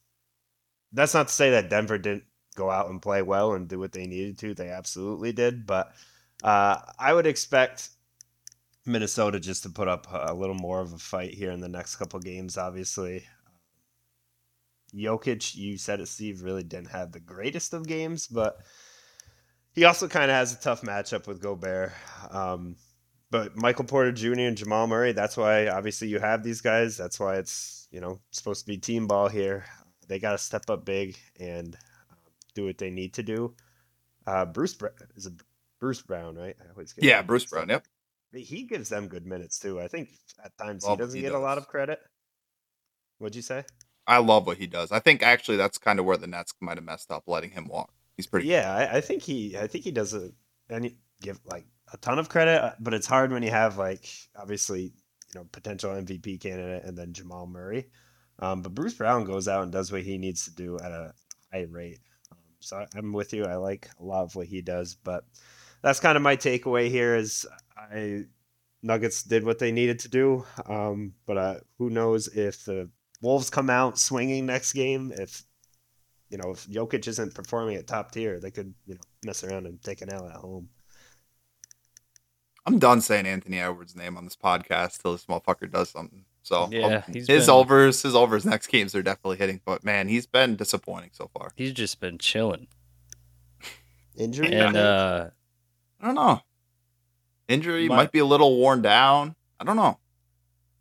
that's 0.92 1.14
not 1.14 1.28
to 1.28 1.34
say 1.34 1.50
that 1.50 1.70
Denver 1.70 1.98
didn't 1.98 2.24
go 2.56 2.70
out 2.70 2.88
and 2.90 3.02
play 3.02 3.22
well 3.22 3.54
and 3.54 3.68
do 3.68 3.78
what 3.78 3.92
they 3.92 4.06
needed 4.06 4.38
to. 4.38 4.54
They 4.54 4.70
absolutely 4.70 5.32
did, 5.32 5.66
but 5.66 5.92
uh, 6.42 6.78
I 6.98 7.12
would 7.12 7.26
expect 7.26 7.90
Minnesota 8.86 9.40
just 9.40 9.62
to 9.64 9.70
put 9.70 9.88
up 9.88 10.06
a 10.10 10.34
little 10.34 10.54
more 10.56 10.80
of 10.80 10.92
a 10.92 10.98
fight 10.98 11.34
here 11.34 11.50
in 11.50 11.60
the 11.60 11.68
next 11.68 11.96
couple 11.96 12.20
games. 12.20 12.58
Obviously, 12.58 13.24
Jokic, 14.94 15.54
you 15.54 15.76
said 15.76 16.00
it, 16.00 16.08
Steve, 16.08 16.42
really 16.42 16.62
didn't 16.62 16.90
have 16.90 17.12
the 17.12 17.20
greatest 17.20 17.74
of 17.74 17.86
games, 17.86 18.26
but 18.26 18.58
he 19.74 19.84
also 19.84 20.08
kind 20.08 20.30
of 20.30 20.36
has 20.36 20.52
a 20.52 20.60
tough 20.60 20.82
matchup 20.82 21.26
with 21.26 21.42
Gobert. 21.42 21.92
Um, 22.30 22.76
but 23.30 23.56
Michael 23.56 23.84
Porter 23.84 24.12
Jr. 24.12 24.32
and 24.40 24.56
Jamal 24.56 24.86
Murray, 24.86 25.12
that's 25.12 25.36
why 25.36 25.68
obviously 25.68 26.08
you 26.08 26.18
have 26.18 26.42
these 26.42 26.60
guys. 26.60 26.96
That's 26.96 27.18
why 27.18 27.36
it's 27.36 27.88
you 27.90 28.00
know 28.00 28.20
supposed 28.30 28.60
to 28.60 28.66
be 28.66 28.78
team 28.78 29.06
ball 29.06 29.28
here. 29.28 29.64
They 30.08 30.18
got 30.18 30.32
to 30.32 30.38
step 30.38 30.68
up 30.68 30.84
big 30.84 31.16
and 31.40 31.74
um, 32.10 32.18
do 32.54 32.66
what 32.66 32.78
they 32.78 32.90
need 32.90 33.14
to 33.14 33.22
do. 33.22 33.54
Uh, 34.26 34.44
Bruce 34.44 34.74
Br- 34.74 34.88
is 35.16 35.28
Bruce 35.80 36.02
Brown, 36.02 36.36
right? 36.36 36.56
I 36.60 36.70
always 36.70 36.92
get 36.92 37.04
Yeah, 37.04 37.22
Bruce 37.22 37.44
Brown. 37.44 37.68
Yep. 37.68 37.86
He 38.32 38.64
gives 38.64 38.88
them 38.88 39.08
good 39.08 39.26
minutes 39.26 39.58
too. 39.58 39.80
I 39.80 39.88
think 39.88 40.08
at 40.44 40.56
times 40.58 40.86
he 40.86 40.96
doesn't 40.96 41.16
he 41.16 41.22
get 41.22 41.32
a 41.32 41.38
lot 41.38 41.58
of 41.58 41.68
credit. 41.68 42.00
What'd 43.18 43.36
you 43.36 43.42
say? 43.42 43.64
I 44.06 44.18
love 44.18 44.46
what 44.46 44.58
he 44.58 44.66
does. 44.66 44.92
I 44.92 44.98
think 44.98 45.22
actually 45.22 45.56
that's 45.56 45.78
kind 45.78 45.98
of 45.98 46.04
where 46.04 46.16
the 46.16 46.26
Nets 46.26 46.52
might 46.60 46.76
have 46.76 46.84
messed 46.84 47.10
up, 47.10 47.24
letting 47.26 47.50
him 47.50 47.68
walk. 47.68 47.92
He's 48.16 48.26
pretty. 48.26 48.48
Yeah, 48.48 48.72
I, 48.72 48.98
I 48.98 49.00
think 49.00 49.22
he, 49.22 49.56
I 49.56 49.66
think 49.66 49.84
he 49.84 49.90
does 49.90 50.14
a, 50.14 50.30
and 50.68 50.92
give 51.22 51.40
like 51.46 51.64
a 51.95 51.97
ton 51.99 52.18
of 52.18 52.28
credit, 52.28 52.62
uh, 52.62 52.72
but 52.80 52.92
it's 52.92 53.07
hard 53.07 53.32
when 53.32 53.42
you 53.42 53.51
have 53.51 53.78
like 53.78 54.07
obviously 54.36 54.82
you 54.82 55.34
know 55.34 55.47
potential 55.53 55.92
MVP 55.92 56.40
candidate 56.40 56.84
and 56.84 56.99
then 56.99 57.12
Jamal 57.12 57.47
Murray. 57.47 57.86
Um, 58.40 58.62
but 58.62 58.74
Bruce 58.74 58.95
Brown 58.95 59.24
goes 59.24 59.47
out 59.47 59.62
and 59.62 59.72
does 59.72 59.92
what 59.92 60.03
he 60.03 60.18
needs 60.18 60.45
to 60.45 60.55
do 60.55 60.76
at 60.80 60.90
a 60.90 61.14
high 61.53 61.66
rate. 61.70 62.01
Um, 62.32 62.38
so 62.59 62.84
I'm 62.97 63.12
with 63.12 63.32
you. 63.32 63.45
I 63.45 63.55
like 63.55 63.88
a 64.01 64.05
lot 64.05 64.24
of 64.24 64.34
what 64.34 64.49
he 64.49 64.61
does, 64.61 64.97
but 64.97 65.24
that's 65.82 66.01
kind 66.01 66.16
of 66.16 66.22
my 66.22 66.36
takeaway 66.36 66.90
here. 66.90 67.14
Is 67.14 67.47
I 67.76 68.24
Nuggets 68.82 69.22
did 69.22 69.45
what 69.45 69.61
they 69.61 69.70
needed 69.70 70.01
to 70.01 70.09
do, 70.09 70.45
um, 70.66 71.14
but 71.26 71.38
uh, 71.38 71.55
who 71.78 71.90
knows 71.90 72.26
if 72.28 72.64
the 72.64 72.90
Wolves 73.22 73.51
come 73.51 73.70
out 73.70 74.01
swinging 74.01 74.47
next 74.47 74.72
game? 74.72 75.12
If 75.16 75.45
you 76.28 76.38
know 76.38 76.51
if 76.51 76.66
Jokic 76.66 77.07
isn't 77.07 77.34
performing 77.34 77.76
at 77.76 77.86
top 77.86 78.11
tier, 78.11 78.40
they 78.40 78.51
could 78.51 78.74
you 78.84 78.95
know 78.95 79.01
mess 79.24 79.45
around 79.45 79.66
and 79.66 79.80
take 79.80 80.03
an 80.03 80.12
L 80.12 80.26
at 80.26 80.36
home. 80.36 80.68
I'm 82.66 82.78
done 82.78 83.00
saying 83.00 83.26
Anthony 83.26 83.58
Edwards' 83.60 83.94
name 83.94 84.16
on 84.16 84.24
this 84.24 84.36
podcast 84.36 85.02
till 85.02 85.12
this 85.12 85.26
motherfucker 85.26 85.70
does 85.70 85.90
something. 85.90 86.24
So 86.42 86.68
Yeah, 86.72 87.02
he's 87.12 87.26
his 87.26 87.46
been- 87.46 87.50
overs, 87.54 88.02
his 88.02 88.14
overs 88.14 88.44
next 88.44 88.66
games 88.68 88.94
are 88.94 89.02
definitely 89.02 89.36
hitting. 89.38 89.60
But 89.64 89.84
man, 89.84 90.08
he's 90.08 90.26
been 90.26 90.56
disappointing 90.56 91.10
so 91.12 91.30
far. 91.36 91.52
He's 91.56 91.72
just 91.72 92.00
been 92.00 92.18
chilling, 92.18 92.66
Injury? 94.16 94.52
and 94.54 94.76
uh, 94.76 95.30
I 96.00 96.06
don't 96.06 96.14
know. 96.14 96.40
Injury 97.48 97.88
My- 97.88 97.96
might 97.96 98.12
be 98.12 98.18
a 98.18 98.24
little 98.24 98.56
worn 98.58 98.80
down. 98.82 99.36
I 99.60 99.64
don't 99.64 99.76
know. 99.76 99.98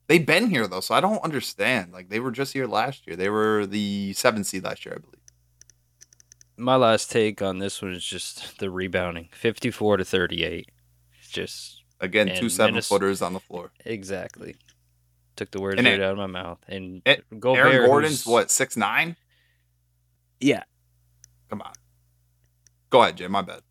They've 0.08 0.26
been 0.26 0.50
here 0.50 0.68
though, 0.68 0.82
so 0.82 0.94
I 0.96 1.02
don't 1.02 1.24
understand. 1.24 1.94
Like 1.94 2.10
they 2.10 2.20
were 2.20 2.32
just 2.32 2.54
here 2.54 2.68
last 2.68 3.08
year. 3.08 3.16
They 3.16 3.30
were 3.30 3.66
the 3.66 4.14
seventh 4.14 4.48
seed 4.48 4.64
last 4.64 4.86
year, 4.86 4.96
I 4.96 5.00
believe. 5.00 5.20
my 6.58 6.76
last 6.76 7.10
take 7.10 7.42
on 7.42 7.60
this 7.60 7.82
one 7.82 7.94
is 7.94 8.04
just 8.06 8.60
the 8.60 8.70
rebounding, 8.70 9.30
fifty-four 9.32 9.96
to 9.98 10.04
thirty-eight. 10.06 10.70
It's 11.38 11.52
just 11.54 11.84
Again, 12.00 12.36
two 12.36 12.50
seven 12.50 12.74
Minnes- 12.76 12.88
footers 12.88 13.22
on 13.22 13.34
the 13.34 13.40
floor. 13.40 13.72
exactly. 13.86 14.56
Took 15.36 15.52
the 15.52 15.62
words 15.62 15.78
And 15.80 15.88
right 15.88 15.96
it- 15.96 16.02
out 16.04 16.12
of 16.12 16.18
my 16.18 16.28
mouth. 16.28 16.60
And 16.68 17.02
it- 17.06 17.24
go 17.40 17.56
Aaron 17.56 17.86
Gordon's 17.88 18.26
what 18.26 18.52
six 18.52 18.78
nine? 18.78 19.16
Yeah. 20.40 20.64
Come 21.50 21.62
on. 21.62 21.74
Go 22.90 23.02
ahead, 23.02 23.18
Jim. 23.18 23.32
My 23.32 23.42
bad. 23.42 23.62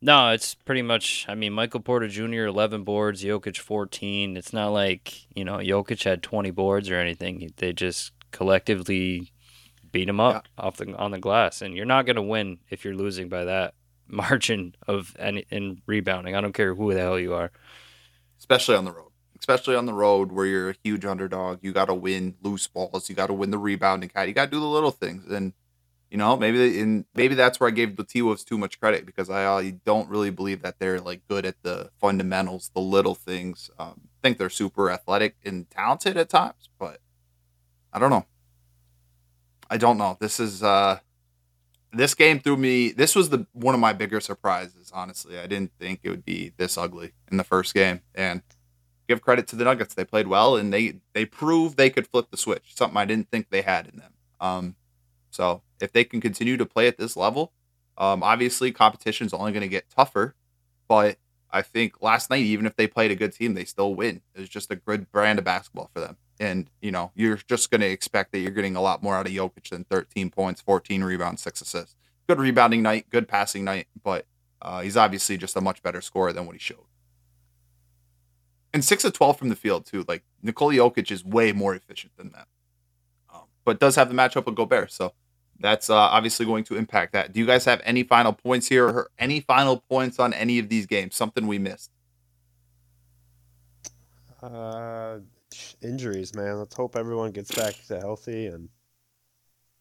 No, 0.00 0.30
it's 0.30 0.54
pretty 0.54 0.82
much. 0.82 1.26
I 1.28 1.34
mean, 1.34 1.52
Michael 1.52 1.80
Porter 1.80 2.06
Jr. 2.08 2.44
eleven 2.44 2.84
boards, 2.84 3.22
Jokic 3.24 3.58
fourteen. 3.58 4.36
It's 4.36 4.52
not 4.52 4.68
like 4.68 5.26
you 5.36 5.44
know 5.44 5.56
Jokic 5.58 6.04
had 6.04 6.22
twenty 6.22 6.50
boards 6.52 6.88
or 6.88 6.94
anything. 6.94 7.50
They 7.56 7.72
just 7.72 8.12
collectively 8.30 9.32
beat 9.90 10.08
him 10.08 10.20
up 10.20 10.46
off 10.56 10.76
the 10.76 10.94
on 10.96 11.10
the 11.10 11.18
glass, 11.18 11.60
and 11.60 11.74
you're 11.74 11.84
not 11.84 12.06
going 12.06 12.16
to 12.16 12.22
win 12.22 12.60
if 12.70 12.84
you're 12.84 12.94
losing 12.94 13.28
by 13.28 13.44
that 13.44 13.74
margin 14.08 14.74
of 14.86 15.14
any 15.18 15.46
in 15.50 15.82
rebounding. 15.86 16.34
I 16.34 16.40
don't 16.40 16.52
care 16.54 16.74
who 16.74 16.92
the 16.94 17.00
hell 17.00 17.18
you 17.18 17.34
are. 17.34 17.50
especially 18.38 18.76
on 18.76 18.84
the 18.84 18.92
road. 18.92 19.10
Especially 19.38 19.76
on 19.76 19.86
the 19.86 19.92
road 19.94 20.32
where 20.32 20.46
you're 20.46 20.70
a 20.70 20.74
huge 20.82 21.04
underdog, 21.04 21.60
you 21.62 21.72
got 21.72 21.86
to 21.86 21.94
win 21.94 22.34
loose 22.42 22.66
balls. 22.66 23.08
You 23.08 23.14
got 23.14 23.28
to 23.28 23.34
win 23.34 23.50
the 23.50 23.58
rebounding 23.58 24.08
cat. 24.08 24.26
You 24.28 24.34
got 24.34 24.46
to 24.46 24.50
do 24.50 24.60
the 24.60 24.66
little 24.66 24.90
things, 24.90 25.30
and 25.30 25.52
you 26.10 26.18
know 26.18 26.36
maybe 26.36 26.80
in 26.80 27.04
maybe 27.14 27.34
that's 27.36 27.60
where 27.60 27.68
I 27.68 27.72
gave 27.72 27.96
the 27.96 28.04
T 28.04 28.20
Wolves 28.22 28.44
too 28.44 28.58
much 28.58 28.80
credit 28.80 29.06
because 29.06 29.30
I, 29.30 29.46
I 29.46 29.70
don't 29.86 30.08
really 30.10 30.30
believe 30.30 30.62
that 30.62 30.78
they're 30.80 31.00
like 31.00 31.26
good 31.28 31.46
at 31.46 31.62
the 31.62 31.90
fundamentals, 32.00 32.70
the 32.74 32.80
little 32.80 33.14
things. 33.14 33.70
Um, 33.78 34.02
I 34.06 34.18
think 34.22 34.38
they're 34.38 34.50
super 34.50 34.90
athletic 34.90 35.36
and 35.44 35.70
talented 35.70 36.16
at 36.16 36.28
times, 36.28 36.68
but 36.78 37.00
I 37.92 37.98
don't 38.00 38.10
know. 38.10 38.26
I 39.70 39.76
don't 39.76 39.98
know. 39.98 40.16
This 40.20 40.40
is 40.40 40.62
uh 40.62 40.98
this 41.92 42.14
game 42.14 42.40
threw 42.40 42.56
me. 42.56 42.90
This 42.90 43.14
was 43.14 43.30
the 43.30 43.46
one 43.52 43.74
of 43.74 43.80
my 43.80 43.92
bigger 43.92 44.20
surprises. 44.20 44.90
Honestly, 44.94 45.38
I 45.38 45.46
didn't 45.46 45.72
think 45.78 46.00
it 46.02 46.10
would 46.10 46.24
be 46.24 46.52
this 46.56 46.76
ugly 46.76 47.12
in 47.30 47.36
the 47.36 47.44
first 47.44 47.74
game, 47.74 48.00
and 48.14 48.42
give 49.08 49.22
credit 49.22 49.46
to 49.48 49.56
the 49.56 49.64
Nuggets. 49.64 49.94
They 49.94 50.04
played 50.04 50.26
well, 50.26 50.56
and 50.56 50.72
they 50.72 51.00
they 51.14 51.24
proved 51.24 51.76
they 51.76 51.90
could 51.90 52.06
flip 52.06 52.26
the 52.30 52.36
switch. 52.36 52.74
Something 52.74 52.96
I 52.96 53.04
didn't 53.04 53.30
think 53.30 53.50
they 53.50 53.62
had 53.62 53.86
in 53.86 53.98
them. 53.98 54.12
Um, 54.40 54.76
so 55.30 55.62
if 55.80 55.92
they 55.92 56.04
can 56.04 56.20
continue 56.20 56.56
to 56.56 56.66
play 56.66 56.88
at 56.88 56.98
this 56.98 57.16
level, 57.16 57.52
um, 57.96 58.22
obviously 58.22 58.70
is 58.70 59.32
only 59.32 59.52
going 59.52 59.62
to 59.62 59.68
get 59.68 59.90
tougher. 59.90 60.34
But 60.86 61.18
I 61.50 61.62
think 61.62 62.00
last 62.00 62.30
night, 62.30 62.42
even 62.42 62.66
if 62.66 62.76
they 62.76 62.86
played 62.86 63.10
a 63.10 63.16
good 63.16 63.32
team, 63.32 63.54
they 63.54 63.64
still 63.64 63.94
win. 63.94 64.22
It 64.34 64.40
was 64.40 64.48
just 64.48 64.70
a 64.70 64.76
good 64.76 65.10
brand 65.10 65.38
of 65.38 65.44
basketball 65.44 65.90
for 65.92 66.00
them. 66.00 66.16
And 66.40 66.68
you 66.80 66.90
know, 66.90 67.10
you're 67.14 67.40
just 67.48 67.70
going 67.70 67.80
to 67.80 67.88
expect 67.88 68.32
that 68.32 68.38
you're 68.38 68.50
getting 68.50 68.76
a 68.76 68.80
lot 68.80 69.02
more 69.02 69.16
out 69.16 69.26
of 69.26 69.32
Jokic 69.32 69.68
than 69.70 69.84
13 69.84 70.30
points, 70.30 70.60
14 70.60 71.02
rebounds, 71.04 71.42
six 71.42 71.60
assists. 71.60 71.96
Good 72.28 72.38
rebounding 72.38 72.82
night, 72.82 73.06
good 73.10 73.26
passing 73.26 73.64
night, 73.64 73.88
but 74.02 74.26
uh, 74.60 74.80
he's 74.80 74.96
obviously 74.96 75.36
just 75.36 75.56
a 75.56 75.60
much 75.60 75.82
better 75.82 76.00
scorer 76.00 76.32
than 76.32 76.46
what 76.46 76.54
he 76.54 76.58
showed. 76.58 76.84
And 78.74 78.84
six 78.84 79.04
of 79.04 79.12
12 79.14 79.38
from 79.38 79.48
the 79.48 79.56
field 79.56 79.86
too. 79.86 80.04
Like 80.06 80.24
Nikola 80.42 80.74
Jokic 80.74 81.10
is 81.10 81.24
way 81.24 81.52
more 81.52 81.74
efficient 81.74 82.12
than 82.16 82.32
that, 82.32 82.46
um, 83.32 83.44
but 83.64 83.80
does 83.80 83.96
have 83.96 84.08
the 84.08 84.14
matchup 84.14 84.44
with 84.44 84.56
Gobert. 84.56 84.92
So 84.92 85.14
that's 85.58 85.90
uh, 85.90 85.96
obviously 85.96 86.46
going 86.46 86.64
to 86.64 86.76
impact 86.76 87.12
that. 87.14 87.32
Do 87.32 87.40
you 87.40 87.46
guys 87.46 87.64
have 87.64 87.80
any 87.84 88.02
final 88.02 88.32
points 88.32 88.68
here 88.68 88.86
or 88.86 89.10
any 89.18 89.40
final 89.40 89.78
points 89.88 90.18
on 90.18 90.32
any 90.32 90.58
of 90.58 90.68
these 90.68 90.86
games? 90.86 91.16
Something 91.16 91.46
we 91.46 91.58
missed? 91.58 91.90
Uh, 94.42 95.18
injuries, 95.82 96.34
man. 96.34 96.58
Let's 96.58 96.74
hope 96.74 96.96
everyone 96.96 97.32
gets 97.32 97.54
back 97.54 97.74
to 97.88 97.98
healthy 97.98 98.46
and 98.46 98.68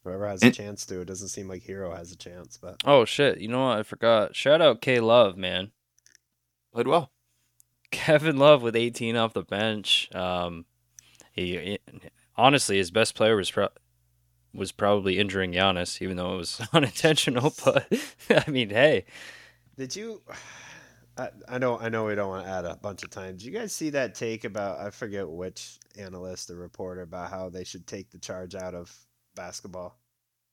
whoever 0.03 0.27
has 0.27 0.43
a 0.43 0.51
chance 0.51 0.85
to. 0.87 1.01
It 1.01 1.05
doesn't 1.05 1.29
seem 1.29 1.47
like 1.47 1.63
Herro 1.63 1.95
has 1.95 2.11
a 2.11 2.17
chance, 2.17 2.57
but 2.57 2.77
Oh 2.85 3.05
shit! 3.05 3.39
You 3.39 3.47
know 3.47 3.67
what? 3.67 3.79
I 3.79 3.83
forgot. 3.83 4.35
Shout 4.35 4.61
out 4.61 4.81
K 4.81 4.99
Love, 4.99 5.37
man. 5.37 5.71
Played 6.73 6.87
well. 6.87 7.11
Kevin 7.91 8.37
Love 8.37 8.61
with 8.61 8.75
18 8.75 9.15
off 9.15 9.33
the 9.33 9.43
bench. 9.43 10.13
Um, 10.13 10.65
he 11.31 11.79
honestly 12.35 12.77
his 12.77 12.91
best 12.91 13.15
player 13.15 13.35
was 13.35 13.51
pro- 13.51 13.69
was 14.53 14.71
probably 14.71 15.17
injuring 15.17 15.53
Giannis, 15.53 16.01
even 16.01 16.17
though 16.17 16.33
it 16.35 16.37
was 16.37 16.61
unintentional. 16.73 17.53
But 17.63 17.87
I 18.29 18.49
mean, 18.49 18.69
hey, 18.69 19.05
did 19.77 19.95
you? 19.95 20.21
I, 21.17 21.29
I 21.47 21.57
know, 21.57 21.79
I 21.79 21.89
know, 21.89 22.05
we 22.05 22.15
don't 22.15 22.29
want 22.29 22.45
to 22.45 22.51
add 22.51 22.65
a 22.65 22.75
bunch 22.75 23.03
of 23.03 23.09
times. 23.09 23.43
You 23.45 23.51
guys 23.51 23.73
see 23.73 23.89
that 23.91 24.13
take 24.15 24.43
about? 24.43 24.79
I 24.79 24.89
forget 24.91 25.27
which 25.27 25.79
analyst 25.97 26.49
or 26.51 26.55
reporter 26.55 27.01
about 27.01 27.29
how 27.31 27.49
they 27.49 27.63
should 27.63 27.87
take 27.87 28.11
the 28.11 28.19
charge 28.19 28.53
out 28.55 28.75
of 28.75 28.95
basketball. 29.35 29.97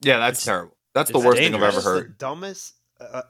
Yeah, 0.00 0.18
that's 0.18 0.38
It's- 0.40 0.44
terrible. 0.44 0.76
That's 0.94 1.10
the 1.10 1.18
it's 1.18 1.26
worst 1.26 1.38
thing 1.38 1.54
I've 1.56 1.62
ever 1.62 1.80
heard. 1.80 2.04
The 2.10 2.14
dumbest. 2.18 2.74
Uh, 3.00 3.04
uh, 3.04 3.22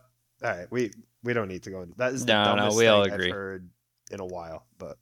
all 0.43 0.51
right, 0.51 0.67
we 0.71 0.93
we 1.23 1.33
don't 1.33 1.49
need 1.49 1.63
to 1.63 1.71
go 1.71 1.81
into 1.81 1.95
that. 1.97 2.13
Is 2.13 2.27
the 2.27 2.33
No, 2.35 2.55
no, 2.57 2.77
we 2.77 2.87
all 2.87 3.03
agree. 3.05 3.29
I've 3.29 3.33
heard 3.33 3.71
in 4.11 4.21
a 4.21 4.27
while, 4.27 4.67
but 4.77 4.99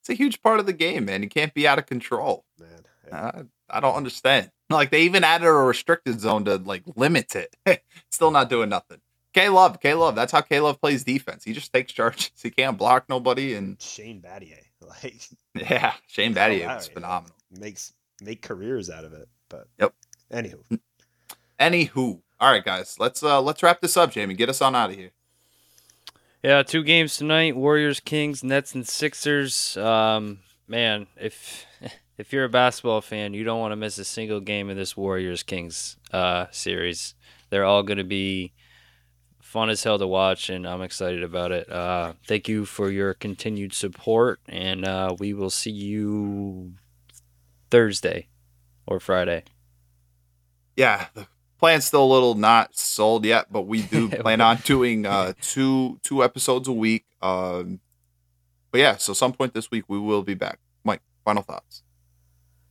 It's 0.00 0.10
a 0.10 0.14
huge 0.14 0.42
part 0.42 0.58
of 0.58 0.66
the 0.66 0.72
game, 0.72 1.04
man. 1.04 1.22
You 1.22 1.28
can't 1.28 1.54
be 1.54 1.68
out 1.68 1.78
of 1.78 1.86
control. 1.86 2.44
man, 2.58 2.82
yeah. 3.06 3.30
I, 3.70 3.76
I 3.76 3.80
don't 3.80 3.94
understand. 3.94 4.50
Like 4.68 4.90
they 4.90 5.02
even 5.02 5.22
added 5.22 5.46
a 5.46 5.52
restricted 5.52 6.18
zone 6.18 6.44
to 6.46 6.56
like 6.56 6.82
limit 6.96 7.36
it. 7.36 7.54
Still 8.10 8.32
not 8.32 8.50
doing 8.50 8.68
nothing. 8.68 9.00
K 9.32 9.48
Love, 9.48 9.80
K 9.80 9.94
Love. 9.94 10.14
That's 10.14 10.32
how 10.32 10.40
K 10.42 10.60
Love 10.60 10.80
plays 10.80 11.04
defense. 11.04 11.44
He 11.44 11.52
just 11.52 11.72
takes 11.72 11.92
charges. 11.92 12.30
He 12.42 12.50
can't 12.50 12.76
block 12.78 13.08
nobody, 13.08 13.54
and 13.54 13.80
Shane 13.80 14.20
Battier, 14.22 14.58
like 15.02 15.28
yeah, 15.54 15.94
Shane 16.06 16.34
Battier 16.34 16.66
I 16.68 16.76
was 16.76 16.86
don't 16.88 16.94
know. 16.96 17.00
phenomenal. 17.00 17.36
makes 17.58 17.92
make 18.20 18.42
careers 18.42 18.90
out 18.90 19.04
of 19.04 19.12
it. 19.12 19.28
But 19.48 19.68
Yep. 19.78 19.94
Anywho, 20.32 20.78
Anywho, 21.60 22.20
all 22.40 22.50
right, 22.50 22.64
guys, 22.64 22.96
let's 22.98 23.22
uh 23.22 23.40
let's 23.40 23.62
wrap 23.62 23.80
this 23.80 23.96
up, 23.96 24.10
Jamie. 24.12 24.34
Get 24.34 24.48
us 24.48 24.60
on 24.62 24.74
out 24.74 24.90
of 24.90 24.96
here. 24.96 25.10
yeah, 26.42 26.62
two 26.62 26.82
games 26.82 27.16
tonight: 27.16 27.54
Warriors, 27.56 28.00
Kings, 28.00 28.42
Nets, 28.42 28.74
and 28.74 28.86
Sixers. 28.88 29.76
Um, 29.76 30.40
man, 30.66 31.06
if 31.20 31.66
if 32.18 32.32
you're 32.32 32.44
a 32.44 32.48
basketball 32.48 33.00
fan, 33.00 33.34
you 33.34 33.44
don't 33.44 33.60
want 33.60 33.72
to 33.72 33.76
miss 33.76 33.98
a 33.98 34.04
single 34.04 34.40
game 34.40 34.68
of 34.70 34.76
this 34.76 34.96
Warriors 34.96 35.42
Kings 35.42 35.96
uh 36.12 36.46
series. 36.50 37.14
They're 37.50 37.64
all 37.64 37.82
going 37.82 37.98
to 37.98 38.04
be 38.04 38.52
fun 39.52 39.68
as 39.68 39.84
hell 39.84 39.98
to 39.98 40.06
watch, 40.06 40.48
and 40.48 40.66
I'm 40.66 40.80
excited 40.80 41.22
about 41.22 41.52
it. 41.52 41.70
Uh, 41.70 42.14
thank 42.26 42.48
you 42.48 42.64
for 42.64 42.90
your 42.90 43.12
continued 43.12 43.74
support, 43.74 44.40
and 44.48 44.82
uh, 44.86 45.14
we 45.18 45.34
will 45.34 45.50
see 45.50 45.70
you 45.70 46.72
Thursday 47.70 48.28
or 48.86 48.98
Friday. 48.98 49.44
Yeah, 50.74 51.08
the 51.12 51.26
plan's 51.58 51.84
still 51.84 52.02
a 52.02 52.10
little 52.10 52.34
not 52.34 52.74
sold 52.74 53.26
yet, 53.26 53.52
but 53.52 53.66
we 53.66 53.82
do 53.82 54.08
plan 54.22 54.40
on 54.40 54.56
doing 54.64 55.04
uh 55.04 55.34
two 55.42 56.00
two 56.02 56.24
episodes 56.24 56.66
a 56.66 56.72
week. 56.72 57.04
Um, 57.20 57.80
but 58.70 58.80
yeah, 58.80 58.96
so 58.96 59.12
some 59.12 59.34
point 59.34 59.52
this 59.52 59.70
week 59.70 59.84
we 59.86 59.98
will 59.98 60.22
be 60.22 60.32
back. 60.32 60.60
Mike, 60.82 61.02
final 61.26 61.42
thoughts. 61.42 61.82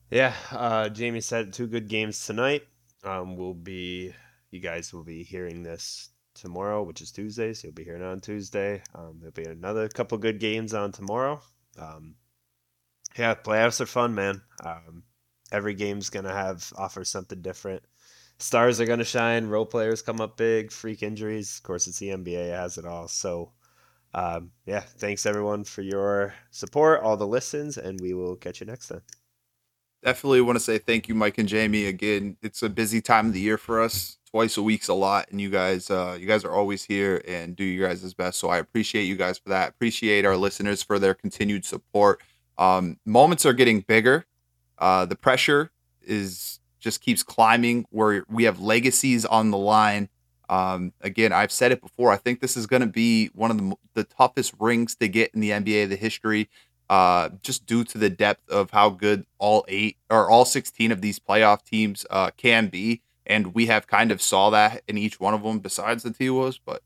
yeah, 0.10 0.34
uh, 0.52 0.90
Jamie 0.90 1.22
said 1.22 1.54
two 1.54 1.68
good 1.68 1.88
games 1.88 2.26
tonight. 2.26 2.64
Um, 3.04 3.36
we'll 3.36 3.54
be, 3.54 4.14
you 4.50 4.60
guys 4.60 4.92
will 4.92 5.04
be 5.04 5.22
hearing 5.24 5.62
this 5.62 6.10
tomorrow, 6.42 6.84
which 6.84 7.02
is 7.02 7.12
Tuesday. 7.12 7.54
So 7.54 7.68
you'll 7.68 7.76
be 7.76 7.84
hearing 7.84 8.04
on 8.04 8.20
Tuesday. 8.20 8.82
Um, 8.94 9.18
there'll 9.20 9.32
be 9.32 9.46
another 9.46 9.88
couple 9.88 10.18
good 10.18 10.40
games 10.40 10.74
on 10.74 10.92
tomorrow. 10.92 11.42
Um, 11.78 12.16
yeah, 13.18 13.36
playoffs 13.36 13.80
are 13.82 13.86
fun, 13.86 14.16
man. 14.16 14.42
Um, 14.64 15.04
every 15.52 15.74
game's 15.74 16.10
gonna 16.10 16.34
have 16.34 16.74
offer 16.78 17.06
something 17.06 17.42
different. 17.42 17.84
Stars 18.40 18.82
are 18.82 18.86
gonna 18.86 19.04
shine. 19.04 19.48
Role 19.48 19.66
players 19.66 20.02
come 20.02 20.20
up 20.20 20.38
big. 20.38 20.72
Freak 20.72 21.04
injuries. 21.04 21.58
Of 21.58 21.64
course, 21.64 21.88
it's 21.88 22.00
the 22.00 22.10
NBA. 22.10 22.50
It 22.50 22.56
has 22.56 22.78
it 22.78 22.86
all. 22.86 23.08
So, 23.08 23.52
um, 24.14 24.52
yeah, 24.66 24.82
thanks 24.82 25.26
everyone 25.26 25.64
for 25.64 25.82
your 25.82 26.34
support, 26.50 27.02
all 27.02 27.18
the 27.18 27.28
listens, 27.28 27.78
and 27.78 28.00
we 28.02 28.14
will 28.14 28.36
catch 28.36 28.60
you 28.62 28.68
next 28.68 28.88
time. 28.88 29.04
Definitely 30.04 30.42
want 30.42 30.58
to 30.58 30.64
say 30.64 30.78
thank 30.78 31.08
you, 31.08 31.16
Mike 31.16 31.38
and 31.38 31.48
Jamie. 31.48 31.86
Again, 31.86 32.38
it's 32.42 32.64
a 32.64 32.70
busy 32.70 33.02
time 33.02 33.28
of 33.28 33.34
the 33.34 33.40
year 33.40 33.58
for 33.58 33.82
us. 33.82 34.18
Twice 34.30 34.56
a 34.56 34.62
week's 34.62 34.88
a 34.88 34.94
lot, 34.94 35.28
and 35.30 35.42
you 35.42 35.50
guys, 35.50 35.90
uh, 35.90 36.18
you 36.18 36.26
guys 36.26 36.46
are 36.46 36.52
always 36.52 36.84
here 36.84 37.22
and 37.28 37.54
do 37.54 37.66
you 37.66 37.82
guys' 37.82 38.14
best. 38.14 38.40
So 38.40 38.48
I 38.48 38.60
appreciate 38.60 39.04
you 39.04 39.18
guys 39.18 39.38
for 39.38 39.50
that. 39.50 39.70
Appreciate 39.70 40.26
our 40.26 40.38
listeners 40.38 40.82
for 40.82 41.00
their 41.00 41.14
continued 41.14 41.66
support. 41.66 42.22
Um, 42.58 42.98
moments 43.06 43.46
are 43.46 43.52
getting 43.52 43.82
bigger. 43.82 44.26
Uh, 44.78 45.06
the 45.06 45.18
pressure 45.18 45.72
is 46.02 46.60
just 46.80 47.02
keeps 47.02 47.24
climbing. 47.24 47.86
Where 47.90 48.24
we 48.30 48.46
have 48.46 48.62
legacies 48.62 49.26
on 49.26 49.52
the 49.52 49.58
line. 49.58 50.08
Um, 50.48 50.94
again, 51.02 51.34
I've 51.34 51.52
said 51.52 51.74
it 51.74 51.82
before. 51.82 52.12
I 52.12 52.18
think 52.18 52.40
this 52.40 52.56
is 52.56 52.68
going 52.68 52.82
to 52.82 52.88
be 52.88 53.28
one 53.34 53.52
of 53.52 53.58
the, 53.58 53.76
the 53.96 54.04
toughest 54.06 54.54
rings 54.60 54.96
to 54.96 55.08
get 55.08 55.32
in 55.34 55.42
the 55.42 55.50
NBA, 55.50 55.86
of 55.86 55.90
the 55.90 55.96
history 55.98 56.50
uh, 56.92 57.30
just 57.42 57.66
due 57.66 57.86
to 57.86 57.98
the 57.98 58.10
depth 58.10 58.50
of 58.50 58.72
how 58.72 58.90
good 58.90 59.26
all 59.40 59.64
eight 59.70 59.96
or 60.10 60.30
all 60.30 60.44
16 60.44 60.92
of 60.92 61.00
these 61.00 61.20
playoff 61.20 61.64
teams 61.64 62.06
uh, 62.10 62.32
can 62.36 62.68
be. 62.68 63.02
And 63.26 63.56
we 63.56 63.68
have 63.68 63.88
kind 63.88 64.12
of 64.12 64.22
saw 64.22 64.50
that 64.50 64.84
in 64.90 64.98
each 64.98 65.18
one 65.18 65.34
of 65.34 65.42
them 65.42 65.60
besides 65.60 66.04
the 66.04 66.12
T 66.12 66.30
Wolves. 66.30 66.60
But 66.64 66.84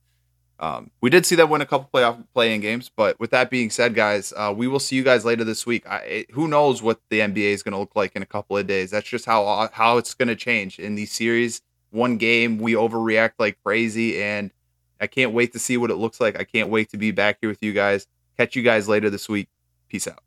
um, 0.60 0.92
we 1.02 1.10
did 1.10 1.26
see 1.26 1.36
them 1.36 1.50
win 1.50 1.62
a 1.62 1.66
couple 1.66 1.90
playoff 1.92 2.24
playing 2.36 2.62
games. 2.62 2.92
But 2.96 3.20
with 3.20 3.32
that 3.32 3.50
being 3.50 3.72
said, 3.72 3.96
guys, 3.96 4.32
uh, 4.38 4.54
we 4.56 4.68
will 4.68 4.80
see 4.80 4.96
you 4.96 5.04
guys 5.04 5.26
later 5.26 5.44
this 5.44 5.66
week. 5.66 5.90
I, 5.90 5.98
it, 6.02 6.32
who 6.32 6.48
knows 6.48 6.84
what 6.84 7.00
the 7.10 7.22
NBA 7.22 7.54
is 7.54 7.64
going 7.64 7.74
to 7.74 7.80
look 7.80 7.96
like 7.96 8.16
in 8.16 8.22
a 8.22 8.28
couple 8.28 8.56
of 8.56 8.68
days? 8.68 8.92
That's 8.92 9.10
just 9.10 9.26
how 9.26 9.72
how 9.74 9.98
it's 9.98 10.14
going 10.14 10.28
to 10.28 10.36
change 10.36 10.78
in 10.78 10.94
these 10.94 11.14
series. 11.14 11.64
One 11.90 12.18
game, 12.18 12.60
we 12.60 12.74
overreact 12.74 13.34
like 13.40 13.58
crazy. 13.64 14.22
And 14.22 14.52
I 15.02 15.08
can't 15.08 15.32
wait 15.32 15.52
to 15.54 15.60
see 15.60 15.78
what 15.78 15.90
it 15.90 15.96
looks 15.96 16.22
like. 16.22 16.40
I 16.40 16.44
can't 16.44 16.70
wait 16.70 16.92
to 16.92 16.98
be 16.98 17.10
back 17.10 17.40
here 17.42 17.50
with 17.50 17.64
you 17.64 17.74
guys. 17.74 18.06
Catch 18.38 18.56
you 18.56 18.62
guys 18.62 18.88
later 18.88 19.10
this 19.10 19.28
week. 19.28 19.50
Peace 19.88 20.08
out. 20.08 20.20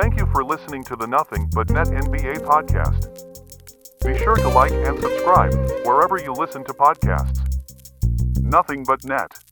Thank 0.00 0.18
you 0.18 0.26
for 0.32 0.42
listening 0.42 0.82
to 0.84 0.96
the 0.96 1.06
Nothing 1.06 1.50
But 1.52 1.70
Net 1.70 1.88
NBA 1.88 2.38
podcast. 2.40 3.30
Be 4.04 4.16
sure 4.16 4.36
to 4.36 4.48
like 4.48 4.72
and 4.72 4.98
subscribe 4.98 5.54
wherever 5.84 6.18
you 6.18 6.32
listen 6.32 6.64
to 6.64 6.72
podcasts. 6.72 7.38
Nothing 8.42 8.84
But 8.84 9.04
Net. 9.04 9.49